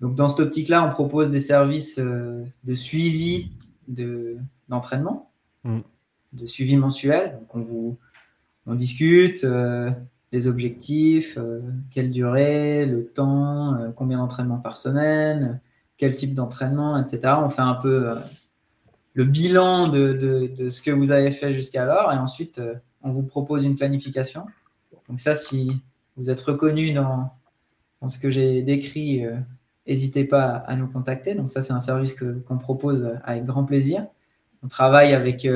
Donc 0.00 0.14
dans 0.14 0.28
cette 0.28 0.40
optique-là, 0.40 0.82
on 0.84 0.90
propose 0.90 1.30
des 1.30 1.40
services 1.40 1.98
de 1.98 2.74
suivi 2.74 3.52
d'entraînement, 4.68 5.30
mm. 5.64 5.78
de 6.32 6.46
suivi 6.46 6.76
mensuel. 6.76 7.38
Donc 7.40 7.54
on 7.54 7.60
vous 7.60 7.98
on 8.66 8.74
discute 8.74 9.46
les 10.32 10.46
objectifs, 10.46 11.38
euh, 11.38 11.60
quelle 11.90 12.10
durée, 12.10 12.86
le 12.86 13.06
temps, 13.06 13.74
euh, 13.74 13.90
combien 13.94 14.18
d'entraînements 14.18 14.58
par 14.58 14.76
semaine, 14.76 15.60
quel 15.96 16.14
type 16.14 16.34
d'entraînement, 16.34 16.98
etc. 16.98 17.34
On 17.38 17.48
fait 17.48 17.62
un 17.62 17.74
peu 17.74 18.10
euh, 18.10 18.14
le 19.18 19.24
bilan 19.24 19.88
de, 19.88 20.68
ce 20.68 20.80
que 20.80 20.92
vous 20.92 21.10
avez 21.10 21.32
fait 21.32 21.52
jusqu'alors 21.52 22.12
et 22.12 22.16
ensuite 22.16 22.60
on 23.02 23.10
vous 23.10 23.22
propose 23.22 23.64
une 23.64 23.76
planification. 23.76 24.46
Donc 25.08 25.18
ça, 25.18 25.34
si 25.34 25.72
vous 26.16 26.30
êtes 26.30 26.40
reconnu 26.40 26.92
dans, 26.92 27.32
ce 28.08 28.18
que 28.20 28.30
j'ai 28.30 28.62
décrit, 28.62 29.24
n'hésitez 29.88 30.24
pas 30.24 30.46
à 30.46 30.76
nous 30.76 30.86
contacter. 30.86 31.34
Donc 31.34 31.50
ça, 31.50 31.62
c'est 31.62 31.72
un 31.72 31.80
service 31.80 32.14
qu'on 32.46 32.58
propose 32.58 33.10
avec 33.24 33.44
grand 33.44 33.64
plaisir. 33.64 34.06
On 34.62 34.68
travaille 34.68 35.14
avec, 35.14 35.48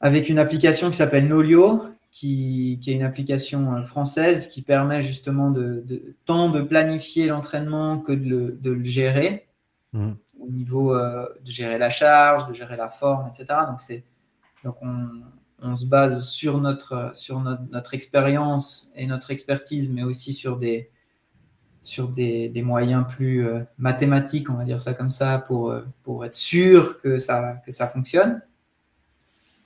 avec 0.00 0.28
une 0.28 0.40
application 0.40 0.90
qui 0.90 0.96
s'appelle 0.96 1.28
Nolio, 1.28 1.84
qui, 2.14 2.78
est 2.86 2.92
une 2.92 3.02
application 3.02 3.74
euh, 3.74 3.82
française 3.84 4.48
qui 4.48 4.62
permet 4.62 5.02
justement 5.02 5.50
de, 5.50 5.84
tant 6.24 6.48
de 6.48 6.60
planifier 6.62 7.26
l'entraînement 7.26 7.98
que 7.98 8.12
de 8.12 8.56
le, 8.62 8.84
gérer 8.84 9.48
mmh. 9.92 10.12
Au 10.46 10.50
niveau 10.50 10.94
euh, 10.94 11.26
de 11.44 11.50
gérer 11.50 11.78
la 11.78 11.90
charge, 11.90 12.48
de 12.48 12.54
gérer 12.54 12.76
la 12.76 12.88
forme, 12.88 13.28
etc. 13.28 13.46
Donc, 13.68 13.80
c'est, 13.80 14.04
donc 14.62 14.76
on, 14.82 15.74
se 15.74 15.86
base 15.86 16.28
sur 16.28 16.60
notre, 16.60 17.12
sur 17.14 17.40
notre, 17.40 17.94
expérience 17.94 18.92
et 18.94 19.06
notre 19.06 19.30
expertise, 19.30 19.90
mais 19.90 20.02
aussi 20.02 20.34
sur 20.34 20.58
des, 20.58 20.90
sur 21.82 22.08
des, 22.08 22.52
moyens 22.62 23.06
plus 23.08 23.46
euh, 23.46 23.60
mathématiques, 23.78 24.50
on 24.50 24.54
va 24.54 24.64
dire 24.64 24.80
ça 24.80 24.92
comme 24.92 25.10
ça, 25.10 25.38
pour, 25.38 25.74
pour 26.02 26.24
être 26.24 26.34
sûr 26.34 27.00
que 27.00 27.18
ça, 27.18 27.62
que 27.64 27.72
ça 27.72 27.88
fonctionne. 27.88 28.42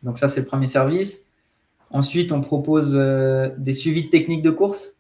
Donc 0.03 0.19
ça, 0.19 0.29
c'est 0.29 0.41
le 0.41 0.47
premier 0.47 0.67
service. 0.67 1.29
Ensuite, 1.91 2.33
on 2.33 2.41
propose 2.41 2.95
euh, 2.95 3.55
des 3.57 3.73
suivis 3.73 4.05
de 4.05 4.11
techniques 4.11 4.43
de 4.43 4.51
course. 4.51 4.98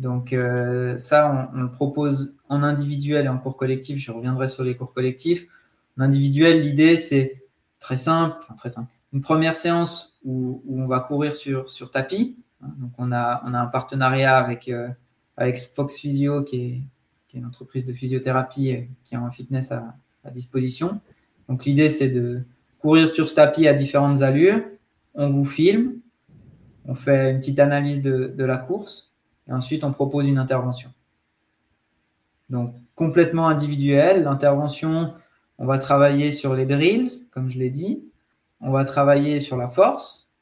Donc 0.00 0.32
euh, 0.32 0.98
ça, 0.98 1.50
on, 1.54 1.60
le 1.60 1.70
propose 1.70 2.34
en 2.48 2.62
individuel 2.62 3.26
et 3.26 3.28
en 3.28 3.38
cours 3.38 3.56
collectif. 3.56 3.98
Je 3.98 4.10
reviendrai 4.10 4.48
sur 4.48 4.64
les 4.64 4.76
cours 4.76 4.92
collectifs. 4.92 5.46
En 5.96 6.02
individuel, 6.02 6.60
l'idée, 6.60 6.96
c'est 6.96 7.44
très 7.78 7.96
simple, 7.96 8.36
très 8.56 8.70
simple. 8.70 8.90
Une 9.12 9.20
première 9.20 9.54
séance 9.54 10.18
où, 10.24 10.62
on 10.68 10.86
va 10.86 11.00
courir 11.00 11.34
sur, 11.34 11.90
tapis. 11.92 12.36
Donc 12.60 12.90
on 12.98 13.12
a, 13.12 13.42
un 13.44 13.66
partenariat 13.66 14.36
avec, 14.36 14.68
euh, 14.68 14.88
Fox 15.74 15.96
Physio, 15.96 16.42
qui 16.42 16.56
est, 16.56 16.82
une 17.32 17.46
entreprise 17.46 17.84
de 17.86 17.92
physiothérapie 17.92 18.88
qui 19.04 19.14
a 19.14 19.20
un 19.20 19.30
fitness 19.30 19.70
à, 19.70 19.94
à 20.24 20.30
disposition. 20.30 21.00
Donc 21.48 21.64
l'idée, 21.64 21.88
c'est 21.88 22.08
de 22.08 22.42
courir 22.80 23.08
sur 23.08 23.28
ce 23.28 23.36
tapis 23.36 23.68
à 23.68 23.74
différentes 23.74 24.22
allures 24.22 24.60
on 25.14 25.30
vous 25.30 25.44
filme, 25.44 26.00
on 26.84 26.94
fait 26.94 27.30
une 27.30 27.38
petite 27.38 27.58
analyse 27.58 28.02
de, 28.02 28.34
la 28.44 28.56
course 28.56 29.09
ensuite 29.52 29.84
on 29.84 29.92
propose 29.92 30.28
une 30.28 30.38
intervention. 30.38 30.90
Donc 32.48 32.74
complètement 32.94 33.48
individuel, 33.48 34.24
l'intervention, 34.24 35.14
on 35.58 35.66
va 35.66 35.78
travailler 35.78 36.32
sur 36.32 36.54
les 36.54 36.66
drills, 36.66 37.28
comme 37.30 37.48
je 37.48 37.58
l'ai 37.58 37.70
dit, 37.70 38.04
on 38.60 38.70
va 38.70 38.84
travailler 38.84 39.40
sur 39.40 39.56
la 39.56 39.68
force, 39.68 40.32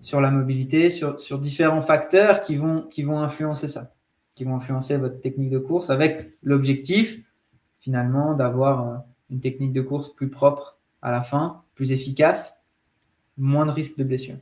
sur 0.00 0.20
la 0.20 0.30
mobilité, 0.30 0.90
sur, 0.90 1.38
différents 1.38 1.82
facteurs 1.82 2.40
qui 2.42 2.56
vont, 2.56 2.82
qui 2.82 3.02
vont 3.02 3.20
influencer 3.20 3.68
ça, 3.68 3.92
qui 4.32 4.44
vont 4.44 4.56
influencer 4.56 4.96
votre 4.96 5.20
technique 5.20 5.50
de 5.50 5.58
course 5.58 5.90
avec 5.90 6.36
l'objectif 6.42 7.18
finalement 7.80 8.34
d'avoir 8.34 8.88
euh, 8.88 8.96
une 9.30 9.40
technique 9.40 9.72
de 9.72 9.82
course 9.82 10.14
plus 10.14 10.28
propre 10.28 10.78
à 11.02 11.12
la 11.12 11.22
fin, 11.22 11.62
plus 11.74 11.92
efficace 11.92 12.58
moins 13.36 13.66
de 13.66 13.70
risque 13.70 13.96
de 13.96 14.04
blessure. 14.04 14.36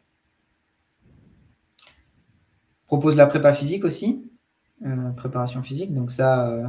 Propose 2.87 3.17
la 3.17 3.27
prépa 3.27 3.53
physique 3.53 3.85
aussi, 3.85 4.31
euh, 4.85 5.11
préparation 5.11 5.63
physique. 5.63 5.93
Donc 5.93 6.11
ça, 6.11 6.49
euh, 6.49 6.67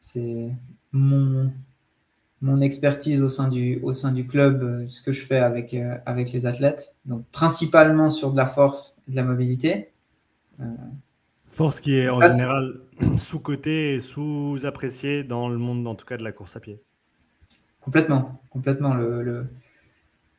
c'est 0.00 0.50
mon, 0.92 1.52
mon 2.40 2.60
expertise 2.60 3.22
au 3.22 3.28
sein 3.28 3.48
du, 3.48 3.78
au 3.82 3.92
sein 3.92 4.12
du 4.12 4.26
club, 4.26 4.62
euh, 4.62 4.86
ce 4.88 5.02
que 5.02 5.12
je 5.12 5.24
fais 5.24 5.38
avec, 5.38 5.76
avec 6.06 6.32
les 6.32 6.46
athlètes. 6.46 6.96
Donc 7.04 7.24
principalement 7.30 8.08
sur 8.08 8.32
de 8.32 8.36
la 8.36 8.46
force 8.46 8.98
et 9.06 9.12
de 9.12 9.16
la 9.16 9.22
mobilité. 9.22 9.90
force 11.52 11.80
qui 11.80 11.94
est 11.94 12.08
en 12.08 12.20
général 12.20 12.80
sous-cotée 13.18 13.94
et 13.94 14.00
sous-appréciée 14.00 15.22
dans 15.22 15.48
le 15.48 15.58
monde, 15.58 15.86
en 15.86 15.94
tout 15.94 16.06
cas, 16.06 16.16
de 16.16 16.24
la 16.24 16.32
course 16.32 16.56
à 16.56 16.60
pied. 16.60 16.80
Complètement, 17.80 18.42
complètement. 18.50 18.94
le 18.94 19.46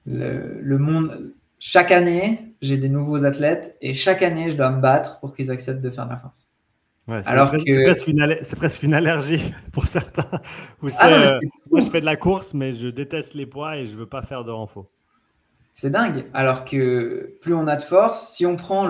le, 0.06 0.78
monde, 0.78 1.34
chaque 1.60 1.92
année, 1.92 2.56
j'ai 2.62 2.78
des 2.78 2.88
nouveaux 2.88 3.26
athlètes 3.26 3.78
et 3.82 3.94
chaque 3.94 4.22
année, 4.22 4.50
je 4.50 4.58
dois 4.58 4.72
me 4.72 4.82
battre 4.82 5.20
pour 5.20 5.36
qu'ils 5.36 5.52
acceptent 5.52 5.82
de 5.82 5.90
faire 5.90 6.06
de 6.06 6.12
la 6.12 6.18
force. 6.18 6.48
c'est 7.08 7.28
Alors 7.28 7.50
presque, 7.50 7.66
que... 7.66 8.56
presque, 8.56 8.84
une 8.84 8.94
allergie 8.94 9.54
pour 9.74 9.86
certains. 9.88 10.30
Ah 11.00 11.08
euh, 11.10 11.40
moi, 11.70 11.82
je 11.82 11.90
fais 11.90 12.00
de 12.00 12.06
la 12.06 12.16
course, 12.16 12.54
mais 12.54 12.72
je 12.74 12.88
déteste 12.88 13.34
les 13.34 13.46
poids 13.46 13.76
et 13.76 13.88
je 13.88 13.98
veux 13.98 14.08
pas 14.08 14.22
faire 14.22 14.46
de 14.46 14.52
renfort. 14.52 14.88
C'est 15.74 15.90
dingue. 15.90 16.28
Alors 16.34 16.64
que 16.64 17.38
plus 17.42 17.54
on 17.54 17.68
a 17.68 17.76
de 17.76 17.82
force, 17.82 18.34
si 18.34 18.46
on 18.46 18.56
prend 18.56 18.90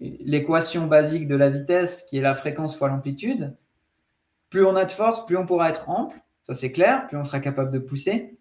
l'équation 0.00 0.86
basique 0.86 1.26
de 1.26 1.34
la 1.34 1.50
vitesse, 1.50 2.06
qui 2.08 2.18
est 2.18 2.22
la 2.22 2.36
fréquence 2.36 2.76
fois 2.76 2.88
l'amplitude, 2.88 3.56
plus 4.48 4.64
on 4.64 4.76
a 4.76 4.84
de 4.84 4.92
force, 4.92 5.26
plus 5.26 5.36
on 5.36 5.46
pourra 5.46 5.70
être 5.70 5.88
ample. 5.88 6.16
Ça, 6.44 6.54
c'est 6.54 6.70
clair. 6.70 7.08
Plus 7.08 7.16
on 7.16 7.24
sera 7.24 7.40
capable 7.40 7.72
de 7.72 7.80
pousser. 7.80 8.38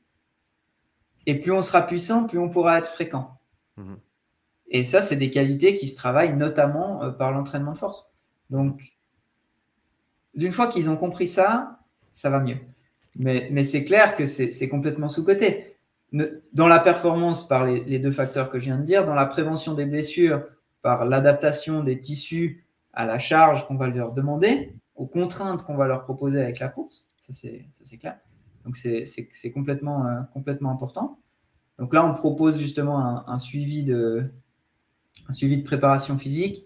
Et 1.26 1.36
plus 1.40 1.52
on 1.52 1.62
sera 1.62 1.82
puissant, 1.82 2.26
plus 2.26 2.40
on 2.40 2.50
pourra 2.50 2.78
être 2.78 2.90
fréquent. 2.90 3.39
Mhm. 3.80 3.98
Et 4.68 4.84
ça, 4.84 5.02
c'est 5.02 5.16
des 5.16 5.32
qualités 5.32 5.76
qui 5.76 5.88
se 5.88 5.96
travaillent 5.96 6.36
notamment 6.36 7.04
euh, 7.04 7.12
par 7.12 7.32
l'entraînement 7.32 7.74
de 7.74 7.78
force. 7.78 8.14
Donc, 8.50 8.94
d'une 10.36 10.52
fois 10.52 10.68
qu'ils 10.68 10.90
ont 10.90 10.98
compris 10.98 11.28
ça, 11.28 11.80
ça 12.14 12.30
va 12.30 12.40
mieux. 12.40 12.58
Mais, 13.16 13.66
c'est 13.66 13.84
clair 13.84 14.16
que 14.16 14.26
c'est 14.26 14.70
complètement 14.70 15.10
sous-côté. 15.10 15.76
Dans 16.54 16.68
la 16.68 16.80
performance, 16.80 17.48
par 17.48 17.66
les, 17.66 18.00
deux 18.00 18.12
facteurs 18.12 18.50
que 18.50 18.60
je 18.60 18.66
viens 18.66 18.78
de 18.78 18.84
dire, 18.84 19.06
dans 19.06 19.16
la 19.16 19.26
prévention 19.26 19.74
des 19.74 19.86
blessures, 19.86 20.44
par 20.82 21.06
l'adaptation 21.06 21.84
des 21.84 22.00
tissus 22.00 22.66
à 22.94 23.06
la 23.06 23.20
charge 23.20 23.68
qu'on 23.68 23.76
va 23.76 23.88
leur 23.88 24.14
demander, 24.14 24.74
aux 24.96 25.08
contraintes 25.08 25.64
qu'on 25.64 25.76
va 25.76 25.88
leur 25.88 26.04
proposer 26.04 26.42
avec 26.42 26.60
la 26.60 26.70
course, 26.70 27.08
ça 27.28 27.34
c'est 27.34 27.98
clair. 27.98 28.18
Donc 28.64 28.78
c'est 28.78 29.04
euh, 29.04 29.50
complètement 30.34 30.72
important. 30.72 31.20
Donc 31.80 31.94
là, 31.94 32.06
on 32.06 32.14
propose 32.14 32.60
justement 32.60 33.28
un, 33.28 33.38
suivi, 33.38 33.84
de, 33.84 34.30
préparation 35.64 36.18
physique. 36.18 36.66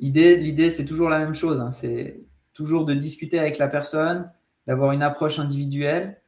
L'idée, 0.00 0.70
c'est 0.70 0.86
toujours 0.86 1.10
la 1.10 1.18
même 1.18 1.34
chose. 1.34 1.60
Hein. 1.60 1.70
c'est 1.70 2.20
toujours 2.54 2.86
de 2.86 2.94
discuter 2.94 3.38
avec 3.38 3.58
la 3.58 3.68
personne, 3.68 4.30
d'avoir 4.66 4.92
une 4.92 5.02
approche 5.02 5.38
individuelle. 5.38 6.20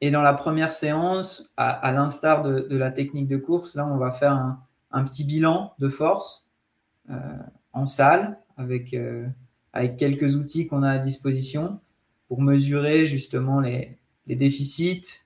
Et 0.00 0.10
dans 0.10 0.22
la 0.22 0.34
première 0.34 0.72
séance, 0.72 1.52
à, 1.56 1.92
l'instar 1.92 2.42
de, 2.42 2.66
la 2.70 2.90
technique 2.90 3.28
de 3.28 3.36
course, 3.36 3.74
là, 3.76 3.86
on 3.86 3.96
va 3.96 4.10
faire 4.10 4.32
un, 4.90 5.04
petit 5.04 5.24
bilan 5.24 5.74
de 5.78 5.88
force 5.88 6.50
euh, 7.10 7.14
en 7.72 7.86
salle 7.86 8.38
avec, 8.56 8.94
euh, 8.94 9.26
avec 9.72 9.96
quelques 9.96 10.34
outils 10.34 10.66
qu'on 10.66 10.82
a 10.82 10.90
à 10.90 10.98
disposition 10.98 11.80
pour 12.26 12.42
mesurer 12.42 13.06
justement 13.06 13.60
les, 13.60 13.98
déficits, 14.26 15.22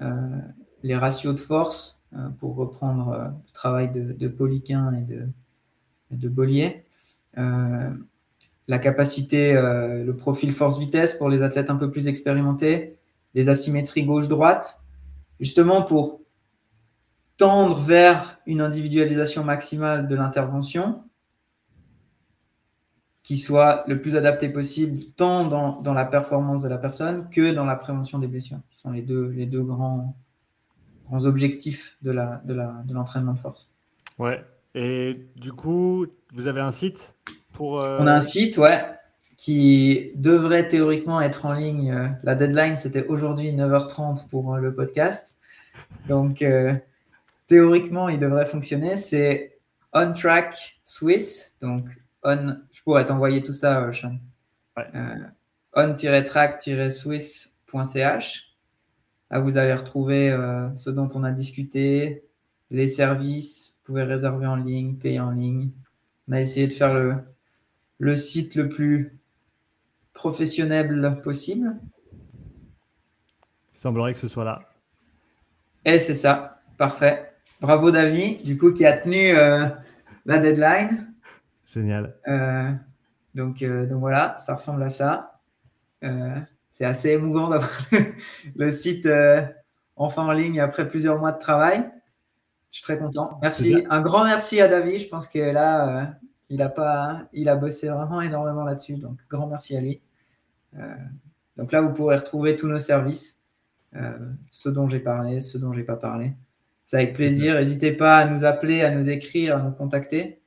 euh, 0.00 0.40
les 0.82 0.96
ratios 0.96 1.34
de 1.34 1.40
force, 1.40 1.95
pour 2.38 2.56
reprendre 2.56 3.08
euh, 3.08 3.24
le 3.28 3.52
travail 3.52 3.90
de, 3.92 4.28
Poliquin 4.28 4.92
et 6.10 6.16
de, 6.16 6.28
Bollier. 6.28 6.84
La 8.68 8.78
capacité, 8.78 9.52
le 9.52 10.12
profil 10.12 10.52
force-vitesse 10.52 11.14
pour 11.14 11.28
les 11.28 11.42
athlètes 11.42 11.70
un 11.70 11.76
peu 11.76 11.90
plus 11.90 12.08
expérimentés, 12.08 12.98
les 13.34 13.48
asymétries 13.48 14.04
gauche-droite, 14.04 14.80
justement 15.38 15.82
pour 15.82 16.20
tendre 17.36 17.80
vers 17.80 18.40
une 18.46 18.60
individualisation 18.60 19.44
maximale 19.44 20.08
de 20.08 20.16
l'intervention 20.16 21.04
qui 23.22 23.36
soit 23.36 23.82
le 23.88 24.00
plus 24.00 24.14
adapté 24.14 24.48
possible, 24.48 25.04
tant 25.16 25.46
dans, 25.46 25.80
dans, 25.82 25.94
la 25.94 26.04
performance 26.04 26.62
de 26.62 26.68
la 26.68 26.78
personne 26.78 27.28
que 27.28 27.52
dans 27.52 27.64
la 27.64 27.74
prévention 27.74 28.20
des 28.20 28.28
blessures, 28.28 28.60
qui 28.70 28.78
sont 28.78 28.92
les 28.92 29.02
deux, 29.02 29.30
les 29.30 29.46
deux 29.46 29.64
grands, 29.64 30.16
grands 31.06 31.24
objectifs 31.24 31.96
de 32.02 32.10
l'entraînement 32.10 32.52
la, 32.52 32.82
de, 32.84 33.32
de, 33.32 33.32
de 33.32 33.38
force. 33.38 33.70
Ouais, 34.18 34.44
et 34.74 35.26
du 35.36 35.52
coup, 35.52 36.06
vous 36.32 36.46
avez 36.46 36.60
un 36.60 36.72
site 36.72 37.14
pour, 37.52 37.74
On 37.74 38.06
a 38.06 38.12
un 38.12 38.20
site, 38.20 38.58
ouais, 38.58 38.82
qui 39.36 40.12
devrait 40.16 40.68
théoriquement 40.68 41.20
être 41.20 41.46
en 41.46 41.52
ligne. 41.52 42.16
La 42.22 42.34
deadline, 42.34 42.76
c'était 42.76 43.06
aujourd'hui 43.06 43.52
9h30 43.52 44.28
pour 44.28 44.56
le 44.56 44.74
podcast. 44.74 45.32
Donc, 46.08 46.44
théoriquement, 47.46 48.08
il 48.08 48.18
devrait 48.18 48.46
fonctionner. 48.46 48.96
C'est 48.96 49.58
On 49.92 50.12
Track 50.12 50.80
Swiss. 50.84 51.56
Donc, 51.62 51.86
on, 52.22 52.56
je 52.72 52.82
pourrais 52.82 53.06
t'envoyer 53.06 53.42
tout 53.42 53.52
ça, 53.52 53.92
Sean. 53.92 54.16
on-track-swiss.ch. 55.74 58.45
Là, 59.30 59.40
vous 59.40 59.58
allez 59.58 59.74
retrouver 59.74 60.30
euh, 60.30 60.72
ce 60.76 60.90
dont 60.90 61.08
on 61.14 61.24
a 61.24 61.32
discuté, 61.32 62.24
les 62.70 62.88
services, 62.88 63.74
vous 63.78 63.92
pouvez 63.92 64.04
réserver 64.04 64.46
en 64.46 64.56
ligne, 64.56 64.96
payer 64.96 65.20
en 65.20 65.32
ligne. 65.32 65.70
On 66.28 66.32
a 66.32 66.40
essayé 66.40 66.68
de 66.68 66.72
faire 66.72 66.94
le, 66.94 67.16
le 67.98 68.14
site 68.14 68.54
le 68.54 68.68
plus 68.68 69.18
professionnel 70.14 71.20
possible. 71.22 71.76
Il 73.74 73.78
semblerait 73.78 74.14
que 74.14 74.18
ce 74.18 74.28
soit 74.28 74.44
là. 74.44 74.62
Et 75.84 75.98
c'est 75.98 76.14
ça, 76.14 76.62
parfait. 76.78 77.32
Bravo 77.60 77.90
David, 77.90 78.44
du 78.44 78.58
coup, 78.58 78.72
qui 78.72 78.86
a 78.86 78.96
tenu 78.96 79.36
euh, 79.36 79.66
la 80.24 80.38
deadline. 80.38 81.12
Génial. 81.66 82.14
Euh, 82.28 82.72
donc, 83.34 83.62
donc 83.62 84.00
voilà, 84.00 84.36
ça 84.36 84.54
ressemble 84.54 84.82
à 84.82 84.90
ça 84.90 85.40
c'est 86.76 86.84
assez 86.84 87.08
émouvant 87.12 87.48
d'avoir 87.48 87.70
le 88.56 88.70
site 88.70 89.06
euh, 89.06 89.42
enfin 89.96 90.24
en 90.24 90.32
ligne 90.32 90.60
après 90.60 90.86
plusieurs 90.86 91.18
mois 91.18 91.32
de 91.32 91.38
travail. 91.38 91.90
Je 92.70 92.76
suis 92.76 92.82
très 92.82 92.98
content. 92.98 93.38
Merci. 93.40 93.86
Un 93.88 94.02
grand 94.02 94.24
merci 94.24 94.60
à 94.60 94.68
David. 94.68 94.98
Je 94.98 95.08
pense 95.08 95.26
que 95.26 95.38
là, 95.38 95.88
euh, 95.88 96.04
il, 96.50 96.60
a 96.60 96.68
pas, 96.68 97.28
il 97.32 97.48
a 97.48 97.56
bossé 97.56 97.88
vraiment 97.88 98.20
énormément 98.20 98.62
là-dessus. 98.62 98.96
Donc, 98.96 99.16
grand 99.30 99.46
merci 99.46 99.74
à 99.74 99.80
lui. 99.80 100.02
Euh, 100.78 100.94
donc 101.56 101.72
là, 101.72 101.80
vous 101.80 101.94
pourrez 101.94 102.16
retrouver 102.16 102.56
tous 102.56 102.68
nos 102.68 102.76
services, 102.76 103.42
ceux 104.50 104.70
dont 104.70 104.86
j'ai 104.86 105.00
parlé, 105.00 105.40
ceux 105.40 105.58
dont 105.58 105.72
j'ai 105.72 105.82
pas 105.84 105.96
parlé. 105.96 106.34
C'est 106.84 106.98
avec 106.98 107.14
plaisir. 107.14 107.54
N'hésitez 107.54 107.92
pas 107.92 108.18
à 108.18 108.26
nous 108.26 108.44
appeler, 108.44 108.82
à 108.82 108.90
nous 108.90 109.08
écrire, 109.08 109.56
à 109.56 109.62
nous 109.62 109.72
contacter 109.72 110.42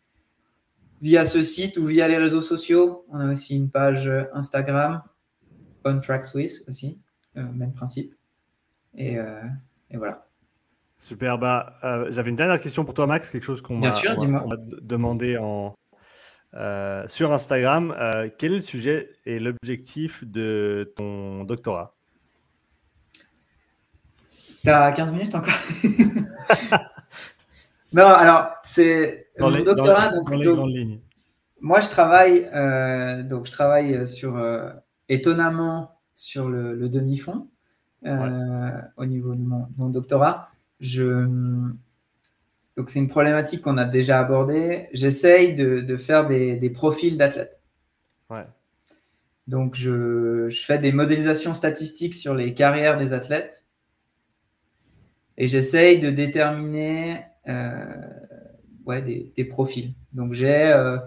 via 1.02 1.26
ce 1.26 1.42
site 1.42 1.78
ou 1.78 1.88
via 1.88 2.08
les 2.08 2.18
réseaux 2.18 2.42
sociaux. 2.42 3.08
On 3.10 3.20
a 3.20 3.32
aussi 3.32 3.56
une 3.56 3.72
page 3.72 4.12
Instagram, 4.34 5.02
on 5.86 6.00
Track 6.00 6.26
Swiss 6.26 6.64
aussi, 6.68 7.00
euh, 7.38 7.44
même 7.54 7.74
principe. 7.74 8.14
Euh, 9.00 9.42
et, 9.90 9.98
voilà. 9.98 10.26
Super. 10.98 11.38
Bah, 11.38 11.78
euh, 11.84 12.08
J'avais 12.12 12.30
une 12.30 12.36
dernière 12.36 12.60
question 12.60 12.86
pour 12.86 12.94
toi, 12.94 13.08
Max, 13.08 13.32
quelque 13.32 13.44
chose 13.44 13.62
qu'on 13.62 13.78
m'a 13.78 13.90
demandé 14.82 15.38
en, 15.38 15.76
sur 17.08 17.32
Instagram. 17.32 17.96
quel 18.38 18.54
est 18.54 18.58
le 18.58 18.62
sujet 18.62 19.12
et 19.26 19.40
l'objectif 19.40 20.24
de 20.26 20.94
ton 20.98 21.44
doctorat? 21.44 21.96
Tu 24.64 24.70
as 24.70 24.92
15 24.92 25.14
minutes 25.14 25.36
encore? 25.36 25.54
Non, 27.92 28.06
alors, 28.06 28.52
c'est 28.64 29.32
mon 29.40 29.50
doctorat. 29.50 30.12
Dans, 30.12 30.30
les, 30.30 30.46
grandes 30.46 30.76
lignes. 30.76 31.00
Moi, 31.60 31.82
je 31.82 31.90
travaille, 31.90 32.44
donc, 33.28 33.48
je 33.48 33.52
travaille 33.52 34.08
sur 34.08 34.38
étonnamment 35.10 36.00
sur 36.16 36.48
le, 36.50 36.88
demi-fond 36.90 37.48
euh, 38.06 38.82
au 38.98 39.06
niveau 39.06 39.36
de 39.36 39.42
mon, 39.42 39.90
doctorat. 39.90 40.50
Je, 40.80 41.26
donc 42.78 42.90
c'est 42.90 43.00
une 43.00 43.10
problématique 43.10 43.62
qu'on 43.62 43.78
a 43.78 43.86
déjà 43.86 44.20
abordée. 44.20 44.88
J'essaye 44.94 45.56
de, 45.56 45.98
faire 45.98 46.28
des, 46.28 46.70
profils 46.70 47.18
d'athlètes. 47.18 47.60
Donc 49.48 49.76
je, 49.76 50.50
fais 50.52 50.78
des 50.78 50.92
modélisations 50.92 51.54
statistiques 51.54 52.16
sur 52.16 52.36
les 52.36 52.54
carrières 52.54 52.98
des 52.98 53.14
athlètes 53.14 53.66
et 55.38 55.48
j'essaye 55.48 56.00
de 56.00 56.12
déterminer 56.12 57.22
euh, 57.48 57.84
ouais, 58.86 59.02
des, 59.02 59.46
profils. 59.46 59.94
Donc 60.14 60.34
j'ai, 60.34 60.72
euh, 60.72 60.98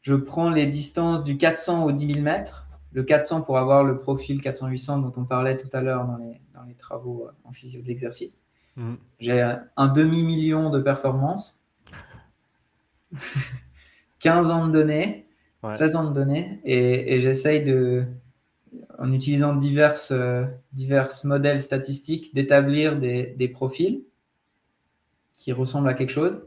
je 0.00 0.14
prends 0.14 0.50
les 0.50 0.66
distances 0.66 1.24
du 1.24 1.36
400 1.36 1.84
au 1.84 1.92
10 1.92 2.14
000 2.14 2.20
mètres 2.20 2.67
le 2.92 3.02
400 3.02 3.42
pour 3.42 3.58
avoir 3.58 3.84
le 3.84 3.98
profil 3.98 4.40
400-800 4.40 5.02
dont 5.02 5.12
on 5.20 5.24
parlait 5.24 5.56
tout 5.56 5.68
à 5.72 5.80
l'heure 5.80 6.06
dans 6.06 6.16
les, 6.16 6.74
travaux 6.74 7.26
euh, 7.26 7.32
en 7.44 7.52
physio 7.52 7.82
de 7.82 7.86
l'exercice. 7.86 8.40
Mhm. 8.76 8.98
J'ai 9.20 9.56
un 9.76 9.88
demi-million 9.88 10.70
de 10.70 10.80
performances, 10.80 11.64
15 14.20 14.50
ans 14.50 14.66
de 14.66 14.72
données, 14.72 15.26
16 15.74 15.96
ans 15.96 16.04
de 16.04 16.14
données, 16.14 16.60
et, 16.64 17.20
j'essaye 17.20 17.64
de, 17.64 18.04
en 18.98 19.12
utilisant 19.12 19.54
divers, 19.54 19.96
euh, 20.12 20.46
divers 20.72 21.10
modèles 21.24 21.60
statistiques, 21.60 22.34
d'établir 22.34 22.98
des, 22.98 23.34
des 23.36 23.48
profils 23.48 24.02
qui 25.36 25.52
ressemblent 25.52 25.88
à 25.88 25.94
quelque 25.94 26.10
chose 26.10 26.40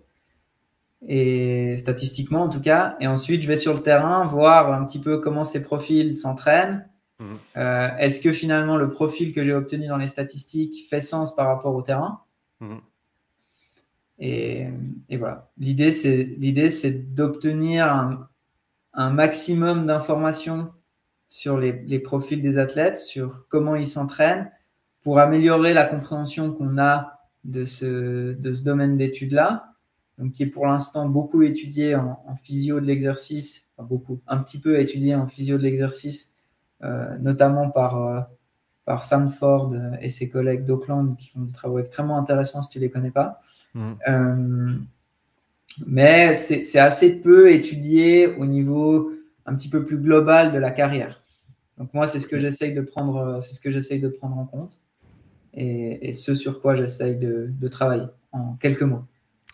et 1.07 1.77
statistiquement 1.77 2.43
en 2.43 2.49
tout 2.49 2.61
cas. 2.61 2.95
Et 2.99 3.07
ensuite, 3.07 3.41
je 3.41 3.47
vais 3.47 3.57
sur 3.57 3.73
le 3.73 3.81
terrain 3.81 4.25
voir 4.27 4.73
un 4.73 4.85
petit 4.85 4.99
peu 4.99 5.19
comment 5.19 5.43
ces 5.43 5.63
profils 5.63 6.15
s'entraînent. 6.15 6.87
Mhm. 7.19 7.37
Euh, 7.57 7.89
est-ce 7.97 8.21
que 8.21 8.31
finalement 8.31 8.77
le 8.77 8.89
profil 8.89 9.33
que 9.33 9.43
j'ai 9.43 9.53
obtenu 9.53 9.87
dans 9.87 9.97
les 9.97 10.07
statistiques 10.07 10.87
fait 10.89 11.01
sens 11.01 11.35
par 11.35 11.47
rapport 11.47 11.75
au 11.75 11.81
terrain? 11.81 12.21
Mhm. 12.59 12.79
et, 14.19 14.67
et, 15.09 15.17
voilà. 15.17 15.49
L'idée, 15.57 15.91
c'est 15.91 16.23
l'idée, 16.37 16.69
c'est 16.69 17.13
d'obtenir 17.15 17.91
un, 17.91 18.27
un, 18.93 19.09
maximum 19.09 19.87
d'informations 19.87 20.71
sur 21.27 21.57
les, 21.57 21.71
les, 21.87 21.99
profils 21.99 22.41
des 22.41 22.59
athlètes, 22.59 22.99
sur 22.99 23.47
comment 23.49 23.75
ils 23.75 23.87
s'entraînent, 23.87 24.51
pour 25.01 25.17
améliorer 25.17 25.73
la 25.73 25.85
compréhension 25.85 26.51
qu'on 26.51 26.77
a 26.77 27.21
de 27.45 27.65
ce, 27.65 28.33
de 28.33 28.53
ce 28.53 28.63
domaine 28.63 28.97
d'études-là 28.97 29.70
qui 30.29 30.43
est 30.43 30.47
pour 30.47 30.67
l'instant 30.67 31.09
beaucoup 31.09 31.41
étudié 31.41 31.95
en, 31.95 32.35
physio 32.43 32.79
de 32.79 32.85
l'exercice, 32.85 33.69
beaucoup, 33.79 34.19
un 34.27 34.37
petit 34.37 34.59
peu 34.59 34.79
étudié 34.79 35.15
en 35.15 35.27
physio 35.27 35.57
de 35.57 35.63
l'exercice, 35.63 36.35
euh, 36.83 37.17
notamment 37.19 37.69
par, 37.69 38.05
euh, 38.05 38.21
par 38.85 39.03
Sanford 39.03 39.75
et 40.01 40.09
ses 40.09 40.29
collègues 40.29 40.65
d'Auckland 40.65 41.15
qui 41.17 41.29
font 41.29 41.41
des 41.41 41.53
travaux 41.53 41.79
extrêmement 41.79 42.17
intéressants 42.17 42.61
si 42.61 42.69
tu 42.69 42.79
ne 42.79 42.83
les 42.83 42.89
connais 42.91 43.11
pas. 43.11 43.41
Mmh. 43.73 43.91
Euh, 44.07 44.73
mais 45.87 46.33
c'est 46.33 46.79
assez 46.79 47.21
peu 47.21 47.51
étudié 47.51 48.27
au 48.27 48.45
niveau 48.45 49.11
un 49.45 49.55
petit 49.55 49.69
peu 49.69 49.85
plus 49.85 49.97
global 49.97 50.51
de 50.51 50.57
la 50.57 50.71
carrière. 50.71 51.23
Donc 51.77 51.93
moi, 51.93 52.07
c'est 52.07 52.19
ce 52.19 52.27
que 52.27 52.37
j'essaye 52.37 52.73
de 52.73 52.81
prendre, 52.81 53.39
c'est 53.41 53.55
ce 53.55 53.61
que 53.61 53.71
j'essaye 53.71 53.99
de 53.99 54.09
prendre 54.09 54.37
en 54.37 54.45
compte 54.45 54.77
et, 55.53 56.13
ce 56.13 56.35
sur 56.35 56.61
quoi 56.61 56.75
j'essaye 56.75 57.15
de, 57.15 57.49
de 57.49 57.67
travailler 57.67 58.07
en 58.31 58.53
quelques 58.55 58.83
mots. 58.83 59.03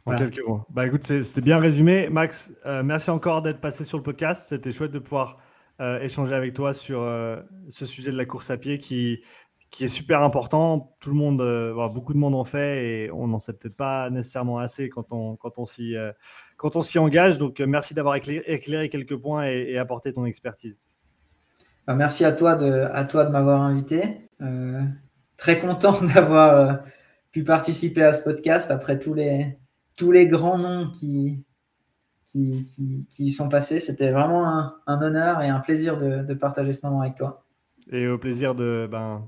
En 0.08 0.16
quelques 0.16 0.42
mots. 0.48 0.64
Bah 0.70 0.88
écoute, 0.88 1.04
c'était 1.04 1.42
bien 1.42 1.60
résumé. 1.60 2.08
Max, 2.08 2.54
euh, 2.66 2.82
merci 2.82 3.10
encore 3.10 3.42
d'être 3.42 3.60
passé 3.60 3.84
sur 3.84 3.98
le 3.98 4.04
podcast. 4.04 4.48
C'était 4.48 4.72
chouette 4.72 4.92
de 4.92 5.00
pouvoir 5.00 5.38
euh, 5.82 6.00
échanger 6.00 6.34
avec 6.34 6.54
toi 6.54 6.74
sur 6.74 7.02
euh, 7.02 7.42
ce 7.70 7.86
sujet 7.86 8.12
de 8.12 8.16
la 8.16 8.26
course 8.26 8.50
à 8.50 8.56
pied 8.56 8.78
qui, 8.78 9.22
qui 9.70 9.84
est 9.84 9.90
super 9.90 10.22
important. 10.22 10.96
Tout 11.02 11.10
le 11.10 11.18
monde, 11.18 11.94
beaucoup 11.94 12.14
de 12.14 12.20
monde 12.20 12.36
en 12.36 12.46
fait 12.46 12.86
et 12.86 13.12
on 13.12 13.28
n'en 13.28 13.40
sait 13.40 13.52
peut-être 13.52 13.76
pas 13.76 14.10
nécessairement 14.10 14.60
assez 14.60 14.88
quand 14.88 15.12
on, 15.12 15.36
quand 15.36 15.60
on 15.60 15.66
s'y 15.66 15.96
quand 16.56 16.78
on 16.78 16.84
s'y 16.84 17.00
engage. 17.00 17.38
Donc 17.38 17.60
merci 17.60 17.94
d'avoir 17.94 18.16
éclairé, 18.16 18.88
quelques 18.88 19.18
points 19.18 19.46
et, 19.46 19.78
apporté 19.78 20.14
ton 20.14 20.26
expertise. 20.26 20.80
Bah, 21.86 21.96
merci 21.96 22.24
à 22.24 22.32
toi 22.32 22.56
de, 22.56 22.88
à 22.94 23.04
toi 23.04 23.26
de 23.26 23.32
m'avoir 23.32 23.62
invité. 23.62 24.30
très 25.36 25.60
content 25.60 26.02
d'avoir 26.16 26.80
pu 27.34 27.44
participer 27.44 28.04
à 28.04 28.14
ce 28.14 28.24
podcast 28.24 28.72
après 28.72 29.00
tous 29.00 29.14
les 29.14 29.58
tous 29.98 30.12
les 30.12 30.28
grands 30.28 30.58
noms 30.58 30.90
qui, 30.92 31.44
qui, 32.28 32.66
qui, 33.10 33.26
y 33.26 33.32
sont 33.32 33.50
passés. 33.50 33.82
C'était 33.82 34.12
vraiment 34.12 34.46
un, 34.86 35.02
honneur 35.02 35.42
et 35.42 35.50
un 35.50 35.60
plaisir 35.60 35.98
de, 35.98 36.34
partager 36.36 36.72
ce 36.74 36.86
moment 36.86 37.02
avec 37.02 37.16
toi. 37.16 37.44
Et 37.92 38.08
au 38.08 38.18
plaisir 38.18 38.56
de, 38.56 38.88
ben, 38.90 39.28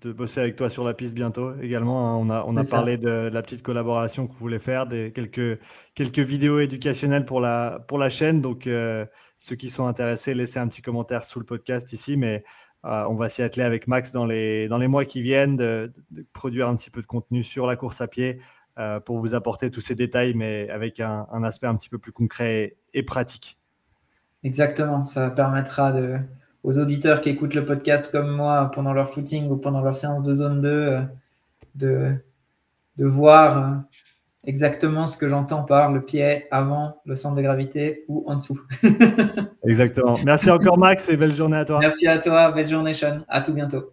de 0.00 0.12
bosser 0.12 0.40
avec 0.40 0.56
toi 0.56 0.68
sur 0.68 0.84
la 0.84 0.92
piste 0.92 1.14
bientôt 1.14 1.54
également. 1.60 2.08
Hein. 2.08 2.16
On 2.16 2.30
a, 2.30 2.44
on 2.46 2.56
a 2.56 2.64
parlé 2.64 2.96
de, 2.96 3.30
la 3.32 3.42
petite 3.42 3.62
collaboration 3.62 4.26
qu'on 4.26 4.34
voulait 4.34 4.58
faire, 4.58 4.86
des, 4.86 5.12
quelques, 5.12 5.60
quelques 5.94 6.18
vidéos 6.18 6.58
éducationnelles 6.60 7.24
pour 7.24 7.40
la, 7.40 7.84
pour 7.86 7.98
la 7.98 8.08
chaîne. 8.08 8.40
Donc, 8.40 8.66
euh, 8.66 9.06
ceux 9.36 9.56
qui 9.56 9.70
sont 9.70 9.86
intéressés, 9.86 10.34
laissez 10.34 10.58
un 10.58 10.68
petit 10.68 10.82
commentaire 10.82 11.22
sous 11.22 11.38
le 11.38 11.46
podcast 11.46 11.92
ici. 11.92 12.16
Mais 12.16 12.44
euh, 12.84 13.04
on 13.08 13.14
va 13.14 13.28
s'y 13.28 13.42
atteler 13.42 13.62
avec 13.62 13.86
Max 13.86 14.12
dans 14.12 14.26
les, 14.26 14.66
dans 14.68 14.78
les 14.78 14.88
mois 14.88 15.04
qui 15.04 15.22
viennent 15.22 15.56
de, 15.56 15.92
produire 16.32 16.68
un 16.68 16.74
petit 16.74 16.90
peu 16.90 17.02
de 17.02 17.06
contenu 17.06 17.42
sur 17.44 17.66
la 17.66 17.76
course 17.76 18.00
à 18.00 18.08
pied 18.08 18.40
euh, 18.78 19.00
pour 19.00 19.18
vous 19.18 19.34
apporter 19.34 19.70
tous 19.70 19.82
ces 19.82 19.94
détails, 19.94 20.32
mais 20.34 20.68
avec 20.70 20.98
un, 20.98 21.26
aspect 21.44 21.66
un 21.66 21.76
petit 21.76 21.90
peu 21.90 21.98
plus 21.98 22.12
concret 22.12 22.76
et, 22.94 23.02
pratique. 23.02 23.58
Exactement, 24.44 25.04
ça 25.04 25.30
permettra 25.30 25.92
de, 25.92 26.16
aux 26.64 26.78
auditeurs 26.78 27.20
qui 27.20 27.28
écoutent 27.28 27.54
le 27.54 27.66
podcast 27.66 28.10
comme 28.10 28.30
moi 28.30 28.70
pendant 28.74 28.92
leur 28.92 29.12
footing 29.12 29.50
ou 29.50 29.56
pendant 29.56 29.82
leur 29.82 29.96
séance 29.96 30.22
de 30.22 30.34
zone 30.34 30.62
2 30.62 30.68
euh, 30.68 31.00
de, 31.74 32.14
de 32.96 33.06
voir 33.06 33.58
euh, 33.58 33.76
exactement 34.44 35.06
ce 35.06 35.16
que 35.16 35.28
j'entends 35.28 35.64
par 35.64 35.92
le 35.92 36.00
pied 36.00 36.46
avant 36.50 36.96
le 37.04 37.14
centre 37.14 37.36
de 37.36 37.42
gravité 37.42 38.04
ou 38.08 38.24
en 38.26 38.36
dessous. 38.36 38.60
exactement. 39.66 40.14
Merci 40.24 40.50
encore 40.50 40.78
Max 40.78 41.08
et 41.08 41.16
belle 41.16 41.34
journée 41.34 41.58
à 41.58 41.64
toi. 41.64 41.78
Merci 41.78 42.08
à 42.08 42.18
toi, 42.18 42.50
belle 42.52 42.68
journée 42.68 42.94
Sean. 42.94 43.20
À 43.28 43.42
tout 43.42 43.52
bientôt. 43.52 43.92